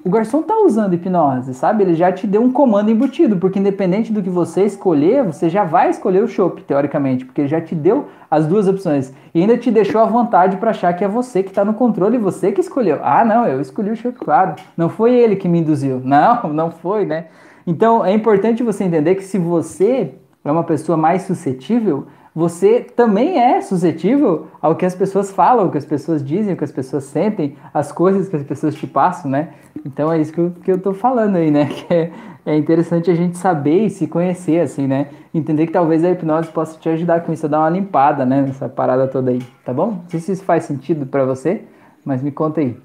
O 0.08 0.10
garçom 0.10 0.42
tá 0.42 0.58
usando 0.58 0.94
hipnose, 0.94 1.54
sabe? 1.54 1.84
Ele 1.84 1.94
já 1.94 2.12
te 2.12 2.26
deu 2.26 2.42
um 2.42 2.52
comando 2.52 2.90
embutido, 2.90 3.36
porque 3.38 3.60
independente 3.60 4.12
do 4.12 4.24
que 4.24 4.30
você 4.30 4.64
escolher, 4.64 5.24
você 5.24 5.50
já 5.50 5.66
vai 5.66 5.90
escolher 5.90 6.24
o 6.24 6.28
chopp, 6.28 6.62
teoricamente, 6.64 7.26
porque 7.26 7.42
ele 7.42 7.48
já 7.48 7.60
te 7.60 7.76
deu 7.76 8.08
as 8.32 8.48
duas 8.48 8.68
opções 8.68 9.14
e 9.34 9.42
ainda 9.42 9.58
te 9.58 9.70
deixou 9.70 10.00
à 10.00 10.06
vontade 10.06 10.58
para 10.58 10.72
achar 10.72 10.94
que 10.94 11.04
é 11.04 11.08
você 11.08 11.44
que 11.44 11.50
está 11.50 11.66
no 11.66 11.74
controle 11.74 12.16
e 12.16 12.20
você 12.20 12.52
que 12.52 12.62
escolheu. 12.62 13.00
Ah, 13.04 13.26
não, 13.26 13.46
eu 13.46 13.60
escolhi 13.60 13.92
o 13.92 13.96
chopp, 13.96 14.18
claro. 14.18 14.56
Não 14.78 14.88
foi 14.88 15.14
ele 15.14 15.36
que 15.36 15.48
me 15.48 15.60
induziu. 15.60 16.02
Não, 16.08 16.54
não 16.54 16.72
foi, 16.72 17.06
né? 17.06 17.26
Então 17.66 18.06
é 18.06 18.14
importante 18.14 18.64
você 18.64 18.86
entender 18.86 19.16
que 19.16 19.24
se 19.24 19.38
você 19.38 20.14
é 20.44 20.52
uma 20.52 20.64
pessoa 20.64 20.98
mais 20.98 21.24
suscetível, 21.24 22.08
você 22.38 22.82
também 22.82 23.40
é 23.40 23.60
suscetível 23.62 24.46
ao 24.62 24.76
que 24.76 24.86
as 24.86 24.94
pessoas 24.94 25.32
falam, 25.32 25.66
o 25.66 25.72
que 25.72 25.78
as 25.80 25.86
pessoas 25.86 26.24
dizem, 26.24 26.54
o 26.54 26.56
que 26.56 26.64
as 26.64 26.72
pessoas 26.72 27.06
sentem, 27.06 27.58
as 27.74 27.92
coisas 27.92 28.30
que 28.30 28.36
as 28.36 28.44
pessoas 28.44 28.76
te 28.76 28.86
passam, 28.86 29.32
né? 29.32 29.50
Então 29.86 30.12
é 30.12 30.20
isso 30.20 30.34
que 30.34 30.40
eu, 30.40 30.52
que 30.64 30.72
eu 30.72 30.80
tô 30.80 30.94
falando 30.94 31.36
aí, 31.36 31.52
né? 31.52 31.66
Que 31.74 31.94
é, 31.94 32.12
é 32.46 32.58
interessante 32.58 33.12
a 33.12 33.16
gente 33.16 33.38
saber 33.38 33.86
e 33.86 33.90
se 33.90 34.08
conhecer, 34.08 34.62
assim, 34.62 34.88
né? 34.88 35.08
Entender 35.34 35.68
que 35.68 35.74
talvez 35.74 36.04
a 36.04 36.12
hipnose 36.12 36.50
possa 36.50 36.80
te 36.80 36.88
ajudar 36.90 37.22
com 37.22 37.34
isso, 37.34 37.46
a 37.46 37.50
dar 37.50 37.60
uma 37.60 37.70
limpada, 37.70 38.26
né? 38.26 38.42
Nessa 38.42 38.70
parada 38.70 39.08
toda 39.08 39.32
aí, 39.32 39.42
tá 39.66 39.74
bom? 39.74 39.88
Não 39.88 40.10
sei 40.10 40.20
se 40.20 40.32
isso 40.32 40.44
faz 40.44 40.64
sentido 40.64 41.06
para 41.06 41.26
você, 41.26 41.64
mas 42.06 42.22
me 42.22 42.32
conta 42.32 42.62
aí. 42.62 42.78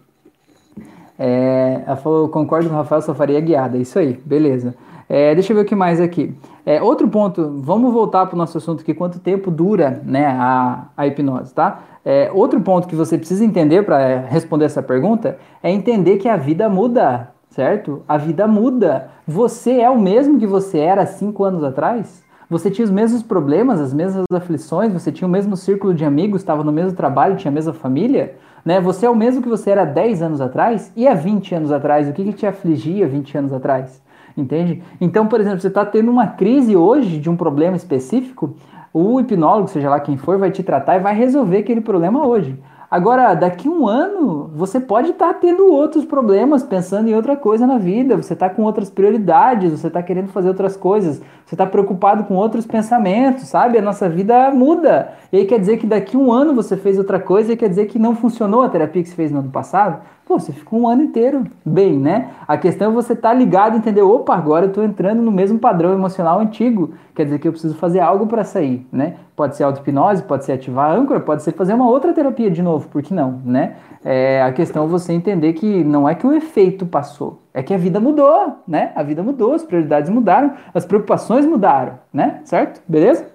É, 1.18 1.82
ela 1.86 1.96
falou, 1.96 2.28
concordo 2.28 2.68
com 2.68 2.74
o 2.74 2.78
Rafael, 2.78 3.02
só 3.02 3.14
faria 3.14 3.40
guiada. 3.40 3.78
Isso 3.78 3.98
aí, 3.98 4.20
beleza. 4.24 4.74
É, 5.14 5.34
deixa 5.34 5.52
eu 5.52 5.56
ver 5.58 5.64
o 5.64 5.66
que 5.66 5.74
mais 5.74 6.00
aqui. 6.00 6.34
É, 6.64 6.80
outro 6.80 7.06
ponto, 7.06 7.58
vamos 7.58 7.92
voltar 7.92 8.24
para 8.24 8.34
o 8.34 8.38
nosso 8.38 8.56
assunto 8.56 8.80
aqui, 8.80 8.94
quanto 8.94 9.20
tempo 9.20 9.50
dura 9.50 10.00
né, 10.06 10.24
a, 10.24 10.86
a 10.96 11.06
hipnose, 11.06 11.52
tá? 11.52 11.80
É, 12.02 12.30
outro 12.32 12.58
ponto 12.62 12.88
que 12.88 12.96
você 12.96 13.18
precisa 13.18 13.44
entender 13.44 13.82
para 13.82 14.20
responder 14.20 14.64
essa 14.64 14.82
pergunta 14.82 15.36
é 15.62 15.70
entender 15.70 16.16
que 16.16 16.30
a 16.30 16.36
vida 16.38 16.66
muda, 16.66 17.28
certo? 17.50 18.02
A 18.08 18.16
vida 18.16 18.48
muda. 18.48 19.10
Você 19.28 19.80
é 19.80 19.90
o 19.90 20.00
mesmo 20.00 20.38
que 20.38 20.46
você 20.46 20.78
era 20.78 21.04
cinco 21.04 21.44
anos 21.44 21.62
atrás? 21.62 22.24
Você 22.48 22.70
tinha 22.70 22.86
os 22.86 22.90
mesmos 22.90 23.22
problemas, 23.22 23.80
as 23.80 23.92
mesmas 23.92 24.24
aflições, 24.32 24.94
você 24.94 25.12
tinha 25.12 25.28
o 25.28 25.30
mesmo 25.30 25.58
círculo 25.58 25.92
de 25.92 26.06
amigos, 26.06 26.40
estava 26.40 26.64
no 26.64 26.72
mesmo 26.72 26.96
trabalho, 26.96 27.36
tinha 27.36 27.50
a 27.50 27.54
mesma 27.54 27.74
família? 27.74 28.36
Né? 28.64 28.80
Você 28.80 29.04
é 29.04 29.10
o 29.10 29.14
mesmo 29.14 29.42
que 29.42 29.48
você 29.50 29.72
era 29.72 29.84
10 29.84 30.22
anos 30.22 30.40
atrás? 30.40 30.90
E 30.96 31.06
há 31.06 31.12
20 31.12 31.54
anos 31.54 31.70
atrás? 31.70 32.08
O 32.08 32.14
que, 32.14 32.24
que 32.24 32.32
te 32.32 32.46
afligia 32.46 33.06
20 33.06 33.36
anos 33.36 33.52
atrás? 33.52 34.00
Entende? 34.36 34.82
Então, 35.00 35.26
por 35.26 35.40
exemplo, 35.40 35.60
você 35.60 35.68
está 35.68 35.84
tendo 35.84 36.10
uma 36.10 36.26
crise 36.26 36.76
hoje 36.76 37.18
de 37.18 37.28
um 37.28 37.36
problema 37.36 37.76
específico, 37.76 38.54
o 38.92 39.20
hipnólogo, 39.20 39.68
seja 39.68 39.88
lá 39.88 40.00
quem 40.00 40.16
for, 40.16 40.38
vai 40.38 40.50
te 40.50 40.62
tratar 40.62 40.96
e 40.96 41.00
vai 41.00 41.14
resolver 41.14 41.58
aquele 41.58 41.80
problema 41.80 42.26
hoje. 42.26 42.58
Agora, 42.92 43.32
daqui 43.32 43.70
um 43.70 43.88
ano, 43.88 44.50
você 44.54 44.78
pode 44.78 45.12
estar 45.12 45.32
tá 45.32 45.40
tendo 45.40 45.72
outros 45.72 46.04
problemas, 46.04 46.62
pensando 46.62 47.08
em 47.08 47.14
outra 47.14 47.34
coisa 47.34 47.66
na 47.66 47.78
vida, 47.78 48.18
você 48.18 48.34
está 48.34 48.50
com 48.50 48.64
outras 48.64 48.90
prioridades, 48.90 49.72
você 49.72 49.86
está 49.86 50.02
querendo 50.02 50.28
fazer 50.28 50.48
outras 50.48 50.76
coisas, 50.76 51.22
você 51.46 51.54
está 51.54 51.64
preocupado 51.64 52.24
com 52.24 52.34
outros 52.34 52.66
pensamentos, 52.66 53.44
sabe? 53.44 53.78
A 53.78 53.82
nossa 53.82 54.10
vida 54.10 54.50
muda. 54.50 55.14
E 55.32 55.38
aí 55.38 55.46
quer 55.46 55.58
dizer 55.58 55.78
que 55.78 55.86
daqui 55.86 56.18
um 56.18 56.30
ano 56.30 56.54
você 56.54 56.76
fez 56.76 56.98
outra 56.98 57.18
coisa 57.18 57.54
e 57.54 57.56
quer 57.56 57.70
dizer 57.70 57.86
que 57.86 57.98
não 57.98 58.14
funcionou 58.14 58.60
a 58.60 58.68
terapia 58.68 59.02
que 59.02 59.08
você 59.08 59.14
fez 59.14 59.32
no 59.32 59.38
ano 59.38 59.50
passado? 59.50 60.02
Pô, 60.32 60.38
você 60.38 60.50
ficou 60.50 60.80
um 60.80 60.88
ano 60.88 61.02
inteiro 61.02 61.46
bem, 61.62 61.98
né? 61.98 62.30
A 62.48 62.56
questão 62.56 62.90
é 62.90 62.94
você 62.94 63.12
estar 63.12 63.28
tá 63.28 63.34
ligado 63.34 63.76
entender, 63.76 64.00
opa, 64.00 64.34
agora 64.34 64.64
eu 64.64 64.68
estou 64.70 64.82
entrando 64.82 65.20
no 65.20 65.30
mesmo 65.30 65.58
padrão 65.58 65.92
emocional 65.92 66.40
antigo. 66.40 66.94
Quer 67.14 67.24
dizer 67.24 67.38
que 67.38 67.46
eu 67.46 67.52
preciso 67.52 67.74
fazer 67.74 68.00
algo 68.00 68.26
para 68.26 68.42
sair, 68.42 68.86
né? 68.90 69.16
Pode 69.36 69.56
ser 69.56 69.64
auto-hipnose, 69.64 70.22
pode 70.22 70.46
ser 70.46 70.52
ativar 70.52 70.90
a 70.90 70.94
âncora, 70.94 71.20
pode 71.20 71.42
ser 71.42 71.52
fazer 71.52 71.74
uma 71.74 71.86
outra 71.86 72.14
terapia 72.14 72.50
de 72.50 72.62
novo, 72.62 72.88
por 72.88 73.02
que 73.02 73.12
não, 73.12 73.42
né? 73.44 73.76
É, 74.02 74.40
a 74.40 74.50
questão 74.52 74.84
é 74.84 74.86
você 74.86 75.12
entender 75.12 75.52
que 75.52 75.84
não 75.84 76.08
é 76.08 76.14
que 76.14 76.26
o 76.26 76.32
efeito 76.32 76.86
passou, 76.86 77.42
é 77.52 77.62
que 77.62 77.74
a 77.74 77.76
vida 77.76 78.00
mudou, 78.00 78.56
né? 78.66 78.90
A 78.94 79.02
vida 79.02 79.22
mudou, 79.22 79.52
as 79.52 79.62
prioridades 79.62 80.08
mudaram, 80.08 80.54
as 80.72 80.86
preocupações 80.86 81.44
mudaram, 81.44 81.98
né? 82.10 82.40
Certo? 82.44 82.80
Beleza? 82.88 83.26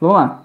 Vamos 0.00 0.16
lá. 0.16 0.42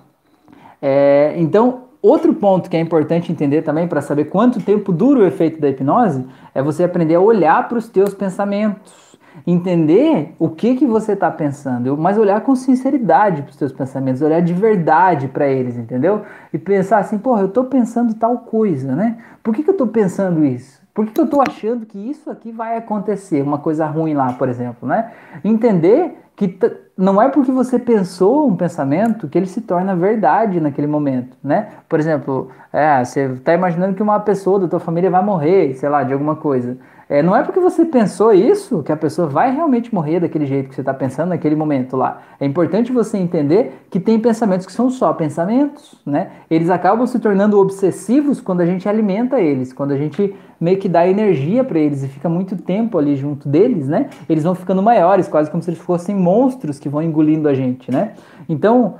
É, 0.82 1.34
então, 1.38 1.83
Outro 2.04 2.34
ponto 2.34 2.70
que 2.70 2.76
é 2.76 2.82
importante 2.82 3.32
entender 3.32 3.62
também 3.62 3.88
para 3.88 4.02
saber 4.02 4.26
quanto 4.26 4.62
tempo 4.62 4.92
dura 4.92 5.22
o 5.22 5.26
efeito 5.26 5.62
da 5.62 5.70
hipnose 5.70 6.28
é 6.54 6.62
você 6.62 6.84
aprender 6.84 7.16
a 7.16 7.22
olhar 7.22 7.66
para 7.70 7.78
os 7.78 7.88
teus 7.88 8.14
pensamentos, 8.14 9.18
entender 9.48 10.36
o 10.38 10.50
que 10.50 10.76
que 10.76 10.86
você 10.86 11.14
está 11.14 11.32
pensando, 11.32 11.96
mas 11.96 12.18
olhar 12.18 12.42
com 12.42 12.54
sinceridade 12.58 13.44
para 13.44 13.52
os 13.52 13.56
teus 13.56 13.72
pensamentos, 13.72 14.22
olhar 14.22 14.42
de 14.42 14.54
verdade 14.54 15.30
para 15.30 15.48
eles, 15.48 15.78
entendeu? 15.78 16.24
E 16.52 16.58
pensar 16.58 16.98
assim, 16.98 17.18
porra, 17.18 17.40
eu 17.40 17.48
estou 17.48 17.64
pensando 17.64 18.14
tal 18.16 18.40
coisa, 18.40 18.94
né? 18.94 19.20
Por 19.42 19.56
que, 19.56 19.64
que 19.64 19.70
eu 19.70 19.74
estou 19.74 19.88
pensando 19.88 20.44
isso? 20.44 20.84
Por 20.94 21.06
que, 21.06 21.14
que 21.14 21.22
eu 21.22 21.26
estou 21.26 21.42
achando 21.42 21.86
que 21.86 21.98
isso 21.98 22.30
aqui 22.30 22.52
vai 22.52 22.76
acontecer, 22.76 23.42
uma 23.42 23.60
coisa 23.60 23.86
ruim 23.86 24.14
lá, 24.14 24.34
por 24.34 24.50
exemplo, 24.50 24.90
né? 24.90 25.10
Entender 25.42 26.18
que 26.36 26.60
não 26.98 27.22
é 27.22 27.30
porque 27.30 27.52
você 27.52 27.78
pensou 27.78 28.48
um 28.48 28.56
pensamento 28.56 29.28
que 29.28 29.38
ele 29.38 29.46
se 29.46 29.62
torna 29.62 29.96
verdade 29.96 30.60
naquele 30.60 30.88
momento, 30.88 31.38
né? 31.44 31.70
Por 31.88 32.00
exemplo, 32.00 32.50
é, 32.72 33.04
você 33.04 33.26
está 33.34 33.54
imaginando 33.54 33.96
que 33.96 34.02
uma 34.02 34.20
pessoa 34.20 34.60
da 34.60 34.68
tua 34.68 34.80
família 34.80 35.10
vai 35.10 35.24
morrer, 35.24 35.76
sei 35.76 35.90
lá, 35.90 36.04
de 36.04 36.14
alguma 36.14 36.36
coisa. 36.36 36.78
É, 37.10 37.22
não 37.22 37.36
é 37.36 37.44
porque 37.44 37.60
você 37.60 37.86
pensou 37.86 38.32
isso 38.34 38.82
que 38.82 38.92
a 38.92 38.98
pessoa 38.98 39.28
vai 39.28 39.54
realmente 39.54 39.94
morrer 39.94 40.20
daquele 40.20 40.46
jeito 40.46 40.70
que 40.70 40.76
você 40.76 40.82
está 40.82 40.94
pensando 40.94 41.30
naquele 41.30 41.56
momento 41.56 41.98
lá. 41.98 42.22
É 42.40 42.46
importante 42.46 42.92
você 42.92 43.18
entender 43.18 43.86
que 43.90 44.00
tem 44.00 44.20
pensamentos 44.20 44.66
que 44.66 44.72
são 44.72 44.90
só 44.90 45.14
pensamentos, 45.14 46.02
né? 46.06 46.32
Eles 46.50 46.70
acabam 46.70 47.06
se 47.06 47.20
tornando 47.20 47.60
obsessivos 47.60 48.40
quando 48.40 48.62
a 48.62 48.66
gente 48.66 48.88
alimenta 48.88 49.40
eles, 49.40 49.74
quando 49.74 49.92
a 49.92 49.98
gente 49.98 50.34
meio 50.60 50.78
que 50.78 50.88
dá 50.88 51.06
energia 51.06 51.64
para 51.64 51.78
eles 51.78 52.04
e 52.04 52.08
fica 52.08 52.30
muito 52.30 52.56
tempo 52.56 52.98
ali 52.98 53.18
junto 53.18 53.50
deles, 53.50 53.88
né? 53.88 54.10
Eles 54.30 54.44
vão 54.44 54.56
ficando 54.56 54.82
maiores, 54.82 55.28
quase 55.28 55.52
como 55.52 55.62
se 55.62 55.70
eles 55.70 55.82
fossem 55.82 56.16
monstros 56.16 56.80
que 56.80 56.88
vão 56.88 57.02
engolindo 57.02 57.50
a 57.50 57.54
gente, 57.54 57.92
né? 57.92 58.14
Então, 58.48 58.96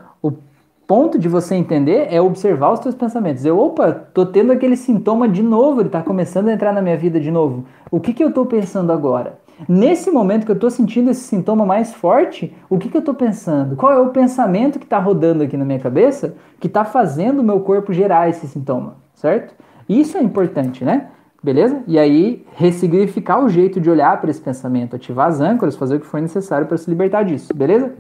ponto 0.88 1.18
de 1.18 1.28
você 1.28 1.56
entender 1.56 2.08
é 2.10 2.22
observar 2.22 2.72
os 2.72 2.80
seus 2.80 2.96
pensamentos. 2.96 3.46
Eu, 3.46 3.60
opa, 3.60 3.92
tô 3.92 4.26
tendo 4.26 4.52
aquele 4.52 4.76
sintoma 4.76 5.28
de 5.28 5.42
novo, 5.42 5.82
ele 5.82 5.90
tá 5.90 6.02
começando 6.02 6.50
a 6.50 6.54
entrar 6.54 6.74
na 6.74 6.82
minha 6.82 6.98
vida 6.98 7.20
de 7.20 7.32
novo. 7.32 7.66
O 7.90 8.00
que 8.00 8.14
que 8.14 8.24
eu 8.24 8.32
tô 8.32 8.46
pensando 8.46 8.92
agora? 8.92 9.40
Nesse 9.68 10.10
momento 10.12 10.46
que 10.46 10.52
eu 10.52 10.60
tô 10.60 10.70
sentindo 10.70 11.12
esse 11.12 11.22
sintoma 11.22 11.66
mais 11.66 11.94
forte, 11.94 12.54
o 12.70 12.78
que 12.78 12.90
que 12.90 12.98
eu 12.98 13.02
tô 13.02 13.14
pensando? 13.14 13.76
Qual 13.76 13.94
é 13.94 14.00
o 14.00 14.10
pensamento 14.10 14.80
que 14.80 14.86
tá 14.86 15.00
rodando 15.00 15.44
aqui 15.44 15.56
na 15.56 15.64
minha 15.64 15.80
cabeça 15.80 16.36
que 16.60 16.68
tá 16.68 16.84
fazendo 16.84 17.40
o 17.40 17.44
meu 17.44 17.60
corpo 17.60 17.94
gerar 17.94 18.30
esse 18.30 18.48
sintoma, 18.48 18.96
certo? 19.14 19.54
Isso 19.88 20.18
é 20.18 20.24
importante, 20.24 20.84
né? 20.84 21.08
Beleza? 21.42 21.84
E 21.88 22.00
aí, 22.00 22.46
ressignificar 22.56 23.44
o 23.44 23.50
jeito 23.50 23.80
de 23.80 23.90
olhar 23.90 24.20
para 24.20 24.32
esse 24.32 24.42
pensamento, 24.42 24.96
ativar 24.96 25.28
as 25.28 25.42
âncoras, 25.42 25.76
fazer 25.76 25.98
o 25.98 26.00
que 26.00 26.06
for 26.06 26.22
necessário 26.22 26.68
para 26.68 26.78
se 26.78 26.90
libertar 26.90 27.24
disso, 27.24 27.54
beleza? 27.54 27.94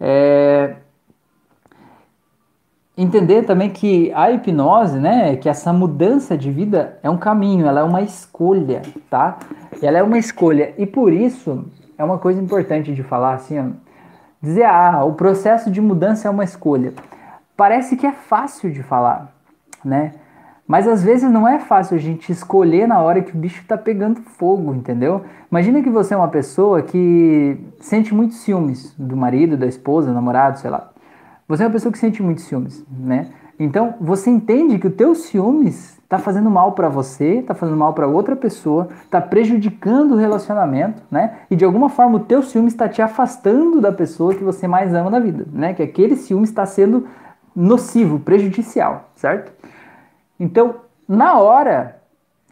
É... 0.00 0.76
Entender 2.96 3.44
também 3.44 3.70
que 3.70 4.12
a 4.12 4.30
hipnose, 4.30 4.98
né, 4.98 5.36
que 5.36 5.48
essa 5.48 5.72
mudança 5.72 6.36
de 6.36 6.50
vida 6.50 6.98
é 7.02 7.08
um 7.08 7.16
caminho, 7.16 7.66
ela 7.66 7.80
é 7.80 7.82
uma 7.82 8.02
escolha, 8.02 8.82
tá? 9.08 9.38
Ela 9.80 9.98
é 9.98 10.02
uma 10.02 10.18
escolha 10.18 10.74
e 10.76 10.84
por 10.84 11.10
isso 11.10 11.64
é 11.96 12.04
uma 12.04 12.18
coisa 12.18 12.38
importante 12.38 12.94
de 12.94 13.02
falar 13.02 13.34
assim, 13.34 13.58
ó, 13.58 13.64
dizer, 14.42 14.64
ah, 14.64 15.04
o 15.04 15.14
processo 15.14 15.70
de 15.70 15.80
mudança 15.80 16.28
é 16.28 16.30
uma 16.30 16.44
escolha. 16.44 16.92
Parece 17.56 17.96
que 17.96 18.06
é 18.06 18.12
fácil 18.12 18.70
de 18.70 18.82
falar, 18.82 19.32
né? 19.82 20.12
Mas 20.66 20.86
às 20.86 21.02
vezes 21.02 21.30
não 21.30 21.48
é 21.48 21.58
fácil 21.58 21.96
a 21.96 22.00
gente 22.00 22.30
escolher 22.30 22.86
na 22.86 23.00
hora 23.00 23.22
que 23.22 23.34
o 23.34 23.38
bicho 23.38 23.64
tá 23.66 23.78
pegando 23.78 24.20
fogo, 24.20 24.74
entendeu? 24.74 25.24
Imagina 25.50 25.82
que 25.82 25.90
você 25.90 26.12
é 26.12 26.16
uma 26.16 26.28
pessoa 26.28 26.82
que 26.82 27.58
sente 27.80 28.14
muitos 28.14 28.38
ciúmes 28.38 28.94
do 28.98 29.16
marido, 29.16 29.56
da 29.56 29.66
esposa, 29.66 30.08
do 30.08 30.14
namorado, 30.14 30.58
sei 30.58 30.70
lá. 30.70 30.91
Você 31.52 31.64
é 31.64 31.66
uma 31.66 31.72
pessoa 31.72 31.92
que 31.92 31.98
sente 31.98 32.22
muitos 32.22 32.44
ciúmes, 32.44 32.82
né? 32.88 33.28
Então 33.58 33.94
você 34.00 34.30
entende 34.30 34.78
que 34.78 34.86
o 34.86 34.90
teu 34.90 35.14
ciúmes 35.14 35.98
está 35.98 36.18
fazendo 36.18 36.50
mal 36.50 36.72
para 36.72 36.88
você, 36.88 37.40
está 37.40 37.52
fazendo 37.52 37.76
mal 37.76 37.92
para 37.92 38.06
outra 38.06 38.34
pessoa, 38.34 38.88
está 39.04 39.20
prejudicando 39.20 40.12
o 40.12 40.16
relacionamento, 40.16 41.02
né? 41.10 41.40
E 41.50 41.54
de 41.54 41.62
alguma 41.62 41.90
forma 41.90 42.16
o 42.16 42.20
teu 42.20 42.42
ciúmes 42.42 42.72
está 42.72 42.88
te 42.88 43.02
afastando 43.02 43.82
da 43.82 43.92
pessoa 43.92 44.34
que 44.34 44.42
você 44.42 44.66
mais 44.66 44.94
ama 44.94 45.10
na 45.10 45.18
vida, 45.20 45.46
né? 45.52 45.74
Que 45.74 45.82
aquele 45.82 46.16
ciúmes 46.16 46.48
está 46.48 46.64
sendo 46.64 47.06
nocivo, 47.54 48.18
prejudicial, 48.18 49.10
certo? 49.14 49.52
Então, 50.40 50.76
na 51.06 51.38
hora 51.38 52.00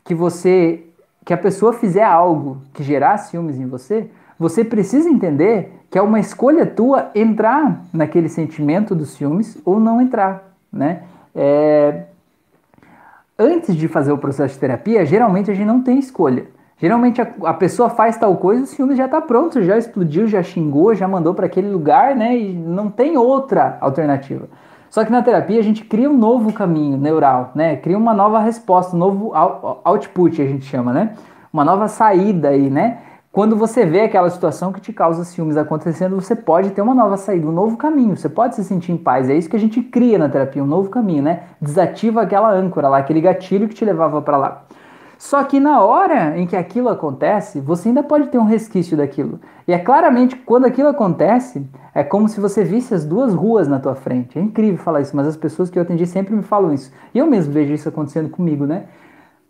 que 0.04 0.14
você 0.14 0.84
que 1.24 1.32
a 1.32 1.38
pessoa 1.38 1.72
fizer 1.72 2.04
algo 2.04 2.58
que 2.74 2.82
gerar 2.82 3.16
ciúmes 3.16 3.58
em 3.58 3.64
você, 3.64 4.10
você 4.38 4.62
precisa 4.62 5.08
entender 5.08 5.79
que 5.90 5.98
é 5.98 6.02
uma 6.02 6.20
escolha 6.20 6.64
tua 6.64 7.10
entrar 7.14 7.82
naquele 7.92 8.28
sentimento 8.28 8.94
dos 8.94 9.10
ciúmes 9.10 9.58
ou 9.64 9.80
não 9.80 10.00
entrar, 10.00 10.54
né? 10.72 11.02
É... 11.34 12.04
Antes 13.38 13.74
de 13.74 13.88
fazer 13.88 14.12
o 14.12 14.18
processo 14.18 14.54
de 14.54 14.60
terapia, 14.60 15.04
geralmente 15.04 15.50
a 15.50 15.54
gente 15.54 15.66
não 15.66 15.82
tem 15.82 15.98
escolha. 15.98 16.46
Geralmente 16.78 17.20
a, 17.20 17.28
a 17.44 17.54
pessoa 17.54 17.90
faz 17.90 18.16
tal 18.16 18.36
coisa, 18.36 18.62
o 18.62 18.66
ciúme 18.66 18.94
já 18.94 19.06
está 19.06 19.20
pronto, 19.20 19.62
já 19.62 19.76
explodiu, 19.76 20.26
já 20.26 20.42
xingou, 20.42 20.94
já 20.94 21.08
mandou 21.08 21.34
para 21.34 21.46
aquele 21.46 21.68
lugar, 21.68 22.14
né? 22.14 22.36
E 22.36 22.52
não 22.52 22.88
tem 22.88 23.16
outra 23.16 23.76
alternativa. 23.80 24.48
Só 24.88 25.04
que 25.04 25.12
na 25.12 25.22
terapia 25.22 25.58
a 25.58 25.62
gente 25.62 25.84
cria 25.84 26.10
um 26.10 26.16
novo 26.16 26.52
caminho 26.52 26.96
neural, 26.96 27.52
né? 27.54 27.76
Cria 27.76 27.98
uma 27.98 28.14
nova 28.14 28.40
resposta, 28.40 28.94
um 28.94 28.98
novo 28.98 29.32
output, 29.84 30.40
a 30.40 30.46
gente 30.46 30.64
chama, 30.64 30.92
né? 30.92 31.14
Uma 31.52 31.64
nova 31.64 31.88
saída 31.88 32.48
aí, 32.48 32.70
né? 32.70 32.98
Quando 33.32 33.54
você 33.54 33.86
vê 33.86 34.00
aquela 34.00 34.28
situação 34.28 34.72
que 34.72 34.80
te 34.80 34.92
causa 34.92 35.24
ciúmes 35.24 35.56
acontecendo, 35.56 36.16
você 36.16 36.34
pode 36.34 36.70
ter 36.70 36.82
uma 36.82 36.92
nova 36.92 37.16
saída, 37.16 37.46
um 37.46 37.52
novo 37.52 37.76
caminho. 37.76 38.16
Você 38.16 38.28
pode 38.28 38.56
se 38.56 38.64
sentir 38.64 38.90
em 38.90 38.96
paz. 38.96 39.30
É 39.30 39.36
isso 39.36 39.48
que 39.48 39.54
a 39.54 39.60
gente 39.60 39.80
cria 39.80 40.18
na 40.18 40.28
terapia, 40.28 40.64
um 40.64 40.66
novo 40.66 40.90
caminho, 40.90 41.22
né? 41.22 41.44
Desativa 41.62 42.22
aquela 42.22 42.50
âncora 42.52 42.88
lá, 42.88 42.98
aquele 42.98 43.20
gatilho 43.20 43.68
que 43.68 43.74
te 43.74 43.84
levava 43.84 44.20
para 44.20 44.36
lá. 44.36 44.64
Só 45.16 45.44
que 45.44 45.60
na 45.60 45.80
hora 45.80 46.36
em 46.36 46.44
que 46.44 46.56
aquilo 46.56 46.88
acontece, 46.88 47.60
você 47.60 47.90
ainda 47.90 48.02
pode 48.02 48.26
ter 48.28 48.38
um 48.38 48.46
resquício 48.46 48.96
daquilo. 48.96 49.38
E 49.68 49.72
é 49.72 49.78
claramente 49.78 50.34
quando 50.34 50.64
aquilo 50.64 50.88
acontece, 50.88 51.64
é 51.94 52.02
como 52.02 52.28
se 52.28 52.40
você 52.40 52.64
visse 52.64 52.94
as 52.94 53.04
duas 53.04 53.32
ruas 53.32 53.68
na 53.68 53.78
tua 53.78 53.94
frente. 53.94 54.40
É 54.40 54.42
incrível 54.42 54.82
falar 54.82 55.02
isso, 55.02 55.14
mas 55.14 55.28
as 55.28 55.36
pessoas 55.36 55.70
que 55.70 55.78
eu 55.78 55.82
atendi 55.84 56.04
sempre 56.04 56.34
me 56.34 56.42
falam 56.42 56.74
isso. 56.74 56.90
E 57.14 57.18
eu 57.18 57.28
mesmo 57.28 57.52
vejo 57.52 57.72
isso 57.72 57.88
acontecendo 57.88 58.28
comigo, 58.28 58.66
né? 58.66 58.86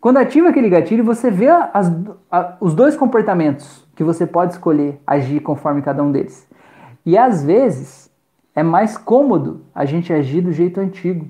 Quando 0.01 0.17
ativa 0.17 0.49
aquele 0.49 0.67
gatilho, 0.67 1.03
você 1.03 1.31
vê 1.31 1.47
as, 1.47 1.89
a, 2.29 2.57
os 2.59 2.73
dois 2.73 2.97
comportamentos 2.97 3.87
que 3.95 4.03
você 4.03 4.25
pode 4.25 4.53
escolher 4.53 4.99
agir 5.07 5.39
conforme 5.39 5.81
cada 5.81 6.03
um 6.03 6.11
deles. 6.11 6.45
E 7.05 7.17
às 7.17 7.43
vezes 7.43 8.11
é 8.53 8.63
mais 8.63 8.97
cômodo 8.97 9.61
a 9.73 9.85
gente 9.85 10.11
agir 10.11 10.41
do 10.41 10.51
jeito 10.51 10.79
antigo 10.79 11.27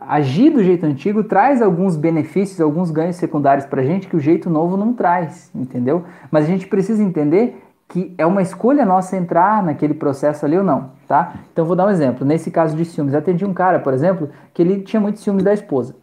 agir 0.00 0.50
do 0.50 0.62
jeito 0.62 0.84
antigo 0.86 1.24
traz 1.24 1.62
alguns 1.62 1.96
benefícios, 1.96 2.60
alguns 2.60 2.90
ganhos 2.90 3.16
secundários 3.16 3.66
para 3.66 3.80
a 3.80 3.84
gente 3.84 4.06
que 4.06 4.16
o 4.16 4.20
jeito 4.20 4.50
novo 4.50 4.76
não 4.76 4.92
traz, 4.92 5.50
entendeu? 5.54 6.04
Mas 6.30 6.44
a 6.44 6.48
gente 6.48 6.66
precisa 6.66 7.02
entender 7.02 7.64
que 7.88 8.14
é 8.18 8.26
uma 8.26 8.42
escolha 8.42 8.84
nossa 8.84 9.16
entrar 9.16 9.62
naquele 9.62 9.94
processo 9.94 10.44
ali 10.44 10.58
ou 10.58 10.64
não, 10.64 10.90
tá? 11.06 11.34
Então 11.52 11.64
vou 11.64 11.74
dar 11.74 11.86
um 11.86 11.90
exemplo. 11.90 12.26
Nesse 12.26 12.50
caso 12.50 12.76
de 12.76 12.84
ciúmes, 12.84 13.14
atendi 13.14 13.46
um 13.46 13.54
cara, 13.54 13.78
por 13.78 13.94
exemplo, 13.94 14.28
que 14.52 14.60
ele 14.60 14.82
tinha 14.82 15.00
muito 15.00 15.20
ciúmes 15.20 15.42
da 15.42 15.54
esposa. 15.54 15.96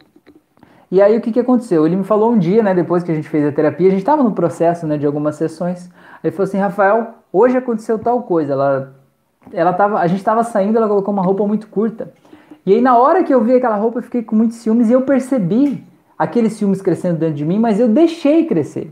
E 0.95 1.01
aí 1.01 1.17
o 1.17 1.19
que, 1.19 1.29
que 1.29 1.41
aconteceu? 1.41 1.85
Ele 1.85 1.97
me 1.97 2.05
falou 2.05 2.31
um 2.31 2.39
dia, 2.39 2.63
né, 2.63 2.73
depois 2.73 3.03
que 3.03 3.11
a 3.11 3.13
gente 3.13 3.27
fez 3.27 3.45
a 3.45 3.51
terapia, 3.51 3.87
a 3.87 3.89
gente 3.89 3.99
estava 3.99 4.23
no 4.23 4.31
processo, 4.31 4.87
né, 4.87 4.97
de 4.97 5.05
algumas 5.05 5.35
sessões. 5.35 5.89
Ele 6.23 6.31
falou 6.31 6.47
assim, 6.47 6.57
Rafael, 6.57 7.15
hoje 7.33 7.57
aconteceu 7.57 7.99
tal 7.99 8.23
coisa. 8.23 8.53
Ela, 8.53 8.95
ela 9.51 9.73
tava, 9.73 9.99
a 9.99 10.07
gente 10.07 10.19
estava 10.19 10.41
saindo, 10.41 10.77
ela 10.77 10.87
colocou 10.87 11.13
uma 11.13 11.21
roupa 11.21 11.45
muito 11.45 11.67
curta. 11.67 12.13
E 12.65 12.75
aí, 12.75 12.79
na 12.79 12.97
hora 12.97 13.25
que 13.25 13.33
eu 13.33 13.43
vi 13.43 13.55
aquela 13.55 13.75
roupa, 13.75 13.99
eu 13.99 14.03
fiquei 14.03 14.23
com 14.23 14.37
muitos 14.37 14.55
ciúmes 14.59 14.89
e 14.89 14.93
eu 14.93 15.01
percebi 15.01 15.83
aqueles 16.17 16.53
ciúmes 16.53 16.81
crescendo 16.81 17.19
dentro 17.19 17.35
de 17.35 17.43
mim, 17.43 17.59
mas 17.59 17.77
eu 17.77 17.89
deixei 17.89 18.45
crescer. 18.45 18.89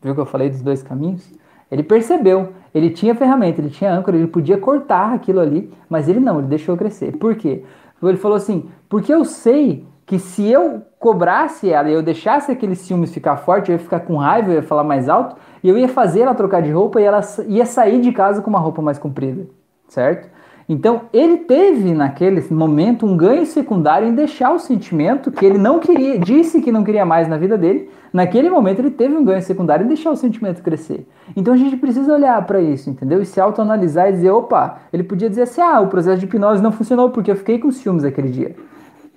Viu 0.00 0.14
que 0.14 0.20
eu 0.20 0.26
falei 0.26 0.48
dos 0.48 0.62
dois 0.62 0.80
caminhos? 0.80 1.28
Ele 1.68 1.82
percebeu, 1.82 2.50
ele 2.72 2.88
tinha 2.88 3.16
ferramenta, 3.16 3.60
ele 3.60 3.70
tinha 3.70 3.92
âncora, 3.92 4.16
ele 4.16 4.28
podia 4.28 4.58
cortar 4.58 5.12
aquilo 5.12 5.40
ali, 5.40 5.74
mas 5.88 6.08
ele 6.08 6.20
não, 6.20 6.38
ele 6.38 6.46
deixou 6.46 6.76
crescer. 6.76 7.16
Por 7.16 7.34
quê? 7.34 7.64
Ele 8.00 8.16
falou 8.16 8.36
assim: 8.36 8.70
porque 8.88 9.12
eu 9.12 9.24
sei 9.24 9.90
que 10.12 10.18
se 10.18 10.46
eu 10.46 10.82
cobrasse 10.98 11.70
ela 11.70 11.88
e 11.88 11.94
eu 11.94 12.02
deixasse 12.02 12.52
aqueles 12.52 12.80
ciúmes 12.80 13.14
ficar 13.14 13.38
forte, 13.38 13.70
eu 13.70 13.78
ia 13.78 13.78
ficar 13.78 14.00
com 14.00 14.16
raiva, 14.16 14.50
eu 14.50 14.56
ia 14.56 14.62
falar 14.62 14.84
mais 14.84 15.08
alto, 15.08 15.36
e 15.64 15.70
eu 15.70 15.78
ia 15.78 15.88
fazer 15.88 16.20
ela 16.20 16.34
trocar 16.34 16.60
de 16.60 16.70
roupa 16.70 17.00
e 17.00 17.04
ela 17.04 17.22
ia 17.48 17.64
sair 17.64 17.98
de 17.98 18.12
casa 18.12 18.42
com 18.42 18.50
uma 18.50 18.58
roupa 18.58 18.82
mais 18.82 18.98
comprida, 18.98 19.46
certo? 19.88 20.28
Então, 20.68 21.02
ele 21.14 21.38
teve 21.38 21.94
naquele 21.94 22.42
momento 22.50 23.06
um 23.06 23.16
ganho 23.16 23.46
secundário 23.46 24.06
em 24.06 24.14
deixar 24.14 24.52
o 24.52 24.58
sentimento 24.58 25.32
que 25.32 25.46
ele 25.46 25.56
não 25.56 25.78
queria, 25.78 26.18
disse 26.18 26.60
que 26.60 26.70
não 26.70 26.84
queria 26.84 27.06
mais 27.06 27.26
na 27.26 27.38
vida 27.38 27.56
dele. 27.56 27.88
Naquele 28.12 28.50
momento, 28.50 28.80
ele 28.80 28.90
teve 28.90 29.16
um 29.16 29.24
ganho 29.24 29.40
secundário 29.40 29.86
em 29.86 29.88
deixar 29.88 30.10
o 30.10 30.16
sentimento 30.16 30.62
crescer. 30.62 31.08
Então, 31.34 31.54
a 31.54 31.56
gente 31.56 31.78
precisa 31.78 32.12
olhar 32.12 32.46
para 32.46 32.60
isso, 32.60 32.90
entendeu? 32.90 33.22
E 33.22 33.24
se 33.24 33.40
autoanalisar 33.40 34.10
e 34.10 34.12
dizer: 34.12 34.30
opa, 34.30 34.76
ele 34.92 35.04
podia 35.04 35.30
dizer 35.30 35.44
assim, 35.44 35.62
ah, 35.62 35.80
o 35.80 35.88
processo 35.88 36.18
de 36.18 36.26
hipnose 36.26 36.62
não 36.62 36.70
funcionou 36.70 37.08
porque 37.08 37.30
eu 37.30 37.36
fiquei 37.36 37.58
com 37.58 37.70
ciúmes 37.70 38.04
aquele 38.04 38.28
dia. 38.28 38.54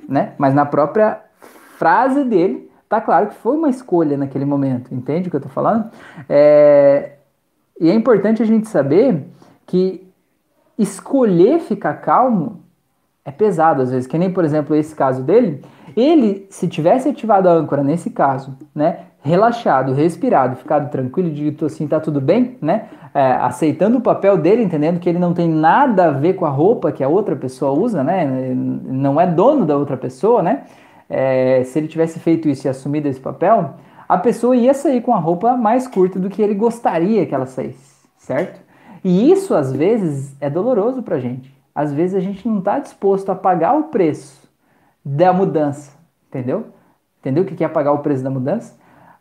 Né? 0.08 0.34
Mas 0.38 0.54
na 0.54 0.66
própria 0.66 1.22
frase 1.78 2.24
dele, 2.24 2.70
tá 2.88 3.02
claro 3.02 3.28
que 3.28 3.36
foi 3.36 3.56
uma 3.56 3.70
escolha 3.70 4.18
naquele 4.18 4.46
momento. 4.46 4.94
Entende 4.94 5.28
o 5.28 5.32
que 5.32 5.38
eu 5.38 5.42
tô 5.42 5.50
falando? 5.50 5.90
É... 6.30 7.14
E 7.80 7.90
é 7.90 7.94
importante 7.94 8.42
a 8.42 8.46
gente 8.46 8.70
saber 8.70 9.26
que 9.66 10.08
escolher 10.78 11.60
ficar 11.60 11.96
calmo 11.96 12.64
é 13.26 13.32
pesado 13.32 13.82
às 13.82 13.92
vezes, 13.92 14.08
que 14.08 14.18
nem, 14.18 14.32
por 14.32 14.46
exemplo, 14.46 14.76
esse 14.76 14.96
caso 14.96 15.24
dele, 15.24 15.66
ele, 15.98 16.46
se 16.50 16.68
tivesse 16.68 17.10
ativado 17.10 17.50
a 17.50 17.54
âncora 17.54 17.84
nesse 17.84 18.12
caso, 18.12 18.56
né, 18.74 19.06
relaxado, 19.26 19.92
respirado, 19.92 20.56
ficado 20.56 20.92
tranquilo, 20.92 21.32
dito 21.32 21.66
assim, 21.66 21.88
tá 21.88 22.00
tudo 22.00 22.22
bem, 22.22 22.58
né, 22.62 22.86
é, 23.12 23.32
aceitando 23.32 23.98
o 23.98 24.02
papel 24.02 24.38
dele, 24.38 24.62
entendendo 24.62 25.00
que 25.00 25.10
ele 25.10 25.18
não 25.18 25.34
tem 25.34 25.50
nada 25.50 26.06
a 26.06 26.12
ver 26.12 26.34
com 26.36 26.46
a 26.46 26.50
roupa 26.50 26.92
que 26.92 27.04
a 27.04 27.08
outra 27.08 27.36
pessoa 27.36 27.72
usa, 27.72 28.04
né, 28.04 28.24
não 28.54 29.20
é 29.20 29.26
dono 29.26 29.66
da 29.66 29.76
outra 29.76 29.98
pessoa, 29.98 30.44
né, 30.44 30.66
é, 31.10 31.64
se 31.64 31.80
ele 31.80 31.88
tivesse 31.88 32.20
feito 32.20 32.48
isso 32.48 32.68
e 32.68 32.70
assumido 32.70 33.08
esse 33.08 33.20
papel, 33.20 33.74
a 34.08 34.16
pessoa 34.16 34.56
ia 34.56 34.76
sair 34.76 35.02
com 35.02 35.12
a 35.12 35.18
roupa 35.18 35.58
mais 35.58 35.88
curta 35.88 36.20
do 36.20 36.30
que 36.30 36.40
ele 36.40 36.54
gostaria 36.54 37.26
que 37.26 37.34
ela 37.34 37.48
saísse, 37.48 37.96
certo? 38.20 38.62
E 39.04 39.32
isso, 39.32 39.56
às 39.56 39.74
vezes, 39.74 40.36
é 40.40 40.52
doloroso 40.52 41.02
para 41.02 41.16
a 41.16 41.20
gente. 41.20 41.52
Às 41.74 41.92
vezes 41.92 42.16
a 42.16 42.20
gente 42.20 42.48
não 42.48 42.60
está 42.60 42.78
disposto 42.78 43.32
a 43.32 43.36
pagar 43.36 43.74
o 43.76 43.86
preço 43.86 44.48
da 45.04 45.34
mudança, 45.34 45.98
entendeu? 46.28 46.68
Entendeu 47.20 47.44
o 47.44 47.46
que 47.48 47.64
é 47.64 47.68
pagar 47.68 47.92
o 47.92 48.00
preço 48.00 48.24
da 48.24 48.30
mudança? 48.30 48.76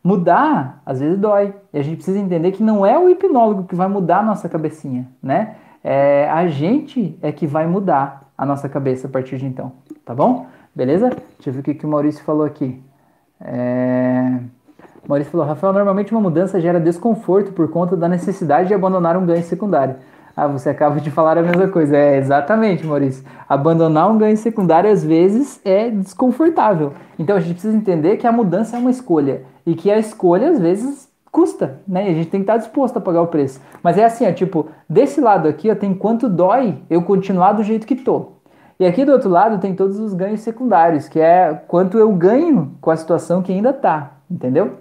Mudar, 0.05 0.83
às 0.85 1.01
vezes 1.01 1.19
dói. 1.19 1.55
E 1.73 1.79
a 1.79 1.83
gente 1.83 1.97
precisa 1.97 2.19
entender 2.19 2.53
que 2.53 2.63
não 2.63 2.85
é 2.85 2.99
o 2.99 3.09
hipnólogo 3.09 3.65
que 3.65 3.75
vai 3.75 3.89
mudar 3.89 4.19
a 4.19 4.23
nossa 4.23 4.49
cabecinha, 4.49 5.09
né? 5.23 5.57
É, 5.83 6.29
a 6.31 6.47
gente 6.47 7.19
é 7.23 7.33
que 7.33 7.47
vai 7.47 7.67
mudar 7.67 8.31
a 8.37 8.45
nossa 8.45 8.69
cabeça 8.69 9.07
a 9.07 9.11
partir 9.11 9.39
de 9.39 9.47
então, 9.47 9.73
tá 10.05 10.15
bom? 10.15 10.47
Beleza? 10.75 11.09
Deixa 11.09 11.49
eu 11.49 11.53
ver 11.53 11.61
o 11.61 11.63
que, 11.63 11.75
que 11.75 11.87
o 11.87 11.89
Maurício 11.89 12.23
falou 12.25 12.45
aqui. 12.45 12.83
É... 13.41 14.41
Maurício 15.07 15.31
falou, 15.31 15.47
Rafael, 15.47 15.73
normalmente 15.73 16.13
uma 16.13 16.21
mudança 16.21 16.61
gera 16.61 16.81
desconforto 16.81 17.53
por 17.53 17.71
conta 17.71 17.97
da 17.97 18.09
necessidade 18.09 18.69
de 18.69 18.75
abandonar 18.75 19.17
um 19.17 19.27
ganho 19.27 19.43
secundário. 19.43 19.97
Ah, 20.37 20.49
você 20.49 20.69
acaba 20.69 21.01
de 21.01 21.11
falar 21.11 21.39
a 21.39 21.43
mesma 21.43 21.69
coisa. 21.69 21.97
É, 21.97 22.17
exatamente, 22.17 22.85
Maurício. 22.85 23.25
Abandonar 23.49 24.11
um 24.11 24.19
ganho 24.19 24.37
secundário 24.37 24.91
às 24.91 25.05
vezes 25.05 25.61
é 25.65 25.91
desconfortável. 25.91 26.93
Então 27.19 27.37
a 27.37 27.41
gente 27.41 27.53
precisa 27.53 27.77
entender 27.77 28.17
que 28.17 28.27
a 28.27 28.33
mudança 28.33 28.77
é 28.77 28.81
uma 28.81 28.91
escolha 28.91 29.43
e 29.65 29.75
que 29.75 29.91
a 29.91 29.99
escolha 29.99 30.51
às 30.51 30.59
vezes 30.59 31.09
custa, 31.31 31.81
né? 31.87 32.09
E 32.09 32.11
a 32.11 32.15
gente 32.15 32.31
tem 32.31 32.41
que 32.41 32.45
estar 32.45 32.57
disposto 32.57 32.97
a 32.97 33.01
pagar 33.01 33.23
o 33.23 33.29
preço. 33.29 33.61
Mas 33.83 33.97
é 33.97 34.05
assim, 34.05 34.27
ó, 34.27 34.33
tipo, 34.33 34.69
desse 34.89 35.21
lado 35.21 35.49
aqui, 35.49 35.71
ó, 35.71 35.75
tem 35.75 35.95
quanto 35.95 36.29
dói 36.29 36.79
eu 36.91 37.03
continuar 37.03 37.53
do 37.53 37.63
jeito 37.63 37.87
que 37.87 37.97
tô. 37.97 38.35
E 38.79 38.85
aqui 38.85 39.05
do 39.05 39.13
outro 39.13 39.31
lado 39.31 39.59
tem 39.59 39.75
todos 39.75 40.01
os 40.01 40.15
ganhos 40.15 40.41
secundários, 40.41 41.09
que 41.09 41.21
é 41.21 41.55
quanto 41.69 41.97
eu 41.97 42.13
ganho 42.13 42.77
com 42.81 42.91
a 42.91 42.97
situação 42.97 43.41
que 43.41 43.53
ainda 43.53 43.73
tá, 43.73 44.19
entendeu? 44.29 44.79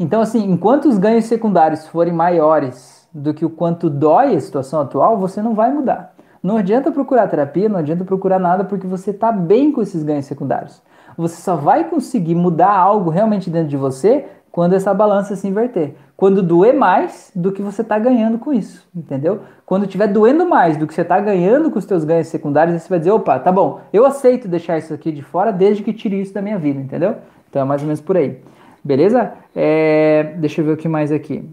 Então, 0.00 0.20
assim, 0.20 0.44
enquanto 0.50 0.86
os 0.88 0.98
ganhos 0.98 1.24
secundários 1.26 1.86
forem 1.86 2.12
maiores 2.12 2.97
do 3.18 3.34
que 3.34 3.44
o 3.44 3.50
quanto 3.50 3.90
dói 3.90 4.34
a 4.34 4.40
situação 4.40 4.80
atual, 4.80 5.18
você 5.18 5.42
não 5.42 5.54
vai 5.54 5.72
mudar. 5.72 6.14
Não 6.42 6.56
adianta 6.56 6.92
procurar 6.92 7.26
terapia, 7.28 7.68
não 7.68 7.78
adianta 7.78 8.04
procurar 8.04 8.38
nada 8.38 8.64
porque 8.64 8.86
você 8.86 9.10
está 9.10 9.32
bem 9.32 9.72
com 9.72 9.82
esses 9.82 10.02
ganhos 10.02 10.26
secundários. 10.26 10.80
Você 11.16 11.42
só 11.42 11.56
vai 11.56 11.84
conseguir 11.84 12.36
mudar 12.36 12.70
algo 12.70 13.10
realmente 13.10 13.50
dentro 13.50 13.68
de 13.68 13.76
você 13.76 14.26
quando 14.52 14.74
essa 14.74 14.94
balança 14.94 15.34
se 15.34 15.48
inverter. 15.48 15.94
Quando 16.16 16.42
doer 16.42 16.74
mais 16.74 17.30
do 17.34 17.52
que 17.52 17.62
você 17.62 17.82
está 17.82 17.98
ganhando 17.98 18.38
com 18.38 18.52
isso, 18.52 18.88
entendeu? 18.94 19.40
Quando 19.66 19.84
estiver 19.84 20.08
doendo 20.08 20.48
mais 20.48 20.76
do 20.76 20.86
que 20.86 20.94
você 20.94 21.02
está 21.02 21.18
ganhando 21.20 21.70
com 21.70 21.78
os 21.78 21.84
seus 21.84 22.04
ganhos 22.04 22.28
secundários, 22.28 22.80
você 22.80 22.88
vai 22.88 22.98
dizer, 22.98 23.10
opa, 23.10 23.38
tá 23.38 23.52
bom, 23.52 23.80
eu 23.92 24.06
aceito 24.06 24.48
deixar 24.48 24.78
isso 24.78 24.94
aqui 24.94 25.12
de 25.12 25.22
fora 25.22 25.52
desde 25.52 25.82
que 25.82 25.92
tire 25.92 26.20
isso 26.20 26.34
da 26.34 26.42
minha 26.42 26.58
vida, 26.58 26.80
entendeu? 26.80 27.16
Então 27.48 27.62
é 27.62 27.64
mais 27.64 27.82
ou 27.82 27.86
menos 27.86 28.00
por 28.00 28.16
aí. 28.16 28.40
Beleza? 28.82 29.32
É, 29.54 30.34
deixa 30.38 30.60
eu 30.60 30.64
ver 30.64 30.72
o 30.72 30.76
que 30.76 30.88
mais 30.88 31.12
aqui. 31.12 31.48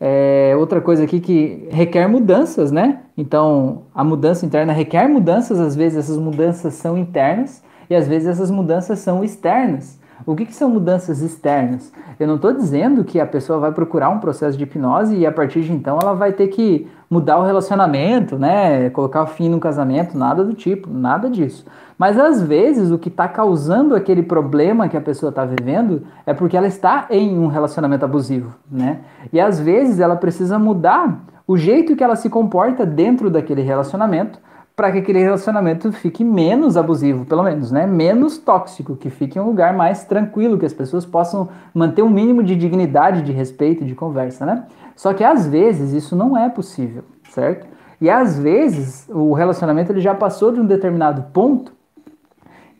É, 0.00 0.54
outra 0.56 0.80
coisa 0.80 1.04
aqui 1.04 1.20
que 1.20 1.68
requer 1.70 2.08
mudanças, 2.08 2.72
né? 2.72 3.00
Então, 3.16 3.82
a 3.94 4.02
mudança 4.02 4.46
interna 4.46 4.72
requer 4.72 5.06
mudanças, 5.06 5.60
às 5.60 5.76
vezes 5.76 5.98
essas 5.98 6.16
mudanças 6.16 6.72
são 6.74 6.96
internas 6.96 7.62
e 7.90 7.94
às 7.94 8.08
vezes 8.08 8.28
essas 8.28 8.50
mudanças 8.50 8.98
são 9.00 9.22
externas. 9.22 10.00
O 10.24 10.34
que, 10.34 10.46
que 10.46 10.54
são 10.54 10.70
mudanças 10.70 11.20
externas? 11.20 11.92
Eu 12.18 12.26
não 12.26 12.36
estou 12.36 12.52
dizendo 12.52 13.04
que 13.04 13.20
a 13.20 13.26
pessoa 13.26 13.58
vai 13.58 13.72
procurar 13.72 14.10
um 14.10 14.18
processo 14.18 14.56
de 14.56 14.64
hipnose 14.64 15.16
e 15.16 15.26
a 15.26 15.32
partir 15.32 15.62
de 15.62 15.72
então 15.72 15.98
ela 16.00 16.14
vai 16.14 16.32
ter 16.32 16.48
que 16.48 16.88
mudar 17.10 17.38
o 17.38 17.44
relacionamento, 17.44 18.38
né? 18.38 18.88
Colocar 18.90 19.26
fim 19.26 19.48
no 19.48 19.58
casamento, 19.58 20.16
nada 20.16 20.44
do 20.44 20.54
tipo, 20.54 20.88
nada 20.88 21.28
disso. 21.28 21.66
Mas 21.98 22.16
às 22.16 22.40
vezes 22.40 22.92
o 22.92 22.98
que 22.98 23.08
está 23.08 23.26
causando 23.26 23.96
aquele 23.96 24.22
problema 24.22 24.88
que 24.88 24.96
a 24.96 25.00
pessoa 25.00 25.30
está 25.30 25.44
vivendo 25.44 26.06
é 26.24 26.32
porque 26.32 26.56
ela 26.56 26.68
está 26.68 27.06
em 27.10 27.36
um 27.36 27.48
relacionamento 27.48 28.04
abusivo, 28.04 28.54
né? 28.70 29.00
E 29.32 29.40
às 29.40 29.58
vezes 29.58 29.98
ela 29.98 30.14
precisa 30.14 30.56
mudar 30.56 31.24
o 31.48 31.56
jeito 31.56 31.96
que 31.96 32.04
ela 32.04 32.14
se 32.14 32.30
comporta 32.30 32.86
dentro 32.86 33.28
daquele 33.28 33.60
relacionamento 33.60 34.38
para 34.76 34.92
que 34.92 34.98
aquele 34.98 35.18
relacionamento 35.18 35.92
fique 35.92 36.24
menos 36.24 36.74
abusivo, 36.74 37.26
pelo 37.26 37.42
menos, 37.42 37.70
né? 37.70 37.86
Menos 37.86 38.38
tóxico, 38.38 38.96
que 38.96 39.10
fique 39.10 39.38
um 39.38 39.44
lugar 39.44 39.74
mais 39.74 40.04
tranquilo, 40.04 40.56
que 40.56 40.64
as 40.64 40.72
pessoas 40.72 41.04
possam 41.04 41.50
manter 41.74 42.02
um 42.02 42.08
mínimo 42.08 42.42
de 42.42 42.56
dignidade, 42.56 43.20
de 43.20 43.30
respeito, 43.30 43.84
de 43.84 43.94
conversa, 43.94 44.46
né? 44.46 44.64
Só 45.00 45.14
que 45.14 45.24
às 45.24 45.46
vezes 45.46 45.94
isso 45.94 46.14
não 46.14 46.36
é 46.36 46.50
possível, 46.50 47.04
certo? 47.30 47.66
E 47.98 48.10
às 48.10 48.38
vezes 48.38 49.08
o 49.08 49.32
relacionamento 49.32 49.90
ele 49.90 50.00
já 50.02 50.14
passou 50.14 50.52
de 50.52 50.60
um 50.60 50.66
determinado 50.66 51.22
ponto 51.32 51.72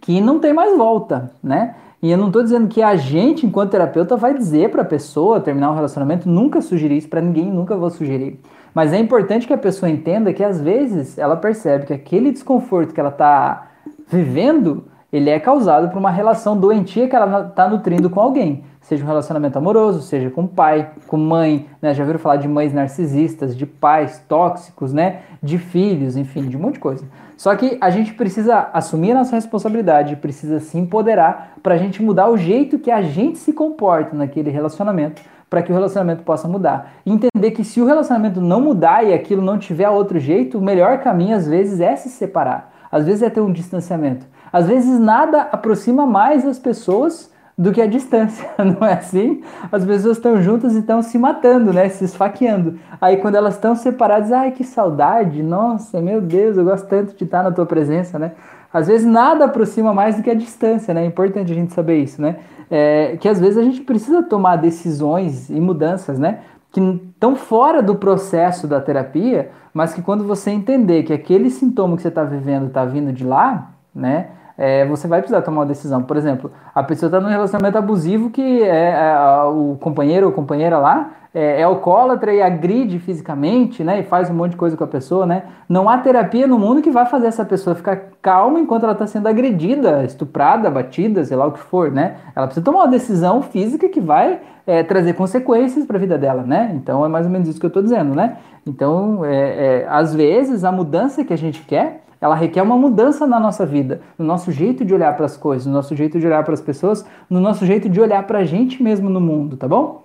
que 0.03 0.21
não 0.21 0.39
tem 0.39 0.53
mais 0.53 0.77
volta, 0.77 1.33
né? 1.43 1.77
E 2.03 2.11
eu 2.11 2.19
não 2.19 2.27
estou 2.27 2.43
dizendo 2.43 2.69
que 2.69 2.83
a 2.83 2.95
gente, 2.95 3.47
enquanto 3.47 3.71
terapeuta, 3.71 4.19
vai 4.19 4.35
dizer 4.35 4.69
para 4.69 4.83
a 4.83 4.85
pessoa 4.85 5.41
terminar 5.41 5.71
um 5.71 5.75
relacionamento, 5.75 6.29
nunca 6.29 6.61
sugerir 6.61 6.99
isso 6.99 7.09
para 7.09 7.23
ninguém, 7.23 7.51
nunca 7.51 7.75
vou 7.75 7.89
sugerir. 7.89 8.39
Mas 8.75 8.93
é 8.93 8.99
importante 8.99 9.47
que 9.47 9.55
a 9.55 9.59
pessoa 9.59 9.89
entenda 9.89 10.31
que 10.35 10.45
às 10.45 10.61
vezes 10.61 11.17
ela 11.17 11.37
percebe 11.37 11.87
que 11.87 11.95
aquele 11.95 12.31
desconforto 12.33 12.93
que 12.93 13.01
ela 13.01 13.09
está 13.09 13.71
vivendo, 14.09 14.85
ele 15.13 15.31
é 15.31 15.39
causado 15.41 15.89
por 15.91 15.99
uma 15.99 16.11
relação 16.11 16.59
doentia 16.59 17.09
que 17.09 17.17
ela 17.17 17.49
está 17.49 17.69
nutrindo 17.69 18.09
com 18.09 18.21
alguém 18.21 18.65
seja 18.91 19.05
um 19.05 19.07
relacionamento 19.07 19.57
amoroso, 19.57 20.03
seja 20.03 20.31
com 20.31 20.47
pai, 20.47 20.91
com 21.07 21.17
mãe, 21.17 21.67
né? 21.81 21.95
Já 21.95 22.05
viram 22.05 22.19
falar 22.19 22.37
de 22.37 22.49
mães 22.49 22.73
narcisistas, 22.73 23.57
de 23.57 23.65
pais 23.65 24.19
tóxicos, 24.29 24.93
né? 24.93 25.21
De 25.41 25.59
filhos, 25.59 26.17
enfim, 26.17 26.49
de 26.49 26.57
um 26.57 26.61
monte 26.61 26.75
de 26.75 26.81
coisa. 26.81 27.05
Só 27.37 27.55
que 27.55 27.79
a 27.81 27.89
gente 27.89 28.13
precisa 28.15 28.69
assumir 28.73 29.13
a 29.13 29.15
nossa 29.15 29.37
responsabilidade, 29.37 30.17
precisa 30.17 30.59
se 30.59 30.77
empoderar 30.77 31.55
para 31.63 31.75
a 31.75 31.79
gente 31.79 32.03
mudar 32.03 32.29
o 32.29 32.37
jeito 32.37 32.81
que 32.81 32.91
a 32.91 33.01
gente 33.01 33.39
se 33.39 33.53
comporta 33.53 34.17
naquele 34.17 34.51
relacionamento, 34.51 35.23
para 35.49 35.63
que 35.63 35.71
o 35.71 35.75
relacionamento 35.75 36.25
possa 36.25 36.49
mudar. 36.49 36.95
Entender 37.07 37.53
que 37.53 37.65
se 37.65 37.81
o 37.81 37.87
relacionamento 37.87 38.41
não 38.41 38.61
mudar 38.61 39.07
e 39.07 39.15
aquilo 39.15 39.41
não 39.41 39.57
tiver 39.57 39.89
outro 39.89 40.19
jeito, 40.19 40.59
o 40.59 40.63
melhor 40.63 40.99
caminho 40.99 41.37
às 41.37 41.47
vezes 41.47 41.81
é 41.81 41.95
se 41.95 42.09
separar. 42.09 42.73
Às 42.91 43.07
vezes 43.07 43.23
é 43.23 43.31
ter 43.31 43.41
um 43.41 43.53
distanciamento. 43.53 44.27
Às 44.53 44.67
vezes 44.67 44.99
nada 44.99 45.43
aproxima 45.43 46.07
mais 46.07 46.47
as 46.47 46.59
pessoas 46.59 47.31
do 47.61 47.73
que 47.73 47.83
a 47.83 47.87
distância, 47.87 48.49
não 48.57 48.87
é 48.87 48.95
assim? 48.95 49.43
As 49.71 49.85
pessoas 49.85 50.17
estão 50.17 50.41
juntas 50.41 50.75
e 50.75 50.79
estão 50.79 51.03
se 51.03 51.19
matando, 51.19 51.75
né? 51.75 51.91
Se 51.91 52.05
esfaqueando. 52.05 52.79
Aí 52.99 53.19
quando 53.19 53.35
elas 53.35 53.55
estão 53.55 53.75
separadas, 53.75 54.33
ai 54.33 54.53
que 54.53 54.65
saudade, 54.65 55.43
nossa, 55.43 56.01
meu 56.01 56.23
Deus, 56.23 56.57
eu 56.57 56.65
gosto 56.65 56.89
tanto 56.89 57.15
de 57.15 57.25
estar 57.25 57.43
na 57.43 57.53
tua 57.53 57.67
presença, 57.67 58.19
né? 58.19 58.33
Às 58.73 58.87
vezes 58.87 59.07
nada 59.07 59.45
aproxima 59.45 59.93
mais 59.93 60.17
do 60.17 60.23
que 60.23 60.31
a 60.31 60.35
distância, 60.35 60.95
né? 60.95 61.03
É 61.03 61.07
importante 61.07 61.53
a 61.53 61.55
gente 61.55 61.75
saber 61.75 61.99
isso, 61.99 62.23
né? 62.23 62.37
É, 62.71 63.19
que 63.21 63.29
às 63.29 63.39
vezes 63.39 63.59
a 63.59 63.63
gente 63.63 63.83
precisa 63.83 64.23
tomar 64.23 64.57
decisões 64.57 65.51
e 65.51 65.61
mudanças, 65.61 66.19
né? 66.19 66.39
Que 66.73 66.81
estão 66.81 67.37
fora 67.37 67.83
do 67.83 67.97
processo 67.97 68.67
da 68.67 68.81
terapia, 68.81 69.51
mas 69.75 69.93
que 69.93 70.01
quando 70.01 70.25
você 70.25 70.51
entender 70.51 71.03
que 71.03 71.13
aquele 71.13 71.51
sintoma 71.51 71.95
que 71.95 72.03
você 72.03 72.09
está 72.09 72.25
vivendo 72.25 72.69
está 72.69 72.87
vindo 72.87 73.13
de 73.13 73.25
lá, 73.25 73.73
né? 73.95 74.29
É, 74.61 74.85
você 74.85 75.09
vai 75.09 75.21
precisar 75.21 75.41
tomar 75.41 75.61
uma 75.61 75.67
decisão. 75.67 76.03
Por 76.03 76.19
exemplo, 76.19 76.53
a 76.75 76.83
pessoa 76.83 77.09
está 77.09 77.19
num 77.19 77.31
relacionamento 77.31 77.79
abusivo 77.79 78.29
que 78.29 78.63
é, 78.63 78.91
é, 78.91 79.43
o 79.45 79.79
companheiro 79.81 80.27
ou 80.27 80.33
companheira 80.33 80.77
lá 80.77 81.13
é, 81.33 81.63
é 81.63 81.63
alcoólatra 81.63 82.35
e 82.35 82.43
agride 82.43 82.99
fisicamente, 82.99 83.83
né? 83.83 84.01
E 84.01 84.03
faz 84.03 84.29
um 84.29 84.35
monte 84.35 84.51
de 84.51 84.57
coisa 84.59 84.77
com 84.77 84.85
a 84.85 84.87
pessoa, 84.87 85.25
né? 85.25 85.45
Não 85.67 85.89
há 85.89 85.97
terapia 85.97 86.47
no 86.47 86.59
mundo 86.59 86.83
que 86.83 86.91
vai 86.91 87.07
fazer 87.07 87.29
essa 87.29 87.43
pessoa 87.43 87.75
ficar 87.75 88.03
calma 88.21 88.61
enquanto 88.61 88.83
ela 88.83 88.93
está 88.93 89.07
sendo 89.07 89.29
agredida, 89.29 90.05
estuprada, 90.05 90.69
batida, 90.69 91.25
sei 91.25 91.39
lá 91.39 91.47
o 91.47 91.53
que 91.53 91.61
for, 91.61 91.91
né? 91.91 92.17
Ela 92.37 92.47
precisa 92.47 92.63
tomar 92.63 92.81
uma 92.81 92.89
decisão 92.89 93.41
física 93.41 93.89
que 93.89 94.01
vai 94.01 94.41
é, 94.67 94.83
trazer 94.83 95.15
consequências 95.15 95.87
para 95.87 95.97
a 95.97 96.01
vida 96.01 96.19
dela, 96.19 96.43
né? 96.43 96.71
Então 96.75 97.03
é 97.03 97.09
mais 97.09 97.25
ou 97.25 97.33
menos 97.33 97.49
isso 97.49 97.59
que 97.59 97.65
eu 97.65 97.69
estou 97.69 97.83
dizendo, 97.83 98.15
né? 98.15 98.37
Então, 98.67 99.25
é, 99.25 99.85
é, 99.85 99.87
às 99.89 100.15
vezes, 100.15 100.65
a 100.65 100.71
mudança 100.71 101.25
que 101.25 101.33
a 101.33 101.39
gente 101.39 101.63
quer 101.63 102.03
ela 102.21 102.35
requer 102.35 102.63
uma 102.63 102.77
mudança 102.77 103.27
na 103.27 103.41
nossa 103.41 103.65
vida, 103.65 104.01
no 104.19 104.25
nosso 104.25 104.53
jeito 104.53 104.85
de 104.85 104.93
olhar 104.93 105.17
para 105.17 105.27
as 105.27 105.37
coisas, 105.37 105.67
no 105.67 105.73
nosso 105.73 105.97
jeito 105.97 106.19
de 106.21 106.27
olhar 106.27 106.45
para 106.45 106.55
as 106.55 106.61
pessoas, 106.61 107.05
no 107.29 107.41
nosso 107.41 107.65
jeito 107.65 107.89
de 107.89 108.01
olhar 108.01 108.27
para 108.27 108.41
a 108.41 108.45
gente 108.45 108.83
mesmo 108.83 109.09
no 109.09 109.21
mundo, 109.21 109.57
tá 109.57 109.67
bom? 109.67 110.03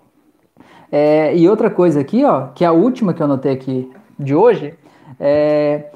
É, 0.91 1.35
e 1.35 1.49
outra 1.49 1.69
coisa 1.69 1.99
aqui, 1.99 2.23
ó, 2.23 2.47
que 2.47 2.63
é 2.63 2.67
a 2.67 2.71
última 2.71 3.13
que 3.13 3.21
eu 3.21 3.25
anotei 3.25 3.51
aqui 3.51 3.91
de 4.17 4.33
hoje, 4.33 4.73
é 5.19 5.91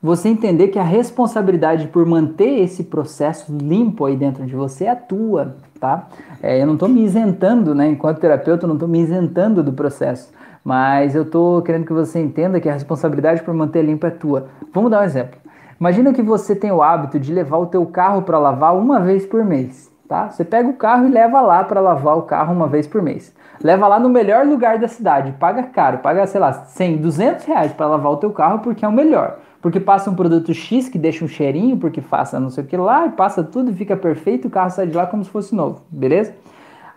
você 0.00 0.28
entender 0.28 0.68
que 0.68 0.78
a 0.78 0.84
responsabilidade 0.84 1.88
por 1.88 2.06
manter 2.06 2.60
esse 2.60 2.84
processo 2.84 3.52
limpo 3.56 4.04
aí 4.04 4.16
dentro 4.16 4.46
de 4.46 4.54
você 4.54 4.84
é 4.84 4.94
tua, 4.94 5.56
tá? 5.80 6.08
É, 6.40 6.62
eu 6.62 6.66
não 6.66 6.74
estou 6.74 6.88
me 6.88 7.04
isentando, 7.04 7.74
né? 7.74 7.88
Enquanto 7.88 8.20
terapeuta, 8.20 8.64
eu 8.64 8.68
não 8.68 8.76
estou 8.76 8.88
me 8.88 9.00
isentando 9.00 9.62
do 9.62 9.72
processo. 9.72 10.30
Mas 10.68 11.14
eu 11.14 11.22
estou 11.22 11.62
querendo 11.62 11.86
que 11.86 11.94
você 11.94 12.20
entenda 12.20 12.60
que 12.60 12.68
a 12.68 12.74
responsabilidade 12.74 13.42
por 13.42 13.54
manter 13.54 13.80
limpo 13.80 14.06
é 14.06 14.10
tua. 14.10 14.48
Vamos 14.70 14.90
dar 14.90 15.00
um 15.00 15.02
exemplo. 15.02 15.40
Imagina 15.80 16.12
que 16.12 16.20
você 16.20 16.54
tem 16.54 16.70
o 16.70 16.82
hábito 16.82 17.18
de 17.18 17.32
levar 17.32 17.56
o 17.56 17.64
teu 17.64 17.86
carro 17.86 18.20
para 18.20 18.38
lavar 18.38 18.76
uma 18.76 19.00
vez 19.00 19.24
por 19.24 19.42
mês, 19.42 19.90
tá? 20.06 20.28
Você 20.28 20.44
pega 20.44 20.68
o 20.68 20.74
carro 20.74 21.06
e 21.06 21.10
leva 21.10 21.40
lá 21.40 21.64
para 21.64 21.80
lavar 21.80 22.18
o 22.18 22.22
carro 22.24 22.52
uma 22.52 22.66
vez 22.66 22.86
por 22.86 23.00
mês. 23.00 23.34
Leva 23.64 23.88
lá 23.88 23.98
no 23.98 24.10
melhor 24.10 24.44
lugar 24.44 24.78
da 24.78 24.88
cidade, 24.88 25.32
paga 25.40 25.62
caro, 25.62 26.00
paga, 26.00 26.26
sei 26.26 26.38
lá, 26.38 26.52
100, 26.52 26.98
200 26.98 27.46
reais 27.46 27.72
para 27.72 27.86
lavar 27.86 28.12
o 28.12 28.18
teu 28.18 28.30
carro 28.30 28.58
porque 28.58 28.84
é 28.84 28.88
o 28.88 28.92
melhor. 28.92 29.38
Porque 29.62 29.80
passa 29.80 30.10
um 30.10 30.14
produto 30.14 30.52
X 30.52 30.86
que 30.86 30.98
deixa 30.98 31.24
um 31.24 31.28
cheirinho, 31.28 31.78
porque 31.78 32.02
faça 32.02 32.38
não 32.38 32.50
sei 32.50 32.62
o 32.62 32.66
que 32.66 32.76
lá, 32.76 33.06
e 33.06 33.12
passa 33.12 33.42
tudo, 33.42 33.72
fica 33.72 33.96
perfeito, 33.96 34.48
o 34.48 34.50
carro 34.50 34.68
sai 34.68 34.86
de 34.86 34.94
lá 34.94 35.06
como 35.06 35.24
se 35.24 35.30
fosse 35.30 35.54
novo, 35.54 35.80
beleza? 35.90 36.34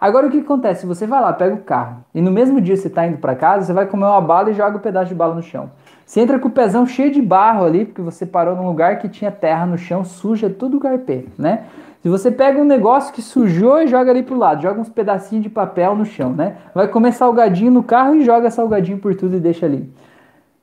Agora 0.02 0.26
o 0.26 0.32
que 0.32 0.39
acontece? 0.39 0.88
Você 0.88 1.06
vai 1.06 1.22
lá, 1.22 1.32
pega 1.32 1.54
o 1.54 1.60
carro 1.60 2.04
e 2.12 2.20
no 2.20 2.32
mesmo 2.32 2.60
dia 2.60 2.76
você 2.76 2.88
está 2.88 3.06
indo 3.06 3.20
para 3.20 3.36
casa, 3.36 3.68
você 3.68 3.74
vai 3.74 3.86
comer 3.86 4.06
uma 4.06 4.20
bala 4.20 4.49
e 4.49 4.54
joga 4.56 4.78
um 4.78 4.82
pedaço 4.82 5.10
de 5.10 5.14
bala 5.14 5.36
no 5.36 5.43
chão. 5.43 5.70
Você 6.04 6.20
entra 6.20 6.39
com 6.39 6.47
o 6.47 6.52
pezão 6.52 6.88
cheio 6.88 7.12
de 7.12 7.22
barro 7.22 7.64
ali, 7.64 7.86
porque 7.86 8.02
você 8.02 8.26
parou 8.26 8.56
num 8.56 8.66
lugar 8.66 8.97
que 8.97 9.08
tinha 9.08 9.32
terra 9.32 9.64
no 9.68 9.78
chão, 9.78 10.04
suja 10.04 10.49
tudo 10.49 10.78
o 10.78 10.80
carpê, 10.80 11.26
né? 11.38 11.66
Se 12.02 12.10
você 12.10 12.32
pega 12.32 12.60
um 12.60 12.66
negócio 12.66 13.14
que 13.14 13.22
sujou 13.22 13.80
e 13.80 13.86
joga 13.86 14.10
ali 14.10 14.24
pro 14.24 14.36
lado, 14.36 14.64
joga 14.64 14.82
uns 14.82 14.89
pedacinhos 14.89 15.43
de 15.43 15.52
papel 15.52 15.95
no 15.95 16.04
chão, 16.04 16.32
né? 16.32 16.56
Vai 16.74 16.88
comer 16.88 17.12
salgadinho 17.12 17.72
no 17.72 17.84
carro 17.84 18.16
e 18.16 18.26
joga 18.26 18.49
salgadinho 18.49 18.97
por 18.97 19.14
tudo 19.14 19.38
e 19.38 19.39
deixa 19.39 19.68
ali. 19.68 19.88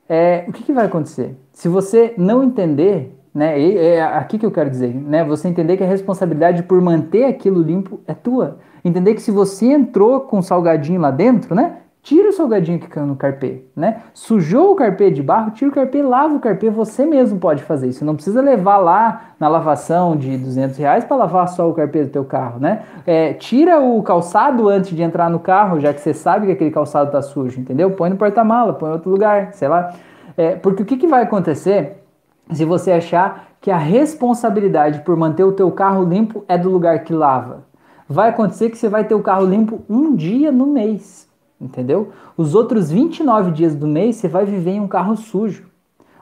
É, 0.09 0.45
o 0.49 0.53
que, 0.53 0.64
que 0.64 0.72
vai 0.72 0.86
acontecer? 0.86 1.36
Se 1.53 1.68
você 1.68 2.12
não 2.18 2.43
entender, 2.43 3.16
né? 3.39 3.61
É 3.62 4.03
aqui 4.03 4.36
que 4.36 4.45
eu 4.45 4.51
quero 4.51 4.68
dizer, 4.68 4.93
né? 4.93 5.24
Você 5.24 5.47
entender 5.47 5.76
que 5.76 5.84
a 5.84 5.86
responsabilidade 5.86 6.64
por 6.64 6.80
manter 6.80 7.24
aquilo 7.24 7.62
limpo 7.62 8.01
é 8.07 8.12
tua. 8.12 8.59
Entender 8.84 9.14
que 9.14 9.22
se 9.22 9.30
você 9.30 9.66
entrou 9.66 10.22
com 10.22 10.43
salgadinho 10.43 11.00
lá 11.00 11.12
dentro, 11.12 11.54
né? 11.54 11.76
Tira 12.03 12.30
o 12.30 12.33
salgadinho 12.33 12.79
que 12.80 12.88
caiu 12.88 13.07
no 13.07 13.14
carpê, 13.14 13.64
né? 13.76 14.03
Sujou 14.12 14.72
o 14.72 14.75
carpê 14.75 15.11
de 15.11 15.22
barro, 15.22 15.50
tira 15.53 15.71
o 15.71 15.75
carpê, 15.75 16.03
lava 16.03 16.34
o 16.34 16.41
carpê, 16.41 16.71
você 16.71 17.04
mesmo 17.04 17.38
pode 17.38 17.62
fazer 17.62 17.88
isso. 17.88 18.04
Não 18.04 18.14
precisa 18.14 18.41
levar 18.41 18.79
lá 18.79 19.34
na 19.38 19.46
lavação 19.46 20.17
de 20.17 20.37
200 20.37 20.76
reais 20.76 21.04
para 21.04 21.17
lavar 21.17 21.49
só 21.49 21.68
o 21.68 21.75
carpê 21.75 22.04
do 22.04 22.11
teu 22.11 22.25
carro, 22.25 22.58
né? 22.58 22.83
É, 23.07 23.34
tira 23.34 23.79
o 23.80 24.03
calçado 24.03 24.68
antes 24.68 24.96
de 24.96 25.03
entrar 25.03 25.30
no 25.30 25.38
carro, 25.38 25.79
já 25.79 25.92
que 25.92 26.00
você 26.00 26.14
sabe 26.14 26.46
que 26.46 26.53
aquele 26.53 26.71
calçado 26.71 27.12
tá 27.12 27.22
sujo, 27.22 27.61
entendeu? 27.61 27.91
Põe 27.92 28.11
no 28.11 28.17
porta-mala, 28.17 28.72
põe 28.72 28.88
em 28.88 28.92
outro 28.95 29.11
lugar, 29.11 29.53
sei 29.53 29.68
lá. 29.68 29.92
É, 30.37 30.57
porque 30.57 30.83
o 30.83 30.87
que, 30.87 30.96
que 30.96 31.07
vai 31.07 31.22
acontecer 31.22 31.99
se 32.53 32.64
você 32.64 32.92
achar 32.92 33.49
que 33.61 33.70
a 33.70 33.76
responsabilidade 33.76 35.00
por 35.00 35.16
manter 35.16 35.45
o 35.45 35.53
teu 35.53 35.70
carro 35.70 36.04
limpo 36.04 36.45
é 36.49 36.57
do 36.57 36.70
lugar 36.70 37.04
que 37.04 37.12
lava? 37.12 37.66
Vai 38.08 38.30
acontecer 38.30 38.70
que 38.70 38.79
você 38.79 38.88
vai 38.88 39.04
ter 39.04 39.14
o 39.14 39.22
carro 39.22 39.45
limpo 39.45 39.83
um 39.88 40.14
dia 40.14 40.50
no 40.50 40.66
mês 40.66 41.29
entendeu? 41.61 42.11
Os 42.37 42.54
outros 42.54 42.91
29 42.91 43.50
dias 43.50 43.75
do 43.75 43.87
mês 43.87 44.16
você 44.16 44.29
vai 44.29 44.45
viver 44.45 44.72
em 44.72 44.80
um 44.80 44.88
carro 44.88 45.16
sujo, 45.16 45.68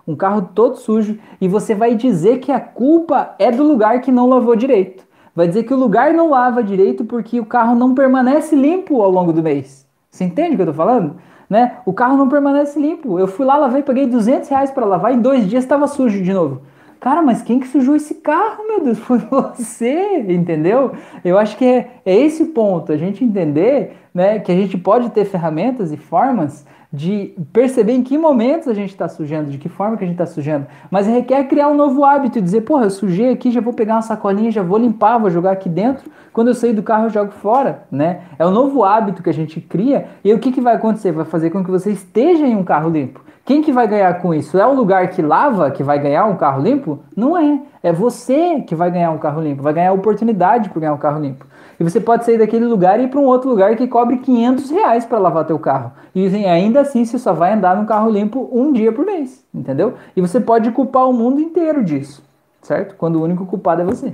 um 0.06 0.16
carro 0.16 0.50
todo 0.54 0.76
sujo, 0.76 1.18
e 1.40 1.48
você 1.48 1.74
vai 1.74 1.94
dizer 1.94 2.38
que 2.38 2.52
a 2.52 2.60
culpa 2.60 3.34
é 3.38 3.50
do 3.50 3.62
lugar 3.62 4.00
que 4.00 4.12
não 4.12 4.28
lavou 4.28 4.56
direito. 4.56 5.04
Vai 5.34 5.46
dizer 5.46 5.64
que 5.64 5.74
o 5.74 5.76
lugar 5.76 6.14
não 6.14 6.30
lava 6.30 6.62
direito 6.62 7.04
porque 7.04 7.38
o 7.38 7.44
carro 7.44 7.74
não 7.74 7.94
permanece 7.94 8.56
limpo 8.56 9.02
ao 9.02 9.10
longo 9.10 9.32
do 9.32 9.42
mês. 9.42 9.86
Você 10.10 10.24
entende 10.24 10.54
o 10.54 10.56
que 10.56 10.62
eu 10.62 10.66
tô 10.66 10.72
falando? 10.72 11.16
Né? 11.48 11.78
O 11.84 11.92
carro 11.92 12.16
não 12.16 12.28
permanece 12.28 12.78
limpo. 12.78 13.18
Eu 13.18 13.28
fui 13.28 13.46
lá, 13.46 13.56
lavei, 13.56 13.82
paguei 13.82 14.06
200 14.06 14.48
reais 14.48 14.70
para 14.70 14.84
lavar, 14.84 15.12
em 15.12 15.20
dois 15.20 15.48
dias 15.48 15.64
estava 15.64 15.86
sujo 15.86 16.22
de 16.22 16.32
novo. 16.32 16.62
Cara, 16.98 17.22
mas 17.22 17.42
quem 17.42 17.60
que 17.60 17.68
sujou 17.68 17.94
esse 17.94 18.14
carro, 18.14 18.66
meu 18.66 18.82
Deus? 18.82 18.98
Foi 19.00 19.18
você, 19.18 20.24
entendeu? 20.28 20.92
Eu 21.24 21.38
acho 21.38 21.56
que 21.56 21.64
é, 21.64 21.90
é 22.04 22.16
esse 22.16 22.46
ponto, 22.46 22.92
a 22.92 22.96
gente 22.96 23.24
entender 23.24 23.96
né, 24.12 24.38
que 24.38 24.50
a 24.50 24.54
gente 24.54 24.76
pode 24.78 25.10
ter 25.10 25.24
ferramentas 25.24 25.92
e 25.92 25.96
formas 25.96 26.66
de 26.96 27.34
perceber 27.52 27.92
em 27.92 28.02
que 28.02 28.16
momentos 28.16 28.68
a 28.68 28.72
gente 28.72 28.88
está 28.88 29.06
sujando, 29.06 29.50
de 29.50 29.58
que 29.58 29.68
forma 29.68 29.98
que 29.98 30.04
a 30.04 30.06
gente 30.06 30.14
está 30.14 30.24
sujando. 30.24 30.66
Mas 30.90 31.06
requer 31.06 31.44
criar 31.44 31.68
um 31.68 31.74
novo 31.74 32.02
hábito 32.06 32.38
e 32.38 32.40
dizer, 32.40 32.62
porra, 32.62 32.84
eu 32.84 32.90
sujei 32.90 33.30
aqui, 33.30 33.50
já 33.50 33.60
vou 33.60 33.74
pegar 33.74 33.96
uma 33.96 34.02
sacolinha, 34.02 34.50
já 34.50 34.62
vou 34.62 34.78
limpar, 34.78 35.18
vou 35.18 35.28
jogar 35.28 35.50
aqui 35.50 35.68
dentro. 35.68 36.10
Quando 36.32 36.48
eu 36.48 36.54
sair 36.54 36.72
do 36.72 36.82
carro, 36.82 37.04
eu 37.04 37.10
jogo 37.10 37.32
fora, 37.32 37.82
né? 37.90 38.20
É 38.38 38.46
um 38.46 38.50
novo 38.50 38.82
hábito 38.82 39.22
que 39.22 39.28
a 39.28 39.34
gente 39.34 39.60
cria. 39.60 40.06
E 40.24 40.32
o 40.32 40.38
que, 40.38 40.50
que 40.50 40.60
vai 40.60 40.74
acontecer? 40.74 41.12
Vai 41.12 41.26
fazer 41.26 41.50
com 41.50 41.62
que 41.62 41.70
você 41.70 41.90
esteja 41.90 42.46
em 42.46 42.56
um 42.56 42.64
carro 42.64 42.88
limpo. 42.88 43.20
Quem 43.44 43.60
que 43.60 43.72
vai 43.72 43.86
ganhar 43.86 44.14
com 44.14 44.32
isso? 44.32 44.58
É 44.58 44.66
o 44.66 44.72
lugar 44.72 45.10
que 45.10 45.20
lava 45.20 45.70
que 45.70 45.82
vai 45.82 45.98
ganhar 45.98 46.24
um 46.24 46.36
carro 46.36 46.62
limpo? 46.62 47.00
Não 47.14 47.36
é. 47.36 47.60
É 47.82 47.92
você 47.92 48.62
que 48.62 48.74
vai 48.74 48.90
ganhar 48.90 49.10
um 49.10 49.18
carro 49.18 49.42
limpo, 49.42 49.62
vai 49.62 49.74
ganhar 49.74 49.92
oportunidade 49.92 50.70
para 50.70 50.80
ganhar 50.80 50.94
um 50.94 50.98
carro 50.98 51.20
limpo. 51.20 51.46
E 51.78 51.84
você 51.84 52.00
pode 52.00 52.24
sair 52.24 52.38
daquele 52.38 52.64
lugar 52.64 52.98
e 52.98 53.04
ir 53.04 53.08
para 53.08 53.20
um 53.20 53.24
outro 53.24 53.48
lugar 53.48 53.76
que 53.76 53.86
cobre 53.86 54.18
500 54.18 54.70
reais 54.70 55.04
para 55.04 55.18
lavar 55.18 55.44
teu 55.44 55.58
carro. 55.58 55.92
E 56.14 56.26
ainda 56.46 56.80
assim 56.80 57.04
você 57.04 57.18
só 57.18 57.32
vai 57.32 57.52
andar 57.52 57.76
num 57.76 57.84
carro 57.84 58.10
limpo 58.10 58.48
um 58.52 58.72
dia 58.72 58.92
por 58.92 59.04
mês, 59.04 59.44
entendeu? 59.54 59.94
E 60.16 60.20
você 60.20 60.40
pode 60.40 60.70
culpar 60.70 61.08
o 61.08 61.12
mundo 61.12 61.40
inteiro 61.40 61.84
disso, 61.84 62.22
certo? 62.62 62.96
Quando 62.96 63.16
o 63.16 63.22
único 63.22 63.44
culpado 63.46 63.82
é 63.82 63.84
você. 63.84 64.10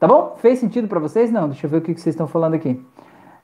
Tá 0.00 0.08
bom? 0.08 0.36
Fez 0.38 0.58
sentido 0.58 0.88
para 0.88 0.98
vocês? 0.98 1.30
Não, 1.30 1.48
deixa 1.48 1.66
eu 1.66 1.70
ver 1.70 1.76
o 1.76 1.80
que 1.80 1.94
vocês 1.94 2.14
estão 2.14 2.26
falando 2.26 2.54
aqui. 2.54 2.84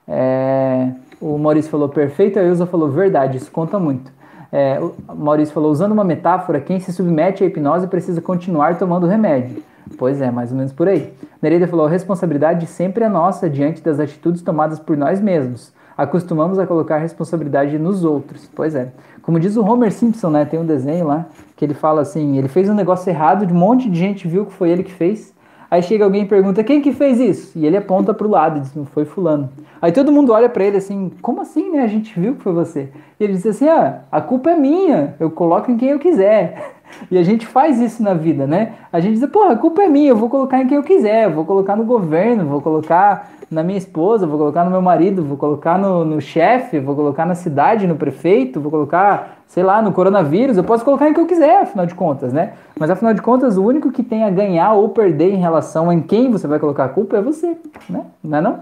É... 0.07 0.91
O 1.21 1.37
Maurício 1.37 1.69
falou 1.69 1.89
perfeito, 1.89 2.39
a 2.39 2.43
Ilza 2.43 2.65
falou 2.65 2.89
verdade, 2.89 3.37
isso 3.37 3.51
conta 3.51 3.77
muito. 3.77 4.11
É, 4.51 4.79
o 4.79 5.15
Maurício 5.15 5.53
falou, 5.53 5.71
usando 5.71 5.91
uma 5.91 6.03
metáfora, 6.03 6.59
quem 6.59 6.79
se 6.79 6.91
submete 6.93 7.43
à 7.43 7.47
hipnose 7.47 7.87
precisa 7.87 8.21
continuar 8.21 8.77
tomando 8.77 9.05
remédio. 9.05 9.61
Pois 9.97 10.21
é, 10.21 10.31
mais 10.31 10.51
ou 10.51 10.57
menos 10.57 10.71
por 10.71 10.87
aí. 10.87 11.13
Nereida 11.41 11.67
falou, 11.67 11.85
a 11.85 11.89
responsabilidade 11.89 12.65
sempre 12.67 13.03
é 13.03 13.09
nossa 13.09 13.49
diante 13.49 13.81
das 13.81 13.99
atitudes 13.99 14.41
tomadas 14.41 14.79
por 14.79 14.95
nós 14.95 15.19
mesmos. 15.19 15.73
Acostumamos 15.97 16.57
a 16.57 16.65
colocar 16.65 16.97
responsabilidade 16.97 17.77
nos 17.77 18.05
outros. 18.05 18.49
Pois 18.55 18.73
é. 18.73 18.89
Como 19.21 19.39
diz 19.39 19.57
o 19.57 19.65
Homer 19.65 19.91
Simpson, 19.91 20.29
né? 20.29 20.45
Tem 20.45 20.57
um 20.57 20.65
desenho 20.65 21.05
lá 21.05 21.25
que 21.57 21.65
ele 21.65 21.73
fala 21.73 22.01
assim: 22.01 22.37
ele 22.37 22.47
fez 22.47 22.69
um 22.69 22.73
negócio 22.73 23.09
errado, 23.09 23.45
um 23.51 23.57
monte 23.57 23.89
de 23.89 23.99
gente 23.99 24.25
viu 24.25 24.45
que 24.45 24.53
foi 24.53 24.69
ele 24.69 24.81
que 24.81 24.93
fez. 24.93 25.33
Aí 25.69 25.83
chega 25.83 26.05
alguém 26.05 26.23
e 26.23 26.25
pergunta: 26.25 26.63
quem 26.63 26.81
que 26.81 26.93
fez 26.93 27.19
isso? 27.19 27.59
E 27.59 27.65
ele 27.65 27.75
aponta 27.75 28.13
para 28.13 28.25
o 28.25 28.29
lado 28.29 28.57
e 28.57 28.61
diz: 28.61 28.73
não 28.73 28.85
foi 28.85 29.03
Fulano. 29.03 29.49
Aí 29.81 29.91
todo 29.91 30.11
mundo 30.11 30.31
olha 30.31 30.49
para 30.49 30.63
ele 30.63 30.77
assim: 30.77 31.11
como 31.21 31.41
assim, 31.41 31.69
né? 31.71 31.83
A 31.83 31.87
gente 31.87 32.17
viu 32.17 32.35
que 32.35 32.41
foi 32.41 32.53
você. 32.53 32.89
E 33.19 33.23
ele 33.23 33.33
diz 33.33 33.45
assim: 33.45 33.67
ah, 33.67 34.03
a 34.09 34.21
culpa 34.21 34.51
é 34.51 34.55
minha, 34.55 35.15
eu 35.19 35.29
coloco 35.29 35.69
em 35.69 35.77
quem 35.77 35.89
eu 35.89 35.99
quiser. 35.99 36.77
E 37.09 37.17
a 37.17 37.23
gente 37.23 37.45
faz 37.45 37.79
isso 37.79 38.01
na 38.03 38.13
vida, 38.13 38.45
né? 38.45 38.73
A 38.91 38.99
gente 38.99 39.19
diz, 39.19 39.29
porra, 39.29 39.53
a 39.53 39.57
culpa 39.57 39.81
é 39.81 39.87
minha, 39.87 40.09
eu 40.09 40.15
vou 40.15 40.29
colocar 40.29 40.61
em 40.61 40.67
quem 40.67 40.77
eu 40.77 40.83
quiser, 40.83 41.29
vou 41.29 41.45
colocar 41.45 41.75
no 41.75 41.83
governo, 41.83 42.45
vou 42.45 42.61
colocar 42.61 43.31
na 43.49 43.63
minha 43.63 43.77
esposa, 43.77 44.27
vou 44.27 44.37
colocar 44.37 44.63
no 44.63 44.69
meu 44.69 44.81
marido, 44.81 45.23
vou 45.23 45.35
colocar 45.35 45.77
no, 45.77 46.05
no 46.05 46.21
chefe, 46.21 46.79
vou 46.79 46.95
colocar 46.95 47.25
na 47.25 47.33
cidade, 47.33 47.87
no 47.87 47.95
prefeito, 47.95 48.61
vou 48.61 48.69
colocar, 48.69 49.39
sei 49.47 49.63
lá, 49.63 49.81
no 49.81 49.91
coronavírus, 49.91 50.55
eu 50.55 50.63
posso 50.63 50.85
colocar 50.85 51.09
em 51.09 51.13
quem 51.13 51.23
eu 51.23 51.27
quiser, 51.27 51.61
afinal 51.61 51.85
de 51.85 51.95
contas, 51.95 52.31
né? 52.31 52.53
Mas 52.79 52.91
afinal 52.91 53.13
de 53.13 53.21
contas, 53.21 53.57
o 53.57 53.63
único 53.63 53.91
que 53.91 54.03
tem 54.03 54.23
a 54.23 54.29
ganhar 54.29 54.73
ou 54.73 54.89
perder 54.89 55.33
em 55.33 55.37
relação 55.37 55.91
em 55.91 55.99
quem 55.99 56.29
você 56.29 56.47
vai 56.47 56.59
colocar 56.59 56.85
a 56.85 56.89
culpa 56.89 57.17
é 57.17 57.21
você, 57.21 57.57
né? 57.89 58.05
Não 58.23 58.37
é 58.37 58.41
não? 58.41 58.59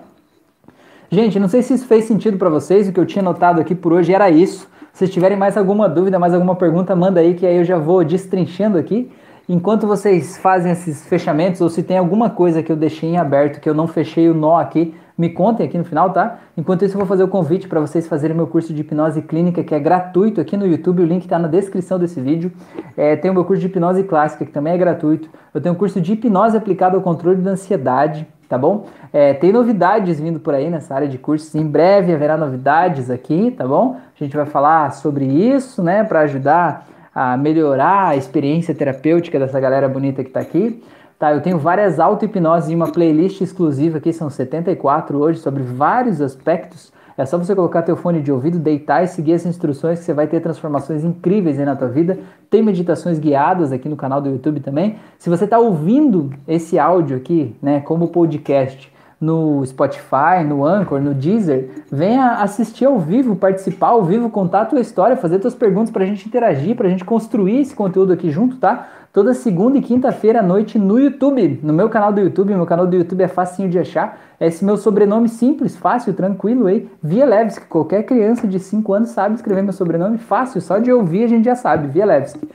Gente, 1.09 1.39
não 1.39 1.47
sei 1.47 1.61
se 1.61 1.73
isso 1.73 1.85
fez 1.85 2.05
sentido 2.05 2.37
para 2.37 2.49
vocês, 2.49 2.87
o 2.87 2.93
que 2.93 2.99
eu 2.99 3.05
tinha 3.05 3.23
notado 3.23 3.59
aqui 3.59 3.73
por 3.73 3.93
hoje 3.93 4.13
era 4.13 4.29
isso. 4.29 4.69
Se 4.97 5.07
tiverem 5.07 5.37
mais 5.37 5.55
alguma 5.55 5.87
dúvida, 5.87 6.17
mais 6.17 6.33
alguma 6.33 6.55
pergunta, 6.55 6.95
manda 6.95 7.19
aí 7.19 7.35
que 7.35 7.45
aí 7.45 7.57
eu 7.57 7.63
já 7.63 7.77
vou 7.77 8.03
destrinchando 8.03 8.79
aqui. 8.79 9.11
Enquanto 9.47 9.85
vocês 9.85 10.39
fazem 10.39 10.71
esses 10.71 11.05
fechamentos, 11.05 11.61
ou 11.61 11.69
se 11.69 11.83
tem 11.83 11.99
alguma 11.99 12.31
coisa 12.31 12.63
que 12.63 12.71
eu 12.71 12.75
deixei 12.75 13.11
em 13.11 13.15
aberto, 13.15 13.61
que 13.61 13.69
eu 13.69 13.75
não 13.75 13.85
fechei 13.85 14.27
o 14.27 14.33
nó 14.33 14.57
aqui, 14.57 14.95
me 15.15 15.29
contem 15.29 15.67
aqui 15.67 15.77
no 15.77 15.83
final, 15.83 16.09
tá? 16.09 16.39
Enquanto 16.57 16.83
isso, 16.83 16.95
eu 16.95 16.97
vou 16.97 17.05
fazer 17.05 17.23
o 17.23 17.27
convite 17.27 17.67
para 17.67 17.79
vocês 17.79 18.07
fazerem 18.07 18.35
meu 18.35 18.47
curso 18.47 18.73
de 18.73 18.81
hipnose 18.81 19.21
clínica, 19.21 19.63
que 19.63 19.75
é 19.75 19.79
gratuito 19.79 20.41
aqui 20.41 20.57
no 20.57 20.65
YouTube. 20.65 21.03
O 21.03 21.05
link 21.05 21.25
está 21.25 21.37
na 21.37 21.47
descrição 21.47 21.99
desse 21.99 22.19
vídeo. 22.19 22.51
É, 22.97 23.15
tem 23.15 23.29
o 23.29 23.35
meu 23.35 23.45
curso 23.45 23.61
de 23.61 23.67
hipnose 23.67 24.01
clássica, 24.01 24.47
que 24.47 24.51
também 24.51 24.73
é 24.73 24.77
gratuito. 24.79 25.29
Eu 25.53 25.61
tenho 25.61 25.75
um 25.75 25.77
curso 25.77 26.01
de 26.01 26.13
hipnose 26.13 26.57
aplicado 26.57 26.97
ao 26.97 27.03
controle 27.03 27.39
da 27.39 27.51
ansiedade 27.51 28.25
tá 28.47 28.57
bom? 28.57 28.85
É, 29.11 29.33
tem 29.33 29.51
novidades 29.51 30.19
vindo 30.19 30.39
por 30.39 30.53
aí 30.53 30.69
nessa 30.69 30.95
área 30.95 31.07
de 31.07 31.17
cursos, 31.17 31.53
em 31.55 31.65
breve 31.65 32.13
haverá 32.13 32.37
novidades 32.37 33.09
aqui, 33.09 33.51
tá 33.51 33.67
bom? 33.67 33.97
A 34.19 34.23
gente 34.23 34.35
vai 34.35 34.45
falar 34.45 34.91
sobre 34.91 35.25
isso, 35.25 35.83
né, 35.83 36.03
para 36.03 36.21
ajudar 36.21 36.87
a 37.13 37.37
melhorar 37.37 38.09
a 38.09 38.15
experiência 38.15 38.73
terapêutica 38.73 39.39
dessa 39.39 39.59
galera 39.59 39.87
bonita 39.87 40.23
que 40.23 40.29
está 40.29 40.39
aqui. 40.39 40.83
Tá, 41.17 41.33
eu 41.33 41.41
tenho 41.41 41.57
várias 41.57 41.99
auto-hipnoses 41.99 42.69
em 42.69 42.75
uma 42.75 42.91
playlist 42.91 43.41
exclusiva 43.41 43.97
aqui, 43.97 44.13
são 44.13 44.29
74 44.29 45.17
hoje, 45.17 45.39
sobre 45.39 45.63
vários 45.63 46.21
aspectos 46.21 46.91
é 47.17 47.25
só 47.25 47.35
você 47.35 47.55
colocar 47.55 47.81
teu 47.81 47.97
fone 47.97 48.21
de 48.21 48.31
ouvido, 48.31 48.59
deitar 48.59 49.03
e 49.03 49.07
seguir 49.07 49.33
as 49.33 49.43
instruções 49.43 49.97
que 49.97 50.05
você 50.05 50.13
vai 50.13 50.27
ter 50.27 50.39
transformações 50.39 51.03
incríveis 51.03 51.57
aí 51.57 51.65
na 51.65 51.75
tua 51.75 51.87
vida. 51.87 52.19
Tem 52.47 52.61
meditações 52.61 53.17
guiadas 53.17 53.71
aqui 53.71 53.89
no 53.89 53.95
canal 53.95 54.21
do 54.21 54.29
YouTube 54.29 54.59
também. 54.59 54.97
Se 55.17 55.27
você 55.27 55.45
está 55.45 55.57
ouvindo 55.57 56.31
esse 56.47 56.77
áudio 56.77 57.17
aqui, 57.17 57.55
né, 57.59 57.79
como 57.79 58.09
podcast, 58.09 58.93
no 59.19 59.65
Spotify, 59.65 60.43
no 60.47 60.65
Anchor, 60.65 60.99
no 61.01 61.13
Deezer, 61.13 61.69
venha 61.91 62.33
assistir 62.41 62.85
ao 62.85 62.99
vivo, 62.99 63.35
participar 63.35 63.87
ao 63.87 64.03
vivo, 64.03 64.29
contar 64.29 64.61
a 64.61 64.65
tua 64.65 64.79
história, 64.79 65.17
fazer 65.17 65.39
tuas 65.39 65.55
perguntas 65.55 65.89
para 65.89 66.03
a 66.03 66.07
gente 66.07 66.27
interagir, 66.27 66.75
para 66.75 66.87
a 66.87 66.89
gente 66.89 67.03
construir 67.03 67.61
esse 67.61 67.75
conteúdo 67.75 68.13
aqui 68.13 68.29
junto, 68.29 68.57
tá? 68.57 68.87
Toda 69.17 69.33
segunda 69.33 69.79
e 69.79 69.81
quinta-feira 69.81 70.41
à 70.41 70.43
noite 70.43 70.77
no 70.77 70.99
YouTube, 70.99 71.59
no 71.63 71.73
meu 71.73 71.89
canal 71.89 72.13
do 72.13 72.21
YouTube. 72.21 72.53
Meu 72.53 72.67
canal 72.67 72.85
do 72.85 72.95
YouTube 72.95 73.23
é 73.23 73.27
facinho 73.27 73.67
de 73.67 73.79
achar. 73.79 74.19
É 74.39 74.45
esse 74.45 74.63
meu 74.63 74.77
sobrenome 74.77 75.27
simples, 75.27 75.75
fácil, 75.75 76.13
tranquilo 76.13 76.67
aí. 76.67 76.87
Via 77.01 77.25
Levski. 77.25 77.65
Qualquer 77.65 78.03
criança 78.03 78.45
de 78.47 78.59
5 78.59 78.93
anos 78.93 79.09
sabe 79.09 79.33
escrever 79.33 79.63
meu 79.63 79.73
sobrenome 79.73 80.19
fácil. 80.19 80.61
Só 80.61 80.77
de 80.77 80.91
ouvir 80.91 81.23
a 81.23 81.27
gente 81.27 81.45
já 81.45 81.55
sabe. 81.55 81.87
Via 81.87 82.05
Levski. 82.05 82.47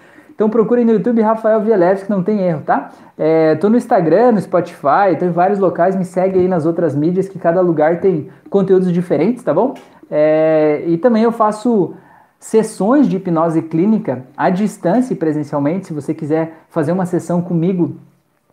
Então 0.43 0.51
procurem 0.51 0.85
no 0.85 0.91
YouTube 0.91 1.23
Rafael 1.23 1.61
Vielewski, 1.61 2.11
não 2.11 2.21
tem 2.21 2.41
erro, 2.41 2.63
tá? 2.67 2.91
É, 3.17 3.55
tô 3.55 3.71
no 3.71 3.77
Instagram, 3.77 4.33
no 4.33 4.41
Spotify, 4.41 5.17
tô 5.17 5.25
em 5.25 5.31
vários 5.31 5.61
locais, 5.61 5.95
me 5.95 6.05
segue 6.05 6.37
aí 6.37 6.49
nas 6.49 6.67
outras 6.67 6.97
mídias, 6.97 7.29
que 7.29 7.39
cada 7.39 7.61
lugar 7.61 8.01
tem 8.01 8.29
conteúdos 8.51 8.91
diferentes, 8.93 9.45
tá 9.45 9.55
bom? 9.55 9.75
É, 10.11 10.83
e 10.89 10.99
também 10.99 11.23
eu 11.23 11.31
faço 11.31 11.95
sessões 12.41 13.07
de 13.07 13.19
hipnose 13.19 13.63
clínica 13.63 14.25
à 14.37 14.51
distância 14.51 15.13
e 15.15 15.17
presencialmente. 15.17 15.87
Se 15.87 15.93
você 15.93 16.13
quiser 16.13 16.55
fazer 16.71 16.91
uma 16.91 17.07
sessão 17.07 17.41
comigo, 17.41 17.95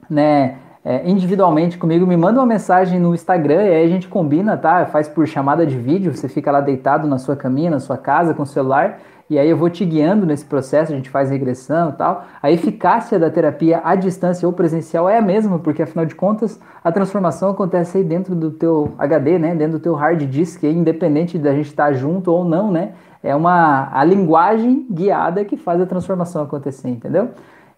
né, 0.08 0.58
é, 0.86 1.10
individualmente 1.10 1.76
comigo, 1.80 2.06
me 2.06 2.16
manda 2.16 2.40
uma 2.40 2.46
mensagem 2.46 3.00
no 3.00 3.16
Instagram 3.16 3.64
e 3.64 3.74
aí 3.74 3.84
a 3.84 3.90
gente 3.90 4.08
combina, 4.08 4.56
tá? 4.56 4.86
Faz 4.86 5.08
por 5.08 5.28
chamada 5.28 5.66
de 5.66 5.76
vídeo, 5.76 6.16
você 6.16 6.30
fica 6.30 6.52
lá 6.52 6.62
deitado 6.62 7.08
na 7.08 7.18
sua 7.18 7.36
caminha, 7.36 7.72
na 7.72 7.80
sua 7.80 7.98
casa 7.98 8.36
com 8.36 8.44
o 8.44 8.46
celular 8.46 9.00
e 9.30 9.38
aí 9.38 9.48
eu 9.48 9.56
vou 9.56 9.70
te 9.70 9.86
guiando 9.86 10.26
nesse 10.26 10.44
processo, 10.44 10.92
a 10.92 10.96
gente 10.96 11.10
faz 11.10 11.30
regressão 11.30 11.90
e 11.90 11.94
tal. 11.94 12.26
A 12.42 12.50
eficácia 12.52 13.20
da 13.20 13.30
terapia 13.30 13.80
à 13.84 13.94
distância 13.94 14.48
ou 14.48 14.54
presencial 14.54 15.08
é 15.08 15.20
a 15.20 15.22
mesma, 15.22 15.60
porque 15.60 15.84
afinal 15.84 16.06
de 16.06 16.16
contas 16.16 16.60
a 16.84 16.92
transformação 16.92 17.52
acontece 17.52 18.00
aí 18.00 18.04
dentro 18.04 18.34
do 18.34 18.50
teu 18.50 18.94
HD, 18.98 19.38
né? 19.38 19.54
Dentro 19.54 19.78
do 19.78 19.82
teu 19.82 19.94
hard 19.94 20.20
disk, 20.24 20.64
independente 20.64 21.38
da 21.38 21.54
gente 21.54 21.68
estar 21.68 21.94
junto 21.94 22.32
ou 22.32 22.44
não, 22.44 22.72
né? 22.72 22.94
É 23.22 23.36
uma 23.36 23.90
a 23.94 24.04
linguagem 24.04 24.88
guiada 24.90 25.46
que 25.46 25.58
faz 25.58 25.80
a 25.80 25.86
transformação 25.86 26.42
acontecer, 26.42 26.90
entendeu? 26.90 27.30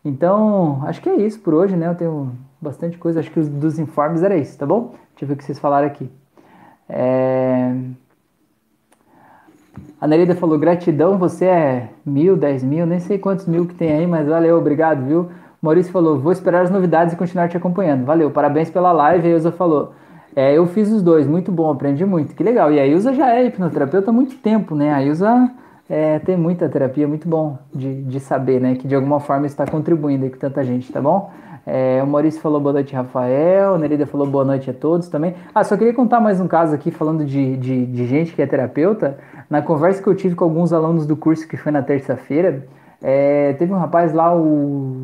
Então, 0.05 0.81
acho 0.85 1.01
que 1.01 1.09
é 1.09 1.15
isso 1.15 1.39
por 1.41 1.53
hoje, 1.53 1.75
né? 1.75 1.87
Eu 1.87 1.95
tenho 1.95 2.31
bastante 2.61 2.97
coisa, 2.97 3.19
acho 3.19 3.29
que 3.29 3.39
os 3.39 3.49
dos 3.49 3.77
informes 3.77 4.23
era 4.23 4.37
isso, 4.37 4.57
tá 4.57 4.65
bom? 4.65 4.93
Deixa 5.11 5.23
eu 5.23 5.27
ver 5.27 5.33
o 5.33 5.37
que 5.37 5.43
vocês 5.43 5.59
falaram 5.59 5.87
aqui. 5.87 6.09
É... 6.87 7.75
A 10.01 10.07
Nereida 10.07 10.33
falou, 10.33 10.57
gratidão, 10.57 11.15
você 11.15 11.45
é 11.45 11.89
mil, 12.03 12.35
dez 12.35 12.63
mil, 12.63 12.87
nem 12.87 12.97
sei 12.97 13.19
quantos 13.19 13.45
mil 13.45 13.67
que 13.67 13.75
tem 13.75 13.91
aí, 13.91 14.07
mas 14.07 14.27
valeu, 14.27 14.57
obrigado, 14.57 15.05
viu? 15.05 15.29
Maurício 15.61 15.91
falou, 15.91 16.17
vou 16.17 16.31
esperar 16.31 16.63
as 16.63 16.71
novidades 16.71 17.13
e 17.13 17.15
continuar 17.15 17.47
te 17.47 17.55
acompanhando. 17.55 18.03
Valeu, 18.03 18.31
parabéns 18.31 18.67
pela 18.71 18.91
live. 18.91 19.27
A 19.27 19.31
Ilza 19.31 19.51
falou, 19.51 19.93
é, 20.35 20.57
eu 20.57 20.65
fiz 20.65 20.91
os 20.91 21.03
dois, 21.03 21.27
muito 21.27 21.51
bom, 21.51 21.69
aprendi 21.69 22.03
muito, 22.03 22.33
que 22.33 22.43
legal. 22.43 22.71
E 22.71 22.79
a 22.79 22.87
Ilza 22.87 23.13
já 23.13 23.35
é 23.35 23.45
hipnoterapeuta 23.45 24.09
há 24.09 24.13
muito 24.13 24.37
tempo, 24.37 24.73
né? 24.73 24.91
A 24.91 25.03
Ilza 25.03 25.51
é, 25.87 26.17
tem 26.17 26.35
muita 26.35 26.67
terapia, 26.67 27.07
muito 27.07 27.29
bom 27.29 27.59
de, 27.71 28.01
de 28.01 28.19
saber, 28.19 28.59
né? 28.59 28.73
Que 28.73 28.87
de 28.87 28.95
alguma 28.95 29.19
forma 29.19 29.45
está 29.45 29.67
contribuindo 29.67 30.23
aí 30.23 30.31
com 30.31 30.39
tanta 30.39 30.63
gente, 30.63 30.91
tá 30.91 30.99
bom? 30.99 31.29
É, 31.63 32.01
o 32.03 32.07
Maurício 32.07 32.41
falou 32.41 32.59
boa 32.59 32.73
noite, 32.73 32.95
Rafael. 32.95 33.77
Nerida 33.77 34.07
falou 34.07 34.25
boa 34.25 34.43
noite 34.43 34.67
a 34.67 34.73
todos 34.73 35.09
também. 35.09 35.35
Ah, 35.53 35.63
só 35.63 35.77
queria 35.77 35.93
contar 35.93 36.19
mais 36.19 36.41
um 36.41 36.47
caso 36.47 36.73
aqui, 36.73 36.89
falando 36.89 37.23
de, 37.23 37.55
de, 37.57 37.85
de 37.85 38.07
gente 38.07 38.33
que 38.33 38.41
é 38.41 38.47
terapeuta. 38.47 39.19
Na 39.51 39.61
conversa 39.61 40.01
que 40.01 40.07
eu 40.07 40.15
tive 40.15 40.33
com 40.33 40.45
alguns 40.45 40.71
alunos 40.71 41.05
do 41.05 41.13
curso 41.13 41.45
que 41.45 41.57
foi 41.57 41.73
na 41.73 41.83
terça-feira, 41.83 42.65
é, 43.01 43.51
teve 43.59 43.73
um 43.73 43.77
rapaz 43.77 44.13
lá, 44.13 44.33
o 44.33 44.95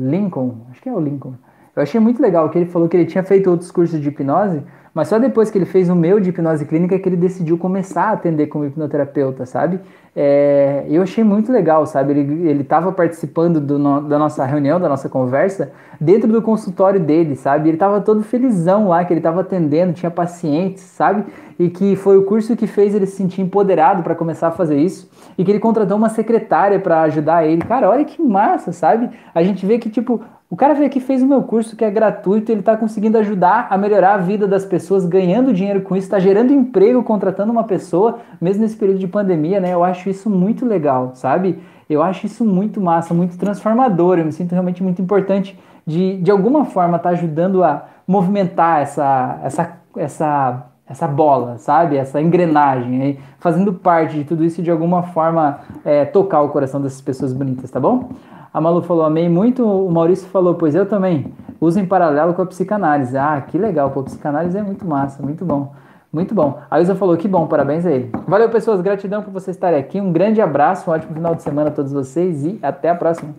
Lincoln, 0.00 0.58
acho 0.70 0.80
que 0.80 0.88
é 0.88 0.92
o 0.92 1.00
Lincoln. 1.00 1.34
Eu 1.74 1.82
achei 1.82 1.98
muito 2.00 2.22
legal 2.22 2.48
que 2.50 2.56
ele 2.56 2.66
falou 2.70 2.88
que 2.88 2.96
ele 2.96 3.04
tinha 3.04 3.24
feito 3.24 3.50
outros 3.50 3.72
cursos 3.72 4.00
de 4.00 4.08
hipnose, 4.10 4.62
mas 4.94 5.08
só 5.08 5.18
depois 5.18 5.50
que 5.50 5.58
ele 5.58 5.64
fez 5.64 5.90
o 5.90 5.96
meu 5.96 6.20
de 6.20 6.30
hipnose 6.30 6.64
clínica 6.64 6.96
que 6.98 7.08
ele 7.08 7.16
decidiu 7.16 7.58
começar 7.58 8.04
a 8.04 8.12
atender 8.12 8.46
como 8.46 8.64
hipnoterapeuta, 8.64 9.44
sabe? 9.44 9.80
É, 10.14 10.86
eu 10.88 11.02
achei 11.02 11.24
muito 11.24 11.50
legal, 11.50 11.84
sabe? 11.84 12.12
Ele 12.12 12.62
estava 12.62 12.92
participando 12.92 13.60
do 13.60 13.76
no, 13.76 14.00
da 14.02 14.16
nossa 14.16 14.44
reunião, 14.44 14.78
da 14.78 14.88
nossa 14.88 15.08
conversa, 15.08 15.72
dentro 16.00 16.30
do 16.30 16.40
consultório 16.40 17.00
dele, 17.00 17.34
sabe? 17.34 17.68
Ele 17.68 17.76
estava 17.76 18.00
todo 18.00 18.22
felizão 18.22 18.86
lá, 18.86 19.04
que 19.04 19.12
ele 19.12 19.18
estava 19.18 19.40
atendendo, 19.40 19.92
tinha 19.92 20.10
pacientes, 20.10 20.84
sabe? 20.84 21.24
E 21.58 21.68
que 21.68 21.96
foi 21.96 22.16
o 22.16 22.22
curso 22.22 22.56
que 22.56 22.68
fez 22.68 22.94
ele 22.94 23.06
se 23.06 23.16
sentir 23.16 23.42
empoderado 23.42 24.04
para 24.04 24.14
começar 24.14 24.48
a 24.48 24.52
fazer 24.52 24.78
isso. 24.78 25.10
E 25.36 25.44
que 25.44 25.50
ele 25.50 25.58
contratou 25.58 25.96
uma 25.96 26.08
secretária 26.08 26.78
para 26.78 27.02
ajudar 27.02 27.44
ele. 27.44 27.62
Cara, 27.62 27.90
olha 27.90 28.04
que 28.04 28.22
massa, 28.22 28.70
sabe? 28.70 29.10
A 29.34 29.42
gente 29.42 29.66
vê 29.66 29.78
que, 29.78 29.90
tipo, 29.90 30.20
o 30.54 30.56
cara 30.56 30.72
veio 30.72 30.86
aqui 30.86 31.00
fez 31.00 31.20
o 31.20 31.26
meu 31.26 31.42
curso 31.42 31.74
que 31.74 31.84
é 31.84 31.90
gratuito, 31.90 32.52
ele 32.52 32.60
está 32.60 32.76
conseguindo 32.76 33.18
ajudar 33.18 33.66
a 33.70 33.76
melhorar 33.76 34.14
a 34.14 34.18
vida 34.18 34.46
das 34.46 34.64
pessoas, 34.64 35.04
ganhando 35.04 35.52
dinheiro 35.52 35.80
com 35.82 35.96
isso, 35.96 36.06
está 36.06 36.20
gerando 36.20 36.52
emprego, 36.52 37.02
contratando 37.02 37.50
uma 37.50 37.64
pessoa, 37.64 38.20
mesmo 38.40 38.62
nesse 38.62 38.76
período 38.76 39.00
de 39.00 39.08
pandemia, 39.08 39.58
né? 39.58 39.74
Eu 39.74 39.82
acho 39.82 40.08
isso 40.08 40.30
muito 40.30 40.64
legal, 40.64 41.10
sabe? 41.16 41.58
Eu 41.90 42.04
acho 42.04 42.24
isso 42.26 42.44
muito 42.44 42.80
massa, 42.80 43.12
muito 43.12 43.36
transformador. 43.36 44.20
Eu 44.20 44.26
me 44.26 44.30
sinto 44.30 44.52
realmente 44.52 44.80
muito 44.80 45.02
importante 45.02 45.58
de, 45.84 46.18
de 46.18 46.30
alguma 46.30 46.64
forma, 46.64 46.98
estar 46.98 47.08
tá 47.08 47.16
ajudando 47.16 47.64
a 47.64 47.86
movimentar 48.06 48.80
essa, 48.80 49.40
essa, 49.42 49.72
essa, 49.96 50.66
essa 50.88 51.08
bola, 51.08 51.58
sabe? 51.58 51.96
Essa 51.96 52.22
engrenagem, 52.22 53.02
aí, 53.02 53.18
fazendo 53.40 53.72
parte 53.72 54.18
de 54.18 54.22
tudo 54.22 54.44
isso 54.44 54.62
de 54.62 54.70
alguma 54.70 55.02
forma 55.02 55.58
é, 55.84 56.04
tocar 56.04 56.42
o 56.42 56.50
coração 56.50 56.80
dessas 56.80 57.00
pessoas 57.00 57.32
bonitas, 57.32 57.72
tá 57.72 57.80
bom? 57.80 58.10
A 58.54 58.60
Malu 58.60 58.82
falou, 58.82 59.04
amei 59.04 59.28
muito. 59.28 59.66
O 59.66 59.90
Maurício 59.90 60.28
falou, 60.28 60.54
pois 60.54 60.76
eu 60.76 60.86
também. 60.86 61.34
Uso 61.60 61.80
em 61.80 61.86
paralelo 61.86 62.34
com 62.34 62.42
a 62.42 62.46
psicanálise. 62.46 63.18
Ah, 63.18 63.40
que 63.40 63.58
legal. 63.58 63.90
Pô, 63.90 64.04
psicanálise 64.04 64.56
é 64.56 64.62
muito 64.62 64.86
massa, 64.86 65.20
muito 65.20 65.44
bom. 65.44 65.72
Muito 66.12 66.32
bom. 66.36 66.60
A 66.70 66.78
Ilza 66.78 66.94
falou, 66.94 67.16
que 67.16 67.26
bom, 67.26 67.48
parabéns 67.48 67.84
a 67.84 67.90
ele. 67.90 68.12
Valeu, 68.28 68.48
pessoas. 68.48 68.80
Gratidão 68.80 69.22
por 69.22 69.32
vocês 69.32 69.56
estarem 69.56 69.80
aqui. 69.80 70.00
Um 70.00 70.12
grande 70.12 70.40
abraço, 70.40 70.88
um 70.88 70.94
ótimo 70.94 71.14
final 71.14 71.34
de 71.34 71.42
semana 71.42 71.70
a 71.70 71.72
todos 71.72 71.92
vocês 71.92 72.46
e 72.46 72.56
até 72.62 72.90
a 72.90 72.94
próxima. 72.94 73.34